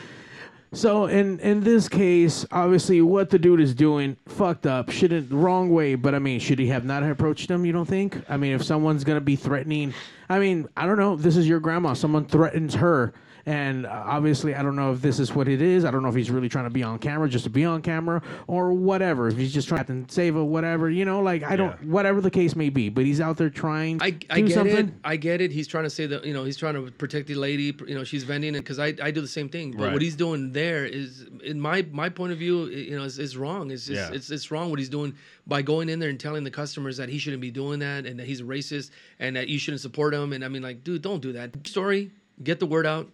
So 0.74 1.08
in 1.08 1.40
in 1.42 1.60
this 1.62 1.90
case, 1.90 2.46
obviously, 2.50 3.02
what 3.02 3.30
the 3.30 3.38
dude 3.38 3.60
is 3.60 3.76
doing 3.76 4.16
fucked 4.26 4.66
up, 4.66 4.90
shouldn't 4.90 5.30
wrong 5.30 5.70
way. 5.70 5.96
But 5.96 6.16
I 6.16 6.20
mean, 6.20 6.40
should 6.40 6.60
he 6.60 6.68
have 6.68 6.86
not 6.86 7.04
approached 7.04 7.52
him? 7.52 7.66
You 7.66 7.74
don't 7.74 7.88
think? 7.88 8.24
I 8.30 8.38
mean, 8.38 8.54
if 8.54 8.64
someone's 8.64 9.04
gonna 9.04 9.20
be 9.20 9.36
threatening, 9.36 9.94
I 10.30 10.40
mean, 10.40 10.70
I 10.78 10.86
don't 10.86 10.98
know. 10.98 11.18
This 11.18 11.36
is 11.36 11.46
your 11.46 11.60
grandma. 11.60 11.94
Someone 11.94 12.26
threatens 12.26 12.74
her, 12.76 13.14
And 13.46 13.86
uh, 13.86 14.04
obviously, 14.06 14.54
I 14.56 14.62
don't 14.62 14.76
know 14.76 14.92
if 14.94 15.02
this 15.02 15.20
is 15.20 15.34
what 15.34 15.48
it 15.48 15.62
is. 15.62 15.84
I 15.86 15.92
don't 15.92 16.04
know 16.04 16.10
if 16.10 16.16
he's 16.16 16.30
really 16.30 16.50
trying 16.50 16.66
to 16.66 16.70
be 16.70 16.84
on 16.84 17.00
camera 17.00 17.28
just 17.28 17.44
to 17.46 17.50
be 17.50 17.66
on 17.66 17.82
camera 17.82 18.22
or 18.48 18.72
whatever. 18.74 19.28
If 19.28 19.38
he's 19.38 19.54
just 19.54 19.68
trying 19.68 19.86
to 19.86 20.06
save 20.14 20.36
a 20.36 20.44
whatever, 20.46 20.90
you 20.90 21.06
know, 21.06 21.22
like 21.22 21.44
I 21.44 21.56
don't, 21.56 21.84
whatever 21.86 22.22
the 22.22 22.30
case 22.32 22.56
may 22.56 22.70
be. 22.70 22.90
But 22.90 23.06
he's 23.06 23.20
out 23.20 23.38
there 23.38 23.50
trying 23.50 24.00
to 24.00 24.06
I, 24.06 24.18
I 24.30 24.42
get 24.42 24.52
something. 24.54 24.88
it. 24.90 24.94
I 25.04 25.16
get 25.16 25.42
it. 25.42 25.52
He's 25.52 25.68
trying 25.68 25.86
to 25.86 25.90
say 25.90 26.06
that 26.08 26.26
you 26.26 26.34
know 26.34 26.44
he's 26.44 26.58
trying 26.58 26.76
to 26.76 26.92
protect 26.92 27.28
the 27.28 27.36
lady. 27.36 27.76
You 27.88 27.96
know 27.96 28.04
she's 28.04 28.24
vending 28.24 28.54
it 28.56 28.60
because 28.60 28.80
I, 28.80 28.94
I 29.02 29.12
do 29.12 29.22
the 29.22 29.28
same 29.28 29.50
thing. 29.50 29.72
But 29.72 29.82
Right. 29.86 29.94
what 29.94 30.02
he's 30.02 30.16
doing 30.16 30.52
there 30.52 30.86
is, 30.86 31.26
in 31.44 31.60
my 31.60 31.86
my 31.92 32.10
point 32.10 32.32
of 32.34 32.38
view, 32.38 32.68
you 32.68 32.96
know, 32.98 33.04
is, 33.04 33.18
is 33.18 33.36
wrong. 33.38 33.72
It's 33.72 33.88
just, 33.88 34.12
Yeah. 34.12 34.16
it's 34.16 34.30
it's 34.30 34.52
wrong 34.52 34.70
what 34.70 34.78
he's 34.80 34.90
doing 34.90 35.16
by 35.48 35.62
going 35.64 35.90
in 35.90 36.00
there 36.00 36.10
and 36.10 36.20
telling 36.20 36.44
the 36.44 36.52
customers 36.52 36.98
that 36.98 37.10
he 37.10 37.18
shouldn't 37.18 37.42
be 37.42 37.50
doing 37.52 37.80
that 37.80 38.06
and 38.06 38.20
that 38.20 38.28
he's 38.28 38.42
a 38.42 38.44
racist 38.44 38.92
and 39.20 39.36
that 39.36 39.48
you 39.48 39.58
shouldn't 39.58 39.82
support 39.82 40.14
him. 40.14 40.34
And 40.34 40.46
I 40.46 40.48
mean, 40.48 40.62
like, 40.62 40.84
dude, 40.84 41.02
don't 41.02 41.22
do 41.22 41.34
that. 41.34 41.66
Story, 41.66 42.12
get 42.44 42.60
the 42.60 42.66
word 42.68 42.86
out. 42.86 43.10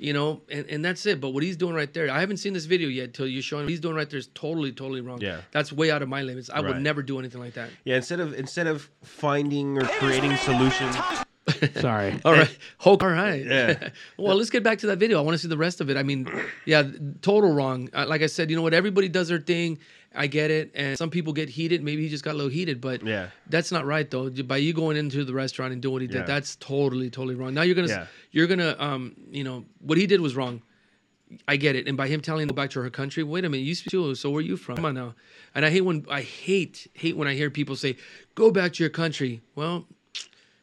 You 0.00 0.14
know, 0.14 0.40
and, 0.50 0.64
and 0.70 0.82
that's 0.82 1.04
it. 1.04 1.20
But 1.20 1.30
what 1.30 1.42
he's 1.42 1.58
doing 1.58 1.74
right 1.74 1.92
there, 1.92 2.10
I 2.10 2.20
haven't 2.20 2.38
seen 2.38 2.54
this 2.54 2.64
video 2.64 2.88
yet 2.88 3.12
till 3.12 3.26
you're 3.26 3.42
showing. 3.42 3.68
He's 3.68 3.80
doing 3.80 3.94
right 3.94 4.08
there 4.08 4.18
is 4.18 4.28
totally, 4.28 4.72
totally 4.72 5.02
wrong. 5.02 5.20
Yeah. 5.20 5.42
that's 5.52 5.72
way 5.72 5.90
out 5.90 6.00
of 6.00 6.08
my 6.08 6.22
limits. 6.22 6.48
I 6.48 6.60
would 6.60 6.80
never 6.80 7.02
do 7.02 7.18
anything 7.18 7.40
like 7.40 7.54
that. 7.54 7.68
Yeah, 7.84 7.96
instead 7.96 8.18
of 8.18 8.32
instead 8.32 8.66
of 8.66 8.88
finding 9.02 9.76
or 9.76 9.84
creating 9.84 10.36
solutions. 10.38 10.96
Sorry. 11.80 12.18
All 12.24 12.32
right. 12.32 12.58
Hulk, 12.78 13.02
all 13.02 13.10
right. 13.10 13.44
Yeah. 13.44 13.88
well, 14.16 14.36
let's 14.36 14.50
get 14.50 14.62
back 14.62 14.78
to 14.78 14.86
that 14.88 14.98
video. 14.98 15.18
I 15.18 15.22
want 15.22 15.34
to 15.34 15.38
see 15.38 15.48
the 15.48 15.56
rest 15.56 15.80
of 15.80 15.90
it. 15.90 15.96
I 15.96 16.02
mean, 16.02 16.30
yeah, 16.64 16.84
total 17.22 17.52
wrong. 17.52 17.88
Uh, 17.92 18.06
like 18.06 18.22
I 18.22 18.26
said, 18.26 18.50
you 18.50 18.56
know 18.56 18.62
what? 18.62 18.72
Everybody 18.74 19.08
does 19.08 19.28
their 19.28 19.40
thing. 19.40 19.78
I 20.14 20.26
get 20.26 20.50
it. 20.50 20.72
And 20.74 20.98
some 20.98 21.10
people 21.10 21.32
get 21.32 21.48
heated. 21.48 21.82
Maybe 21.84 22.02
he 22.02 22.08
just 22.08 22.24
got 22.24 22.32
a 22.32 22.36
little 22.36 22.50
heated, 22.50 22.80
but 22.80 23.06
Yeah. 23.06 23.28
that's 23.48 23.70
not 23.70 23.86
right 23.86 24.10
though. 24.10 24.28
By 24.30 24.56
you 24.56 24.72
going 24.72 24.96
into 24.96 25.24
the 25.24 25.32
restaurant 25.34 25.72
and 25.72 25.80
doing 25.80 25.92
what 25.92 26.02
he 26.02 26.08
did, 26.08 26.18
Yeah. 26.18 26.24
that's 26.24 26.56
totally, 26.56 27.10
totally 27.10 27.36
wrong. 27.36 27.54
Now 27.54 27.62
you're 27.62 27.76
gonna, 27.76 27.88
Yeah. 27.88 28.06
you're 28.32 28.46
gonna, 28.48 28.74
um, 28.78 29.14
you 29.30 29.44
know, 29.44 29.64
what 29.78 29.98
he 29.98 30.06
did 30.06 30.20
was 30.20 30.34
wrong. 30.34 30.62
I 31.46 31.56
get 31.56 31.76
it. 31.76 31.86
And 31.86 31.96
by 31.96 32.08
him 32.08 32.20
telling 32.20 32.42
her 32.48 32.52
go 32.52 32.56
back 32.56 32.70
to 32.70 32.80
her 32.82 32.90
country, 32.90 33.22
wait 33.22 33.44
a 33.44 33.48
minute, 33.48 33.62
you 33.62 33.76
speak 33.76 33.92
too. 33.92 34.16
So 34.16 34.30
where 34.30 34.40
are 34.40 34.42
you 34.42 34.56
from? 34.56 34.74
Come 34.76 34.84
on 34.86 34.94
now. 34.94 35.14
And 35.54 35.64
I 35.64 35.70
hate 35.70 35.82
when 35.82 36.04
I 36.10 36.22
hate 36.22 36.88
hate 36.94 37.16
when 37.16 37.28
I 37.28 37.34
hear 37.34 37.50
people 37.50 37.76
say, 37.76 37.96
"Go 38.34 38.50
back 38.50 38.72
to 38.74 38.82
your 38.82 38.90
country." 38.90 39.40
Well, 39.54 39.86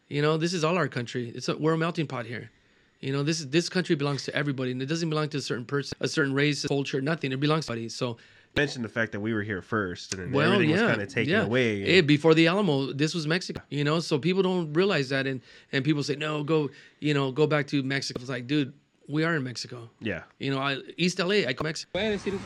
you 0.10 0.22
know, 0.22 0.36
this 0.36 0.54
is 0.54 0.66
all 0.66 0.76
our 0.78 0.90
country. 0.90 1.32
It's 1.34 1.48
a, 1.48 1.56
we're 1.56 1.74
a 1.74 1.78
melting 1.78 2.08
pot 2.08 2.26
here. 2.26 2.52
You 3.00 3.14
know, 3.14 3.24
this 3.24 3.46
this 3.46 3.70
country 3.70 3.96
belongs 3.96 4.26
to 4.26 4.36
everybody, 4.36 4.72
and 4.72 4.82
it 4.82 4.88
doesn't 4.88 5.10
belong 5.10 5.30
to 5.30 5.38
a 5.38 5.42
certain 5.42 5.64
person, 5.66 5.98
a 6.02 6.08
certain 6.10 6.34
race, 6.34 6.66
culture, 6.66 7.00
nothing. 7.00 7.32
It 7.32 7.40
belongs 7.40 7.68
to 7.68 7.72
everybody. 7.72 7.88
So, 7.90 8.18
mentioned 8.58 8.84
the 8.84 8.90
fact 8.90 9.12
that 9.14 9.20
we 9.20 9.34
were 9.34 9.44
here 9.44 9.62
first, 9.62 10.14
and 10.14 10.24
then 10.24 10.32
well, 10.32 10.52
everything 10.52 10.76
yeah, 10.76 10.84
was 10.84 10.92
kind 10.92 11.02
of 11.02 11.08
taken 11.08 11.34
yeah. 11.34 11.44
away. 11.44 11.82
Hey, 11.84 12.02
before 12.02 12.34
the 12.34 12.48
Alamo, 12.48 12.94
this 12.94 13.14
was 13.14 13.28
Mexico. 13.28 13.62
You 13.70 13.84
know, 13.84 14.00
so 14.00 14.20
people 14.20 14.44
don't 14.44 14.74
realize 14.74 15.10
that, 15.10 15.28
and 15.28 15.42
and 15.72 15.86
people 15.86 16.04
say, 16.04 16.16
no, 16.16 16.44
go, 16.44 16.70
you 17.00 17.14
know, 17.14 17.32
go 17.32 17.48
back 17.48 17.68
to 17.68 17.84
Mexico. 17.84 18.20
It's 18.20 18.30
like, 18.30 18.48
dude, 18.48 18.74
we 19.08 19.24
are 19.24 19.36
in 19.36 19.44
Mexico. 19.44 19.90
Yeah. 20.00 20.24
You 20.40 20.52
know, 20.52 20.60
I, 20.60 20.78
East 20.98 21.20
LA, 21.20 21.48
I 21.48 21.54
call 21.54 21.66
Mexico. 21.66 21.98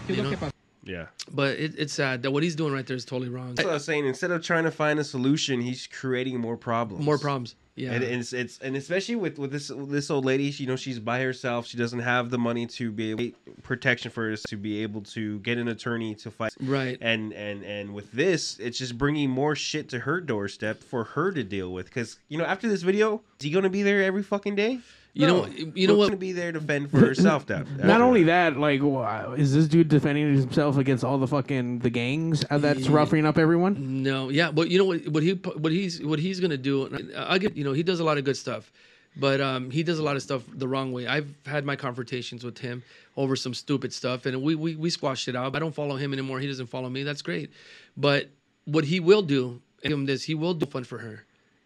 You 0.07 0.23
know? 0.23 0.51
Yeah. 0.83 1.07
But 1.31 1.57
it, 1.59 1.75
it's 1.77 1.93
sad 1.93 2.23
that 2.23 2.31
what 2.31 2.43
he's 2.43 2.55
doing 2.55 2.73
right 2.73 2.85
there 2.85 2.95
is 2.95 3.05
totally 3.05 3.29
wrong. 3.29 3.55
That's 3.55 3.65
what 3.65 3.71
I 3.71 3.75
was 3.75 3.85
saying. 3.85 4.05
Instead 4.05 4.31
of 4.31 4.43
trying 4.43 4.63
to 4.63 4.71
find 4.71 4.99
a 4.99 5.03
solution, 5.03 5.61
he's 5.61 5.87
creating 5.87 6.39
more 6.39 6.57
problems. 6.57 7.05
More 7.05 7.17
problems. 7.17 7.55
Yeah. 7.75 7.93
And 7.93 8.03
it's, 8.03 8.33
it's 8.33 8.59
and 8.59 8.75
especially 8.75 9.15
with 9.15 9.39
with 9.39 9.51
this 9.51 9.71
this 9.73 10.11
old 10.11 10.25
lady, 10.25 10.51
she, 10.51 10.63
you 10.63 10.69
know, 10.69 10.75
she's 10.75 10.99
by 10.99 11.21
herself. 11.21 11.65
She 11.65 11.77
doesn't 11.77 11.99
have 11.99 12.29
the 12.29 12.37
money 12.37 12.67
to 12.67 12.91
be 12.91 13.11
able 13.11 13.37
protection 13.63 14.11
for 14.11 14.31
us 14.31 14.43
to 14.43 14.57
be 14.57 14.83
able 14.83 15.01
to 15.01 15.39
get 15.39 15.57
an 15.57 15.67
attorney 15.67 16.15
to 16.15 16.31
fight. 16.31 16.53
Right. 16.59 16.97
And 16.99 17.31
and 17.33 17.63
and 17.63 17.93
with 17.93 18.11
this, 18.11 18.59
it's 18.59 18.77
just 18.77 18.97
bringing 18.97 19.29
more 19.29 19.55
shit 19.55 19.89
to 19.89 19.99
her 19.99 20.19
doorstep 20.19 20.83
for 20.83 21.05
her 21.05 21.31
to 21.31 21.43
deal 21.43 21.71
with. 21.71 21.85
Because 21.85 22.19
you 22.27 22.37
know, 22.37 22.45
after 22.45 22.67
this 22.67 22.81
video, 22.81 23.21
is 23.39 23.45
he 23.45 23.51
gonna 23.51 23.69
be 23.69 23.83
there 23.83 24.03
every 24.03 24.23
fucking 24.23 24.55
day? 24.55 24.79
You 25.13 25.27
know- 25.27 25.45
you 25.47 25.87
know 25.87 25.93
She's 25.93 25.97
what- 25.97 26.05
gonna 26.07 26.15
be 26.17 26.31
there 26.31 26.51
to 26.53 26.61
fend 26.61 26.89
for 26.89 26.99
herself. 26.99 27.45
That 27.47 27.67
Not 27.83 27.99
only 28.01 28.23
that, 28.23 28.55
like, 28.57 28.81
wow, 28.81 29.33
is 29.33 29.53
this 29.53 29.67
dude 29.67 29.89
defending 29.89 30.33
himself 30.35 30.77
against 30.77 31.03
all 31.03 31.17
the 31.17 31.27
fucking 31.27 31.79
the 31.79 31.89
gangs 31.89 32.45
uh, 32.49 32.57
that's 32.57 32.81
Yeah. 32.87 32.93
roughing 32.93 33.25
up 33.25 33.37
everyone? 33.37 34.03
No, 34.03 34.29
yeah, 34.29 34.51
but 34.51 34.69
you 34.71 34.77
know 34.77 34.85
what? 34.85 35.05
What 35.09 35.21
he 35.23 35.31
what 35.33 35.71
he's 35.73 36.01
what 36.01 36.19
he's 36.19 36.39
gonna 36.39 36.57
do? 36.57 36.89
I 37.17 37.37
get 37.39 37.57
you 37.57 37.63
know 37.65 37.73
he 37.73 37.83
does 37.83 37.99
a 37.99 38.05
lot 38.05 38.17
of 38.17 38.23
good 38.23 38.37
stuff, 38.37 38.71
but 39.17 39.41
um, 39.41 39.69
he 39.69 39.83
does 39.83 39.99
a 39.99 40.03
lot 40.03 40.15
of 40.15 40.21
stuff 40.21 40.43
the 40.53 40.67
wrong 40.67 40.93
way. 40.93 41.07
I've 41.07 41.27
had 41.45 41.65
my 41.65 41.75
confrontations 41.75 42.45
with 42.45 42.57
him 42.59 42.81
over 43.17 43.35
some 43.35 43.53
stupid 43.53 43.91
stuff, 43.91 44.25
and 44.25 44.41
we 44.41 44.55
we 44.55 44.75
we 44.75 44.89
squashed 44.89 45.27
it 45.27 45.35
out. 45.35 45.53
I 45.57 45.59
don't 45.59 45.75
follow 45.75 45.97
him 45.97 46.13
anymore. 46.13 46.39
He 46.39 46.47
doesn't 46.47 46.67
follow 46.67 46.87
me. 46.89 47.03
That's 47.03 47.21
great, 47.21 47.49
but 47.97 48.29
what 48.63 48.85
he 48.85 49.01
will 49.01 49.23
do, 49.23 49.59
and 49.83 49.89
give 49.91 49.99
him 49.99 50.05
this, 50.05 50.23
he 50.23 50.35
will 50.35 50.53
do 50.53 50.65
fun 50.67 50.85
for 50.85 50.99
her, 50.99 51.25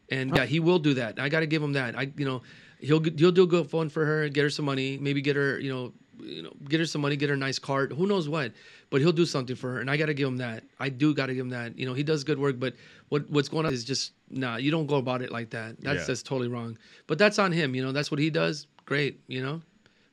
and 0.10 0.36
yeah, 0.36 0.46
he 0.46 0.60
will 0.60 0.80
do 0.80 0.96
that. 0.96 1.20
I 1.20 1.30
got 1.30 1.42
to 1.42 1.46
give 1.46 1.62
him 1.62 1.74
that. 1.74 1.96
I 1.96 2.10
you 2.18 2.26
know 2.26 2.42
he'll 2.86 3.02
he'll 3.04 3.32
do 3.32 3.46
good 3.48 3.70
phone 3.70 3.90
for 3.90 4.06
her, 4.06 4.30
get 4.30 4.44
her 4.44 4.50
some 4.50 4.66
money, 4.66 4.98
maybe 4.98 5.22
get 5.22 5.36
her 5.36 5.60
you 5.60 5.72
know 5.74 5.94
you 6.20 6.42
know 6.44 6.52
get 6.70 6.80
her 6.80 6.86
some 6.86 7.02
money, 7.02 7.16
get 7.16 7.30
her 7.30 7.36
a 7.36 7.38
nice 7.38 7.60
cart, 7.60 7.92
who 7.92 8.08
knows 8.08 8.30
what, 8.30 8.52
but 8.90 9.02
he'll 9.02 9.12
do 9.12 9.26
something 9.26 9.56
for 9.56 9.74
her, 9.74 9.80
and 9.80 9.90
I 9.92 9.98
got 9.98 10.06
to 10.08 10.14
give 10.14 10.28
him 10.28 10.38
that. 10.38 10.64
I 10.80 10.90
do 10.90 11.14
got 11.14 11.26
to 11.28 11.34
give 11.34 11.46
him 11.46 11.50
that. 11.52 11.78
You 11.78 11.86
know 11.86 11.94
he 11.94 12.04
does 12.04 12.24
good 12.24 12.40
work, 12.40 12.60
but 12.60 12.74
what 13.10 13.30
what's 13.30 13.50
going 13.50 13.66
on 13.66 13.74
is 13.74 13.84
just 13.84 14.14
nah. 14.30 14.56
You 14.58 14.72
don't 14.72 14.88
go 14.88 14.96
about 14.96 15.22
it 15.22 15.32
like 15.32 15.50
that. 15.52 15.80
That's 15.82 16.00
Yeah. 16.02 16.06
that's 16.08 16.24
totally 16.24 16.48
wrong. 16.48 16.78
But 17.08 17.18
that's 17.18 17.38
on 17.40 17.52
him. 17.52 17.76
You 17.76 17.84
know 17.84 17.92
that's 17.92 18.12
what 18.12 18.20
he 18.20 18.30
does. 18.30 18.68
Great. 18.86 19.20
You 19.28 19.42
know, 19.42 19.62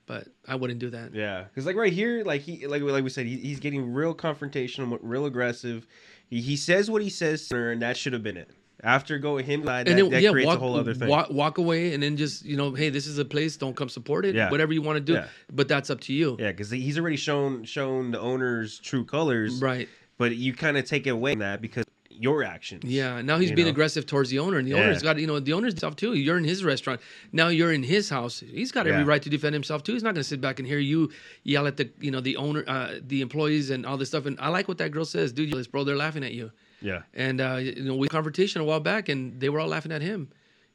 but 0.06 0.28
I 0.48 0.54
wouldn't 0.56 0.80
do 0.80 0.90
that. 0.90 1.14
Yeah, 1.14 1.44
because 1.44 1.66
like 1.66 1.76
right 1.76 1.92
here, 1.92 2.24
like 2.24 2.40
he 2.42 2.66
like 2.66 2.82
like 2.82 3.04
we 3.04 3.10
said, 3.10 3.26
he, 3.26 3.36
he's 3.36 3.60
getting 3.60 3.92
real 3.92 4.14
confrontational, 4.14 4.98
real 5.02 5.26
aggressive. 5.26 5.86
He, 6.28 6.40
he 6.40 6.56
says 6.56 6.90
what 6.90 7.02
he 7.02 7.10
says 7.10 7.48
to 7.48 7.56
her, 7.56 7.72
and 7.72 7.82
that 7.82 7.96
should 7.96 8.12
have 8.12 8.22
been 8.22 8.36
it. 8.36 8.50
After 8.84 9.18
going 9.18 9.44
him, 9.44 9.62
that, 9.66 9.86
and 9.88 9.96
then 9.96 10.10
that 10.10 10.22
yeah, 10.22 10.32
creates 10.32 10.46
walk, 10.48 10.56
a 10.56 10.60
whole 10.60 10.76
other 10.76 10.92
thing. 10.92 11.08
Walk, 11.08 11.30
walk 11.30 11.58
away, 11.58 11.94
and 11.94 12.02
then 12.02 12.16
just 12.16 12.44
you 12.44 12.56
know, 12.56 12.72
hey, 12.74 12.88
this 12.90 13.06
is 13.06 13.16
a 13.18 13.24
place. 13.24 13.56
Don't 13.56 13.76
come 13.76 13.88
support 13.88 14.24
it. 14.24 14.34
Yeah. 14.34 14.50
Whatever 14.50 14.72
you 14.72 14.82
want 14.82 14.96
to 14.96 15.00
do, 15.00 15.12
Yeah. 15.14 15.26
but 15.52 15.68
that's 15.68 15.88
up 15.88 16.00
to 16.00 16.12
you. 16.12 16.36
Yeah, 16.40 16.50
because 16.50 16.70
he's 16.70 16.98
already 16.98 17.16
shown 17.16 17.64
shown 17.64 18.10
the 18.10 18.18
owner's 18.20 18.78
true 18.80 19.04
colors, 19.04 19.60
Right. 19.62 19.88
But 20.18 20.36
you 20.36 20.52
kind 20.52 20.76
of 20.76 20.84
take 20.84 21.06
away 21.06 21.32
from 21.32 21.40
that 21.40 21.60
because 21.62 21.84
your 22.10 22.42
actions. 22.44 22.84
Yeah, 22.84 23.22
now 23.22 23.38
he's 23.38 23.50
being 23.52 23.66
know? 23.66 23.70
aggressive 23.70 24.04
towards 24.06 24.30
the 24.30 24.38
owner, 24.40 24.58
and 24.58 24.66
the 24.66 24.72
Yeah. 24.72 24.82
owner's 24.82 25.02
got 25.02 25.16
you 25.18 25.26
know 25.28 25.38
the 25.40 25.52
owner's 25.52 25.76
stuff 25.76 25.94
too. 25.96 26.14
You're 26.14 26.36
in 26.38 26.44
his 26.44 26.62
restaurant 26.64 27.00
now. 27.32 27.48
You're 27.48 27.72
in 27.72 27.82
his 27.84 28.08
house. 28.10 28.40
He's 28.40 28.72
got 28.72 28.86
every 28.88 29.00
Yeah. 29.02 29.06
right 29.06 29.22
to 29.22 29.30
defend 29.30 29.54
himself 29.54 29.82
too. 29.84 29.92
He's 29.94 30.02
not 30.02 30.14
going 30.14 30.22
to 30.22 30.28
sit 30.28 30.40
back 30.40 30.58
and 30.58 30.66
hear 30.68 30.78
you 30.78 31.10
yell 31.44 31.66
at 31.68 31.76
the 31.76 31.88
you 32.00 32.10
know 32.10 32.20
the 32.20 32.36
owner, 32.36 32.64
uh, 32.66 32.94
the 33.06 33.20
employees, 33.20 33.70
and 33.70 33.86
all 33.86 33.96
this 33.96 34.08
stuff. 34.08 34.26
And 34.26 34.36
I 34.40 34.48
like 34.48 34.66
what 34.68 34.78
that 34.78 34.90
girl 34.90 35.04
says, 35.04 35.32
dude. 35.32 35.50
you- 35.50 35.64
Bro, 35.70 35.84
they're 35.84 35.96
laughing 35.96 36.24
at 36.24 36.32
you. 36.34 36.50
Yeah. 36.82 37.02
And 37.14 37.40
uh, 37.40 37.56
you 37.60 37.84
know 37.84 37.94
we 37.94 38.06
had 38.06 38.12
a 38.12 38.14
conversation 38.14 38.60
a 38.60 38.64
while 38.64 38.80
back, 38.80 39.08
and 39.08 39.40
they 39.40 39.48
were 39.48 39.60
all 39.60 39.68
laughing 39.68 39.92
at 39.92 40.02
him. 40.02 40.28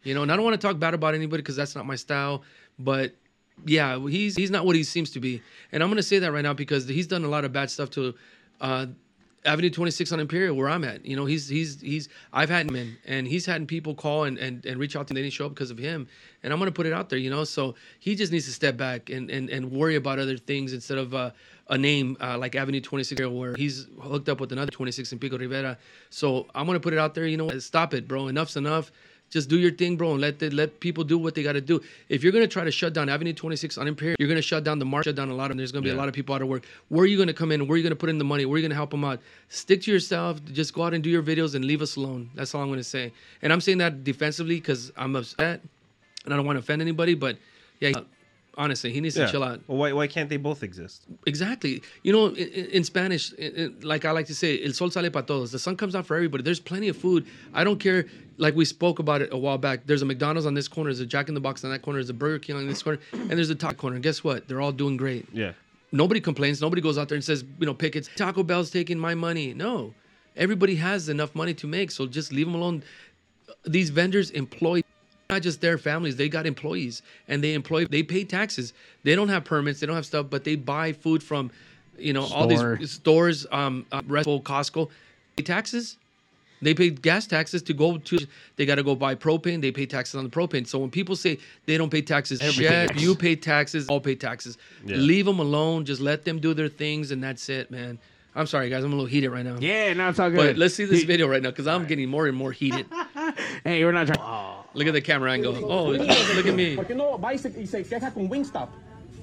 You 0.03 0.13
know, 0.13 0.21
and 0.21 0.31
I 0.31 0.35
don't 0.35 0.45
want 0.45 0.59
to 0.59 0.67
talk 0.67 0.79
bad 0.79 0.93
about 0.93 1.15
anybody 1.15 1.41
because 1.41 1.55
that's 1.55 1.75
not 1.75 1.85
my 1.85 1.95
style. 1.95 2.43
But 2.79 3.13
yeah, 3.65 3.99
he's 4.07 4.35
he's 4.35 4.51
not 4.51 4.65
what 4.65 4.75
he 4.75 4.83
seems 4.83 5.11
to 5.11 5.19
be, 5.19 5.41
and 5.71 5.83
I'm 5.83 5.93
to 5.93 6.03
say 6.03 6.19
that 6.19 6.31
right 6.31 6.43
now 6.43 6.53
because 6.53 6.87
he's 6.87 7.07
done 7.07 7.23
a 7.23 7.29
lot 7.29 7.45
of 7.45 7.53
bad 7.53 7.69
stuff 7.69 7.89
to. 7.91 8.15
Uh, 8.59 8.87
Avenue 9.45 9.69
26 9.69 10.11
on 10.11 10.19
Imperial, 10.19 10.55
where 10.57 10.67
I'm 10.67 10.83
at. 10.83 11.05
You 11.05 11.15
know, 11.15 11.25
he's 11.25 11.47
he's 11.47 11.79
he's 11.79 12.09
I've 12.33 12.49
had 12.49 12.67
him 12.67 12.75
in, 12.75 12.97
and 13.05 13.25
he's 13.25 13.45
had 13.45 13.65
people 13.67 13.95
call 13.95 14.25
and, 14.25 14.37
and, 14.37 14.65
and 14.65 14.77
reach 14.77 14.95
out 14.95 15.07
to 15.07 15.13
him. 15.13 15.15
They 15.15 15.21
didn't 15.21 15.33
show 15.33 15.45
up 15.45 15.53
because 15.53 15.71
of 15.71 15.77
him, 15.77 16.07
and 16.43 16.51
I'm 16.51 16.59
gonna 16.59 16.71
put 16.71 16.85
it 16.85 16.91
out 16.91 17.09
there. 17.09 17.17
You 17.19 17.29
know, 17.29 17.45
so 17.45 17.75
he 17.99 18.15
just 18.15 18.31
needs 18.31 18.45
to 18.45 18.51
step 18.51 18.75
back 18.75 19.09
and 19.09 19.29
and, 19.29 19.49
and 19.49 19.71
worry 19.71 19.95
about 19.95 20.19
other 20.19 20.37
things 20.37 20.73
instead 20.73 20.97
of 20.97 21.13
uh, 21.13 21.31
a 21.69 21.77
name 21.77 22.17
uh, 22.21 22.37
like 22.37 22.55
Avenue 22.55 22.81
26 22.81 23.21
where 23.27 23.55
he's 23.55 23.87
hooked 24.01 24.29
up 24.29 24.39
with 24.39 24.51
another 24.51 24.71
26 24.71 25.11
in 25.11 25.19
Pico 25.19 25.37
Rivera. 25.37 25.77
So 26.09 26.47
I'm 26.55 26.65
gonna 26.65 26.79
put 26.79 26.93
it 26.93 26.99
out 26.99 27.13
there. 27.13 27.27
You 27.27 27.37
know, 27.37 27.49
stop 27.59 27.93
it, 27.93 28.07
bro. 28.07 28.27
Enough's 28.27 28.55
enough. 28.55 28.91
Just 29.29 29.49
do 29.49 29.57
your 29.57 29.71
thing, 29.71 29.97
bro, 29.97 30.11
and 30.11 30.21
let 30.21 30.39
the, 30.39 30.49
let 30.51 30.79
people 30.79 31.03
do 31.03 31.17
what 31.17 31.35
they 31.35 31.43
got 31.43 31.51
to 31.51 31.59
do. 31.59 31.81
If 32.07 32.23
you're 32.23 32.31
gonna 32.31 32.47
try 32.47 32.63
to 32.63 32.71
shut 32.71 32.93
down 32.93 33.09
Avenue 33.09 33.33
26 33.33 33.77
on 33.77 33.85
Imperial, 33.85 34.15
you're 34.19 34.29
gonna 34.29 34.41
shut 34.41 34.63
down 34.63 34.79
the 34.79 34.85
market, 34.85 35.09
shut 35.09 35.15
down 35.15 35.29
a 35.29 35.33
lot 35.35 35.45
of 35.45 35.49
them. 35.49 35.57
There's 35.57 35.73
gonna 35.73 35.83
be 35.83 35.89
a 35.89 35.95
lot 35.95 36.07
of 36.07 36.13
people 36.13 36.33
out 36.33 36.41
of 36.41 36.47
work. 36.47 36.63
Where 36.87 37.03
are 37.03 37.07
you 37.07 37.17
gonna 37.17 37.33
come 37.33 37.51
in? 37.51 37.67
Where 37.67 37.73
are 37.75 37.77
you 37.77 37.83
gonna 37.83 37.95
put 37.97 38.09
in 38.09 38.17
the 38.19 38.23
money? 38.23 38.45
Where 38.45 38.55
are 38.55 38.59
you 38.59 38.63
gonna 38.65 38.75
help 38.75 38.91
them 38.91 39.03
out? 39.03 39.19
Stick 39.49 39.81
to 39.81 39.91
yourself. 39.91 40.39
Just 40.45 40.73
go 40.73 40.83
out 40.83 40.93
and 40.93 41.03
do 41.03 41.09
your 41.09 41.23
videos 41.23 41.55
and 41.55 41.65
leave 41.65 41.81
us 41.81 41.97
alone. 41.97 42.29
That's 42.35 42.55
all 42.55 42.61
I'm 42.61 42.69
gonna 42.69 42.83
say. 42.83 43.11
And 43.41 43.51
I'm 43.51 43.59
saying 43.59 43.79
that 43.79 44.05
defensively 44.05 44.55
because 44.55 44.93
I'm 44.95 45.13
upset 45.17 45.61
and 46.23 46.33
I 46.33 46.37
don't 46.37 46.45
want 46.45 46.55
to 46.55 46.59
offend 46.61 46.81
anybody. 46.81 47.13
But 47.13 47.37
yeah, 47.81 47.91
honestly, 48.57 48.91
he 48.91 48.99
needs 49.01 49.15
Yeah. 49.15 49.25
to 49.27 49.31
chill 49.31 49.43
out. 49.43 49.61
Well, 49.67 49.77
why 49.77 49.93
why 49.93 50.07
can't 50.07 50.29
they 50.29 50.37
both 50.37 50.63
exist? 50.63 51.03
Exactly. 51.25 51.81
You 52.03 52.11
know, 52.13 52.25
in, 52.27 52.47
in 52.77 52.83
Spanish, 52.83 53.31
in- 53.33 53.55
in- 53.55 53.75
like 53.81 54.03
I 54.05 54.11
like 54.11 54.25
to 54.27 54.35
say, 54.35 54.63
el 54.65 54.73
sol 54.73 54.89
sale 54.89 55.09
para 55.09 55.23
todos. 55.23 55.51
The 55.51 55.59
sun 55.59 55.75
comes 55.77 55.93
out 55.95 56.05
for 56.05 56.15
everybody. 56.15 56.43
There's 56.43 56.59
plenty 56.59 56.89
of 56.89 56.97
food. 56.97 57.25
I 57.53 57.63
don't 57.63 57.79
care. 57.79 58.05
Like 58.37 58.55
we 58.55 58.65
spoke 58.65 58.99
about 58.99 59.21
it 59.21 59.29
a 59.31 59.37
while 59.37 59.57
back. 59.57 59.85
There's 59.87 60.01
a 60.01 60.05
McDonald's 60.05 60.45
on 60.45 60.53
this 60.53 60.67
corner. 60.67 60.89
There's 60.89 60.99
a 60.99 61.05
Jack 61.05 61.27
in 61.29 61.33
the 61.35 61.39
Box 61.41 61.63
on 61.63 61.71
that 61.71 61.81
corner. 61.81 61.97
There's 61.99 62.09
a 62.09 62.13
Burger 62.25 62.39
King 62.39 62.55
on 62.57 62.67
this 62.67 62.83
corner, 62.83 62.99
and 63.13 63.31
there's 63.31 63.49
a 63.49 63.55
Taco 63.55 63.75
corner. 63.75 63.95
And 63.95 64.03
guess 64.03 64.23
what? 64.23 64.47
They're 64.47 64.61
all 64.61 64.71
doing 64.71 64.97
great. 64.97 65.25
Yeah. 65.33 65.53
Nobody 65.91 66.19
complains. 66.19 66.61
Nobody 66.61 66.81
goes 66.81 66.97
out 66.97 67.07
there 67.09 67.15
and 67.15 67.23
says, 67.23 67.45
you 67.59 67.65
know, 67.65 67.73
pickets. 67.73 68.09
Taco 68.15 68.43
Bell's 68.43 68.69
taking 68.69 68.99
my 68.99 69.15
money. 69.15 69.53
No, 69.53 69.93
everybody 70.35 70.75
has 70.75 71.09
enough 71.09 71.33
money 71.33 71.53
to 71.55 71.65
make. 71.67 71.91
So 71.91 72.05
just 72.05 72.31
leave 72.33 72.45
them 72.45 72.55
alone. 72.55 72.83
These 73.65 73.89
vendors 73.89 74.29
employ 74.31 74.81
not 75.29 75.41
just 75.41 75.61
their 75.61 75.77
families. 75.77 76.15
They 76.15 76.29
got 76.29 76.45
employees 76.45 77.01
and 77.27 77.43
they 77.43 77.53
employ. 77.53 77.85
They 77.85 78.03
pay 78.03 78.23
taxes. 78.23 78.73
They 79.03 79.15
don't 79.15 79.29
have 79.29 79.43
permits. 79.43 79.79
They 79.79 79.87
don't 79.87 79.95
have 79.95 80.05
stuff, 80.05 80.27
but 80.29 80.43
they 80.43 80.55
buy 80.55 80.93
food 80.93 81.21
from, 81.23 81.51
you 81.97 82.13
know, 82.13 82.25
all 82.25 82.47
these 82.47 82.91
stores, 82.91 83.45
um, 83.51 83.85
uh, 83.91 84.01
Red 84.07 84.25
Bull, 84.25 84.41
Costco. 84.41 84.89
Pay 85.35 85.43
taxes. 85.43 85.97
They 86.59 86.73
pay 86.73 86.89
gas 86.89 87.27
taxes 87.27 87.61
to 87.63 87.73
go 87.73 87.97
to. 87.97 88.17
They 88.55 88.65
got 88.65 88.75
to 88.75 88.83
go 88.83 88.95
buy 88.95 89.13
propane. 89.13 89.61
They 89.61 89.71
pay 89.71 89.85
taxes 89.85 90.15
on 90.15 90.23
the 90.23 90.29
propane. 90.29 90.65
So 90.65 90.79
when 90.79 90.89
people 90.89 91.15
say 91.15 91.37
they 91.67 91.77
don't 91.77 91.91
pay 91.91 92.01
taxes, 92.01 92.41
shit, 92.41 92.95
you 92.99 93.13
pay 93.13 93.35
taxes. 93.35 93.87
All 93.87 93.99
pay 93.99 94.15
taxes. 94.15 94.57
Yeah. 94.83 94.95
Leave 94.97 95.25
them 95.25 95.37
alone. 95.39 95.85
Just 95.85 96.01
let 96.01 96.25
them 96.25 96.39
do 96.39 96.55
their 96.55 96.67
things, 96.67 97.11
and 97.11 97.23
that's 97.23 97.47
it, 97.49 97.69
man. 97.69 97.99
I'm 98.35 98.47
sorry, 98.47 98.69
guys. 98.69 98.83
I'm 98.83 98.91
a 98.91 98.95
little 98.95 99.07
heated 99.07 99.29
right 99.29 99.45
now. 99.45 99.57
Yeah, 99.59 99.93
no, 99.93 100.09
it's 100.09 100.19
all 100.19 100.29
good. 100.29 100.37
But 100.37 100.57
let's 100.57 100.73
see 100.73 100.85
this 100.85 101.03
video 101.03 101.27
right 101.27 101.41
now 101.41 101.49
because 101.49 101.67
I'm 101.67 101.85
getting 101.85 102.09
more 102.09 102.27
and 102.27 102.37
more 102.37 102.51
heated. 102.51 102.85
Hey, 103.63 103.83
we're 103.83 103.91
not 103.91 104.07
trying. 104.07 104.56
Look 104.77 104.87
at 104.87 104.93
the 104.93 105.01
camera 105.01 105.31
angle. 105.33 105.55
Oh, 105.65 105.91
look 105.91 106.45
at 106.47 106.53
me. 106.55 106.75
¿Por 106.75 106.85
qué 106.85 106.95
no 106.95 107.17
va 107.19 107.33
y 107.33 107.37
se, 107.39 107.49
y 107.59 107.65
se 107.65 107.83
queja 107.83 108.13
con 108.13 108.29
Wingstop? 108.29 108.69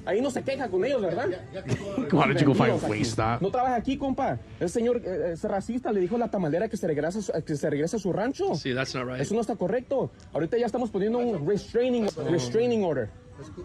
Ahí 0.07 0.21
no 0.21 0.31
se 0.31 0.43
queja 0.43 0.69
con 0.69 0.85
ellos, 0.85 1.01
¿verdad? 1.01 1.29
Why 1.31 2.11
don't 2.11 2.39
you 2.39 2.45
go 2.47 2.53
find 2.53 2.73
Vendidos 2.73 2.83
aquí. 2.85 2.91
Wingstop? 2.93 3.41
No 3.41 3.51
trabaja 3.51 3.77
aquí, 3.77 3.97
compa. 3.97 4.39
El 4.61 4.69
señor 4.69 5.01
eh, 5.05 5.31
es 5.33 5.45
racista, 5.45 5.93
le 5.93 6.01
dijo 6.01 6.17
a 6.17 6.19
la 6.19 6.29
tamalera 6.31 6.69
que 6.69 6.77
se 6.77 6.87
regrese, 6.87 7.21
a 7.21 7.23
su- 7.23 7.33
que 7.45 7.57
se 7.57 7.71
regrese 7.71 7.97
a 7.97 7.99
su 7.99 8.13
rancho. 8.13 8.55
See, 8.55 8.75
that's 8.75 8.95
not 8.95 9.07
right. 9.07 9.21
Eso 9.21 9.35
no 9.35 9.41
está 9.41 9.57
correcto. 9.57 10.11
Ahorita 10.35 10.59
ya 10.59 10.67
estamos 10.67 10.91
poniendo 10.91 11.19
un 11.21 11.47
restraining, 11.49 12.07
restraining 12.29 12.85
order. 12.85 13.09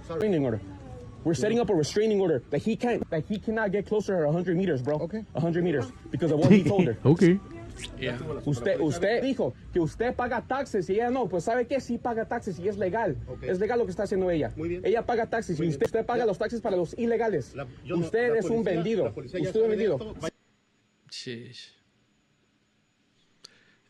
Restraining 0.08 0.46
order. 0.46 0.62
We're 1.26 1.36
setting 1.36 1.60
up 1.60 1.70
a 1.70 1.74
restraining 1.76 2.22
order 2.22 2.42
that 2.52 2.62
he 2.62 2.78
can't, 2.78 3.04
that 3.10 3.26
he 3.28 3.38
cannot 3.40 3.72
get 3.74 3.86
closer 3.86 4.16
to 4.20 4.26
100 4.28 4.56
meters, 4.56 4.82
bro. 4.82 4.96
Okay. 5.02 5.26
100 5.34 5.62
meters 5.64 5.86
because 6.12 6.32
of 6.32 6.40
what 6.40 6.50
he 6.52 6.64
told 6.70 6.86
her. 6.88 6.98
okay. 7.04 7.38
Yeah. 8.00 8.18
Usted, 8.46 8.80
usted 8.80 9.22
dijo 9.22 9.54
que 9.74 9.80
usted 9.80 10.14
paga 10.16 10.42
taxes 10.42 10.90
y 10.90 10.94
ella 10.96 11.10
no. 11.10 11.28
Pues 11.28 11.44
sabe 11.44 11.68
que 11.68 11.80
sí 11.80 11.98
paga 11.98 12.26
taxes 12.26 12.60
y 12.60 12.68
es 12.68 12.78
legal. 12.78 13.18
Es 13.42 13.60
legal 13.60 13.80
lo 13.80 13.86
que 13.86 13.92
está 13.92 14.04
haciendo 14.04 14.30
ella. 14.32 14.52
Ella 14.84 15.06
paga 15.06 15.26
taxes 15.28 15.60
y 15.60 15.68
usted, 15.68 15.86
usted 15.86 16.06
paga 16.06 16.26
los 16.26 16.38
taxes 16.38 16.62
para 16.62 16.76
los 16.76 16.98
ilegales. 16.98 17.54
no- 17.56 17.68
usted 17.98 18.34
la 18.34 18.40
es 18.40 18.46
un 18.46 18.64
policía- 18.64 18.74
vendido. 18.74 19.04
la 19.06 19.12
policía 19.12 19.40
ya 19.40 19.48
Usted 19.48 19.60
es 19.60 19.64
un 19.64 19.70
vendido. 19.72 20.16
Sheesh. 21.12 21.74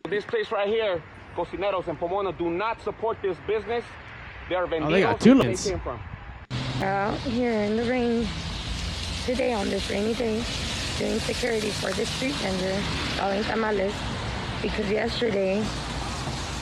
This 0.10 0.26
place 0.26 0.50
right 0.52 0.68
here, 0.68 1.02
Cocineros 1.36 1.88
in 1.88 1.96
Pomona, 1.98 2.32
do 2.32 2.50
not 2.50 2.80
support 2.84 3.22
this 3.22 3.38
business. 3.48 3.84
They 4.48 4.56
are 4.56 4.66
vendidos. 4.68 4.88
Oh, 4.90 4.92
they 4.94 5.02
got 5.04 5.20
two 5.20 5.36
Where 5.36 5.44
lanes. 5.50 5.64
They 5.64 5.72
came 5.74 5.82
from. 5.82 6.00
out 6.82 7.18
here 7.20 7.52
in 7.66 7.76
the 7.78 7.84
rain 7.84 8.26
today 9.26 9.54
on 9.54 9.70
this 9.70 9.88
rainy 9.92 10.14
day 10.16 10.42
doing 11.00 11.20
security 11.20 11.70
for 11.70 11.92
the 11.94 12.06
street 12.06 12.36
vendor 12.36 12.84
selling 13.16 13.44
tamales. 13.46 13.94
Because 14.62 14.92
yesterday 14.92 15.64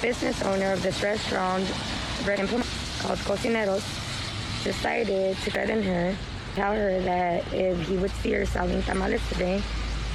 business 0.02 0.42
owner 0.44 0.72
of 0.72 0.84
this 0.84 1.02
restaurant 1.02 1.66
called 2.24 3.20
Cocineros 3.26 3.84
decided 4.64 5.36
to 5.38 5.52
threaten 5.52 5.82
her 5.82 6.16
tell 6.54 6.74
her 6.74 7.02
that 7.02 7.42
if 7.52 7.88
he 7.88 7.98
would 7.98 8.12
see 8.22 8.32
her 8.32 8.46
selling 8.46 8.82
tamales 8.84 9.22
today 9.30 9.62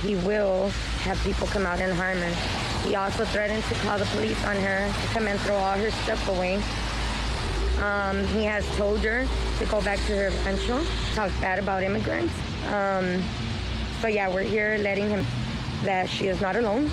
he 0.02 0.14
will 0.16 0.68
have 1.06 1.18
people 1.22 1.46
come 1.46 1.64
out 1.64 1.80
and 1.80 1.92
harm 1.92 2.18
her. 2.18 2.88
He 2.88 2.96
also 2.96 3.24
threatened 3.24 3.62
to 3.64 3.74
call 3.86 3.98
the 3.98 4.04
police 4.06 4.42
on 4.44 4.56
her 4.56 4.86
to 4.86 5.06
come 5.14 5.28
and 5.28 5.38
throw 5.40 5.54
all 5.54 5.78
her 5.78 5.90
stuff 6.02 6.28
away. 6.28 6.56
Um, 7.80 8.26
he 8.28 8.44
has 8.44 8.66
told 8.76 9.00
her 9.00 9.26
to 9.58 9.64
go 9.66 9.80
back 9.82 9.98
to 10.06 10.16
her 10.16 10.30
rancho, 10.44 10.84
talk 11.14 11.30
bad 11.40 11.58
about 11.58 11.82
immigrants. 11.82 12.34
Um, 12.66 13.22
so 14.02 14.08
yeah, 14.08 14.28
we're 14.28 14.42
here 14.42 14.76
letting 14.80 15.08
him 15.08 15.24
that 15.84 16.08
she 16.08 16.26
is 16.26 16.40
not 16.40 16.56
alone. 16.56 16.90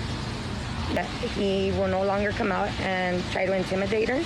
That 0.94 1.06
he 1.34 1.72
will 1.72 1.88
no 1.88 2.04
longer 2.04 2.30
come 2.30 2.52
out 2.52 2.70
and 2.80 3.20
try 3.32 3.46
to 3.46 3.52
intimidate 3.52 4.08
her. 4.08 4.22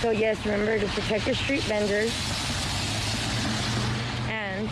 So 0.00 0.10
yes, 0.10 0.38
remember 0.46 0.78
to 0.78 0.86
protect 0.86 1.26
your 1.26 1.34
street 1.34 1.62
vendors 1.62 2.12
and 4.28 4.68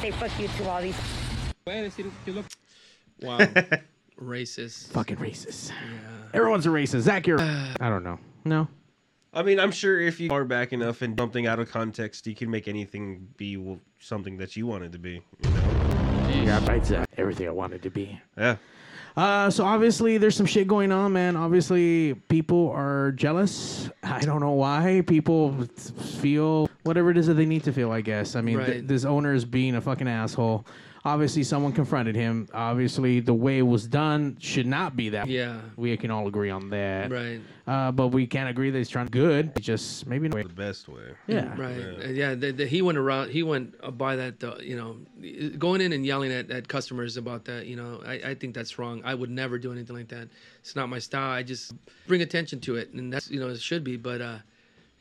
say 0.00 0.12
fuck 0.12 0.30
you 0.38 0.46
to 0.46 0.68
all 0.70 0.80
these. 0.80 0.96
Wow. 3.20 3.38
Racist. 4.20 4.90
Fucking 4.92 5.16
racist. 5.16 5.72
Everyone's 6.32 6.66
a 6.66 6.68
racist. 6.68 7.00
Zach, 7.00 7.26
you're. 7.26 7.40
I 7.40 7.88
don't 7.88 8.04
know. 8.04 8.18
No. 8.44 8.68
I 9.34 9.42
mean, 9.42 9.58
I'm 9.58 9.72
sure 9.72 10.00
if 10.00 10.20
you 10.20 10.30
are 10.30 10.44
back 10.44 10.72
enough 10.72 11.02
and 11.02 11.18
something 11.18 11.46
out 11.46 11.58
of 11.58 11.70
context, 11.70 12.26
you 12.26 12.34
can 12.34 12.50
make 12.50 12.68
anything 12.68 13.28
be 13.36 13.78
something 13.98 14.36
that 14.38 14.56
you 14.56 14.66
want 14.66 14.84
it 14.84 14.92
to 14.92 14.98
be. 14.98 15.22
You 15.42 15.50
know? 15.50 16.42
Yeah, 16.44 16.66
right, 16.66 16.84
Zach. 16.84 17.08
Everything 17.16 17.48
I 17.48 17.50
wanted 17.50 17.82
to 17.82 17.90
be. 17.90 18.20
Yeah. 18.38 18.56
Uh, 19.16 19.48
so 19.48 19.64
obviously 19.64 20.18
there's 20.18 20.36
some 20.36 20.46
shit 20.46 20.66
going 20.66 20.90
on, 20.90 21.12
man. 21.12 21.36
Obviously 21.36 22.14
people 22.28 22.70
are 22.70 23.12
jealous. 23.12 23.88
I 24.02 24.20
don't 24.20 24.40
know 24.40 24.52
why. 24.52 25.02
People 25.06 25.52
feel 26.20 26.68
whatever 26.82 27.10
it 27.10 27.16
is 27.16 27.26
that 27.28 27.34
they 27.34 27.46
need 27.46 27.62
to 27.64 27.72
feel. 27.72 27.92
I 27.92 28.00
guess. 28.00 28.34
I 28.34 28.40
mean, 28.40 28.58
th- 28.64 28.86
this 28.86 29.04
owner 29.04 29.32
is 29.32 29.44
being 29.44 29.76
a 29.76 29.80
fucking 29.80 30.08
asshole. 30.08 30.66
Obviously, 31.06 31.42
someone 31.42 31.70
confronted 31.72 32.16
him. 32.16 32.48
Obviously, 32.54 33.20
the 33.20 33.34
way 33.34 33.58
it 33.58 33.62
was 33.62 33.86
done 33.86 34.38
should 34.40 34.66
not 34.66 34.96
be 34.96 35.10
that. 35.10 35.28
Yeah. 35.28 35.60
we 35.76 35.94
can 35.98 36.10
all 36.10 36.26
agree 36.26 36.48
on 36.48 36.70
that. 36.70 37.10
Right. 37.10 37.40
Uh, 37.66 37.92
but 37.92 38.08
we 38.08 38.26
can't 38.26 38.48
agree 38.48 38.70
that 38.70 38.78
he's 38.78 38.88
trying 38.88 39.08
good. 39.08 39.52
It's 39.54 39.66
just 39.66 40.06
maybe 40.06 40.28
no 40.30 40.36
way. 40.36 40.44
The 40.44 40.48
best 40.48 40.88
way. 40.88 41.02
Yeah. 41.26 41.54
Right. 41.60 41.78
Uh, 41.78 42.08
Yeah. 42.08 42.34
the, 42.34 42.52
the, 42.52 42.66
he 42.66 42.80
went 42.80 42.96
around. 42.96 43.30
He 43.30 43.42
went 43.42 43.74
uh, 43.82 43.90
by 43.90 44.16
that. 44.16 44.42
Uh, 44.42 44.56
you 44.62 44.76
know, 44.76 44.96
going 45.58 45.82
in 45.82 45.92
and 45.92 46.06
yelling 46.06 46.32
at, 46.32 46.50
at 46.50 46.68
customers 46.68 47.18
about 47.18 47.44
that. 47.44 47.66
You 47.66 47.76
know, 47.76 48.02
I, 48.06 48.12
I 48.30 48.34
think 48.34 48.54
that's 48.54 48.78
wrong. 48.78 49.02
I 49.04 49.14
would 49.14 49.30
never 49.30 49.58
do 49.58 49.72
anything 49.72 49.94
like 49.96 50.08
that. 50.08 50.28
It's 50.60 50.74
not 50.74 50.88
my 50.88 51.00
style. 51.00 51.32
I 51.32 51.42
just 51.42 51.72
bring 52.06 52.22
attention 52.22 52.60
to 52.60 52.76
it, 52.76 52.94
and 52.94 53.12
that's 53.12 53.30
you 53.30 53.40
know 53.40 53.48
it 53.50 53.60
should 53.60 53.84
be. 53.84 53.98
But 53.98 54.22
uh, 54.22 54.38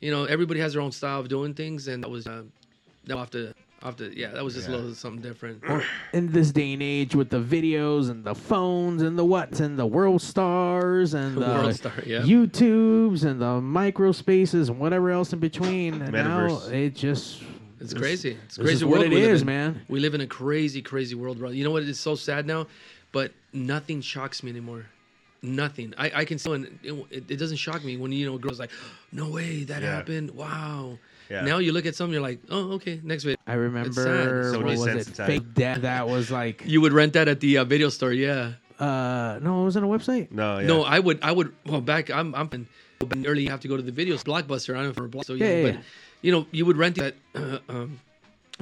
you 0.01 0.11
know, 0.11 0.25
everybody 0.25 0.59
has 0.59 0.73
their 0.73 0.81
own 0.81 0.91
style 0.91 1.21
of 1.21 1.29
doing 1.29 1.53
things, 1.53 1.87
and 1.87 2.03
that 2.03 2.09
was 2.09 2.27
uh, 2.27 2.43
that 3.05 3.15
off 3.15 3.31
the 3.31 3.55
off 3.83 3.97
the 3.97 4.11
yeah. 4.17 4.29
That 4.31 4.43
was 4.43 4.55
just 4.55 4.67
a 4.69 4.71
little 4.71 4.95
something 4.95 5.21
different. 5.21 5.61
in 6.13 6.31
this 6.31 6.51
day 6.51 6.73
and 6.73 6.81
age 6.81 7.13
with 7.15 7.29
the 7.29 7.39
videos 7.41 8.09
and 8.09 8.23
the 8.23 8.33
phones 8.33 9.01
and 9.01 9.19
the 9.19 9.25
what's 9.25 9.59
and 9.59 9.77
the 9.77 9.85
world 9.85 10.21
stars 10.21 11.13
and 11.13 11.35
the 11.37 11.41
World 11.41 11.75
Star, 11.75 11.91
yeah. 12.05 12.21
YouTubes 12.21 13.25
and 13.25 13.41
the 13.41 13.59
micro 13.61 14.11
spaces 14.11 14.69
and 14.69 14.79
whatever 14.79 15.11
else 15.11 15.33
in 15.33 15.39
between. 15.39 16.01
And 16.01 16.13
now 16.13 16.47
Metaverse. 16.47 16.71
it 16.71 16.95
just 16.95 17.41
It's 17.81 17.93
crazy. 17.93 18.37
It's 18.45 18.55
this 18.55 18.63
crazy 18.63 18.73
is 18.77 18.85
world 18.85 18.99
what 18.99 19.05
it 19.07 19.09
we 19.13 19.21
live 19.21 19.31
is, 19.31 19.41
in. 19.41 19.47
man. 19.47 19.81
We 19.89 19.99
live 19.99 20.13
in 20.15 20.21
a 20.21 20.27
crazy, 20.27 20.81
crazy 20.81 21.15
world, 21.15 21.37
bro. 21.39 21.49
You 21.49 21.63
know 21.65 21.71
what? 21.71 21.83
It's 21.83 21.99
so 21.99 22.15
sad 22.15 22.47
now, 22.47 22.67
but 23.11 23.31
nothing 23.51 23.99
shocks 24.01 24.41
me 24.43 24.49
anymore. 24.51 24.85
Nothing. 25.41 25.93
I, 25.97 26.21
I 26.21 26.25
can 26.25 26.39
see 26.39 26.49
when 26.51 26.79
it, 27.11 27.29
it 27.29 27.35
doesn't 27.37 27.57
shock 27.57 27.83
me 27.83 27.97
when 27.97 28.13
you 28.13 28.25
know 28.31 28.37
girls 28.37 28.59
like, 28.61 28.71
no 29.11 29.29
way 29.29 29.65
that 29.65 29.81
Yeah. 29.81 29.95
happened. 29.95 30.31
Wow. 30.31 30.97
Yeah. 31.29 31.41
Now 31.41 31.57
you 31.59 31.71
look 31.71 31.85
at 31.85 31.95
something, 31.95 32.13
you're 32.13 32.21
like, 32.21 32.39
oh, 32.49 32.73
okay, 32.73 32.99
next 33.03 33.23
video. 33.23 33.37
I 33.47 33.53
remember 33.53 33.91
sad. 34.51 34.63
what 34.63 34.65
was 34.77 34.85
it? 34.85 35.15
Fake 35.15 35.53
death. 35.53 35.81
That 35.81 36.07
was 36.07 36.29
like 36.31 36.63
You 36.65 36.81
would 36.81 36.93
rent 36.93 37.13
that 37.13 37.27
at 37.27 37.39
the 37.39 37.57
uh, 37.59 37.63
video 37.65 37.89
store, 37.89 38.11
yeah. 38.13 38.53
uh 38.79 39.39
no, 39.41 39.61
it 39.61 39.65
was 39.65 39.77
on 39.77 39.83
a 39.83 39.87
website. 39.87 40.31
No, 40.31 40.59
yeah. 40.59 40.67
No, 40.67 40.83
I 40.83 40.99
would, 40.99 41.19
I 41.21 41.31
would. 41.31 41.53
Well, 41.65 41.81
back, 41.81 42.09
I'm, 42.09 42.33
I'm 42.35 42.49
in 42.53 42.67
early. 43.25 43.43
You 43.43 43.49
have 43.49 43.59
to 43.61 43.67
go 43.67 43.77
to 43.77 43.83
the 43.83 43.91
videos, 43.91 44.23
Blockbuster. 44.23 44.73
I 44.73 44.77
don't 44.77 44.87
know 44.87 44.93
for 44.93 45.07
block. 45.07 45.25
So 45.25 45.33
yeah, 45.33 45.45
Yeah, 45.45 45.55
yeah, 45.55 45.63
but 45.63 45.73
yeah. 45.75 45.81
you 46.21 46.31
know, 46.31 46.47
you 46.51 46.65
would 46.65 46.77
rent 46.77 46.95
that 46.97 47.15
uh, 47.35 47.59
um, 47.69 47.99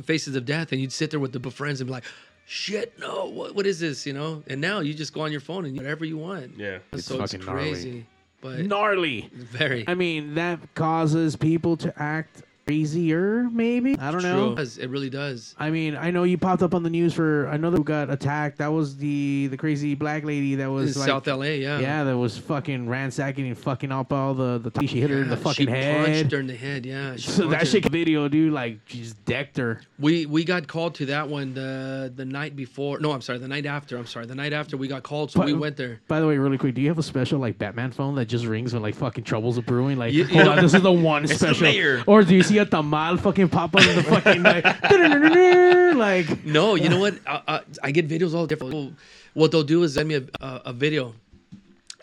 Faces 0.04 0.36
of 0.36 0.46
Death, 0.46 0.72
and 0.72 0.82
you'd 0.82 0.92
sit 0.94 1.12
there 1.12 1.20
with 1.20 1.32
the 1.34 1.52
friends 1.52 1.82
and 1.82 1.88
be 1.88 1.92
like, 1.92 2.06
"Shit, 2.46 2.98
no, 3.00 3.26
what, 3.26 3.56
what 3.56 3.66
is 3.68 3.80
this?" 3.80 4.06
You 4.06 4.14
know. 4.14 4.44
And 4.48 4.60
now 4.62 4.80
you 4.80 4.94
just 4.94 5.14
go 5.14 5.22
on 5.22 5.32
your 5.32 5.42
phone 5.42 5.66
and 5.66 5.76
you 5.76 5.82
whatever 5.82 6.06
you 6.06 6.18
want. 6.18 6.58
Yeah, 6.58 6.80
It's 6.94 7.06
so 7.06 7.22
it's 7.22 7.34
fucking 7.34 7.46
gnarly. 7.46 8.06
but 8.42 8.60
Gnarly. 8.60 9.30
very. 9.34 9.86
I 9.88 9.94
mean, 9.96 10.36
that 10.36 10.60
causes 10.76 11.36
people 11.36 11.78
to 11.78 11.94
act 12.02 12.44
crazier, 12.66 13.50
maybe. 13.52 13.98
I 14.00 14.12
don't 14.12 14.24
know. 14.24 14.54
It 14.54 14.56
does. 14.56 14.78
It 14.78 14.88
really 14.88 15.10
does. 15.10 15.56
I 15.60 15.70
mean, 15.70 15.96
I 15.96 16.12
know 16.12 16.24
you 16.24 16.38
popped 16.38 16.62
up 16.64 16.74
on 16.74 16.84
the 16.84 16.90
news 16.90 17.14
for 17.14 17.46
another 17.46 17.78
who 17.78 17.84
got 17.84 18.10
attacked. 18.10 18.58
That 18.60 18.72
was 18.72 18.98
the 18.98 19.48
the 19.48 19.58
crazy 19.58 19.96
black 19.96 20.24
lady 20.24 20.56
that 20.56 20.70
was 20.70 20.96
In 20.96 21.02
like, 21.02 21.10
South 21.10 21.28
LA, 21.28 21.46
yeah. 21.46 21.80
yeah, 21.80 22.04
that 22.04 22.18
was 22.18 22.38
fucking 22.38 22.88
ransacking 22.88 23.48
and 23.48 23.58
fucking 23.58 23.92
up 23.92 24.12
all 24.14 24.34
the 24.34 24.60
the. 24.60 24.88
She 24.88 25.00
hit 25.02 25.10
her 25.10 25.22
in 25.22 25.30
the 25.30 25.36
Yeah, 25.36 25.42
fucking 25.42 25.68
she 25.68 25.72
head. 25.72 26.06
punched 26.06 26.32
her 26.32 26.40
in 26.40 26.48
the 26.48 26.56
head. 26.56 26.86
Yeah. 26.86 27.16
she 27.16 27.30
So 27.30 27.48
that 27.48 27.58
punched 27.60 27.72
shit 27.72 27.86
video, 27.92 28.28
dude, 28.28 28.54
like 28.54 28.80
she 28.88 29.00
just 29.02 29.24
decked 29.26 29.58
her. 29.58 29.82
We 30.00 30.26
we 30.26 30.44
got 30.44 30.68
called 30.68 30.96
to 30.96 31.06
that 31.08 31.28
one 31.30 31.54
the 31.54 32.12
the 32.16 32.26
night 32.26 32.56
before. 32.56 33.00
No, 33.00 33.12
I'm 33.12 33.22
sorry, 33.22 33.40
the 33.40 33.48
night 33.48 33.66
after. 33.66 33.98
I'm 33.98 34.06
sorry, 34.06 34.26
the 34.26 34.36
night 34.36 34.54
after 34.54 34.78
we 34.78 34.88
got 34.88 35.04
called, 35.04 35.32
so 35.32 35.40
But- 35.40 35.48
we 35.48 35.54
went 35.54 35.78
there. 35.78 36.00
By 36.08 36.20
the 36.20 36.28
way, 36.28 36.38
really 36.38 36.58
quick, 36.58 36.76
do 36.76 36.82
you 36.82 36.88
have 36.90 37.00
a 37.00 37.04
special 37.04 37.40
like 37.40 37.58
Batman 37.58 37.92
phone 37.92 38.16
that 38.16 38.26
just 38.26 38.46
rings 38.46 38.74
when 38.74 38.82
like 38.82 38.96
fucking 38.96 39.24
troubles 39.24 39.58
are 39.58 39.62
brewing? 39.64 39.98
Like, 39.98 40.14
You- 40.14 40.24
you 40.26 40.28
hold 40.34 40.46
know- 40.46 40.52
on, 40.54 40.62
this 40.62 40.74
is 40.74 40.82
the 40.82 40.92
one 40.92 41.24
It's 41.32 41.40
the 41.40 41.54
special. 41.54 42.04
or 42.08 42.24
do 42.24 42.36
you 42.36 42.44
see 42.52 42.58
a 42.60 42.66
tamal 42.66 43.20
fucking 43.20 43.50
pop 43.50 43.76
up 43.76 43.82
in 43.82 43.96
the 43.96 44.04
fucking 44.04 44.44
like, 44.44 44.66
like 45.96 46.46
No, 46.46 46.76
you 46.76 46.90
know 46.90 47.00
what? 47.00 47.16
I, 47.26 47.42
I, 47.48 47.62
I 47.84 47.92
get 47.92 48.08
videos 48.08 48.34
all 48.34 48.48
different. 48.48 48.96
What 49.34 49.52
they'll 49.52 49.64
do 49.64 49.84
is 49.84 49.94
send 49.94 50.10
me 50.10 50.16
a, 50.16 50.24
a, 50.42 50.62
a 50.66 50.74
video, 50.74 51.16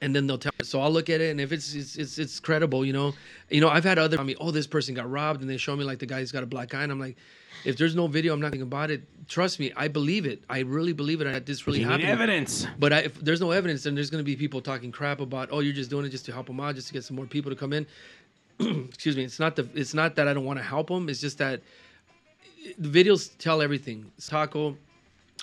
and 0.00 0.14
then 0.14 0.26
they'll 0.26 0.38
tell. 0.38 0.52
Me. 0.58 0.64
So 0.64 0.80
I'll 0.80 0.90
look 0.90 1.10
at 1.10 1.20
it, 1.20 1.30
and 1.30 1.40
if 1.40 1.52
it's 1.52 1.74
it's 1.74 1.96
it's, 1.96 2.18
it's 2.18 2.40
credible, 2.40 2.84
you 2.86 2.92
know, 2.92 3.12
you 3.50 3.60
know, 3.60 3.68
I've 3.68 3.84
had 3.84 3.98
other. 3.98 4.18
I 4.18 4.22
mean, 4.22 4.36
oh, 4.40 4.50
this 4.50 4.66
person 4.66 4.94
got 4.94 5.10
robbed, 5.10 5.42
and 5.42 5.50
they 5.50 5.58
show 5.58 5.76
me 5.76 5.84
like 5.84 5.98
the 5.98 6.06
guy's 6.06 6.32
got 6.32 6.42
a 6.42 6.46
black 6.46 6.74
eye, 6.74 6.82
and 6.82 6.92
I'm 6.92 7.00
like, 7.00 7.16
if 7.64 7.76
there's 7.76 7.94
no 7.94 8.06
video, 8.06 8.32
I'm 8.32 8.40
not 8.40 8.50
thinking 8.50 8.66
about 8.66 8.90
it. 8.90 9.02
Trust 9.28 9.60
me, 9.60 9.72
I 9.76 9.88
believe 9.88 10.24
it. 10.24 10.42
I 10.48 10.60
really 10.60 10.94
believe 10.94 11.20
it 11.20 11.24
that 11.24 11.44
this 11.44 11.66
really 11.66 11.80
You 11.80 11.86
happened. 11.86 12.08
evidence. 12.08 12.66
But 12.78 12.92
I, 12.94 12.98
if 13.00 13.20
there's 13.20 13.42
no 13.42 13.50
evidence, 13.50 13.82
then 13.82 13.94
there's 13.94 14.08
going 14.08 14.20
to 14.20 14.24
be 14.24 14.36
people 14.36 14.62
talking 14.62 14.90
crap 14.90 15.20
about, 15.20 15.50
oh, 15.52 15.60
you're 15.60 15.74
just 15.74 15.90
doing 15.90 16.06
it 16.06 16.10
just 16.10 16.24
to 16.26 16.32
help 16.32 16.46
them 16.46 16.60
out, 16.60 16.76
just 16.76 16.86
to 16.88 16.94
get 16.94 17.04
some 17.04 17.16
more 17.16 17.26
people 17.26 17.50
to 17.50 17.56
come 17.56 17.74
in. 17.74 17.86
Excuse 18.60 19.16
me. 19.16 19.24
It's 19.24 19.38
not 19.38 19.56
the. 19.56 19.68
It's 19.74 19.94
not 19.94 20.16
that 20.16 20.26
I 20.26 20.34
don't 20.34 20.44
want 20.44 20.58
to 20.58 20.64
help 20.64 20.88
them. 20.88 21.08
It's 21.08 21.20
just 21.20 21.38
that 21.38 21.60
the 22.78 22.88
videos 22.88 23.30
tell 23.38 23.62
everything. 23.62 24.10
Taco, 24.24 24.76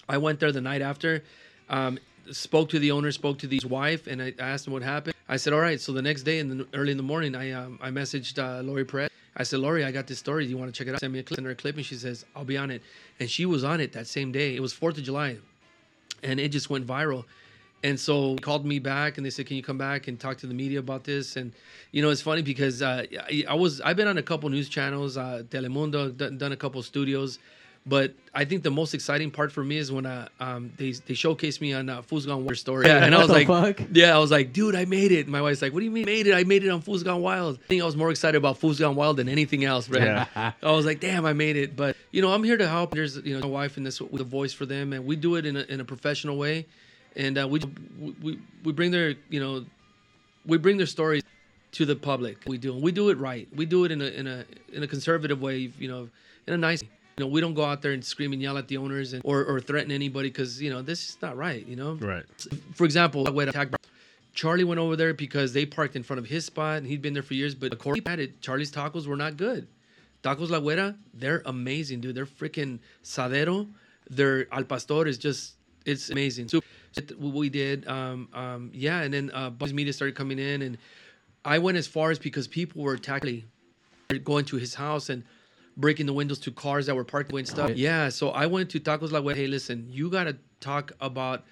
I 0.10 0.18
went 0.18 0.40
there 0.40 0.52
the 0.52 0.62
night 0.62 0.82
after. 0.82 1.24
Um, 1.70 1.98
spoke 2.32 2.70
to 2.70 2.80
the 2.80 2.92
owner, 2.92 3.12
spoke 3.12 3.40
to 3.40 3.48
his 3.48 3.66
wife, 3.66 4.08
and 4.08 4.22
I 4.22 4.34
asked 4.40 4.68
him 4.68 4.74
what 4.74 4.84
happened. 4.84 5.16
I 5.30 5.38
said, 5.38 5.54
"All 5.54 5.60
right." 5.60 5.80
So 5.80 5.94
the 5.94 6.02
next 6.02 6.24
day, 6.24 6.40
in 6.40 6.58
the 6.58 6.68
early 6.74 6.92
in 6.92 6.98
the 6.98 7.04
morning, 7.04 7.36
I 7.36 7.52
um, 7.52 7.80
I 7.82 7.90
messaged 7.90 8.38
uh, 8.38 8.62
Laurie 8.62 8.86
Perez. 8.86 9.10
I 9.38 9.44
said, 9.44 9.60
"Laurie, 9.60 9.86
I 9.86 9.92
got 9.92 10.08
this 10.08 10.20
story. 10.20 10.44
Do 10.46 10.50
you 10.50 10.58
want 10.58 10.74
to 10.74 10.78
check 10.78 10.88
it 10.88 10.94
out?" 10.94 11.00
Send 11.00 11.14
me 11.14 11.20
a 11.20 11.24
clip. 11.24 11.38
Send 11.38 11.46
her 11.46 11.52
a 11.52 11.56
clip, 11.56 11.78
and 11.78 11.86
she 11.86 11.96
says, 11.96 12.26
"I'll 12.36 12.46
be 12.46 12.58
on 12.58 12.70
it." 12.70 12.82
And 13.20 13.30
she 13.30 13.46
was 13.46 13.64
on 13.64 13.80
it 13.80 13.94
that 13.94 14.08
same 14.08 14.32
day. 14.34 14.56
It 14.56 14.62
was 14.62 14.74
Fourth 14.74 14.98
of 14.98 15.04
July, 15.04 15.38
and 16.22 16.40
it 16.40 16.50
just 16.50 16.70
went 16.70 16.86
viral. 16.86 17.24
And 17.86 18.00
so 18.00 18.34
they 18.34 18.42
called 18.42 18.66
me 18.66 18.80
back 18.80 19.18
and 19.18 19.26
they 19.26 19.30
said, 19.30 19.46
"Can 19.46 19.58
you 19.58 19.62
come 19.62 19.78
back 19.78 20.08
and 20.08 20.20
talk 20.20 20.38
to 20.40 20.48
the 20.48 20.56
media 20.56 20.80
about 20.80 21.04
this?" 21.04 21.36
And 21.36 21.54
you 21.92 22.02
know, 22.02 22.10
it's 22.10 22.22
funny 22.22 22.42
because 22.42 22.82
uh, 22.82 23.06
I, 23.30 23.46
I 23.48 23.54
was 23.54 23.80
I've 23.80 23.96
been 23.96 24.08
on 24.08 24.18
a 24.18 24.24
couple 24.24 24.50
news 24.50 24.70
channels, 24.70 25.18
uh, 25.18 25.44
Telemundo, 25.50 26.18
done, 26.18 26.40
done 26.40 26.52
a 26.52 26.56
couple 26.58 26.82
studios, 26.82 27.38
but 27.86 28.16
I 28.34 28.44
think 28.44 28.64
the 28.64 28.72
most 28.72 28.96
exciting 28.96 29.30
part 29.30 29.52
for 29.52 29.64
me 29.64 29.78
is 29.78 29.92
when 29.92 30.08
uh, 30.08 30.28
um, 30.40 30.72
they 30.78 30.94
they 30.94 31.14
showcased 31.14 31.62
me 31.62 31.74
on 31.74 31.88
uh, 31.88 32.02
Fool's 32.02 32.26
Gone 32.26 32.44
Wild 32.44 32.58
story. 32.58 32.88
Yeah, 32.88 33.06
and 33.06 33.14
I 33.14 33.20
was 33.20 33.30
like, 33.40 33.46
fuck? 33.46 33.80
yeah, 33.92 34.16
I 34.16 34.18
was 34.18 34.32
like, 34.32 34.52
dude, 34.52 34.74
I 34.74 34.86
made 34.86 35.12
it. 35.12 35.28
My 35.28 35.44
wife's 35.44 35.62
like, 35.62 35.72
what 35.72 35.82
do 35.82 35.86
you 35.86 35.92
mean 35.92 36.06
made 36.06 36.26
it? 36.26 36.34
I 36.34 36.44
made 36.44 36.64
it 36.64 36.70
on 36.70 36.82
Fool's 36.82 37.04
Gone 37.04 37.22
Wild. 37.22 37.60
I 37.64 37.68
think 37.68 37.84
I 37.84 37.86
was 37.86 37.96
more 37.96 38.10
excited 38.10 38.40
about 38.40 38.58
Fool's 38.58 38.80
Gone 38.80 38.96
Wild 38.96 39.18
than 39.18 39.30
anything 39.30 39.64
else, 39.64 39.88
right? 39.90 40.02
Yeah. 40.02 40.54
I 40.64 40.72
was 40.72 40.88
like, 40.88 41.00
damn, 41.02 41.24
I 41.24 41.34
made 41.34 41.56
it. 41.56 41.76
But 41.76 41.96
you 42.10 42.24
know, 42.24 42.34
I'm 42.34 42.44
here 42.44 42.58
to 42.58 42.68
help. 42.68 42.96
There's 42.96 43.18
you 43.18 43.36
know, 43.36 43.42
my 43.42 43.54
wife 43.54 43.78
and 43.78 43.86
this 43.86 44.02
with 44.02 44.22
a 44.22 44.24
voice 44.26 44.54
for 44.54 44.66
them, 44.66 44.92
and 44.92 45.06
we 45.06 45.16
do 45.16 45.36
it 45.36 45.46
in 45.46 45.56
a 45.56 45.62
in 45.70 45.80
a 45.80 45.86
professional 45.86 46.38
way, 46.38 46.66
and 47.16 47.38
uh, 47.38 47.48
we 47.48 47.60
we 48.22 48.40
we 48.64 48.72
bring 48.72 48.92
their 48.92 49.16
you 49.30 49.40
know, 49.40 49.66
we 50.46 50.58
bring 50.58 50.78
their 50.78 50.86
stories 50.88 51.24
to 51.74 51.86
the 51.86 51.96
public. 51.96 52.38
We 52.48 52.58
do, 52.58 52.74
and 52.74 52.82
we 52.82 52.92
do 52.92 53.10
it 53.10 53.18
right. 53.18 53.48
We 53.56 53.66
do 53.66 53.86
it 53.86 53.92
in 53.92 54.02
a 54.02 54.06
in 54.06 54.28
a 54.28 54.46
in 54.74 54.84
a 54.84 54.88
conservative 54.88 55.42
way, 55.42 55.72
you 55.80 55.88
know, 55.88 56.10
in 56.48 56.54
a 56.54 56.58
nice. 56.58 56.82
You 57.18 57.24
know, 57.24 57.28
we 57.28 57.40
don't 57.40 57.54
go 57.54 57.64
out 57.64 57.82
there 57.82 57.94
and 57.94 58.04
scream 58.04 58.34
and 58.34 58.42
yell 58.42 58.58
at 58.58 58.68
the 58.68 58.76
owners 58.76 59.14
and 59.14 59.22
or, 59.24 59.46
or 59.46 59.62
threaten 59.62 59.90
anybody 59.90 60.30
because 60.30 60.62
you 60.62 60.70
know 60.70 60.82
this 60.82 61.10
is 61.10 61.18
not 61.22 61.38
right. 61.38 61.66
You 61.66 61.78
know, 61.78 61.94
Right. 61.94 62.26
for 62.74 62.84
example, 62.84 63.24
when 63.32 63.48
attack 63.48 63.70
Charlie 64.34 64.66
went 64.66 64.80
over 64.80 64.98
there 64.98 65.14
because 65.14 65.54
they 65.54 65.66
parked 65.66 65.96
in 65.96 66.04
front 66.04 66.20
of 66.20 66.26
his 66.26 66.44
spot 66.46 66.80
and 66.80 66.88
he'd 66.88 67.02
been 67.02 67.14
there 67.14 67.24
for 67.24 67.34
years. 67.36 67.56
But 67.56 67.72
according 67.72 68.04
to 68.04 68.20
it, 68.20 68.42
Charlie's 68.42 68.70
tacos 68.70 69.08
were 69.08 69.16
not 69.16 69.38
good. 69.38 69.66
Tacos 70.24 70.50
La 70.50 70.60
Güera, 70.60 70.96
they're 71.14 71.42
amazing, 71.46 72.02
dude. 72.02 72.16
They're 72.16 72.26
freaking 72.26 72.80
suadero. 73.02 73.68
Their 74.10 74.54
al 74.54 74.66
pastor 74.66 75.08
is 75.08 75.18
just 75.18 75.54
it's 75.86 76.10
amazing. 76.10 76.50
So 76.50 76.62
what 77.18 77.34
we 77.34 77.50
did, 77.50 77.88
um, 77.88 78.28
um, 78.34 78.72
yeah, 78.74 79.02
and 79.02 79.14
then 79.14 79.32
uh, 79.34 79.50
Buzz 79.50 79.74
Media 79.74 79.94
started 79.94 80.16
coming 80.16 80.40
in, 80.40 80.62
and 80.62 80.78
I 81.44 81.60
went 81.60 81.78
as 81.78 81.88
far 81.88 82.12
as 82.12 82.20
because 82.20 82.48
people 82.48 82.82
were 82.82 82.94
attacking, 82.94 83.44
going 84.24 84.46
to 84.46 84.58
his 84.58 84.74
house 84.74 85.10
and 85.10 85.24
breaking 85.78 86.06
the 86.06 86.14
windows 86.14 86.40
to 86.40 86.52
cars 86.52 86.86
that 86.86 86.96
were 86.96 87.04
parked 87.04 87.32
away 87.32 87.42
and 87.42 87.48
stuff. 87.48 87.70
Right. 87.70 87.78
Yeah, 87.78 88.10
so 88.10 88.30
I 88.30 88.46
went 88.46 88.70
to 88.72 88.80
Tacos 88.80 89.12
La 89.12 89.22
Güera. 89.22 89.36
Hey, 89.36 89.48
listen, 89.48 89.88
you 89.90 90.10
gotta 90.10 90.38
talk 90.62 90.94
about 91.02 91.44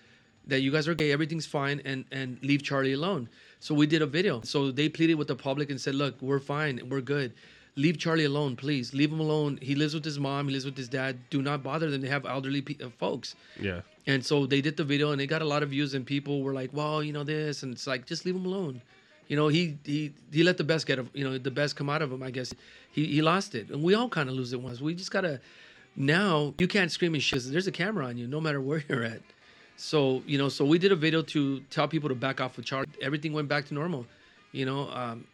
that 0.48 0.61
you 0.61 0.72
guys 0.72 0.88
are 0.88 0.95
gay, 0.95 1.11
everything's 1.11 1.45
fine, 1.45 1.82
and 1.86 2.06
and 2.11 2.40
leave 2.41 2.64
Charlie 2.64 2.94
alone. 2.94 3.30
So 3.60 3.74
we 3.74 3.88
did 3.88 4.02
a 4.02 4.06
video. 4.06 4.41
So 4.44 4.72
they 4.72 4.90
pleaded 4.90 5.15
with 5.15 5.28
the 5.28 5.36
public 5.36 5.70
and 5.70 5.80
said, 5.80 5.95
look, 5.95 6.22
we're 6.22 6.40
fine, 6.40 6.82
we're 6.90 7.02
good. 7.02 7.34
Leave 7.76 7.98
Charlie 7.98 8.26
alone, 8.26 8.56
please. 8.56 8.94
Leave 8.94 9.11
him 9.11 9.20
alone. 9.20 9.57
He 9.61 9.74
lives 9.74 9.95
with 9.95 10.06
his 10.06 10.20
mom. 10.20 10.48
He 10.48 10.53
lives 10.53 10.64
with 10.65 10.78
his 10.78 10.88
dad. 10.88 11.18
Do 11.32 11.41
not 11.41 11.64
bother 11.64 11.90
them. 11.90 12.02
They 12.02 12.07
have 12.07 12.24
elderly 12.24 12.61
pe- 12.61 12.84
uh, 12.84 12.90
folks. 12.99 13.36
Yeah. 13.60 13.82
And 14.05 14.25
so 14.25 14.45
they 14.45 14.61
did 14.61 14.75
the 14.75 14.84
video, 14.84 15.11
and 15.11 15.19
they 15.19 15.27
got 15.27 15.41
a 15.41 15.45
lot 15.45 15.63
of 15.63 15.69
views, 15.69 15.93
and 15.93 16.05
people 16.05 16.41
were 16.43 16.53
like, 16.53 16.71
"Well, 16.73 17.01
you 17.01 17.13
know 17.13 17.23
this," 17.23 17.63
and 17.63 17.73
it's 17.73 17.88
like, 17.88 18.05
just 18.05 18.25
leave 18.25 18.35
him 18.35 18.45
alone. 18.45 18.81
You 19.27 19.38
know, 19.38 19.47
he 19.47 19.77
he 19.85 20.13
he 20.31 20.43
let 20.43 20.57
the 20.57 20.63
best 20.63 20.85
get 20.85 20.99
you 21.13 21.23
know 21.23 21.38
the 21.38 21.51
best 21.51 21.75
come 21.75 21.89
out 21.89 22.01
of 22.01 22.11
him. 22.11 22.21
I 22.21 22.31
guess 22.31 22.53
he 22.91 23.05
he 23.05 23.21
lost 23.21 23.55
it, 23.55 23.69
and 23.69 23.81
we 23.81 23.93
all 23.93 24.09
kind 24.09 24.30
of 24.30 24.35
lose 24.35 24.51
it 24.53 24.61
once. 24.61 24.81
We 24.81 24.93
just 24.93 25.11
gotta 25.11 25.39
now 25.95 26.53
you 26.57 26.67
can't 26.67 26.91
scream 26.91 27.13
and 27.13 27.23
shit. 27.23 27.43
There's 27.45 27.67
a 27.67 27.71
camera 27.71 28.05
on 28.05 28.17
you, 28.17 28.27
no 28.27 28.41
matter 28.41 28.59
where 28.59 28.84
you're 28.89 29.03
at. 29.03 29.21
So 29.77 30.21
you 30.27 30.38
know, 30.38 30.49
so 30.49 30.65
we 30.65 30.77
did 30.77 30.91
a 30.91 30.95
video 30.95 31.21
to 31.21 31.61
tell 31.69 31.88
people 31.88 32.09
to 32.09 32.15
back 32.15 32.41
off 32.41 32.57
with 32.57 32.65
Charlie. 32.65 32.88
Everything 33.01 33.34
went 33.34 33.47
back 33.47 33.65
to 33.67 33.73
normal. 33.73 34.05
You 34.51 34.65
know, 34.65 34.89
um, 34.91 35.25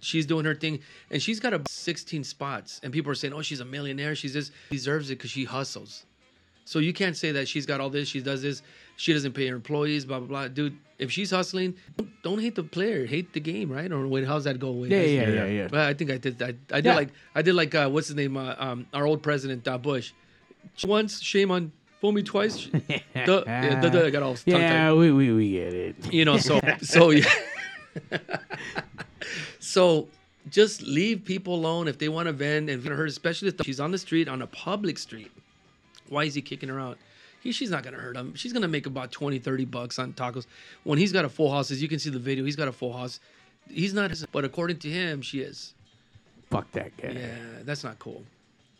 she's 0.00 0.26
doing 0.26 0.44
her 0.44 0.54
thing, 0.54 0.80
and 1.10 1.22
she's 1.22 1.40
got 1.40 1.54
about 1.54 1.68
16 1.70 2.24
spots, 2.24 2.80
and 2.82 2.92
people 2.92 3.10
are 3.10 3.14
saying, 3.14 3.32
"Oh, 3.32 3.42
she's 3.42 3.60
a 3.60 3.64
millionaire. 3.64 4.14
She's 4.14 4.32
just 4.32 4.52
deserves 4.70 5.10
it 5.10 5.16
because 5.16 5.30
she 5.30 5.44
hustles." 5.44 6.04
So 6.66 6.80
you 6.80 6.92
can't 6.92 7.16
say 7.16 7.30
that 7.32 7.48
she's 7.48 7.64
got 7.64 7.80
all 7.80 7.88
this, 7.90 8.08
she 8.08 8.20
does 8.20 8.42
this, 8.42 8.60
she 8.96 9.12
doesn't 9.14 9.32
pay 9.32 9.46
her 9.46 9.56
employees, 9.56 10.04
blah 10.04 10.18
blah 10.18 10.26
blah. 10.28 10.48
Dude, 10.48 10.76
if 10.98 11.10
she's 11.12 11.30
hustling, 11.30 11.74
don't, 11.96 12.10
don't 12.22 12.40
hate 12.40 12.56
the 12.56 12.64
player, 12.64 13.06
hate 13.06 13.32
the 13.32 13.40
game, 13.40 13.70
right? 13.70 13.90
Or 13.90 14.06
wait, 14.08 14.26
how's 14.26 14.44
that 14.44 14.58
go? 14.58 14.72
Wait, 14.72 14.90
Yeah, 14.90 14.98
I- 14.98 15.02
yeah, 15.02 15.28
yeah, 15.28 15.44
yeah. 15.46 15.68
Well, 15.72 15.86
I 15.88 15.94
think 15.94 16.10
I 16.10 16.18
did. 16.18 16.42
I, 16.42 16.48
I 16.72 16.80
did 16.82 16.86
Yeah. 16.86 16.96
like 16.96 17.08
I 17.34 17.40
did 17.42 17.54
like 17.54 17.74
uh, 17.74 17.88
what's 17.88 18.08
his 18.08 18.16
name? 18.16 18.36
Uh, 18.36 18.54
um, 18.58 18.86
our 18.92 19.06
old 19.06 19.22
president 19.22 19.66
uh, 19.68 19.78
Bush. 19.78 20.12
Once, 20.84 21.22
shame 21.22 21.50
on. 21.50 21.72
Fool 22.02 22.12
me 22.12 22.22
twice. 22.22 22.66
Duh. 22.66 23.42
Yeah, 23.46 23.80
duh, 23.80 23.88
duh, 23.88 24.04
I 24.06 24.10
got 24.10 24.22
all 24.22 24.36
Yeah, 24.44 24.92
we, 24.92 25.10
we, 25.12 25.32
we 25.32 25.52
get 25.52 25.72
it. 25.72 26.12
you 26.12 26.26
know 26.26 26.36
so 26.36 26.60
so 26.82 27.08
yeah 27.10 27.24
so 29.60 30.08
just 30.50 30.82
leave 30.82 31.24
people 31.24 31.54
alone 31.54 31.88
if 31.88 31.98
they 31.98 32.08
want 32.08 32.26
to 32.26 32.32
vent 32.32 32.68
and 32.70 32.84
hurt 32.84 33.08
especially 33.08 33.48
if 33.48 33.54
she's 33.64 33.80
on 33.80 33.90
the 33.90 33.98
street 33.98 34.28
on 34.28 34.42
a 34.42 34.46
public 34.46 34.98
street 34.98 35.32
why 36.08 36.24
is 36.24 36.34
he 36.34 36.42
kicking 36.42 36.68
her 36.68 36.80
out 36.80 36.98
he, 37.42 37.52
she's 37.52 37.70
not 37.70 37.82
gonna 37.82 37.96
hurt 37.96 38.16
him 38.16 38.34
she's 38.34 38.52
gonna 38.52 38.68
make 38.68 38.86
about 38.86 39.10
20 39.12 39.38
30 39.38 39.64
bucks 39.66 39.98
on 39.98 40.12
tacos 40.12 40.46
when 40.84 40.98
he's 40.98 41.12
got 41.12 41.24
a 41.24 41.28
full 41.28 41.50
house 41.50 41.70
as 41.70 41.80
you 41.82 41.88
can 41.88 41.98
see 41.98 42.10
the 42.10 42.18
video 42.18 42.44
he's 42.44 42.56
got 42.56 42.68
a 42.68 42.72
full 42.72 42.92
house 42.92 43.20
he's 43.70 43.94
not 43.94 44.10
as 44.10 44.24
but 44.32 44.44
according 44.44 44.78
to 44.78 44.88
him 44.88 45.20
she 45.22 45.40
is 45.40 45.74
Fuck 46.50 46.70
that 46.72 46.96
guy. 46.96 47.10
yeah 47.10 47.34
that's 47.64 47.82
not 47.84 47.98
cool 47.98 48.22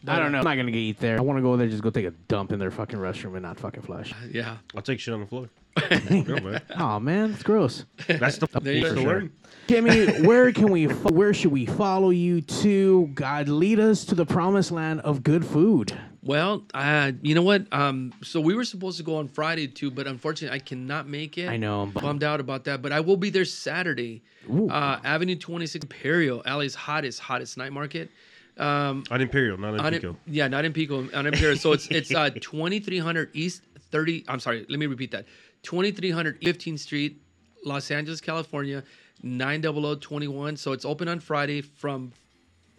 I 0.09 0.21
don't 0.21 0.31
know. 0.31 0.39
I'm 0.39 0.45
not 0.45 0.55
gonna 0.57 0.71
get 0.71 0.79
eat 0.79 1.01
there. 1.01 1.19
I 1.19 1.21
want 1.21 1.39
to 1.39 1.43
go 1.43 1.57
there, 1.57 1.67
just 1.67 1.83
go 1.83 1.91
take 1.91 2.07
a 2.07 2.13
dump 2.29 2.53
in 2.53 2.61
their 2.61 2.71
fucking 2.71 2.97
restroom 2.99 3.33
and 3.33 3.43
not 3.43 3.59
fucking 3.59 3.83
flush. 3.83 4.13
Uh, 4.13 4.17
yeah 4.31 4.59
I'll 4.77 4.83
take 4.83 5.01
shit 5.01 5.13
on 5.13 5.19
the 5.21 5.27
floor. 5.27 5.49
Real, 6.11 6.41
man. 6.43 6.63
Oh 6.79 7.01
man, 7.01 7.33
it's 7.33 7.43
gross. 7.43 7.85
That's 8.07 8.39
the, 8.39 8.47
There 8.61 8.73
you 8.75 8.83
that's 8.83 8.95
go. 8.95 9.03
the. 9.03 9.31
Kimmy, 9.67 10.25
where 10.25 10.53
can 10.53 10.71
we? 10.71 10.87
fo- 10.87 11.13
Where 11.13 11.35
should 11.35 11.51
we 11.51 11.67
follow 11.67 12.11
you 12.11 12.41
to? 12.41 13.09
God, 13.15 13.49
lead 13.49 13.81
us 13.81 14.05
to 14.05 14.15
the 14.15 14.25
promised 14.25 14.71
land 14.71 15.01
of 15.01 15.25
good 15.25 15.45
food. 15.45 15.93
Well, 16.27 16.65
uh, 16.75 17.13
you 17.23 17.37
know 17.37 17.43
what? 17.43 17.73
Um, 17.73 18.13
so 18.23 18.41
we 18.41 18.55
were 18.55 18.65
supposed 18.65 18.99
to 18.99 19.05
go 19.05 19.17
on 19.19 19.29
Friday 19.29 19.69
too, 19.69 19.93
but 19.93 20.09
unfortunately, 20.09 20.57
I 20.57 20.59
cannot 20.59 21.07
make 21.09 21.39
it. 21.39 21.49
I 21.49 21.57
know, 21.57 21.83
I'm 21.83 21.89
I'm 21.89 21.93
bummed. 21.93 22.05
bummed 22.05 22.25
out 22.25 22.41
about 22.41 22.65
that. 22.65 22.83
But 22.83 22.91
I 22.91 22.99
will 23.01 23.17
be 23.17 23.31
there 23.31 23.45
Saturday. 23.45 24.23
Uh, 24.49 24.99
Avenue 25.05 25.37
26 25.37 25.85
Imperial, 25.85 26.43
LA's 26.47 26.75
hottest, 26.75 27.21
hottest 27.21 27.57
night 27.57 27.73
market. 27.73 28.11
Um, 28.59 29.05
On 29.11 29.21
Imperial, 29.21 29.57
not 29.59 29.75
on 29.75 29.81
on 29.81 29.93
Pico. 29.93 30.11
Im- 30.11 30.17
yeah, 30.27 30.49
not 30.49 30.65
in 30.65 30.73
Pico, 30.73 31.09
on 31.15 31.27
Imperial. 31.27 31.57
So 31.57 31.73
it's 31.73 31.87
it's 31.89 32.13
uh, 32.13 32.31
2300 32.41 33.31
East 33.33 33.63
30. 33.91 34.25
I'm 34.29 34.41
sorry, 34.41 34.67
let 34.69 34.79
me 34.81 34.87
repeat 34.87 35.13
that. 35.13 35.27
2300 35.63 36.41
15th 36.41 36.79
Street, 36.81 37.21
Los 37.65 37.91
Angeles, 37.91 38.21
California, 38.21 38.83
90021. 39.23 40.57
So 40.57 40.73
it's 40.73 40.85
open 40.85 41.07
on 41.09 41.21
Friday 41.21 41.61
from 41.61 42.13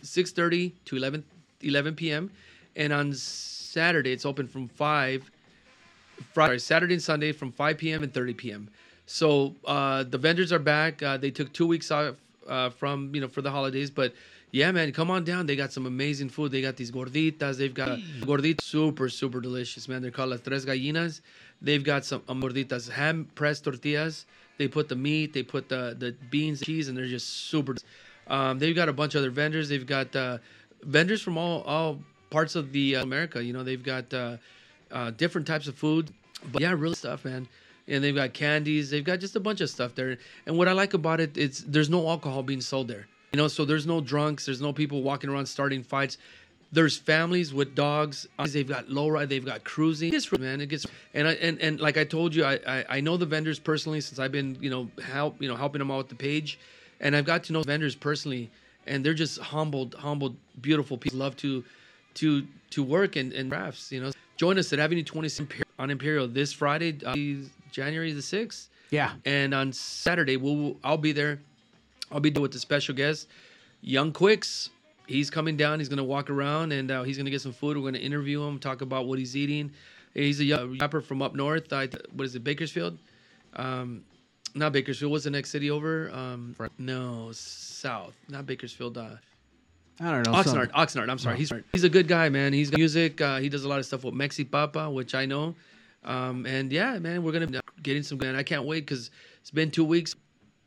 6:30 0.04 0.74
to 0.86 0.96
11 0.98 1.24
11 1.62 1.96
p.m. 1.96 2.32
and 2.78 2.94
on 2.94 3.14
Saturday 3.14 4.14
it's 4.14 4.26
open 4.26 4.48
from 4.48 4.70
5 4.70 5.30
Friday, 6.34 6.58
Saturday 6.60 6.94
and 6.94 7.04
Sunday 7.04 7.32
from 7.32 7.52
5 7.52 7.78
p.m. 7.78 8.04
and 8.04 8.14
30 8.14 8.34
p.m. 8.34 8.70
So 9.06 9.56
uh, 9.66 10.04
the 10.04 10.18
vendors 10.18 10.52
are 10.52 10.60
back. 10.60 11.02
Uh, 11.02 11.18
they 11.18 11.32
took 11.32 11.54
two 11.54 11.68
weeks 11.68 11.92
off 11.92 12.16
uh, 12.48 12.70
from 12.70 13.14
you 13.14 13.22
know 13.22 13.28
for 13.28 13.42
the 13.42 13.52
holidays, 13.52 13.90
but 13.90 14.14
yeah, 14.52 14.72
man, 14.72 14.92
come 14.94 15.12
on 15.12 15.24
down. 15.24 15.46
They 15.46 15.56
got 15.56 15.74
some 15.74 15.86
amazing 15.86 16.30
food. 16.30 16.52
They 16.52 16.62
got 16.62 16.78
these 16.78 16.92
gorditas. 16.92 17.58
They've 17.58 17.74
got 17.74 18.00
gorditas, 18.22 18.62
super 18.62 19.10
super 19.10 19.42
delicious, 19.42 19.88
man. 19.88 20.02
They're 20.02 20.12
called 20.12 20.30
las 20.32 20.42
tres 20.42 20.66
gallinas. 20.66 21.22
They've 21.62 21.84
got 21.84 22.06
some 22.06 22.22
um, 22.28 22.42
gorditas, 22.42 22.90
ham 22.90 23.28
pressed 23.36 23.64
tortillas. 23.66 24.26
They 24.58 24.68
put 24.68 24.90
the 24.90 24.96
meat, 24.96 25.34
they 25.34 25.44
put 25.44 25.70
the 25.70 25.96
the 25.98 26.16
beans, 26.30 26.62
cheese, 26.62 26.88
and 26.88 26.98
they're 26.98 27.08
just 27.08 27.28
super. 27.50 27.76
Um, 28.28 28.60
they've 28.60 28.76
got 28.76 28.90
a 28.90 28.94
bunch 28.94 29.16
of 29.16 29.20
other 29.20 29.30
vendors. 29.30 29.70
They've 29.70 29.86
got 29.86 30.16
uh, 30.16 30.40
vendors 30.84 31.22
from 31.22 31.38
all 31.38 31.62
all 31.64 32.00
parts 32.30 32.56
of 32.56 32.72
the 32.72 32.98
uh, 32.98 33.04
America. 33.04 33.44
You 33.44 33.54
know, 33.54 33.64
they've 33.64 33.84
got 33.84 34.14
uh, 34.14 34.38
uh, 34.92 35.12
different 35.12 35.48
types 35.48 35.68
of 35.68 35.76
food. 35.76 36.12
But 36.52 36.62
yeah, 36.62 36.74
real 36.78 36.94
stuff, 36.94 37.26
man. 37.26 37.48
And 37.88 38.04
they've 38.04 38.16
got 38.16 38.34
candies. 38.34 38.90
They've 38.90 39.04
got 39.04 39.20
just 39.20 39.36
a 39.36 39.40
bunch 39.40 39.62
of 39.62 39.70
stuff 39.70 39.96
there. 39.96 40.18
And 40.46 40.58
what 40.58 40.68
I 40.68 40.74
like 40.74 40.94
about 40.94 41.20
it, 41.20 41.38
it's 41.38 41.62
there's 41.62 41.90
no 41.90 42.08
alcohol 42.08 42.44
being 42.44 42.62
sold 42.62 42.88
there. 42.88 43.08
You 43.32 43.38
know, 43.38 43.48
so 43.48 43.66
there's 43.66 43.86
no 43.86 44.02
drunks. 44.02 44.46
There's 44.46 44.62
no 44.62 44.74
people 44.74 45.04
walking 45.04 45.30
around 45.30 45.46
starting 45.46 45.84
fights. 45.84 46.18
There's 46.72 46.98
families 46.98 47.54
with 47.54 47.76
dogs. 47.76 48.28
They've 48.50 48.68
got 48.68 48.90
low 48.90 49.08
ride. 49.08 49.30
They've 49.30 49.46
got 49.46 49.64
cruising. 49.64 50.14
It's 50.14 50.30
man. 50.38 50.60
It 50.60 50.68
gets 50.68 50.86
and 51.14 51.28
I 51.28 51.34
and, 51.34 51.62
and 51.62 51.80
like 51.80 51.98
I 51.98 52.04
told 52.04 52.36
you, 52.36 52.44
I, 52.44 52.60
I 52.68 52.86
I 52.90 53.00
know 53.00 53.16
the 53.16 53.26
vendors 53.26 53.58
personally 53.58 54.02
since 54.02 54.20
I've 54.20 54.34
been 54.34 54.58
you 54.60 54.70
know 54.70 54.90
help 55.02 55.42
you 55.42 55.48
know 55.48 55.56
helping 55.56 55.80
them 55.80 55.92
out 55.92 55.98
with 56.00 56.10
the 56.10 56.16
page, 56.16 56.60
and 57.00 57.16
I've 57.16 57.26
got 57.26 57.46
to 57.46 57.54
know 57.54 57.62
vendors 57.62 57.96
personally, 57.96 58.50
and 58.86 59.06
they're 59.06 59.14
just 59.14 59.40
humbled, 59.40 59.96
humbled, 59.96 60.36
beautiful 60.60 60.98
people. 60.98 61.20
Love 61.20 61.38
to 61.38 61.64
to 62.18 62.46
to 62.72 62.84
work 62.84 63.16
and, 63.16 63.32
and 63.34 63.50
crafts. 63.50 63.92
You 63.92 64.02
know, 64.02 64.12
join 64.36 64.58
us 64.58 64.74
at 64.74 64.80
Avenue 64.80 65.04
26 65.04 65.64
on 65.80 65.90
Imperial 65.90 66.28
this 66.28 66.52
Friday, 66.52 66.98
uh, 67.06 67.16
January 67.72 68.12
the 68.14 68.22
sixth. 68.22 68.70
Yeah. 68.90 69.14
And 69.26 69.54
on 69.54 69.72
Saturday, 69.72 70.38
we'll 70.38 70.78
I'll 70.84 70.98
be 70.98 71.12
there. 71.12 71.40
I'll 72.12 72.20
be 72.20 72.30
there 72.30 72.42
with 72.42 72.54
the 72.54 72.60
special 72.60 72.96
guest, 72.96 73.28
Young 73.82 74.12
Quicks. 74.12 74.70
He's 75.08 75.30
coming 75.30 75.56
down. 75.56 75.80
He's 75.80 75.90
gonna 75.90 76.04
walk 76.04 76.30
around 76.30 76.72
and 76.72 76.92
uh, 76.92 77.04
he's 77.04 77.18
gonna 77.18 77.30
get 77.30 77.42
some 77.42 77.54
food. 77.54 77.78
We're 77.78 77.84
gonna 77.84 78.00
interview 78.00 78.44
him, 78.44 78.60
talk 78.60 78.82
about 78.82 79.08
what 79.08 79.20
he's 79.20 79.36
eating. 79.36 79.72
He's 80.14 80.40
a 80.40 80.46
young 80.46 80.78
rapper 80.80 81.02
from 81.02 81.22
up 81.22 81.36
north. 81.36 81.72
I, 81.72 81.88
what 82.14 82.26
is 82.26 82.36
it, 82.36 82.44
Bakersfield? 82.44 82.98
Um, 83.56 84.04
not 84.56 84.74
Bakersfield. 84.74 85.12
What's 85.12 85.26
the 85.26 85.30
next 85.30 85.52
city 85.52 85.70
over? 85.70 86.10
Um, 86.12 86.56
no, 86.78 87.30
south. 87.34 88.16
Not 88.28 88.46
Bakersfield. 88.46 88.98
Uh, 88.98 89.18
I 90.00 90.12
don't 90.12 90.26
know. 90.28 90.34
Oxnard. 90.34 90.44
some- 90.46 91.04
Oxnard. 91.06 91.10
I'm 91.10 91.18
sorry. 91.18 91.36
Oh. 91.36 91.38
He's 91.38 91.52
he's 91.72 91.84
a 91.84 91.90
good 91.90 92.08
guy, 92.08 92.30
man. 92.30 92.54
He's 92.54 92.70
got 92.70 92.78
music. 92.78 93.20
Uh, 93.22 93.40
he 93.40 93.50
does 93.50 93.64
a 93.64 93.68
lot 93.70 93.80
of 93.80 93.86
stuff 93.86 94.04
with 94.04 94.14
Mexi 94.14 94.50
Papa, 94.50 94.90
which 94.90 95.16
I 95.16 95.26
know. 95.26 95.56
Um, 96.04 96.46
and 96.46 96.72
yeah, 96.72 97.00
man, 97.00 97.24
we're 97.24 97.32
gonna 97.32 97.48
be 97.48 97.60
getting 97.82 98.04
some. 98.04 98.22
And 98.22 98.38
I 98.38 98.44
can't 98.44 98.66
wait 98.66 98.82
because 98.86 99.12
it's 99.42 99.52
been 99.52 99.72
two 99.72 99.84
weeks, 99.84 100.16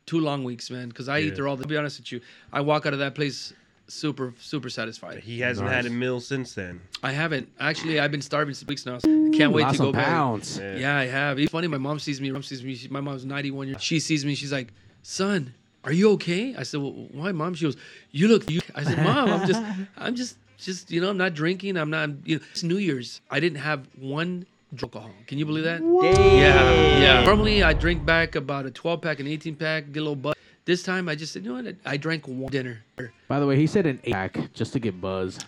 two 0.05 0.19
long 0.19 0.43
weeks, 0.43 0.69
man. 0.69 0.89
Because 0.89 1.07
I 1.09 1.19
Yeah. 1.19 1.27
eat 1.27 1.35
there 1.35 1.47
all. 1.47 1.55
The, 1.55 1.63
to 1.63 1.69
be 1.69 1.77
honest 1.77 1.99
with 1.99 2.11
you, 2.11 2.21
I 2.51 2.61
walk 2.61 2.85
out 2.85 2.93
of 2.93 2.99
that 2.99 3.15
place 3.15 3.53
super 3.87 4.33
super 4.39 4.69
satisfied. 4.69 5.19
He 5.19 5.39
hasn't 5.39 5.67
had 5.69 5.85
a 5.85 5.89
meal 5.89 6.19
since 6.19 6.53
then. 6.53 6.81
I 7.01 7.11
haven't 7.13 7.49
actually. 7.59 7.99
I've 8.01 8.11
been 8.11 8.21
starving 8.21 8.53
some 8.53 8.67
weeks 8.67 8.85
now. 8.85 8.97
So 8.99 9.09
I 9.09 9.29
can't 9.35 9.53
wait 9.53 9.63
lost 9.63 9.75
to 9.77 9.77
go 9.79 9.85
some 9.85 9.91
back. 9.93 10.05
pounds. 10.07 10.59
Yeah. 10.59 10.75
Yeah. 10.75 10.97
I 10.97 11.05
have. 11.07 11.39
It's 11.39 11.51
funny. 11.51 11.67
My 11.67 11.77
mom 11.77 11.99
sees 11.99 12.19
me. 12.19 12.29
My 12.29 12.33
mom 12.33 12.43
sees 12.43 12.63
me. 12.63 12.75
She, 12.75 12.89
my 12.89 13.01
mom's 13.01 13.25
91 13.25 13.67
years. 13.69 13.81
She 13.81 13.99
sees 14.01 14.25
me. 14.25 14.35
She's 14.35 14.51
like, 14.51 14.73
"Son, 15.03 15.53
are 15.83 15.91
you 15.91 16.11
okay?" 16.11 16.55
I 16.55 16.63
said, 16.63 16.79
well, 16.81 16.91
"Why, 17.11 17.31
mom?" 17.31 17.53
She 17.53 17.65
goes, 17.65 17.77
"You 18.11 18.27
look." 18.27 18.49
You. 18.49 18.61
I 18.75 18.83
said, 18.83 19.03
"Mom, 19.03 19.29
I'm 19.29 19.47
just, 19.47 19.63
I'm 19.97 20.15
just, 20.15 20.37
just, 20.57 20.91
you 20.91 21.01
know, 21.01 21.09
I'm 21.09 21.17
not 21.17 21.33
drinking. 21.33 21.77
I'm 21.77 21.89
not. 21.89 22.09
You 22.25 22.37
know, 22.37 22.43
it's 22.51 22.63
New 22.63 22.77
Year's. 22.77 23.21
I 23.29 23.39
didn't 23.39 23.59
have 23.59 23.87
one 23.99 24.45
drink 24.73 24.95
alcohol. 24.95 25.11
Can 25.27 25.37
you 25.37 25.45
believe 25.45 25.63
that? 25.65 25.81
Yeah, 25.81 26.99
yeah. 26.99 27.23
Normally, 27.23 27.63
I 27.63 27.73
drink 27.73 28.05
back 28.05 28.35
about 28.35 28.65
a 28.65 28.71
12 28.71 29.01
pack, 29.01 29.19
an 29.19 29.27
18 29.27 29.55
pack, 29.55 29.91
get 29.91 29.99
a 29.99 30.03
little 30.03 30.15
butt. 30.15 30.37
This 30.65 30.83
time, 30.83 31.09
I 31.09 31.15
just 31.15 31.33
said, 31.33 31.43
you 31.43 31.53
know 31.53 31.61
what? 31.61 31.75
I 31.85 31.97
drank 31.97 32.27
one 32.27 32.51
dinner. 32.51 32.83
By 33.27 33.39
the 33.39 33.47
way, 33.47 33.55
he 33.57 33.67
said 33.67 33.85
an 33.85 33.99
eight 34.03 34.13
pack 34.13 34.53
just 34.53 34.73
to 34.73 34.79
get 34.79 35.01
buzz. 35.01 35.39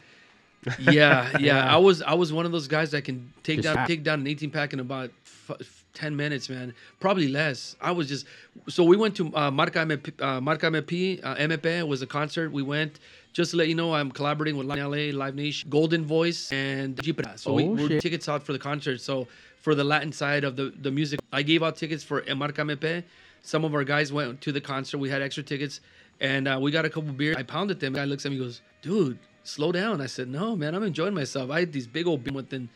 yeah, 0.80 1.38
yeah. 1.40 1.74
I 1.74 1.78
was 1.78 2.02
I 2.02 2.14
was 2.14 2.32
one 2.32 2.46
of 2.46 2.52
those 2.52 2.68
guys 2.68 2.92
that 2.92 3.04
can 3.04 3.32
take 3.44 3.58
Just 3.58 3.66
down 3.68 3.78
ha- 3.78 3.86
take 3.86 4.04
down 4.04 4.22
an 4.22 4.28
18 4.28 4.50
pack 4.50 4.74
in 4.74 4.80
about 4.80 5.12
f- 5.26 5.58
f- 5.60 5.83
10 5.94 6.16
minutes, 6.16 6.50
man. 6.50 6.74
Probably 7.00 7.28
less. 7.28 7.76
I 7.80 7.92
was 7.92 8.08
just 8.08 8.26
so 8.68 8.84
we 8.84 8.98
went 8.98 9.16
to 9.18 9.36
uh, 9.36 9.52
Marca 9.52 9.80
MP, 9.80 10.22
uh, 10.22 10.42
Marca 10.42 10.68
MP, 10.68 11.24
uh, 11.24 11.86
was 11.86 12.02
a 12.02 12.08
concert. 12.08 12.52
We 12.52 12.64
went 12.64 13.00
just 13.32 13.52
to 13.52 13.58
let 13.58 13.68
you 13.68 13.76
know 13.76 13.94
I'm 13.94 14.12
collaborating 14.12 14.58
with 14.58 14.68
LA, 14.68 15.12
Live 15.18 15.36
Nation, 15.36 15.70
Goldenvoice, 15.70 16.52
and 16.52 16.96
Jeepra. 16.98 17.38
So 17.38 17.54
we 17.54 17.64
Oh, 17.64 17.68
we're 17.68 17.88
shit. 17.88 18.02
tickets 18.02 18.28
out 18.28 18.44
for 18.44 18.54
the 18.54 18.60
concert. 18.60 19.02
So 19.02 19.28
for 19.62 19.76
the 19.76 19.84
Latin 19.84 20.12
side 20.12 20.44
of 20.44 20.56
the 20.56 20.74
the 20.82 20.92
music, 20.92 21.20
I 21.32 21.44
gave 21.44 21.64
out 21.64 21.78
tickets 21.78 22.04
for 22.04 22.24
Marca 22.36 22.62
MP. 22.62 23.04
Some 23.42 23.66
of 23.66 23.74
our 23.76 23.84
guys 23.84 24.12
went 24.14 24.42
to 24.42 24.52
the 24.52 24.62
concert. 24.62 24.98
We 24.98 25.10
had 25.10 25.22
extra 25.22 25.44
tickets, 25.44 25.82
and 26.22 26.48
uh, 26.48 26.58
we 26.62 26.72
got 26.72 26.86
a 26.86 26.90
couple 26.90 27.12
beers. 27.14 27.36
I 27.38 27.44
pounded 27.44 27.80
them. 27.80 27.94
guy 27.94 28.06
looks 28.06 28.26
at 28.26 28.32
me, 28.32 28.38
and 28.38 28.46
goes, 28.46 28.62
"Dude, 28.82 29.20
slow 29.44 29.72
down." 29.72 30.02
I 30.02 30.06
said, 30.08 30.28
"No, 30.30 30.56
man, 30.56 30.74
I'm 30.74 30.84
enjoying 30.84 31.14
myself. 31.14 31.52
I 31.52 31.60
had 31.60 31.74
these 31.74 31.86
big 31.88 32.08
old 32.08 32.24
beers 32.24 32.36
within. 32.36 32.70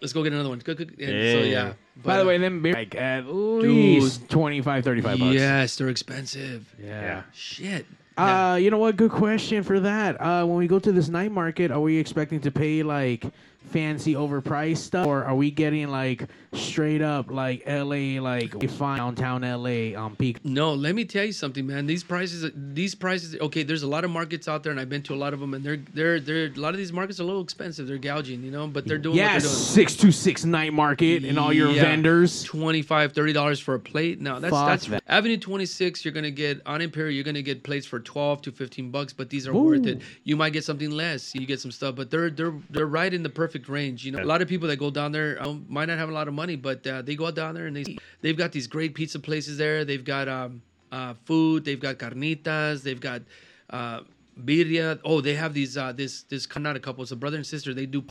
Let's 0.00 0.12
go 0.12 0.22
get 0.22 0.32
another 0.32 0.48
one." 0.48 0.58
Good, 0.58 0.76
good. 0.78 0.88
And 0.98 1.08
so 1.08 1.38
Yeah. 1.38 1.42
yeah. 1.44 1.72
By 2.02 2.18
the 2.18 2.24
way, 2.26 2.38
them 2.38 2.62
beer 2.62 2.72
like 2.74 2.94
at 2.94 3.26
least 3.26 4.28
25, 4.30 4.84
35 4.84 5.18
bucks. 5.18 5.34
Yes, 5.34 5.76
they're 5.76 5.88
expensive. 5.88 6.74
Yeah. 6.82 7.22
Shit. 7.32 7.86
Uh, 8.16 8.58
you 8.60 8.70
know 8.70 8.78
what? 8.78 8.96
Good 8.96 9.10
question 9.10 9.62
for 9.62 9.80
that. 9.80 10.20
Uh, 10.20 10.44
when 10.44 10.56
we 10.58 10.66
go 10.66 10.78
to 10.78 10.92
this 10.92 11.08
night 11.08 11.32
market, 11.32 11.70
are 11.70 11.80
we 11.80 11.96
expecting 11.96 12.40
to 12.40 12.50
pay 12.50 12.82
like 12.82 13.24
fancy 13.70 14.14
overpriced 14.14 14.78
stuff, 14.78 15.06
or 15.06 15.24
are 15.24 15.34
we 15.34 15.50
getting 15.50 15.88
like 15.88 16.24
straight 16.52 17.00
up 17.02 17.30
like 17.30 17.62
L.A. 17.66 18.18
like 18.18 18.52
we 18.54 18.66
find 18.66 18.98
downtown 18.98 19.44
L.A. 19.44 19.94
on 19.94 20.16
peak? 20.16 20.44
No, 20.44 20.74
let 20.74 20.94
me 20.94 21.04
tell 21.04 21.24
you 21.24 21.32
something, 21.32 21.66
man. 21.66 21.86
These 21.86 22.02
prices, 22.02 22.50
these 22.54 22.94
prices. 22.94 23.36
Okay, 23.40 23.62
there's 23.62 23.82
a 23.84 23.86
lot 23.86 24.04
of 24.04 24.10
markets 24.10 24.48
out 24.48 24.62
there, 24.64 24.72
and 24.72 24.80
I've 24.80 24.88
been 24.88 25.02
to 25.02 25.14
a 25.14 25.16
lot 25.16 25.32
of 25.32 25.40
them, 25.40 25.54
and 25.54 25.64
they're 25.64 25.76
they're 25.94 26.18
they're 26.18 26.46
a 26.46 26.58
lot 26.60 26.70
of 26.70 26.78
these 26.78 26.92
markets 26.92 27.20
are 27.20 27.22
a 27.22 27.26
little 27.26 27.42
expensive. 27.42 27.86
They're 27.86 27.98
gouging, 27.98 28.42
you 28.42 28.50
know, 28.50 28.66
but 28.66 28.86
they're 28.86 28.98
doing 28.98 29.16
Yes, 29.16 29.34
what 29.34 29.42
they're 29.42 29.50
doing. 29.50 29.62
six 29.62 29.96
two 29.96 30.10
six 30.12 30.44
night 30.44 30.72
market 30.72 31.24
and 31.24 31.38
all 31.38 31.52
your 31.52 31.70
Yeah. 31.70 31.82
vendors. 31.82 32.42
25 32.44 33.12
30 33.12 33.32
dollars 33.32 33.60
for 33.60 33.74
a 33.74 33.78
plate 33.78 34.20
no 34.20 34.40
that's 34.40 34.50
Fuck 34.52 34.66
that's 34.66 34.86
that. 34.86 35.02
avenue 35.08 35.36
26 35.36 36.04
you're 36.04 36.12
gonna 36.12 36.30
get 36.30 36.60
on 36.66 36.80
imperial 36.80 37.12
you're 37.14 37.24
gonna 37.24 37.42
get 37.42 37.62
plates 37.62 37.86
for 37.86 38.00
12 38.00 38.42
to 38.42 38.52
15 38.52 38.90
bucks 38.90 39.12
but 39.12 39.28
these 39.30 39.46
are 39.46 39.52
worth 39.54 39.86
it 39.86 40.00
you 40.24 40.36
might 40.36 40.52
get 40.52 40.64
something 40.64 40.90
less 40.90 41.34
you 41.34 41.46
get 41.46 41.60
some 41.60 41.70
stuff 41.70 41.94
but 41.94 42.10
they're 42.10 42.30
they're 42.30 42.54
they're 42.70 42.86
right 42.86 43.12
in 43.14 43.22
the 43.22 43.28
perfect 43.28 43.49
range 43.68 44.04
you 44.04 44.12
know 44.12 44.22
a 44.22 44.24
lot 44.24 44.42
of 44.42 44.48
people 44.48 44.68
that 44.68 44.76
go 44.76 44.90
down 44.90 45.12
there 45.12 45.36
um, 45.42 45.64
might 45.68 45.86
not 45.86 45.98
have 45.98 46.08
a 46.08 46.12
lot 46.12 46.28
of 46.28 46.34
money 46.34 46.56
but 46.56 46.86
uh, 46.86 47.02
they 47.02 47.14
go 47.14 47.30
down 47.30 47.54
there 47.54 47.66
and 47.66 47.76
they 47.76 47.96
they've 48.22 48.36
got 48.36 48.52
these 48.52 48.66
great 48.66 48.94
pizza 48.94 49.18
places 49.18 49.58
there 49.58 49.84
they've 49.84 50.04
got 50.04 50.28
um 50.28 50.62
uh, 50.92 51.14
food 51.24 51.64
they've 51.64 51.80
got 51.80 51.98
carnitas 51.98 52.82
they've 52.82 53.00
got 53.00 53.22
uh 53.70 54.00
birria 54.44 54.98
oh 55.04 55.20
they 55.20 55.34
have 55.34 55.54
these 55.54 55.76
uh 55.76 55.92
this 55.92 56.22
this 56.24 56.48
not 56.56 56.76
a 56.76 56.80
couple 56.80 57.02
it's 57.02 57.12
a 57.12 57.16
brother 57.16 57.36
and 57.36 57.46
sister 57.46 57.72
they 57.74 57.86
do 57.86 58.02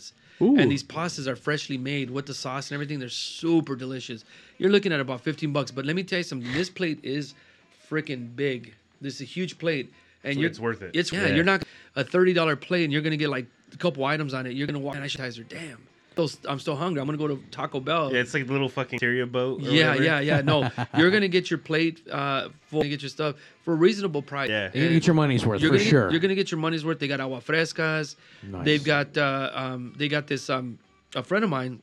Ooh. 0.42 0.58
and 0.58 0.72
these 0.72 0.84
pastas 0.84 1.28
are 1.28 1.36
freshly 1.36 1.78
made 1.78 2.10
with 2.10 2.26
the 2.26 2.34
sauce 2.34 2.70
and 2.70 2.76
everything. 2.76 3.00
They're 3.00 3.10
super 3.10 3.76
delicious. 3.76 4.24
You're 4.58 4.72
looking 4.72 4.94
at 4.94 5.00
about 5.00 5.22
15 5.22 5.52
bucks, 5.52 5.72
but 5.72 5.86
let 5.86 5.96
me 5.96 6.04
tell 6.04 6.20
you 6.20 6.24
something. 6.24 6.52
This 6.54 6.70
plate 6.70 7.00
is 7.04 7.34
freaking 7.90 8.36
big. 8.36 8.74
This 9.02 9.16
is 9.16 9.22
a 9.22 9.26
huge 9.26 9.58
plate, 9.58 9.92
and 10.24 10.36
So 10.36 10.40
you're 10.42 10.50
it's 10.50 10.60
worth 10.60 10.82
it. 10.82 10.92
It's 10.94 11.12
yeah, 11.12 11.28
Yeah. 11.28 11.36
You're 11.36 11.46
not 11.46 11.64
a 11.96 12.04
thirty 12.04 12.34
dollar 12.34 12.56
plate, 12.56 12.84
and 12.84 12.92
you're 12.94 13.02
gonna 13.02 13.18
get 13.18 13.30
like 13.30 13.48
a 13.74 13.78
couple 13.78 14.04
items 14.06 14.34
on 14.34 14.46
it. 14.46 14.54
You're 14.54 14.68
gonna 14.68 14.80
walk 14.80 14.96
and 14.96 15.04
appetizer. 15.04 15.44
Damn, 15.44 15.78
Those- 16.16 16.38
I'm 16.48 16.60
still 16.60 16.76
hungry. 16.76 17.00
I'm 17.02 17.06
gonna 17.08 17.18
go 17.18 17.28
to 17.28 17.42
Taco 17.52 17.80
Bell. 17.80 18.12
Yeah, 18.14 18.20
it's 18.22 18.34
like 18.34 18.48
a 18.48 18.52
little 18.52 18.70
fucking 18.70 18.94
interior 18.98 19.26
boat. 19.26 19.62
or 19.62 19.70
Yeah, 19.72 19.90
whatever. 19.90 20.04
yeah, 20.04 20.20
yeah. 20.20 20.42
No, 20.42 20.70
you're 20.98 21.12
gonna 21.12 21.28
get 21.28 21.50
your 21.50 21.60
plate 21.60 22.02
uh, 22.12 22.50
full, 22.68 22.82
and 22.82 22.90
get 22.90 23.02
your 23.02 23.10
stuff 23.10 23.36
for 23.64 23.74
a 23.74 23.78
reasonable 23.78 24.22
price. 24.22 24.50
Yeah. 24.50 24.70
You're 24.74 24.86
gonna 24.86 24.96
get 25.00 25.08
your 25.08 25.14
money's 25.16 25.46
worth 25.46 25.62
You're 25.62 25.70
for 25.72 25.78
gonna 25.78 25.84
get- 25.84 25.90
sure. 25.90 26.12
you're 26.12 26.20
gonna 26.20 26.36
get 26.36 26.52
your 26.52 26.60
money's 26.60 26.84
worth. 26.86 27.00
They 27.00 27.08
got 27.08 27.20
agua 27.20 27.40
frescas. 27.42 28.16
Nice. 28.44 28.66
They've 28.66 28.84
got 28.84 29.18
uh, 29.18 29.52
um, 29.54 29.94
they 29.98 30.08
got 30.08 30.28
this 30.28 30.50
um, 30.50 30.80
a 31.16 31.24
friend 31.24 31.44
of 31.44 31.50
mine. 31.50 31.82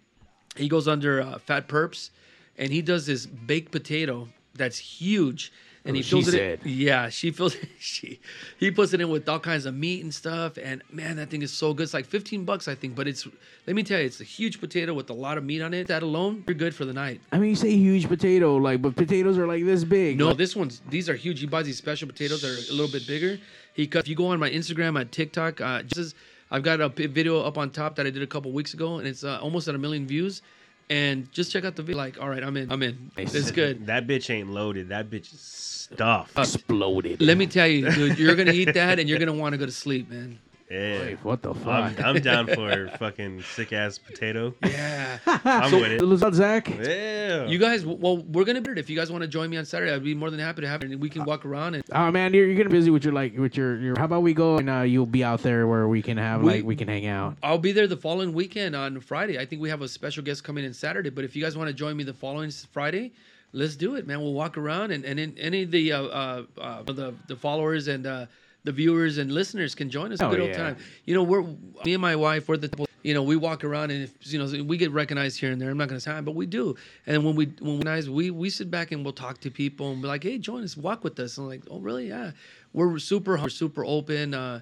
He 0.57 0.69
goes 0.69 0.89
under 0.89 1.21
uh, 1.21 1.39
Fat 1.39 1.69
Perps, 1.69 2.11
and 2.59 2.73
he 2.73 2.81
does 2.83 3.07
this 3.07 3.27
baked 3.27 3.73
potato 3.73 4.29
that's 4.55 4.79
huge. 4.79 5.53
And 5.87 5.95
Oh, 5.95 5.99
he 5.99 6.03
fills 6.03 6.29
it. 6.35 6.61
In, 6.65 6.71
yeah, 6.71 7.09
she 7.09 7.31
fills. 7.31 7.57
She 7.79 8.19
he 8.59 8.71
puts 8.71 8.93
it 8.93 9.01
in 9.01 9.09
with 9.09 9.29
all 9.29 9.39
kinds 9.39 9.65
of 9.67 9.75
meat 9.75 10.03
and 10.03 10.13
stuff. 10.13 10.59
And 10.59 10.83
man, 10.91 11.17
that 11.17 11.31
thing 11.31 11.43
is 11.43 11.53
so 11.53 11.73
good. 11.73 11.85
It's 11.85 11.95
like 11.95 12.07
15 12.07 12.45
bucks, 12.45 12.67
I 12.69 12.75
think. 12.75 12.95
But 12.97 13.07
it's 13.07 13.27
let 13.67 13.77
me 13.77 13.83
tell 13.83 14.01
you, 14.01 14.07
it's 14.07 14.21
a 14.21 14.25
huge 14.25 14.61
potato 14.61 14.93
with 14.95 15.09
a 15.11 15.13
lot 15.13 15.39
of 15.39 15.45
meat 15.45 15.63
on 15.63 15.73
it. 15.73 15.87
That 15.87 16.03
alone, 16.03 16.43
you're 16.47 16.55
good 16.55 16.75
for 16.75 16.85
the 16.85 16.93
night. 16.93 17.21
I 17.33 17.39
mean, 17.39 17.51
you 17.51 17.57
say 17.57 17.71
huge 17.71 18.09
potato, 18.09 18.57
like, 18.57 18.83
but 18.83 18.97
potatoes 18.97 19.39
are 19.39 19.47
like 19.47 19.65
this 19.65 19.85
big. 19.85 20.19
No, 20.19 20.29
Like, 20.29 20.39
this 20.39 20.57
one's 20.57 20.83
these 20.91 21.09
are 21.09 21.15
huge. 21.15 21.41
He 21.41 21.47
buys 21.47 21.67
these 21.67 21.79
special 21.79 22.09
potatoes 22.09 22.43
that 22.43 22.49
are 22.51 22.73
a 22.73 22.75
little 22.77 22.91
bit 22.93 23.07
bigger. 23.07 23.39
He 23.75 23.87
cut. 23.87 24.01
If 24.01 24.09
you 24.09 24.17
go 24.17 24.27
on 24.29 24.41
my 24.41 24.51
Instagram, 24.51 25.01
at 25.01 25.13
TikTok, 25.13 25.61
uh, 25.61 25.83
just 25.83 26.17
I've 26.51 26.63
got 26.63 26.81
a 26.81 26.89
video 26.89 27.43
up 27.43 27.59
on 27.59 27.71
top 27.71 27.97
that 27.97 28.07
I 28.07 28.11
did 28.11 28.23
a 28.23 28.27
couple 28.27 28.51
weeks 28.53 28.75
ago, 28.75 28.99
and 28.99 29.07
it's 29.07 29.23
uh, 29.25 29.39
almost 29.41 29.69
at 29.69 29.75
a 29.75 29.79
million 29.79 30.07
views. 30.07 30.43
And 30.89 31.31
just 31.33 31.51
check 31.53 31.65
out 31.65 31.75
the 31.75 31.83
video. 31.83 31.99
Like, 31.99 32.21
all 32.21 32.29
right, 32.29 32.43
I'm 32.43 32.57
in. 32.57 32.71
I'm 32.71 32.83
in. 32.83 33.11
It's 33.17 33.51
good. 33.51 33.87
That 33.87 34.07
bitch 34.07 34.31
ain't 34.31 34.51
loaded. 34.51 34.91
That 34.91 35.11
bitch 35.11 35.35
is 35.35 35.41
stuffed. 35.41 36.39
exploded. 36.39 37.21
Let 37.21 37.37
me 37.39 37.47
tell 37.47 37.67
you, 37.67 37.91
dude, 37.91 38.19
you're 38.19 38.37
gonna 38.37 38.53
eat 38.53 38.73
that, 38.75 38.99
and 38.99 39.09
you're 39.09 39.19
gonna 39.19 39.33
want 39.33 39.53
to 39.53 39.59
go 39.59 39.67
to 39.67 39.73
sleep, 39.73 40.11
man. 40.11 40.39
Yeah. 40.71 40.99
Wait, 41.01 41.19
what 41.25 41.43
the 41.43 41.51
I'm, 41.55 41.95
fuck? 41.95 42.05
I'm 42.05 42.21
down 42.21 42.47
for 42.55 42.89
fucking 42.99 43.43
sick 43.43 43.73
ass 43.73 43.99
potato. 43.99 44.55
Yeah. 44.65 45.19
I'm 45.27 45.71
So- 45.71 45.81
with 45.81 45.93
it. 45.93 46.03
What's 46.07 46.23
up, 46.23 46.35
Zach? 46.35 46.69
Yeah. 46.69 47.47
You 47.47 47.59
guys, 47.59 47.87
well, 47.87 48.19
we're 48.19 48.45
gonna 48.45 48.61
be 48.61 48.73
if 48.81 48.91
you 48.91 48.97
guys 48.97 49.11
want 49.13 49.23
to 49.23 49.29
join 49.29 49.49
me 49.49 49.57
on 49.59 49.65
Saturday, 49.65 49.93
I'd 49.93 50.03
be 50.03 50.15
more 50.15 50.31
than 50.31 50.41
happy 50.41 50.63
to 50.63 50.69
have 50.69 50.83
it, 50.83 50.91
and 50.91 51.01
we 51.01 51.09
can 51.09 51.25
walk 51.25 51.45
around 51.47 51.75
and 51.77 51.85
Oh 51.93 52.11
man, 52.11 52.35
you're, 52.35 52.47
you're 52.47 52.57
gonna 52.57 52.71
be 52.71 52.77
busy 52.79 52.91
with 52.91 53.05
your 53.05 53.13
like 53.13 53.37
with 53.37 53.57
your, 53.57 53.77
your. 53.79 53.97
How 53.99 54.07
about 54.07 54.23
we 54.23 54.35
go 54.35 54.59
and 54.59 54.69
uh, 54.69 54.81
you'll 54.81 55.07
be 55.07 55.23
out 55.23 55.43
there 55.43 55.67
where 55.69 55.87
we 55.89 56.03
can 56.03 56.17
have 56.17 56.43
We- 56.43 56.53
like 56.55 56.65
we 56.65 56.75
can 56.77 56.89
hang 56.89 57.07
out. 57.07 57.37
I'll 57.43 57.59
be 57.59 57.73
there 57.73 57.87
the 57.87 57.97
following 57.97 58.33
weekend 58.33 58.75
on 58.75 58.99
Friday. 59.01 59.39
I 59.39 59.47
think 59.47 59.63
we 59.63 59.69
have 59.71 59.83
a 59.83 59.89
special 59.89 60.25
guest 60.25 60.43
coming 60.43 60.65
in 60.65 60.73
Saturday. 60.75 61.11
But 61.11 61.25
if 61.25 61.37
you 61.37 61.43
guys 61.43 61.57
want 61.57 61.69
to 61.69 61.75
join 61.75 61.97
me 61.97 62.03
the 62.05 62.15
following 62.15 62.51
Friday, 62.73 63.13
let's 63.53 63.77
do 63.77 63.95
it, 63.95 64.07
man. 64.07 64.21
We'll 64.21 64.33
walk 64.35 64.59
around 64.59 64.91
and, 64.91 65.05
and 65.05 65.21
in, 65.21 65.37
any 65.39 65.63
of 65.63 65.71
the 65.71 65.93
uh, 65.93 66.03
uh, 66.03 66.43
uh, 66.61 66.83
the 66.83 67.15
the 67.29 67.37
followers 67.37 67.87
and 67.89 68.07
uh, 68.07 68.27
the 68.67 68.73
viewers 68.73 69.17
and 69.17 69.33
listeners 69.33 69.75
can 69.75 69.89
join 69.89 70.13
us. 70.13 70.21
a 70.21 70.27
Oh, 70.27 70.31
good 70.31 70.41
old 70.41 70.53
time. 70.53 70.77
You 71.05 71.15
know, 71.15 71.23
we're 71.23 71.43
me 71.85 71.95
and 71.95 72.03
my 72.03 72.17
wife. 72.17 72.49
We're 72.49 72.57
the 72.57 72.87
you 73.03 73.15
know 73.15 73.23
we 73.23 73.37
walk 73.37 73.63
around 73.63 73.93
and 73.93 74.03
if, 74.03 74.33
you 74.33 74.39
know 74.39 74.65
we 74.65 74.77
get 74.77 74.91
recognized 74.91 75.39
here 75.39 75.53
and 75.53 75.61
there. 75.61 75.71
I'm 75.71 75.79
not 75.79 75.89
going 75.89 76.01
to 76.01 76.01
say, 76.01 76.21
but 76.21 76.35
we 76.35 76.47
do. 76.47 76.75
And 77.07 77.25
when 77.25 77.37
we 77.37 77.47
when 77.61 77.79
we 77.79 77.85
recognize, 77.85 78.11
we 78.11 78.31
we 78.31 78.51
sit 78.51 78.71
back 78.71 78.91
and 78.91 79.05
we'll 79.05 79.13
talk 79.15 79.39
to 79.43 79.51
people 79.51 79.93
and 79.93 80.03
be 80.03 80.09
like, 80.09 80.25
hey, 80.25 80.37
join 80.39 80.65
us, 80.65 80.77
walk 80.77 81.05
with 81.05 81.19
us. 81.21 81.39
And 81.39 81.45
I'm 81.45 81.49
like, 81.51 81.63
oh, 81.71 81.79
really? 81.79 82.09
Yeah. 82.09 82.33
We're 82.73 82.99
super 82.99 83.39
we're 83.39 83.49
super 83.49 83.85
open. 83.85 84.35
Uh, 84.35 84.61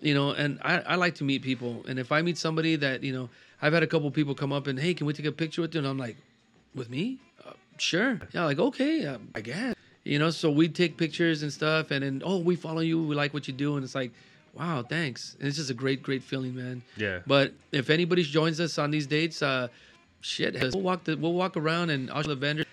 you 0.00 0.12
know 0.14 0.32
and 0.32 0.58
I, 0.62 0.80
I 0.80 0.94
like 0.96 1.14
to 1.16 1.24
meet 1.24 1.40
people 1.40 1.82
and 1.88 1.98
if 1.98 2.12
i 2.12 2.20
meet 2.20 2.36
somebody 2.36 2.76
that 2.76 3.02
you 3.02 3.14
know 3.14 3.30
i've 3.62 3.72
had 3.72 3.82
a 3.82 3.86
couple 3.86 4.10
people 4.10 4.34
come 4.34 4.52
up 4.52 4.66
and 4.66 4.78
hey 4.78 4.92
can 4.92 5.06
we 5.06 5.14
take 5.14 5.24
a 5.24 5.32
picture 5.32 5.62
with 5.62 5.74
you 5.74 5.78
and 5.78 5.88
i'm 5.88 5.96
like 5.96 6.18
with 6.74 6.90
me 6.90 7.18
uh, 7.46 7.52
sure 7.78 8.20
yeah 8.34 8.44
like 8.44 8.58
okay 8.58 9.06
uh, 9.06 9.16
i 9.34 9.40
guess 9.40 9.74
you 10.06 10.18
know 10.18 10.30
so 10.30 10.50
we 10.50 10.68
take 10.68 10.96
pictures 10.96 11.42
and 11.42 11.52
stuff 11.52 11.90
and 11.90 12.02
then 12.04 12.22
oh 12.24 12.38
we 12.38 12.54
follow 12.56 12.80
you 12.80 13.02
we 13.02 13.14
like 13.14 13.34
what 13.34 13.46
you 13.48 13.54
do 13.54 13.76
and 13.76 13.84
it's 13.84 13.94
like 13.94 14.12
wow 14.54 14.82
thanks 14.82 15.36
and 15.38 15.48
it's 15.48 15.56
just 15.56 15.70
a 15.70 15.74
great 15.74 16.02
great 16.02 16.22
feeling 16.22 16.54
man 16.54 16.82
Yeah. 16.96 17.20
but 17.26 17.52
if 17.72 17.90
anybody 17.90 18.22
joins 18.22 18.60
us 18.60 18.78
on 18.78 18.90
these 18.90 19.06
dates 19.06 19.42
uh 19.42 19.68
shit 20.20 20.54
we'll 20.60 20.80
walk 20.82 21.04
the 21.04 21.16
we'll 21.16 21.34
walk 21.34 21.56
around 21.56 21.90
and 21.90 22.10
i'll 22.10 22.22
show 22.22 22.28
the 22.28 22.36
vendor 22.36 22.64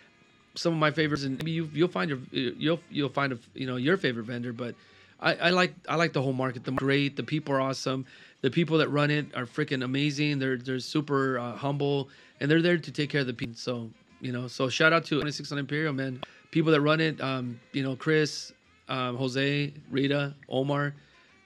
some 0.55 0.71
of 0.73 0.79
my 0.79 0.91
favorites, 0.91 1.23
and 1.23 1.37
maybe 1.39 1.49
you 1.51 1.67
you'll 1.73 1.87
find 1.87 2.11
your 2.11 2.19
you'll 2.31 2.79
you'll 2.91 3.09
find 3.09 3.33
a 3.33 3.39
you 3.55 3.65
know 3.65 3.75
your 3.77 3.97
favorite 3.97 4.25
vendor. 4.25 4.53
But 4.53 4.75
I, 5.19 5.33
I 5.33 5.49
like 5.49 5.73
I 5.89 5.95
like 5.95 6.13
the 6.13 6.21
whole 6.21 6.33
market. 6.33 6.63
The 6.63 6.71
great, 6.71 7.15
the 7.15 7.23
people 7.23 7.55
are 7.55 7.61
awesome. 7.61 8.05
The 8.41 8.51
people 8.51 8.77
that 8.77 8.89
run 8.89 9.09
it 9.09 9.25
are 9.35 9.45
freaking 9.47 9.83
amazing. 9.83 10.37
They're 10.37 10.57
they're 10.57 10.79
super 10.79 11.39
uh, 11.39 11.53
humble, 11.55 12.09
and 12.39 12.51
they're 12.51 12.61
there 12.61 12.77
to 12.77 12.91
take 12.91 13.09
care 13.09 13.21
of 13.21 13.25
the 13.27 13.33
people. 13.33 13.55
So 13.55 13.89
you 14.21 14.31
know, 14.31 14.47
so 14.47 14.69
shout 14.69 14.93
out 14.93 15.05
to 15.05 15.19
26 15.19 15.51
on 15.51 15.57
Imperial, 15.57 15.91
man. 15.91 16.21
People 16.53 16.71
that 16.71 16.81
run 16.81 17.01
it, 17.01 17.19
um, 17.19 17.59
you 17.71 17.81
know, 17.81 17.95
Chris, 17.95 18.53
um, 18.87 19.17
Jose, 19.17 19.73
Rita, 19.89 20.35
Omar, 20.47 20.93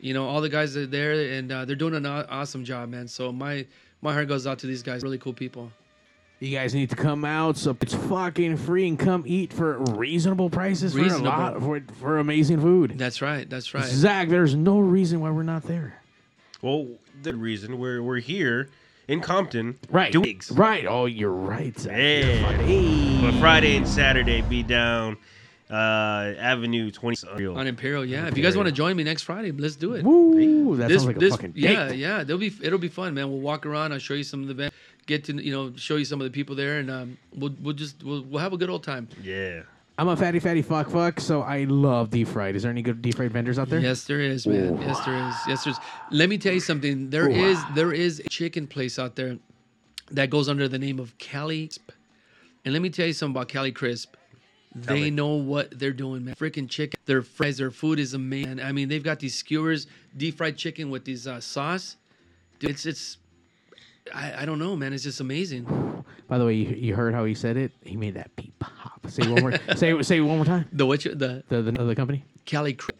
you 0.01 0.13
know, 0.13 0.27
all 0.27 0.41
the 0.41 0.49
guys 0.49 0.73
that 0.73 0.81
are 0.81 0.87
there, 0.87 1.13
and 1.31 1.49
uh, 1.49 1.63
they're 1.63 1.77
doing 1.77 1.95
an 1.95 2.05
awesome 2.05 2.65
job, 2.65 2.89
man. 2.89 3.07
So 3.07 3.31
my 3.31 3.65
my 4.01 4.11
heart 4.11 4.27
goes 4.27 4.45
out 4.45 4.59
to 4.59 4.67
these 4.67 4.83
guys. 4.83 5.03
Really 5.03 5.17
cool 5.17 5.31
people. 5.31 5.71
You 6.41 6.51
guys 6.55 6.75
need 6.75 6.89
to 6.89 6.97
come 6.97 7.23
out. 7.23 7.55
So 7.55 7.75
it's 7.79 7.93
fucking 7.93 8.57
free 8.57 8.85
and 8.89 8.99
come 8.99 9.23
eat 9.25 9.53
for 9.53 9.77
reasonable 9.95 10.49
prices 10.49 10.91
for 10.91 10.99
a 10.99 11.03
Reasonable. 11.03 11.29
lot 11.29 11.59
for, 11.61 11.81
for 12.01 12.19
amazing 12.19 12.59
food. 12.59 12.95
That's 12.97 13.21
right. 13.21 13.49
That's 13.49 13.73
right. 13.73 13.85
Zach, 13.85 14.27
there's 14.27 14.55
no 14.55 14.77
reason 14.79 15.21
why 15.21 15.29
we're 15.29 15.43
not 15.43 15.63
there. 15.63 16.01
Well, 16.61 16.85
the 17.23 17.33
reason 17.33 17.79
we're 17.79 18.03
we're 18.03 18.19
here 18.19 18.69
in 19.07 19.21
Compton, 19.21 19.77
Right. 19.89 20.11
doing 20.11 20.25
gigs. 20.25 20.51
Right. 20.51 20.85
Oh, 20.87 21.05
you're 21.05 21.31
right, 21.31 21.77
Zach. 21.79 21.95
Yeah. 21.97 22.51
Hey. 22.63 23.19
But 23.21 23.33
Friday 23.39 23.77
and 23.77 23.87
Saturday, 23.87 24.41
be 24.41 24.63
down 24.63 25.17
uh, 25.69 25.73
Avenue 26.39 26.91
20. 26.91 27.27
Unreal. 27.31 27.57
On 27.57 27.67
Imperial, 27.67 28.05
yeah. 28.05 28.27
If 28.27 28.37
you 28.37 28.43
guys 28.43 28.55
want 28.55 28.67
to 28.67 28.71
join 28.71 28.95
me 28.95 29.03
next 29.03 29.23
Friday, 29.23 29.51
let's 29.51 29.75
do 29.75 29.93
it. 29.95 30.03
Woo, 30.03 30.75
that 30.77 30.87
This- 30.89 31.03
sounds 31.03 31.15
like 31.17 31.21
a 31.23 31.29
fucking 31.29 31.53
yeah, 31.55 31.89
date. 31.89 31.97
yeah. 31.97 32.23
They'll 32.23 32.37
be 32.37 32.53
it'll 32.61 32.79
be 32.79 32.87
fun, 32.87 33.13
man. 33.13 33.29
We'll 33.29 33.39
walk 33.41 33.65
around. 33.65 33.91
I'll 33.93 33.99
show 33.99 34.13
you 34.13 34.23
some 34.23 34.41
of 34.41 34.47
the 34.47 34.53
event. 34.53 34.73
Get 35.07 35.23
to 35.25 35.33
you 35.41 35.51
know 35.51 35.73
show 35.75 35.95
you 35.95 36.05
some 36.05 36.19
of 36.21 36.25
the 36.25 36.31
people 36.31 36.55
there, 36.55 36.79
and 36.79 36.89
um, 36.91 37.17
we'll 37.35 37.53
we'll 37.61 37.73
just 37.73 38.03
we'll, 38.03 38.21
we'll 38.23 38.41
have 38.41 38.53
a 38.53 38.57
good 38.57 38.69
old 38.69 38.83
time. 38.83 39.07
Yeah. 39.21 39.61
I'm 39.99 40.07
a 40.09 40.15
fatty, 40.15 40.39
fatty 40.39 40.61
fuck, 40.61 40.89
fuck. 40.91 41.19
So 41.19 41.41
I 41.41 41.63
love 41.63 42.11
deep 42.11 42.27
fried. 42.27 42.55
Is 42.55 42.63
there 42.63 42.71
any 42.71 42.83
good 42.83 43.01
deep 43.01 43.15
fried 43.15 43.31
vendors 43.31 43.57
out 43.57 43.69
there? 43.69 43.79
Yes, 43.79 44.03
there 44.03 44.19
is, 44.19 44.45
man. 44.45 44.79
Yes, 44.79 45.03
there 45.03 45.15
is. 45.15 45.35
Yes, 45.47 45.63
there's. 45.63 45.79
Let 46.11 46.29
me 46.29 46.37
tell 46.37 46.53
you 46.53 46.59
something. 46.59 47.09
There 47.09 47.27
Ooh. 47.27 47.31
is 47.31 47.59
there 47.73 47.91
is 47.91 48.19
a 48.19 48.29
chicken 48.29 48.67
place 48.67 48.99
out 48.99 49.15
there 49.15 49.37
that 50.11 50.29
goes 50.29 50.49
under 50.49 50.67
the 50.67 50.77
name 50.77 50.99
of 50.99 51.17
Cali. 51.17 51.67
Crisp. 51.67 51.91
And 52.63 52.73
let 52.73 52.81
me 52.81 52.89
tell 52.89 53.07
you 53.07 53.13
something 53.13 53.35
about 53.35 53.47
Cali 53.47 53.71
Crisp. 53.71 54.15
They 54.75 55.03
me. 55.03 55.09
know 55.09 55.35
what 55.35 55.79
they're 55.79 55.91
doing, 55.91 56.25
man. 56.25 56.35
Freaking 56.35 56.69
chicken. 56.69 56.99
Their 57.05 57.23
fries, 57.23 57.57
their 57.57 57.71
food 57.71 57.97
is 57.97 58.13
amazing. 58.13 58.61
I 58.61 58.71
mean, 58.71 58.89
they've 58.89 59.03
got 59.03 59.19
these 59.19 59.33
skewers, 59.33 59.87
deep 60.15 60.37
fried 60.37 60.57
chicken 60.57 60.89
with 60.91 61.05
these 61.05 61.25
uh, 61.25 61.39
sauce. 61.39 61.95
Dude, 62.59 62.71
it's 62.71 62.85
it's. 62.85 63.17
I, 64.13 64.43
I 64.43 64.45
don't 64.45 64.59
know, 64.59 64.75
man. 64.75 64.93
It's 64.93 65.03
just 65.03 65.19
amazing. 65.19 65.65
By 66.27 66.37
the 66.37 66.45
way, 66.45 66.53
you, 66.55 66.75
you 66.75 66.95
heard 66.95 67.13
how 67.13 67.25
he 67.25 67.33
said 67.33 67.57
it. 67.57 67.71
He 67.83 67.95
made 67.95 68.15
that 68.15 68.35
beep 68.35 68.57
pop. 68.59 69.05
Say 69.09 69.23
it 69.23 69.29
one 69.29 69.41
more. 69.41 69.53
say 69.75 69.91
it- 69.97 70.05
say 70.05 70.17
it 70.17 70.21
one 70.21 70.37
more 70.37 70.45
time. 70.45 70.65
The 70.73 70.85
what? 70.85 71.05
you- 71.05 71.15
The 71.15 71.43
The 71.49 71.61
the, 71.61 71.71
the 71.71 71.95
company. 71.95 72.23
Cali 72.45 72.73
Crisp. 72.73 72.95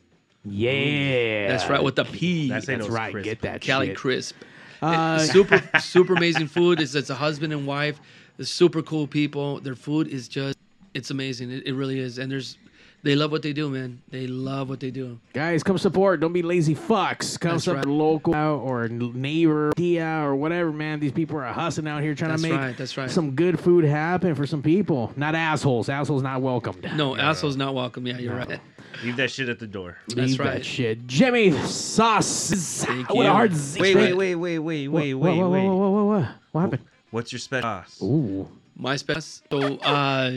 Yeah, 0.49 1.47
That's 1.49 1.69
right, 1.69 1.84
with 1.84 1.95
the 1.95 2.05
P. 2.05 2.47
That's 2.49 2.65
That's 2.67 2.88
right. 2.88 3.21
Get 3.23 3.41
that 3.41 3.61
Cali 3.61 3.88
shit. 3.88 3.97
Crisp. 3.97 4.35
Uh, 4.81 5.17
It's 5.21 5.31
super 5.31 5.61
super 5.79 6.13
amazing 6.13 6.47
food. 6.47 6.79
It's 6.79 6.95
it's 6.95 7.09
a 7.09 7.15
husband 7.15 7.51
and 7.51 7.65
wife. 7.67 7.99
They're 8.38 8.45
super 8.45 8.81
cool 8.81 9.07
people. 9.07 9.59
Their 9.59 9.75
food 9.75 10.07
is 10.07 10.27
just 10.27 10.57
it's 10.93 11.11
amazing. 11.11 11.51
It, 11.51 11.65
it 11.67 11.73
really 11.73 11.99
is. 11.99 12.17
And 12.17 12.31
there's 12.31 12.57
they 13.03 13.15
love 13.15 13.32
what 13.32 13.41
they 13.41 13.53
do, 13.53 13.69
man. 13.69 14.02
They 14.10 14.28
love 14.28 14.69
what 14.69 14.80
they 14.80 14.91
do. 14.91 15.19
Guys, 15.34 15.64
come 15.64 15.78
support. 15.78 16.19
Don't 16.19 16.34
be 16.34 16.41
lazy 16.41 16.76
fucks. 16.76 17.40
Come 17.40 17.52
That's 17.53 17.65
support 17.65 17.86
right. 17.86 17.91
local 17.91 18.34
or 18.34 18.88
neighbor, 18.88 19.72
Dia 19.76 20.24
or 20.24 20.36
whatever, 20.36 20.72
man. 20.72 20.99
These 20.99 21.11
people 21.11 21.38
are 21.38 21.45
hustling 21.45 21.88
out 21.88 22.02
here 22.02 22.15
trying 22.15 22.32
That's 22.32 22.41
to 22.41 22.49
make 22.49 22.57
right, 22.57 22.78
that's 22.78 22.98
right. 22.98 23.10
some 23.10 23.32
good 23.32 23.60
food 23.60 23.86
happen 23.86 24.36
for 24.36 24.45
some 24.48 24.61
people. 24.61 25.14
Not 25.15 25.36
assholes. 25.36 25.90
Assholes 25.90 26.24
not 26.24 26.41
welcomed. 26.41 26.84
No, 26.95 27.15
assholes 27.15 27.56
not 27.56 27.74
welcome. 27.76 28.07
Yeah, 28.07 28.18
you're 28.18 28.36
right. 28.36 28.60
Leave 29.03 29.15
that 29.18 29.30
shit 29.30 29.48
at 29.48 29.60
the 29.60 29.68
door. 29.68 29.98
That's 30.15 30.40
right. 30.40 30.53
that 30.56 30.65
shit. 30.65 31.06
Jimmy 31.06 31.52
Sauce. 31.68 32.84
Thank 32.84 33.10
With 33.10 33.19
a 33.19 33.24
you. 33.24 33.30
hard 33.30 33.53
Z. 33.53 33.80
Wait, 33.80 33.95
wait, 33.95 34.14
wait, 34.14 34.36
wait, 34.36 34.57
wait, 34.60 34.88
Whoa, 34.88 34.99
wait, 34.99 35.14
whoa, 35.14 35.30
wait, 35.30 35.38
whoa, 35.38 35.49
wait. 35.49 35.64
Whoa, 35.65 35.78
whoa, 35.78 35.91
whoa, 35.91 36.06
whoa. 36.06 36.28
What 36.52 36.61
happened? 36.61 36.84
What's 37.11 37.32
your 37.32 37.40
special 37.40 37.69
sauce? 37.69 38.02
Ooh. 38.02 38.48
My 38.76 38.95
special. 38.95 39.22
So 39.22 39.78
uh 39.78 40.32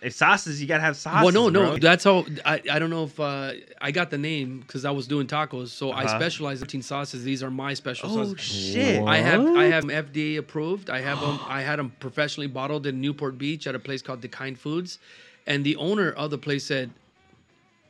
If 0.00 0.12
sauces, 0.12 0.60
you 0.60 0.68
gotta 0.68 0.82
have 0.82 0.96
sauces. 0.96 1.24
well, 1.24 1.32
no, 1.32 1.48
no. 1.48 1.70
bro. 1.70 1.76
That's 1.78 2.04
how. 2.04 2.24
I, 2.44 2.62
I 2.70 2.78
don't 2.78 2.90
know 2.90 3.04
if 3.04 3.18
uh, 3.18 3.52
I 3.80 3.90
got 3.90 4.10
the 4.10 4.18
name 4.18 4.60
because 4.60 4.84
I 4.84 4.92
was 4.92 5.08
doing 5.08 5.26
tacos. 5.26 5.68
So 5.68 5.90
I 5.90 6.04
Uh-huh. 6.04 6.18
specialize 6.20 6.62
in 6.62 6.82
sauces. 6.82 7.24
These 7.24 7.42
are 7.42 7.50
my 7.50 7.74
special 7.74 8.08
Oh, 8.10 8.14
sauces. 8.14 8.32
Oh 8.34 8.36
shit. 8.36 9.02
I 9.08 9.18
have 9.18 9.44
I 9.56 9.64
have 9.64 9.86
them 9.88 10.06
FDA 10.06 10.38
approved. 10.38 10.88
I 10.88 11.00
have 11.00 11.20
them. 11.20 11.40
I 11.48 11.62
had 11.62 11.80
them 11.80 11.92
professionally 11.98 12.46
bottled 12.46 12.86
in 12.86 13.00
Newport 13.00 13.38
Beach 13.38 13.66
at 13.66 13.74
a 13.74 13.80
place 13.80 14.00
called 14.00 14.22
The 14.22 14.28
Kind 14.28 14.58
Foods, 14.58 14.98
and 15.48 15.64
the 15.64 15.74
owner 15.76 16.12
of 16.12 16.30
the 16.30 16.38
place 16.38 16.64
said, 16.64 16.90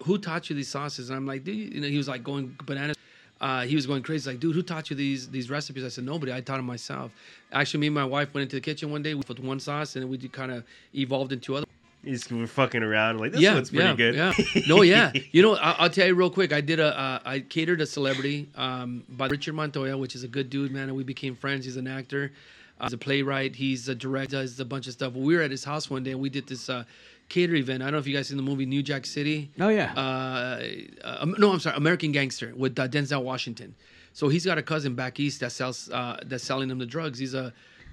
"Who 0.04 0.16
taught 0.16 0.48
you 0.48 0.56
these 0.56 0.68
sauces?" 0.68 1.10
And 1.10 1.16
I'm 1.18 1.26
like, 1.26 1.44
"Dude," 1.44 1.56
you 1.56 1.64
you 1.74 1.80
know, 1.82 1.88
he 1.88 1.98
was 1.98 2.08
like 2.08 2.24
going 2.24 2.56
bananas. 2.64 2.96
Uh, 3.40 3.62
he 3.62 3.76
was 3.76 3.86
going 3.86 4.02
crazy, 4.02 4.28
like, 4.28 4.40
dude, 4.40 4.52
who 4.56 4.62
taught 4.62 4.90
you 4.90 4.96
these 4.96 5.28
these 5.30 5.48
recipes? 5.48 5.84
I 5.84 5.88
said, 5.88 6.02
nobody. 6.04 6.32
I 6.32 6.40
taught 6.40 6.56
them 6.56 6.66
myself. 6.66 7.12
Actually, 7.52 7.80
me 7.80 7.86
and 7.86 7.94
my 7.94 8.04
wife 8.04 8.34
went 8.34 8.42
into 8.42 8.56
the 8.56 8.60
kitchen 8.60 8.90
one 8.90 9.00
day 9.02 9.14
with 9.14 9.30
one 9.38 9.60
sauce, 9.60 9.94
and 9.94 10.08
we 10.10 10.18
kind 10.18 10.50
of 10.50 10.64
evolved 10.92 11.32
into 11.32 11.54
other. 11.54 11.64
You 12.02 12.12
just 12.12 12.30
were 12.30 12.46
fucking 12.46 12.82
around 12.82 13.18
like 13.18 13.32
this 13.32 13.40
yeah, 13.40 13.54
one's 13.54 13.70
pretty 13.70 13.84
yeah, 13.84 13.94
good. 13.94 14.14
Yeah. 14.14 14.32
No, 14.68 14.82
yeah. 14.82 15.12
You 15.32 15.42
know, 15.42 15.56
I, 15.56 15.72
I'll 15.72 15.90
tell 15.90 16.06
you 16.06 16.14
real 16.14 16.30
quick. 16.30 16.52
I 16.52 16.60
did 16.60 16.78
a, 16.78 16.98
uh, 16.98 17.18
I 17.24 17.40
catered 17.40 17.80
a 17.80 17.86
celebrity 17.86 18.48
um, 18.54 19.04
by 19.08 19.26
Richard 19.26 19.54
Montoya, 19.54 19.98
which 19.98 20.14
is 20.14 20.22
a 20.22 20.28
good 20.28 20.48
dude, 20.48 20.70
man, 20.70 20.84
and 20.84 20.96
we 20.96 21.04
became 21.04 21.34
friends. 21.34 21.64
He's 21.64 21.76
an 21.76 21.88
actor, 21.88 22.32
uh, 22.80 22.84
he's 22.84 22.92
a 22.92 22.98
playwright, 22.98 23.56
he's 23.56 23.88
a 23.88 23.94
director, 23.94 24.36
does 24.36 24.58
a 24.60 24.64
bunch 24.64 24.86
of 24.86 24.92
stuff. 24.92 25.14
We 25.14 25.36
were 25.36 25.42
at 25.42 25.50
his 25.50 25.64
house 25.64 25.90
one 25.90 26.04
day, 26.04 26.12
and 26.12 26.20
we 26.20 26.30
did 26.30 26.46
this 26.46 26.70
uh, 26.70 26.84
cater 27.28 27.56
event. 27.56 27.82
I 27.82 27.86
don't 27.86 27.92
know 27.94 27.98
if 27.98 28.06
you 28.06 28.16
guys 28.16 28.28
seen 28.28 28.36
the 28.36 28.42
movie 28.42 28.64
New 28.64 28.82
Jack 28.82 29.04
City. 29.04 29.50
Oh, 29.58 29.68
yeah. 29.68 29.92
Uh, 29.94 30.62
uh, 31.04 31.26
no, 31.36 31.52
I'm 31.52 31.60
sorry, 31.60 31.76
American 31.76 32.12
Gangster 32.12 32.52
with 32.56 32.78
uh, 32.78 32.86
Denzel 32.88 33.22
Washington. 33.22 33.74
So 34.12 34.28
he's 34.28 34.44
got 34.44 34.58
a 34.58 34.62
cousin 34.62 34.94
back 34.94 35.20
east 35.20 35.40
that 35.40 35.52
sells 35.52 35.90
uh, 35.90 36.18
that's 36.24 36.44
selling 36.44 36.70
him 36.70 36.78
the 36.78 36.86
drugs. 36.86 37.18
He's 37.18 37.34
a 37.34 37.52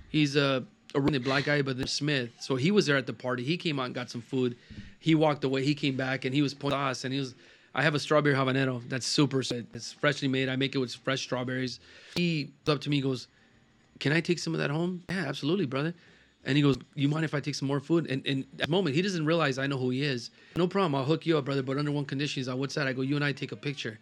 he's 0.10 0.36
a 0.36 0.66
a 0.94 1.02
really 1.02 1.20
black 1.20 1.46
guy, 1.46 1.62
but 1.62 1.78
the 1.78 1.88
Smith. 1.88 2.30
So 2.40 2.56
he 2.56 2.72
was 2.72 2.86
there 2.86 2.98
at 2.98 3.08
the 3.08 3.14
party. 3.14 3.44
He 3.44 3.58
came 3.58 3.80
out 3.80 3.88
and 3.88 3.96
got 3.96 4.10
some 4.10 4.22
food. 4.22 4.58
He 5.00 5.16
walked 5.16 5.44
away. 5.44 5.64
He 5.64 5.76
came 5.76 5.96
back 5.96 6.26
and 6.26 6.34
he 6.34 6.42
was 6.42 6.54
pouring 6.54 6.74
sauce 6.74 7.04
and 7.04 7.14
he 7.14 7.20
was. 7.20 7.36
I 7.74 7.84
have 7.84 7.94
a 7.94 8.00
strawberry 8.00 8.34
habanero 8.34 8.82
that's 8.88 9.06
super. 9.06 9.42
It's 9.42 9.92
freshly 9.92 10.28
made. 10.30 10.48
I 10.48 10.56
make 10.56 10.76
it 10.76 10.78
with 10.78 10.96
fresh 10.96 11.22
strawberries. 11.22 11.80
He 12.16 12.52
up 12.68 12.80
to 12.82 12.90
me, 12.90 12.98
he 12.98 13.02
goes, 13.02 13.28
"Can 14.00 14.14
I 14.14 14.22
take 14.22 14.40
some 14.40 14.54
of 14.54 14.60
that 14.60 14.70
home?" 14.70 15.04
Yeah, 15.10 15.26
absolutely, 15.28 15.66
brother. 15.66 15.94
And 16.46 16.56
he 16.56 16.64
goes, 16.64 16.78
"You 16.94 17.10
mind 17.10 17.26
if 17.26 17.34
I 17.34 17.42
take 17.42 17.56
some 17.56 17.68
more 17.68 17.82
food?" 17.82 18.10
And, 18.10 18.26
and 18.26 18.46
at 18.54 18.68
the 18.68 18.72
moment, 18.72 18.96
he 18.96 19.02
doesn't 19.02 19.26
realize 19.26 19.58
I 19.58 19.68
know 19.68 19.78
who 19.78 19.90
he 19.90 20.04
is. 20.04 20.32
No 20.56 20.68
problem. 20.68 20.96
I'll 20.96 21.04
hook 21.04 21.26
you 21.26 21.38
up, 21.38 21.46
brother. 21.46 21.64
But 21.64 21.78
under 21.78 21.92
one 21.92 22.06
condition, 22.06 22.40
he's 22.40 22.48
like, 22.48 22.58
"What's 22.58 22.76
that?" 22.76 22.88
I 22.88 22.94
go, 22.94 23.02
"You 23.02 23.16
and 23.18 23.26
I 23.26 23.34
take 23.34 23.52
a 23.52 23.58
picture." 23.58 24.00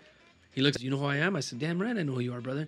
He 0.52 0.62
looks, 0.62 0.82
"You 0.84 0.92
know 0.92 0.98
who 0.98 1.06
I 1.06 1.18
am?" 1.18 1.36
I 1.36 1.40
said, 1.40 1.58
"Damn 1.58 1.82
right, 1.82 1.98
I 1.98 2.04
know 2.04 2.14
who 2.14 2.20
you 2.20 2.34
are, 2.34 2.42
brother." 2.42 2.68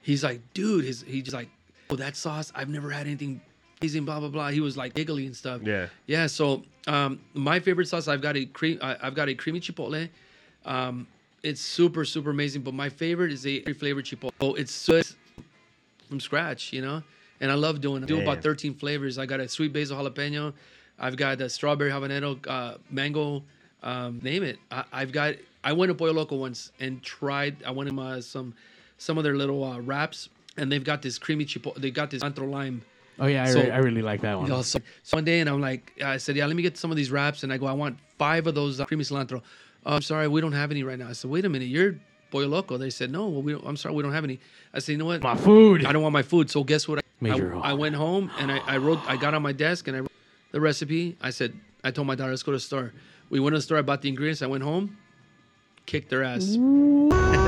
He's 0.00 0.24
like, 0.24 0.40
"Dude," 0.54 0.84
his 0.84 1.02
he's 1.02 1.24
just 1.24 1.34
like, 1.34 1.50
"Oh, 1.90 1.96
that 1.96 2.16
sauce. 2.16 2.50
I've 2.54 2.70
never 2.70 2.90
had 2.90 3.06
anything 3.06 3.42
amazing." 3.80 4.04
Blah 4.04 4.20
blah 4.20 4.28
blah. 4.28 4.48
He 4.50 4.60
was 4.60 4.76
like 4.76 4.94
giggly 4.94 5.26
and 5.26 5.36
stuff. 5.36 5.62
Yeah. 5.62 5.88
Yeah. 6.06 6.26
So 6.26 6.62
um, 6.86 7.20
my 7.34 7.60
favorite 7.60 7.88
sauce, 7.88 8.08
I've 8.08 8.22
got 8.22 8.36
a 8.36 8.46
cream. 8.46 8.78
I, 8.82 8.96
I've 9.02 9.14
got 9.14 9.28
a 9.28 9.34
creamy 9.34 9.60
chipotle. 9.60 10.08
Um, 10.64 11.06
it's 11.42 11.60
super 11.60 12.04
super 12.04 12.30
amazing. 12.30 12.62
But 12.62 12.74
my 12.74 12.88
favorite 12.88 13.32
is 13.32 13.46
a 13.46 13.62
flavored 13.74 14.04
chipotle. 14.04 14.32
Oh, 14.40 14.54
it's 14.54 14.86
good 14.86 15.06
from 16.08 16.20
scratch, 16.20 16.72
you 16.72 16.82
know. 16.82 17.02
And 17.40 17.50
I 17.50 17.54
love 17.54 17.80
doing. 17.80 18.02
I 18.02 18.06
do 18.06 18.20
about 18.20 18.42
13 18.42 18.74
flavors. 18.74 19.18
I 19.18 19.26
got 19.26 19.40
a 19.40 19.48
sweet 19.48 19.72
basil 19.72 19.98
jalapeno. 19.98 20.54
I've 20.98 21.16
got 21.16 21.40
a 21.40 21.50
strawberry 21.50 21.90
habanero, 21.90 22.38
uh, 22.48 22.78
mango. 22.90 23.42
Um, 23.82 24.20
name 24.22 24.42
it. 24.42 24.58
I, 24.70 24.84
I've 24.92 25.12
got. 25.12 25.34
I 25.62 25.72
went 25.72 25.90
to 25.90 25.94
Pollo 25.94 26.12
Loco 26.12 26.36
once 26.36 26.72
and 26.80 27.02
tried. 27.02 27.62
I 27.64 27.70
went 27.72 27.88
in 27.90 27.94
my 27.94 28.20
some 28.20 28.54
some 28.98 29.18
of 29.18 29.24
their 29.24 29.36
little 29.36 29.62
uh, 29.62 29.80
wraps, 29.80 30.30
and 30.56 30.72
they've 30.72 30.82
got 30.82 31.02
this 31.02 31.18
creamy 31.18 31.44
chipotle. 31.44 31.76
They 31.76 31.90
got 31.90 32.10
this 32.10 32.22
antro 32.22 32.46
lime. 32.46 32.82
Oh 33.18 33.26
yeah, 33.26 33.44
I, 33.44 33.46
So- 33.46 33.62
re- 33.62 33.70
I 33.70 33.78
really 33.78 34.02
like 34.02 34.20
that 34.22 34.36
one. 34.36 34.46
You 34.46 34.52
know, 34.52 34.62
so, 34.62 34.78
so 35.02 35.16
one 35.16 35.24
day, 35.24 35.40
and 35.40 35.48
I'm 35.48 35.60
like, 35.60 35.92
I 36.04 36.16
said, 36.18 36.36
yeah, 36.36 36.46
let 36.46 36.54
me 36.56 36.62
get 36.62 36.76
some 36.76 36.90
of 36.90 36.96
these 36.96 37.10
wraps, 37.10 37.42
and 37.44 37.52
I 37.52 37.56
go, 37.56 37.66
I 37.66 37.72
want 37.72 37.98
five 38.18 38.46
of 38.46 38.54
those 38.54 38.80
uh, 38.80 38.84
creamy 38.86 39.04
cilantro. 39.04 39.42
Oh, 39.86 39.94
I'm 39.96 40.02
sorry, 40.02 40.28
we 40.28 40.40
don't 40.40 40.52
have 40.52 40.70
any 40.70 40.82
right 40.82 40.98
now. 40.98 41.08
I 41.08 41.12
said, 41.12 41.30
wait 41.30 41.44
a 41.44 41.48
minute, 41.48 41.66
you're 41.68 41.94
Pollo 42.30 42.46
Loco. 42.48 42.76
They 42.76 42.90
said, 42.90 43.10
no, 43.10 43.28
well, 43.28 43.42
we 43.42 43.52
don't, 43.52 43.64
I'm 43.66 43.76
sorry, 43.76 43.94
we 43.94 44.02
don't 44.02 44.12
have 44.12 44.24
any. 44.24 44.38
I 44.74 44.80
said, 44.80 44.92
you 44.92 44.98
know 44.98 45.06
what? 45.06 45.22
My 45.22 45.36
food. 45.36 45.84
I 45.86 45.92
don't 45.92 46.02
want 46.02 46.12
my 46.12 46.22
food. 46.22 46.50
So 46.50 46.64
guess 46.64 46.86
what? 46.88 46.98
I, 46.98 47.02
Major 47.20 47.54
I, 47.56 47.70
I 47.70 47.72
went 47.72 47.94
home 47.94 48.30
and 48.38 48.52
I, 48.52 48.58
I 48.66 48.76
wrote. 48.76 48.98
I 49.06 49.16
got 49.16 49.32
on 49.32 49.42
my 49.42 49.52
desk 49.52 49.88
and 49.88 49.96
I 49.96 50.00
wrote 50.00 50.12
the 50.52 50.60
recipe. 50.60 51.16
I 51.22 51.30
said, 51.30 51.54
I 51.84 51.90
told 51.92 52.06
my 52.06 52.14
daughter, 52.16 52.30
let's 52.30 52.42
go 52.42 52.52
to 52.52 52.56
the 52.56 52.60
store. 52.60 52.92
We 53.30 53.40
went 53.40 53.54
to 53.54 53.58
the 53.58 53.62
store. 53.62 53.78
I 53.78 53.82
bought 53.82 54.02
the 54.02 54.08
ingredients. 54.10 54.42
I 54.42 54.46
went 54.46 54.62
home, 54.64 54.98
kicked 55.86 56.10
their 56.10 56.22
ass. 56.22 56.56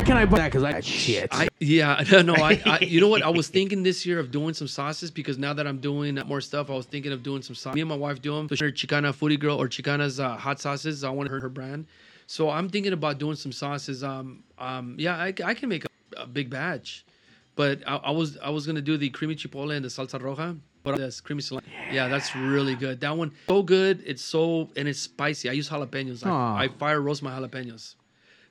Can 0.08 0.16
I 0.16 0.24
buy 0.24 0.38
that? 0.38 0.46
Because 0.46 0.64
I 0.64 0.80
shit. 0.80 1.28
I 1.32 1.48
yeah 1.58 2.02
no 2.12 2.22
no 2.22 2.34
I, 2.34 2.60
I 2.64 2.78
you 2.82 3.00
know 3.00 3.08
what 3.08 3.22
I 3.22 3.28
was 3.28 3.48
thinking 3.48 3.82
this 3.82 4.06
year 4.06 4.18
of 4.18 4.30
doing 4.30 4.54
some 4.54 4.68
sauces 4.68 5.10
because 5.10 5.36
now 5.36 5.52
that 5.52 5.66
I'm 5.66 5.78
doing 5.78 6.14
more 6.26 6.40
stuff 6.40 6.70
I 6.70 6.74
was 6.74 6.86
thinking 6.86 7.12
of 7.12 7.22
doing 7.22 7.42
some 7.42 7.54
sauce. 7.54 7.74
Me 7.74 7.82
and 7.82 7.90
my 7.90 7.96
wife 7.96 8.22
do 8.22 8.34
them. 8.34 8.48
So 8.48 8.64
her 8.64 8.72
Chicana 8.72 9.12
Foodie 9.12 9.38
Girl 9.38 9.60
or 9.60 9.68
Chicana's 9.68 10.18
uh, 10.18 10.36
hot 10.36 10.60
sauces. 10.60 11.04
I 11.04 11.10
want 11.10 11.28
her 11.28 11.40
her 11.40 11.48
brand. 11.48 11.86
So 12.26 12.48
I'm 12.48 12.68
thinking 12.68 12.92
about 12.92 13.18
doing 13.18 13.36
some 13.36 13.52
sauces. 13.52 14.02
Um 14.02 14.44
um 14.58 14.94
yeah 14.98 15.16
I, 15.16 15.34
I 15.44 15.54
can 15.54 15.68
make 15.68 15.84
a, 15.84 15.88
a 16.22 16.26
big 16.26 16.48
batch, 16.48 17.04
but 17.56 17.82
I, 17.86 17.96
I 17.96 18.10
was 18.10 18.38
I 18.38 18.50
was 18.50 18.66
gonna 18.66 18.80
do 18.80 18.96
the 18.96 19.10
creamy 19.10 19.34
chipotle 19.34 19.74
and 19.74 19.84
the 19.84 19.88
salsa 19.88 20.20
roja. 20.20 20.58
But 20.84 20.96
this 20.96 21.20
creamy 21.20 21.42
cilantro, 21.42 21.64
yeah. 21.92 22.08
that's 22.08 22.34
really 22.36 22.76
good. 22.76 23.00
That 23.00 23.14
one 23.14 23.32
so 23.48 23.62
good. 23.62 24.02
It's 24.06 24.22
so 24.22 24.70
and 24.76 24.88
it's 24.88 25.00
spicy. 25.00 25.50
I 25.50 25.52
use 25.52 25.68
jalapenos. 25.68 26.24
I, 26.24 26.64
I 26.64 26.68
fire 26.68 27.02
roast 27.02 27.22
my 27.22 27.32
jalapenos 27.32 27.96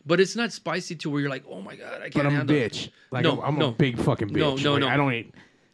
but 0.07 0.19
it's 0.19 0.35
not 0.35 0.51
spicy 0.53 0.95
to 0.95 1.09
where 1.09 1.21
you're 1.21 1.29
like, 1.29 1.43
oh 1.49 1.61
my 1.61 1.75
god, 1.75 1.95
I 1.95 2.09
can't 2.09 2.13
But 2.13 2.25
I'm 2.27 2.33
a 2.33 2.37
handle 2.37 2.55
it." 2.55 2.71
bitch. 2.71 2.89
Like 3.11 3.23
no, 3.23 3.41
I'm, 3.41 3.55
I'm 3.55 3.59
no. 3.59 3.67
a 3.69 3.71
big 3.71 3.99
fucking 3.99 4.29
bitch. 4.29 4.37
No, 4.37 4.55
no, 4.55 4.73
Like, 4.73 4.81
no. 4.81 4.87
I 4.87 4.97
don't 4.97 5.13
eat. 5.13 5.33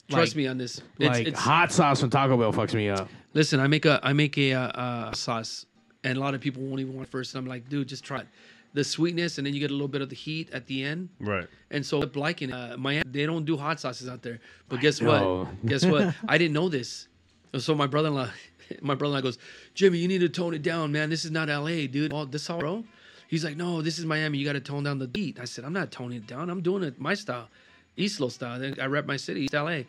Trust 0.10 0.32
like- 0.32 0.38
me 0.38 0.48
on 0.48 0.58
this. 0.58 0.82
It's, 1.00 1.10
like 1.18 1.28
it's 1.28 1.40
hot 1.40 1.72
sauce 1.72 2.02
from 2.02 2.10
Taco 2.10 2.36
Bell 2.38 2.52
fucks 2.52 2.74
me 2.74 2.90
up. 2.90 3.08
Listen, 3.34 3.60
I 3.60 3.68
make 3.68 3.86
a 3.86 4.00
I 4.04 4.14
make 4.14 4.38
a 4.38 4.54
uh, 4.54 4.60
uh, 4.68 5.14
sauce, 5.14 5.66
and 6.04 6.18
a 6.18 6.20
lot 6.20 6.34
of 6.34 6.42
people 6.42 6.62
won't 6.64 6.82
even 6.82 6.96
want 6.96 7.08
it 7.08 7.12
first. 7.12 7.34
And 7.34 7.44
I'm 7.44 7.50
like, 7.50 7.70
dude, 7.70 7.88
just 7.88 8.04
try 8.04 8.20
it. 8.20 8.28
The 8.74 8.84
sweetness, 8.84 9.38
and 9.38 9.46
then 9.46 9.54
you 9.54 9.60
get 9.60 9.70
a 9.70 9.74
little 9.74 9.88
bit 9.88 10.02
of 10.02 10.10
the 10.10 10.16
heat 10.16 10.50
at 10.52 10.66
the 10.66 10.84
end. 10.84 11.10
Right. 11.20 11.48
And 11.70 11.86
so, 11.86 12.02
I'm 12.02 12.12
liking 12.16 12.50
it. 12.50 12.54
Uh, 12.54 12.76
Miami, 12.78 13.04
they 13.10 13.26
don't 13.28 13.46
do 13.46 13.56
hot 13.56 13.80
sauces 13.80 14.10
out 14.10 14.24
there. 14.24 14.40
But 14.68 14.80
guess 14.80 15.00
know. 15.00 15.48
what? 15.48 15.66
guess 15.66 15.86
what? 15.86 16.16
I 16.28 16.40
didn't 16.40 16.54
know 16.54 16.70
this. 16.70 17.08
So 17.60 17.76
my 17.76 17.86
brother-in-law, 17.86 18.30
my 18.82 18.96
brother-in-law 18.96 19.22
goes, 19.22 19.38
Jimmy, 19.76 20.00
you 20.00 20.08
need 20.08 20.22
to 20.22 20.30
tone 20.30 20.56
it 20.56 20.64
down, 20.64 20.92
man. 20.92 21.12
This 21.12 21.24
is 21.24 21.30
not 21.30 21.50
L.A., 21.50 21.86
dude. 21.86 22.12
Oh, 22.12 22.26
this 22.26 22.50
all, 22.50 22.60
bro. 22.60 22.84
He's 23.34 23.44
like, 23.44 23.58
no, 23.58 23.82
this 23.82 23.98
is 23.98 24.06
Miami. 24.06 24.38
You 24.38 24.46
got 24.46 24.54
to 24.54 24.60
tone 24.60 24.84
down 24.84 25.00
the 25.00 25.08
beat. 25.08 25.40
I 25.40 25.46
said, 25.46 25.66
I'm 25.66 25.74
not 25.74 25.90
toning 25.90 26.18
it 26.18 26.28
down. 26.28 26.52
I'm 26.52 26.62
doing 26.62 26.84
it 26.84 27.02
my 27.02 27.16
style, 27.16 27.50
East 27.98 28.20
Lo 28.20 28.30
style. 28.30 28.60
Then 28.60 28.76
I 28.80 28.86
rep 28.86 29.08
my 29.08 29.18
city, 29.18 29.42
East 29.42 29.56
L.A. 29.56 29.88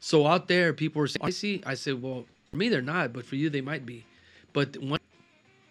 So 0.00 0.26
out 0.26 0.48
there, 0.48 0.72
people 0.72 1.00
were 1.00 1.06
saying, 1.06 1.20
spicy. 1.20 1.62
I 1.66 1.74
said, 1.74 2.00
well, 2.00 2.24
for 2.50 2.56
me, 2.56 2.70
they're 2.70 2.80
not, 2.80 3.12
but 3.12 3.26
for 3.26 3.36
you, 3.36 3.50
they 3.50 3.60
might 3.60 3.84
be. 3.84 4.06
But 4.54 4.78
when 4.78 4.98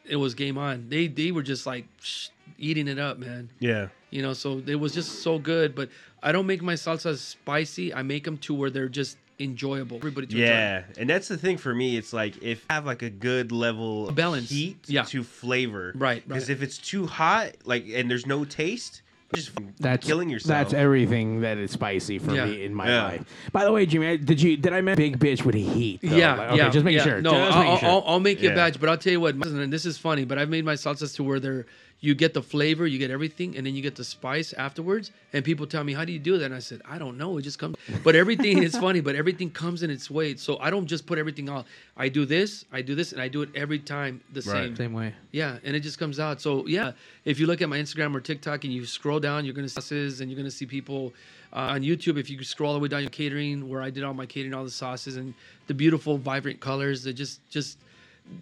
it 0.05 0.17
was 0.17 0.35
game 0.35 0.59
on, 0.59 0.89
they 0.89 1.07
they 1.07 1.31
were 1.31 1.41
just 1.41 1.65
like 1.65 1.85
shh, 2.01 2.27
eating 2.59 2.87
it 2.87 2.99
up, 2.99 3.17
man. 3.17 3.49
Yeah. 3.57 3.87
You 4.11 4.21
know, 4.21 4.33
so 4.33 4.61
it 4.67 4.75
was 4.75 4.93
just 4.93 5.23
so 5.23 5.39
good. 5.39 5.73
But 5.73 5.89
I 6.21 6.31
don't 6.31 6.45
make 6.45 6.61
my 6.61 6.75
salsas 6.75 7.17
spicy. 7.17 7.95
I 7.95 8.03
make 8.03 8.25
them 8.25 8.37
to 8.45 8.53
where 8.53 8.69
they're 8.69 8.87
just 8.87 9.17
enjoyable. 9.41 9.97
Everybody 9.97 10.27
to 10.27 10.33
enjoy. 10.35 10.45
Yeah, 10.45 10.83
and 10.97 11.09
that's 11.09 11.27
the 11.27 11.37
thing 11.37 11.57
for 11.57 11.73
me. 11.73 11.97
It's 11.97 12.13
like 12.13 12.41
if 12.41 12.65
I 12.69 12.73
have 12.75 12.85
like 12.85 13.01
a 13.01 13.09
good 13.09 13.51
level 13.51 14.09
of 14.09 14.15
Balance. 14.15 14.49
heat 14.49 14.77
Yeah. 14.87 15.03
to 15.03 15.23
flavor, 15.23 15.91
Right, 15.95 16.27
Because 16.27 16.49
right. 16.49 16.55
if 16.57 16.61
it's 16.63 16.77
too 16.77 17.07
hot, 17.07 17.51
like 17.65 17.85
and 17.93 18.09
there's 18.09 18.25
no 18.25 18.45
taste, 18.45 19.01
just 19.33 19.51
That's 19.79 20.05
killing 20.05 20.29
yourself. 20.29 20.49
That's 20.49 20.73
everything 20.73 21.39
that 21.41 21.57
is 21.57 21.71
spicy 21.71 22.19
for 22.19 22.35
Yeah. 22.35 22.45
me 22.47 22.65
in 22.65 22.73
my 22.73 22.87
Yeah. 22.87 23.03
life. 23.03 23.23
By 23.53 23.63
the 23.63 23.71
way, 23.71 23.85
Jimmy, 23.85 24.17
did 24.17 24.41
you 24.41 24.57
did 24.57 24.73
I 24.73 24.81
mention 24.81 25.13
big 25.13 25.19
bitch 25.19 25.45
with 25.45 25.55
heat? 25.55 26.01
though? 26.03 26.15
Yeah, 26.15 26.35
Like, 26.35 26.47
okay, 26.49 26.57
yeah, 26.57 26.69
just 26.69 26.83
making 26.83 26.97
yeah. 26.99 27.03
sure. 27.05 27.21
No, 27.21 27.31
I'll, 27.33 27.63
making 27.63 27.77
sure. 27.79 27.89
I'll, 27.89 28.03
I'll 28.05 28.19
make 28.19 28.41
you 28.41 28.49
Yeah. 28.49 28.53
a 28.53 28.57
batch, 28.57 28.79
but 28.79 28.89
I'll 28.89 28.97
tell 28.97 29.13
you 29.13 29.21
what. 29.21 29.35
And 29.35 29.71
this 29.71 29.85
is 29.85 29.97
funny, 29.97 30.25
but 30.25 30.37
I've 30.37 30.49
made 30.49 30.65
my 30.65 30.73
salsas 30.73 31.15
to 31.15 31.23
where 31.23 31.39
they're 31.39 31.65
you 32.03 32.15
get 32.15 32.33
the 32.33 32.41
flavor, 32.41 32.87
you 32.87 32.97
get 32.97 33.11
everything, 33.11 33.55
and 33.55 33.65
then 33.65 33.75
you 33.75 33.81
get 33.83 33.95
the 33.95 34.03
spice 34.03 34.53
afterwards. 34.53 35.11
And 35.33 35.45
people 35.45 35.67
tell 35.67 35.83
me, 35.83 35.93
"How 35.93 36.03
do 36.03 36.11
you 36.11 36.17
do 36.19 36.37
that?" 36.39 36.45
And 36.45 36.55
I 36.55 36.59
said, 36.59 36.81
"I 36.89 36.97
don't 36.97 37.15
know. 37.17 37.37
It 37.37 37.43
just 37.43 37.59
comes." 37.59 37.75
But 38.03 38.15
everything 38.15 38.63
it's 38.63 38.77
funny, 38.77 39.01
but 39.01 39.15
everything 39.15 39.51
comes 39.51 39.83
in 39.83 39.91
its 39.91 40.09
way. 40.09 40.35
So 40.35 40.57
I 40.59 40.71
don't 40.71 40.87
just 40.87 41.05
put 41.05 41.19
everything 41.19 41.47
out. 41.47 41.65
I 41.95 42.09
do 42.09 42.25
this, 42.25 42.65
I 42.71 42.81
do 42.81 42.95
this, 42.95 43.11
and 43.13 43.21
I 43.21 43.27
do 43.27 43.43
it 43.43 43.49
every 43.55 43.77
time 43.79 44.21
the 44.33 44.41
Right. 44.41 44.65
same. 44.65 44.75
Same 44.75 44.93
way. 44.93 45.13
Yeah, 45.31 45.59
and 45.63 45.75
it 45.75 45.81
just 45.81 45.99
comes 45.99 46.19
out. 46.19 46.41
So 46.41 46.65
yeah, 46.67 46.93
if 47.23 47.39
you 47.39 47.45
look 47.45 47.61
at 47.61 47.69
my 47.69 47.77
Instagram 47.77 48.15
or 48.15 48.19
TikTok 48.21 48.63
and 48.63 48.73
you 48.73 48.85
scroll 48.85 49.19
down, 49.19 49.45
you're 49.45 49.53
gonna 49.53 49.69
see 49.69 49.75
sauces 49.75 50.21
and 50.21 50.31
you're 50.31 50.37
gonna 50.37 50.49
see 50.49 50.65
people 50.65 51.13
uh, 51.53 51.73
on 51.75 51.81
YouTube. 51.81 52.17
If 52.17 52.29
you 52.31 52.43
scroll 52.43 52.69
all 52.69 52.73
the 52.73 52.79
way 52.81 52.87
down 52.87 53.01
your 53.01 53.11
catering, 53.11 53.69
where 53.69 53.83
I 53.83 53.91
did 53.91 54.03
all 54.03 54.15
my 54.15 54.25
catering, 54.25 54.55
all 54.55 54.63
the 54.63 54.71
sauces 54.71 55.17
and 55.17 55.35
the 55.67 55.75
beautiful, 55.75 56.17
vibrant 56.17 56.59
colors. 56.59 57.03
They 57.03 57.13
just, 57.13 57.47
just, 57.51 57.77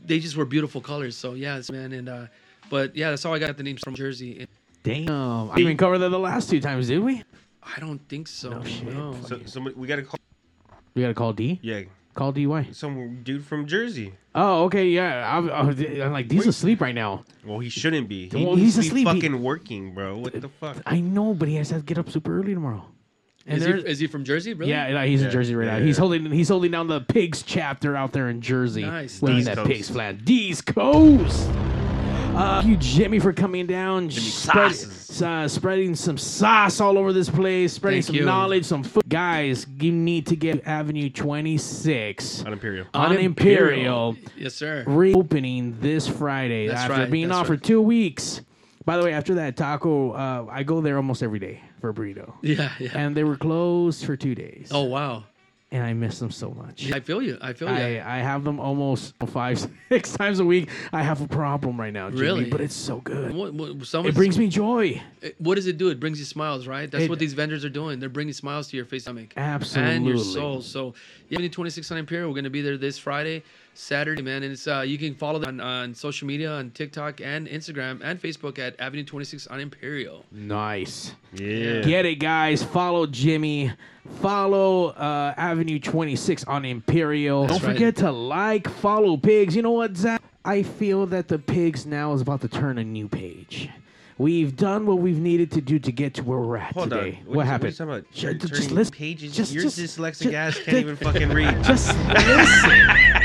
they 0.06 0.19
just 0.19 0.38
were 0.38 0.45
beautiful 0.45 0.80
colors. 0.80 1.18
So 1.18 1.34
yeah, 1.34 1.57
it's 1.57 1.69
man, 1.72 1.91
and 1.91 2.07
uh, 2.07 2.26
but 2.70 2.96
yeah, 2.96 3.10
that's 3.10 3.24
how 3.24 3.34
I 3.34 3.40
got 3.40 3.58
the 3.58 3.64
names 3.64 3.82
from 3.82 3.96
Jersey. 3.96 4.48
Damn, 4.84 5.10
oh, 5.10 5.46
I 5.52 5.56
didn't 5.56 5.60
even 5.68 5.78
cover 5.78 5.98
that 5.98 6.10
the 6.10 6.20
last 6.20 6.50
two 6.50 6.60
times, 6.62 6.88
did 6.88 7.00
we? 7.00 7.24
I 7.64 7.80
don't 7.80 8.00
think 8.08 8.28
so. 8.28 8.50
No 8.50 8.64
shit. 8.64 8.94
no. 8.94 9.16
So, 9.28 9.40
somebody, 9.46 9.76
we 9.76 9.88
got 9.88 9.98
to 9.98 10.04
call. 10.04 10.20
We 10.96 11.02
gotta 11.02 11.14
call 11.14 11.34
D. 11.34 11.60
Yeah, 11.62 11.82
Call 12.16 12.32
D. 12.32 12.48
Why? 12.48 12.68
some 12.72 13.22
dude 13.24 13.46
from 13.46 13.68
Jersey. 13.68 14.14
Oh, 14.36 14.64
okay, 14.66 14.88
yeah. 14.88 15.38
I'm, 15.38 15.50
I'm 15.50 16.12
like, 16.12 16.28
D's 16.28 16.48
asleep 16.48 16.82
right 16.82 16.96
now. 16.96 17.24
Well, 17.46 17.60
he 17.60 17.70
shouldn't 17.70 18.08
be. 18.10 18.30
He 18.30 18.46
Well, 18.46 18.56
needs 18.56 18.76
he's 18.76 18.76
to 18.76 18.82
be 18.82 18.88
asleep. 19.02 19.08
He- 19.08 19.14
fucking 19.22 19.44
working, 19.44 19.94
bro. 19.94 20.18
What 20.18 20.34
the 20.34 20.50
fuck? 20.50 20.78
I 20.86 21.00
know, 21.02 21.34
but 21.34 21.48
he 21.48 21.56
has 21.56 21.70
to 21.70 21.80
get 21.82 21.98
up 21.98 22.10
super 22.10 22.40
early 22.40 22.54
tomorrow. 22.54 22.86
And 23.46 23.58
Is 23.60 23.66
he, 23.66 23.72
there- 23.72 23.82
is 23.86 24.00
he 24.00 24.08
from 24.08 24.24
Jersey? 24.24 24.54
Really? 24.54 24.72
Yeah, 24.72 24.88
yeah, 24.90 25.06
he's 25.06 25.22
in 25.22 25.28
Yeah, 25.28 25.32
Jersey 25.34 25.56
right 25.56 25.66
yeah, 25.66 25.80
now. 25.80 25.86
He's 25.86 25.98
yeah. 25.98 26.02
holding 26.02 26.32
he's 26.32 26.50
holding 26.50 26.72
down 26.72 26.88
the 26.88 27.02
pigs 27.02 27.41
chapter 27.44 27.96
out 27.96 28.12
there 28.14 28.30
in 28.30 28.41
Jersey. 28.41 28.84
Nice, 28.84 29.22
Waving 29.22 29.46
nice. 29.46 29.56
that 29.56 29.60
East 29.60 29.68
pigs 29.68 29.88
Coast. 29.88 29.91
flag. 29.94 30.26
D's 30.26 30.62
Coast. 30.62 31.50
Uh, 32.40 32.61
thank 32.61 32.70
you, 32.72 32.78
Jimmy, 32.78 33.20
for 33.20 33.34
coming 33.34 33.66
down, 33.66 34.10
spread- 34.10 34.76
uh, 35.24 35.48
spreading 35.48 35.94
some 35.95 36.18
sauce 36.18 36.80
all 36.80 36.98
over 36.98 37.11
this 37.11 37.30
place, 37.30 37.74
spreading 37.74 37.98
Thank 38.02 38.06
some 38.07 38.16
you. 38.16 38.26
knowledge, 38.26 38.64
some 38.66 38.84
food. 38.84 39.03
Guys, 39.10 39.68
you 39.80 39.91
need 39.91 40.26
to 40.28 40.36
get 40.38 40.66
Avenue 40.66 41.10
26 41.10 42.45
On 42.45 42.53
Imperial. 42.53 42.86
on 42.94 43.18
Imperial 43.18 44.16
Yes, 44.38 44.56
sir. 44.56 44.86
reopening 44.88 45.78
this 45.82 46.07
Friday 46.07 46.68
That's 46.68 46.82
after 46.82 46.94
right, 46.94 47.11
being 47.11 47.28
that's 47.28 47.40
off 47.41 47.48
for 47.48 47.53
right. 47.53 47.64
two 47.64 47.82
weeks. 47.82 48.41
By 48.86 48.95
the 48.98 49.03
way, 49.03 49.14
after 49.14 49.36
that 49.36 49.57
taco, 49.57 50.11
uh, 50.11 50.45
I 50.49 50.64
go 50.64 50.80
there 50.82 50.95
almost 50.95 51.22
every 51.22 51.40
day 51.40 51.61
for 51.82 51.90
a 51.90 51.94
burrito. 51.94 52.34
Yeah, 52.41 52.72
yeah. 52.80 52.90
And 52.95 53.16
they 53.16 53.24
were 53.26 53.36
closed 53.36 54.06
for 54.06 54.16
two 54.16 54.34
days. 54.36 54.70
oh 54.72 54.84
wow. 54.84 55.26
And 55.72 55.84
I 55.84 55.94
miss 55.94 56.18
them 56.18 56.32
so 56.32 56.50
much. 56.50 56.91
I 56.91 57.00
feel 57.00 57.22
you. 57.22 57.38
I 57.41 57.54
feel 57.54 57.68
you. 57.70 57.76
I, 57.76 58.18
I 58.18 58.18
have 58.22 58.44
them 58.44 58.60
almost 58.60 59.14
five, 59.28 59.60
six 59.90 60.14
times 60.14 60.40
a 60.40 60.46
week. 60.46 60.68
I 60.91 61.04
have 61.04 61.22
a 61.22 61.28
problem 61.28 61.80
right 61.80 61.94
now, 61.94 62.10
Jimmy, 62.10 62.22
Really? 62.24 62.50
but 62.50 62.60
it's 62.60 62.74
so 62.74 63.02
good. 63.02 63.36
What, 63.36 63.54
what, 63.54 63.70
It 64.08 64.16
brings 64.16 64.40
me 64.40 64.48
joy. 64.48 65.00
It- 65.22 65.36
What 65.38 65.56
does 65.56 65.68
it 65.68 65.78
do? 65.78 65.90
It 65.90 66.00
brings 66.00 66.18
you 66.18 66.26
smiles, 66.26 66.66
right? 66.66 66.90
That's 66.90 67.04
It- 67.04 67.10
what 67.10 67.20
these 67.20 67.34
vendors 67.34 67.64
are 67.64 67.70
doing. 67.70 68.00
They're 68.00 68.10
bringing 68.10 68.34
smiles 68.34 68.68
to 68.70 68.78
your 68.78 68.86
face, 68.88 69.04
stomach, 69.04 69.34
absolutely, 69.38 69.96
and 69.96 70.06
your 70.08 70.18
soul. 70.18 70.62
So, 70.62 70.96
yeah, 71.30 71.36
Avenue 71.36 71.50
26 71.50 71.91
on 71.91 72.00
Imperial. 72.00 72.30
We're 72.30 72.36
gonna 72.36 72.50
be 72.50 72.62
there 72.62 72.78
this 72.78 72.98
Friday, 72.98 73.44
Saturday, 73.80 74.22
man. 74.22 74.44
And 74.44 74.52
it's 74.54 74.68
uh, 74.68 74.82
you 74.86 74.98
can 74.98 75.16
follow 75.16 75.40
them 75.40 75.60
on, 75.60 75.66
on 75.66 75.94
social 75.96 76.28
media, 76.28 76.52
on 76.52 76.72
TikTok 76.72 77.22
and 77.22 77.48
Instagram 77.48 78.02
and 78.04 78.22
Facebook 78.22 78.60
at 78.60 78.80
Avenue 78.80 79.04
26 79.04 79.48
on 79.48 79.60
Imperial. 79.60 80.26
Nice. 80.32 81.14
Yeah. 81.34 81.82
Get 81.82 82.06
it, 82.06 82.16
guys. 82.16 82.62
Follow 82.64 83.08
Jimmy. 83.08 83.72
Follow 84.22 84.88
uh, 84.90 85.34
Avenue 85.38 85.80
26 85.80 86.44
on 86.46 86.66
Imperial. 86.66 87.48
That's 87.48 87.60
Don't 87.60 87.68
right. 87.68 87.76
forget 87.76 87.96
to 87.98 88.12
like, 88.12 88.68
follow 88.70 89.16
Pigs. 89.18 89.56
You 89.56 89.62
know 89.62 89.72
what, 89.72 89.96
Zach? 89.96 90.22
I 90.44 90.64
feel 90.64 91.06
that 91.08 91.28
the 91.28 91.40
Pigs 91.40 91.86
now 91.86 92.14
is 92.14 92.22
about 92.22 92.42
to 92.42 92.48
turn 92.48 92.78
a 92.80 92.84
new 92.84 93.08
page. 93.08 93.70
We've 94.18 94.54
done 94.58 94.86
what 94.86 94.98
we've 94.98 95.20
needed 95.20 95.50
to 95.54 95.62
do 95.62 95.80
to 95.80 95.92
get 95.94 96.16
to 96.16 96.24
where 96.24 96.40
we're 96.40 96.58
at 96.58 96.74
Hold 96.74 96.90
today. 96.90 97.20
on. 97.26 97.36
What, 97.36 97.44
you- 97.44 97.50
happened? 97.50 97.80
What 97.80 97.82
are 97.82 97.96
you 97.96 98.02
talking 98.02 98.06
about? 98.06 98.06
Sure, 98.18 98.32
Turn- 98.32 98.40
just 98.50 98.54
turning 98.64 98.76
listen- 98.76 98.94
pages. 98.96 99.36
just- 99.36 99.54
Your 99.54 99.64
just- 99.64 99.80
dyslexic 99.80 100.24
ju- 100.24 100.34
ass 100.36 100.56
can't 100.58 100.70
ju- 100.72 100.78
even 100.78 100.96
fucking 100.98 101.30
read. 101.30 101.64
Just 101.64 101.96
listen. 102.08 103.16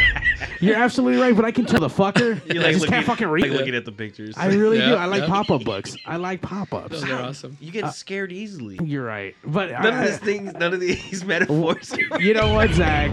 You're 0.64 0.76
absolutely 0.76 1.20
right, 1.20 1.34
but 1.34 1.44
I 1.44 1.50
can 1.52 1.64
tell 1.66 1.80
the 1.80 1.88
fucker. 1.88 2.40
You 2.54 2.60
I 2.60 2.64
like 2.64 2.72
just 2.72 2.80
looking, 2.82 2.92
can't 2.94 3.06
fucking 3.06 3.26
read. 3.28 3.42
like 3.42 3.52
looking 3.52 3.74
at 3.74 3.84
the 3.84 3.92
pictures. 3.92 4.34
I 4.36 4.46
really 4.46 4.78
do. 4.78 4.94
I 4.94 5.06
like 5.06 5.22
yeah. 5.22 5.28
pop-up 5.28 5.64
books. 5.64 5.96
I 6.06 6.16
like 6.16 6.40
pop-ups. 6.42 6.90
Those 7.00 7.10
are 7.10 7.22
awesome. 7.22 7.56
You 7.60 7.72
get 7.72 7.84
uh, 7.84 7.90
scared 7.90 8.32
easily. 8.32 8.78
You're 8.82 9.04
right, 9.04 9.34
but 9.44 9.70
None 9.70 9.86
I- 9.86 10.04
of 10.04 10.10
these 10.10 10.18
things, 10.18 10.52
none 10.54 10.72
of 10.74 10.80
these 10.80 11.24
metaphors. 11.26 11.94
You 12.20 12.34
know 12.34 12.52
what, 12.52 12.70
Zach? 12.72 13.10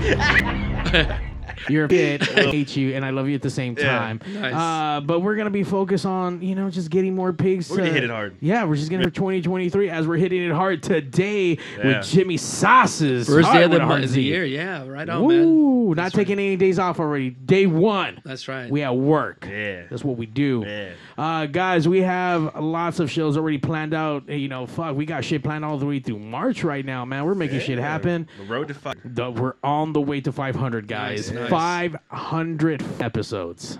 You're 1.69 1.85
a 1.85 1.87
bit. 1.87 2.21
I 2.37 2.43
hate 2.43 2.75
you, 2.75 2.93
and 2.95 3.05
I 3.05 3.09
love 3.11 3.27
you 3.27 3.35
at 3.35 3.41
the 3.41 3.49
same 3.49 3.75
Yeah. 3.77 3.97
time. 3.99 4.19
Nice. 4.33 4.53
Uh, 4.53 5.01
but 5.05 5.19
we're 5.21 5.35
gonna 5.35 5.49
be 5.49 5.63
focused 5.63 6.05
on, 6.05 6.41
you 6.41 6.55
know, 6.55 6.69
just 6.69 6.89
getting 6.89 7.15
more 7.15 7.33
pigs. 7.33 7.69
We're 7.69 7.77
gonna 7.77 7.89
hit 7.91 8.03
it 8.03 8.09
hard. 8.09 8.35
Yeah, 8.41 8.63
we're 8.65 8.75
just 8.75 8.89
gonna 8.89 9.03
hit 9.03 9.13
2023 9.13 9.89
as 9.89 10.07
we're 10.07 10.17
hitting 10.17 10.41
it 10.43 10.51
hard 10.51 10.81
today 10.83 11.57
Yeah. 11.77 11.97
with 11.99 12.07
Jimmy 12.07 12.37
Sauces. 12.37 13.27
First 13.27 13.51
day 13.51 13.63
of 13.63 13.71
the 13.71 13.79
hard 13.79 14.01
month, 14.01 14.07
Z. 14.11 14.15
the 14.15 14.23
year. 14.23 14.45
Yeah, 14.45 14.87
right 14.87 15.07
on, 15.09 15.27
man. 15.27 15.45
Woo! 15.45 15.95
Not 15.95 16.13
taking 16.13 16.39
any 16.39 16.55
days 16.55 16.79
off 16.79 16.99
already. 16.99 17.31
Day 17.31 17.65
one. 17.65 18.19
That's 18.23 18.47
right. 18.47 18.69
We 18.69 18.81
at 18.83 18.95
work. 18.95 19.47
Yeah. 19.49 19.83
That's 19.89 20.03
what 20.03 20.17
we 20.17 20.25
do. 20.25 20.63
Yeah. 20.65 20.89
Uh, 21.17 21.45
guys, 21.47 21.87
we 21.87 22.01
have 22.01 22.55
lots 22.59 22.99
of 22.99 23.11
shows 23.11 23.37
already 23.37 23.57
planned 23.57 23.93
out. 23.93 24.29
You 24.29 24.47
know, 24.47 24.65
fuck, 24.65 24.95
we 24.95 25.05
got 25.05 25.23
shit 25.25 25.43
planned 25.43 25.65
all 25.65 25.77
the 25.77 25.85
way 25.85 25.99
through 25.99 26.19
March 26.19 26.63
right 26.63 26.85
now, 26.85 27.03
man. 27.05 27.25
We're 27.25 27.35
making 27.35 27.59
shit 27.61 27.77
happen. 27.79 28.27
The 28.39 28.45
road 28.45 28.67
to 28.69 28.73
five. 28.73 28.95
The, 29.03 29.29
we're 29.31 29.53
on 29.63 29.93
the 29.93 30.01
way 30.01 30.21
to 30.21 30.31
500, 30.31 30.87
guys. 30.87 31.30
Nice, 31.33 31.51
nice. 31.51 31.91
500 32.11 32.83
episodes. 33.01 33.79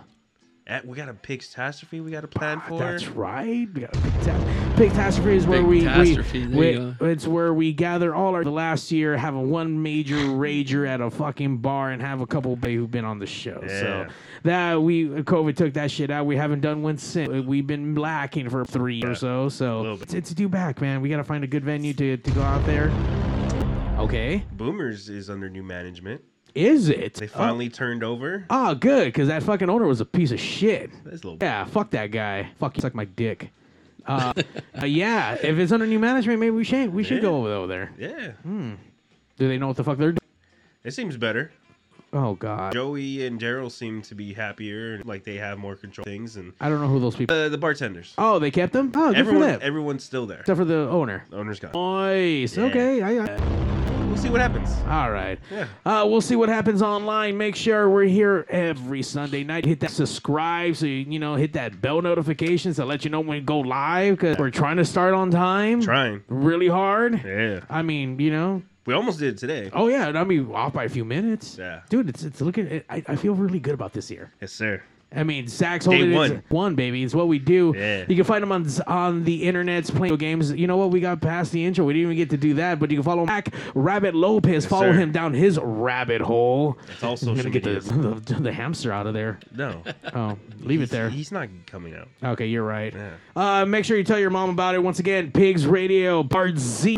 At, 0.68 0.86
we 0.86 0.96
got 0.96 1.10
a 1.10 1.14
pigstastrophe 1.14 2.02
we 2.04 2.12
got 2.12 2.22
to 2.22 2.28
plan 2.28 2.62
ah, 2.64 2.70
for. 2.70 2.80
That's 2.80 3.08
right. 3.08 3.68
We 3.74 3.82
got 3.82 3.94
a 3.94 4.00
big 4.00 4.22
ta- 4.22 4.74
big 4.78 4.92
catastrophe 4.92 5.36
is 5.36 5.46
where 5.46 5.64
we, 5.64 5.80
we, 5.80 5.86
Big-tastrophe, 5.86 6.46
there 6.46 6.58
we 6.58 6.72
you 6.72 6.96
go. 6.98 7.06
it's 7.08 7.28
where 7.28 7.54
we 7.54 7.74
gather 7.74 8.16
all 8.16 8.36
our 8.36 8.44
the 8.44 8.52
last 8.52 8.90
year 8.90 9.18
have 9.18 9.36
a 9.36 9.42
one 9.42 9.82
major 9.82 10.16
rager 10.16 10.88
at 10.88 11.02
a 11.02 11.10
fucking 11.10 11.58
bar 11.58 11.92
and 11.92 12.02
have 12.02 12.22
a 12.22 12.28
couple 12.28 12.56
bay 12.56 12.76
who've 12.76 12.90
been 12.90 13.04
on 13.04 13.20
the 13.20 13.26
show. 13.26 13.60
Yeah. 13.68 13.80
So 13.82 14.08
that 14.44 14.82
we 14.82 15.08
COVID 15.10 15.58
took 15.58 15.74
that 15.74 15.92
shit 15.92 16.10
out. 16.10 16.26
We 16.26 16.38
haven't 16.38 16.62
done 16.62 16.84
one 16.84 16.98
since. 16.98 17.30
Uh, 17.30 17.42
we've 17.46 17.68
been 17.68 17.96
lacking 17.96 18.50
for 18.50 18.64
three 18.64 18.96
years 18.96 19.24
or 19.24 19.50
so. 19.50 19.50
So 19.50 19.82
little 19.82 19.98
bit. 19.98 20.04
it's, 20.04 20.14
it's 20.14 20.34
due 20.34 20.48
back, 20.48 20.80
man. 20.80 21.02
We 21.02 21.10
got 21.10 21.18
to 21.18 21.26
find 21.26 21.44
a 21.44 21.48
good 21.48 21.66
venue 21.66 21.94
to 21.96 22.16
to 22.16 22.32
go 22.32 22.42
out 22.42 22.66
there. 22.66 22.90
Okay, 23.98 24.46
Boomers 24.54 25.10
is 25.10 25.30
under 25.30 25.50
new 25.50 25.64
management. 25.64 26.22
Is 26.56 26.90
it? 26.90 27.16
They 27.16 27.28
finally 27.28 27.70
turned 27.70 28.04
over. 28.04 28.46
Oh, 28.50 28.76
good, 28.76 29.06
because 29.06 29.28
that 29.30 29.44
fucking 29.44 29.70
owner 29.70 29.86
was 29.88 30.02
a 30.02 30.06
piece 30.06 30.32
of 30.32 30.40
shit. 30.40 30.90
That's 31.04 31.24
a 31.24 31.28
little. 31.28 31.38
Yeah, 31.42 31.66
fuck 31.66 31.92
that 31.92 32.08
guy. 32.12 32.50
Fuck 32.60 32.78
you, 32.78 32.82
suck 32.82 32.94
my 32.96 33.06
dick. 33.06 33.52
Uh, 34.06 34.34
uh, 34.82 34.86
yeah, 34.86 35.34
if 35.36 35.58
it's 35.58 35.72
under 35.72 35.86
new 35.88 36.00
management, 36.00 36.40
maybe 36.40 36.52
we 36.56 36.64
should 36.64 36.94
we 36.94 37.04
should 37.04 37.18
Yeah. 37.18 37.22
go 37.30 37.46
over 37.48 37.68
there. 37.68 37.92
Yeah. 37.98 38.32
Do 38.46 39.48
they 39.48 39.58
know 39.58 39.68
what 39.68 39.78
the 39.78 39.84
fuck 39.84 39.98
they're 39.98 40.12
doing? 40.12 40.20
It 40.84 40.92
seems 40.92 41.18
better. 41.18 41.52
Oh 42.14 42.34
God. 42.34 42.74
Joey 42.74 43.26
and 43.26 43.40
Daryl 43.40 43.72
seem 43.72 44.02
to 44.02 44.16
be 44.16 44.34
happier, 44.34 44.96
and 44.96 45.06
like 45.06 45.24
they 45.24 45.38
have 45.38 45.58
more 45.60 45.76
control 45.78 46.04
of 46.04 46.12
things. 46.12 46.36
And 46.36 46.52
I 46.60 46.68
don't 46.68 46.82
know 46.82 46.88
who 46.88 47.00
those 47.00 47.16
people. 47.16 47.34
uh, 47.36 47.48
the 47.48 47.58
bartenders, 47.58 48.14
Oh, 48.18 48.38
they 48.38 48.52
kept 48.52 48.74
them. 48.74 48.92
Oh, 48.94 49.10
good 49.12 49.18
everyone, 49.18 49.42
for 49.44 49.48
them. 49.52 49.60
everyone's 49.64 50.04
still 50.04 50.26
there. 50.26 50.40
Except 50.42 50.58
for 50.58 50.66
the 50.66 50.90
owner. 50.90 51.24
The 51.30 51.38
owner's 51.38 51.60
gone. 51.62 51.72
Nice. 51.74 52.58
Yeah. 52.58 52.64
Okay. 52.66 53.02
I, 53.02 53.24
I, 53.24 53.38
We'll 54.12 54.20
see 54.22 54.30
what 54.30 54.42
happens. 54.42 54.76
all 54.90 55.10
right. 55.10 55.40
Yeah. 55.50 55.68
Uh, 55.86 56.06
we'll 56.06 56.20
see 56.20 56.36
what 56.36 56.50
happens 56.50 56.82
online. 56.82 57.38
Make 57.38 57.56
sure 57.56 57.90
we're 57.90 58.04
here 58.04 58.46
every 58.50 59.04
Sunday 59.04 59.46
night. 59.46 59.64
Hit 59.64 59.80
that 59.80 59.92
subscribe 59.92 60.76
so 60.76 60.86
you, 60.86 61.06
you 61.08 61.18
know 61.18 61.36
hit 61.36 61.54
that 61.54 61.80
bell 61.80 62.02
notifications 62.02 62.76
to 62.76 62.84
let 62.84 63.06
you 63.06 63.10
know 63.10 63.22
when 63.22 63.30
we 63.30 63.40
go 63.40 63.60
live 63.60 64.18
because 64.18 64.38
we're 64.38 64.50
trying 64.50 64.76
to 64.76 64.84
start 64.84 65.14
on 65.14 65.32
time. 65.32 65.80
Trying. 65.82 66.26
really 66.28 66.68
hard. 66.68 67.24
Yeah. 67.24 67.62
I 67.70 67.84
mean, 67.84 68.20
you 68.20 68.32
know. 68.32 68.64
We 68.86 68.94
almost 68.94 69.20
did 69.20 69.36
it 69.36 69.38
today. 69.38 69.70
Oh 69.72 69.88
yeah, 69.88 70.10
I 70.10 70.26
mean 70.26 70.52
off 70.52 70.74
by 70.74 70.84
a 70.84 70.90
few 70.90 71.06
minutes. 71.06 71.56
Yeah. 71.58 71.80
Dude, 71.88 72.10
it's 72.10 72.24
it's 72.24 72.42
looking. 72.42 72.68
It, 72.68 72.86
I 72.90 73.02
I 73.08 73.16
feel 73.16 73.34
really 73.34 73.62
good 73.62 73.74
about 73.74 73.94
this 73.94 74.12
year. 74.12 74.34
Yes, 74.42 74.52
sir. 74.52 74.84
I 75.14 75.24
mean, 75.24 75.48
Zach's 75.48 75.86
holding 75.86 76.12
it 76.12 76.16
one. 76.16 76.44
one, 76.48 76.76
baby. 76.76 77.04
It's 77.04 77.14
what 77.14 77.28
we 77.28 77.38
do. 77.38 77.74
Yeah. 77.76 78.06
You 78.08 78.16
can 78.16 78.24
find 78.24 78.42
him 78.42 78.52
on 78.52 78.68
on 78.88 79.24
the 79.26 79.44
internets 79.44 79.94
playing 79.94 80.16
games. 80.16 80.52
You 80.54 80.68
know 80.68 80.78
what? 80.78 80.92
We 80.92 81.02
got 81.02 81.20
past 81.22 81.52
the 81.52 81.66
intro. 81.66 81.86
We 81.86 81.94
didn't 81.94 82.04
even 82.04 82.18
get 82.18 82.30
to 82.30 82.38
do 82.38 82.54
that, 82.56 82.80
but 82.80 82.92
you 82.92 82.98
can 82.98 83.04
follow 83.04 83.26
Mac 83.26 83.54
Rabbit 83.76 84.16
Lopez. 84.16 84.66
follow 84.66 84.92
sir. 84.92 84.94
him 84.94 85.12
down 85.12 85.34
his 85.34 85.60
rabbit 85.62 86.22
hole. 86.22 86.78
It's 87.02 87.24
I'm 87.24 87.36
gonna 87.36 87.50
get 87.50 87.64
the, 87.64 87.80
the, 88.26 88.34
the 88.42 88.54
hamster 88.54 88.92
out 88.94 89.08
of 89.08 89.14
there. 89.14 89.40
No. 89.56 89.84
Oh, 90.14 90.38
leave 90.60 90.82
it 90.82 90.90
there. 90.90 91.10
He's 91.10 91.32
not 91.32 91.48
coming 91.68 91.96
out. 91.96 92.10
Okay, 92.22 92.48
you're 92.48 92.66
right. 92.66 92.94
Yeah. 92.94 93.12
Uh, 93.36 93.66
make 93.66 93.86
sure 93.86 93.96
you 93.98 94.04
tell 94.04 94.20
your 94.20 94.30
mom 94.30 94.50
about 94.50 94.76
it. 94.76 94.80
Once 94.80 95.00
again, 95.00 95.32
Pigs 95.32 95.66
Radio, 95.66 96.22
Part 96.24 96.58
Z. 96.58 96.98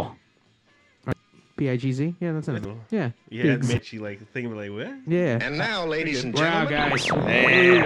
P 1.63 1.69
I 1.69 1.77
G 1.77 1.93
Z. 1.93 2.15
Yeah, 2.19 2.33
that's 2.33 2.49
it. 2.49 2.61
Yeah. 2.91 3.11
Yeah, 3.29 3.43
Pigs. 3.43 3.69
it 3.69 3.93
you 3.93 4.01
like 4.01 4.19
think 4.33 4.47
of 4.47 4.53
like 4.57 4.69
what? 4.69 4.91
Yeah. 5.07 5.37
And 5.41 5.57
now, 5.57 5.85
ladies 5.85 6.25
and 6.25 6.33
We're 6.33 6.45
out, 6.45 6.67
gentlemen. 6.67 6.97
guys. 6.97 7.85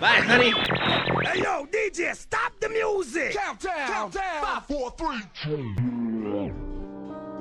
Bye, 0.00 0.20
honey. 0.20 0.50
Hey, 1.26 1.42
yo, 1.42 1.66
DJ, 1.66 2.14
stop 2.14 2.52
the 2.60 2.68
music. 2.68 3.32
Countdown. 3.36 3.88
Countdown. 3.88 4.42
Five, 4.44 4.66
four, 4.66 4.92
three, 4.92 5.20
two. 5.42 5.74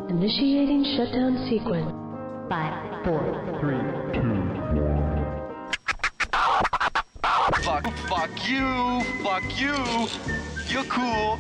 Initiating 0.10 0.84
shutdown 0.98 1.48
sequence. 1.52 1.92
Five, 2.50 3.06
four, 3.06 3.60
three, 3.62 3.78
Fuck, 7.62 7.86
fuck 8.10 8.50
you, 8.50 9.02
fuck 9.24 9.44
you. 9.60 9.76
You're 10.68 10.84
cool. 10.86 11.38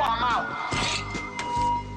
I'm 0.00 0.22
out. 0.22 1.05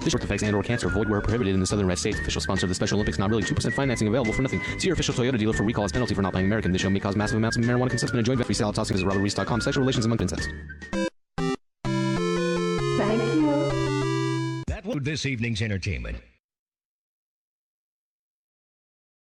This 0.04 0.14
birth 0.14 0.24
effects 0.24 0.44
and/or 0.44 0.64
cancer 0.64 0.88
avoid 0.88 1.10
where 1.10 1.22
prohibited 1.22 1.54
in 1.54 1.60
the 1.60 1.68
Southern 1.68 1.88
Red 1.88 2.00
States. 2.00 2.20
Official 2.20 2.42
sponsor 2.42 2.66
of 2.66 2.70
the 2.70 2.76
Special 2.76 2.96
Olympics. 2.98 3.20
Not 3.20 3.30
really. 3.30 3.44
Two 3.44 3.56
percent 3.56 3.76
financing 3.76 4.08
available 4.08 4.34
for 4.34 4.42
nothing. 4.42 4.62
See 4.78 4.88
your 4.88 4.94
official 4.94 5.14
Toyota 5.14 5.38
dealer 5.38 5.54
for 5.54 5.64
recall 5.64 5.86
as 5.86 5.92
penalty 5.92 6.14
for 6.16 6.22
not 6.22 6.34
buying 6.34 6.46
American. 6.46 6.72
This 6.72 6.82
show 6.82 6.90
may 6.90 7.00
cause 7.00 7.16
massive 7.16 7.38
amounts 7.38 7.58
of 7.58 7.64
marijuana 7.64 7.90
consumption 7.90 8.18
and 8.18 8.26
joint 8.26 8.44
free 8.44 8.56
sale. 8.56 8.74
Tossing 8.74 8.96
is 8.96 9.04
RobertReese.com. 9.04 9.62
Sexual 9.62 9.82
relations 9.82 10.06
among 10.06 10.20
incest. 10.20 10.50
Thank 12.98 13.24
you. 13.24 14.64
That 14.68 14.86
was 14.86 15.00
this 15.02 15.26
evening's 15.26 15.62
entertainment. 15.62 16.18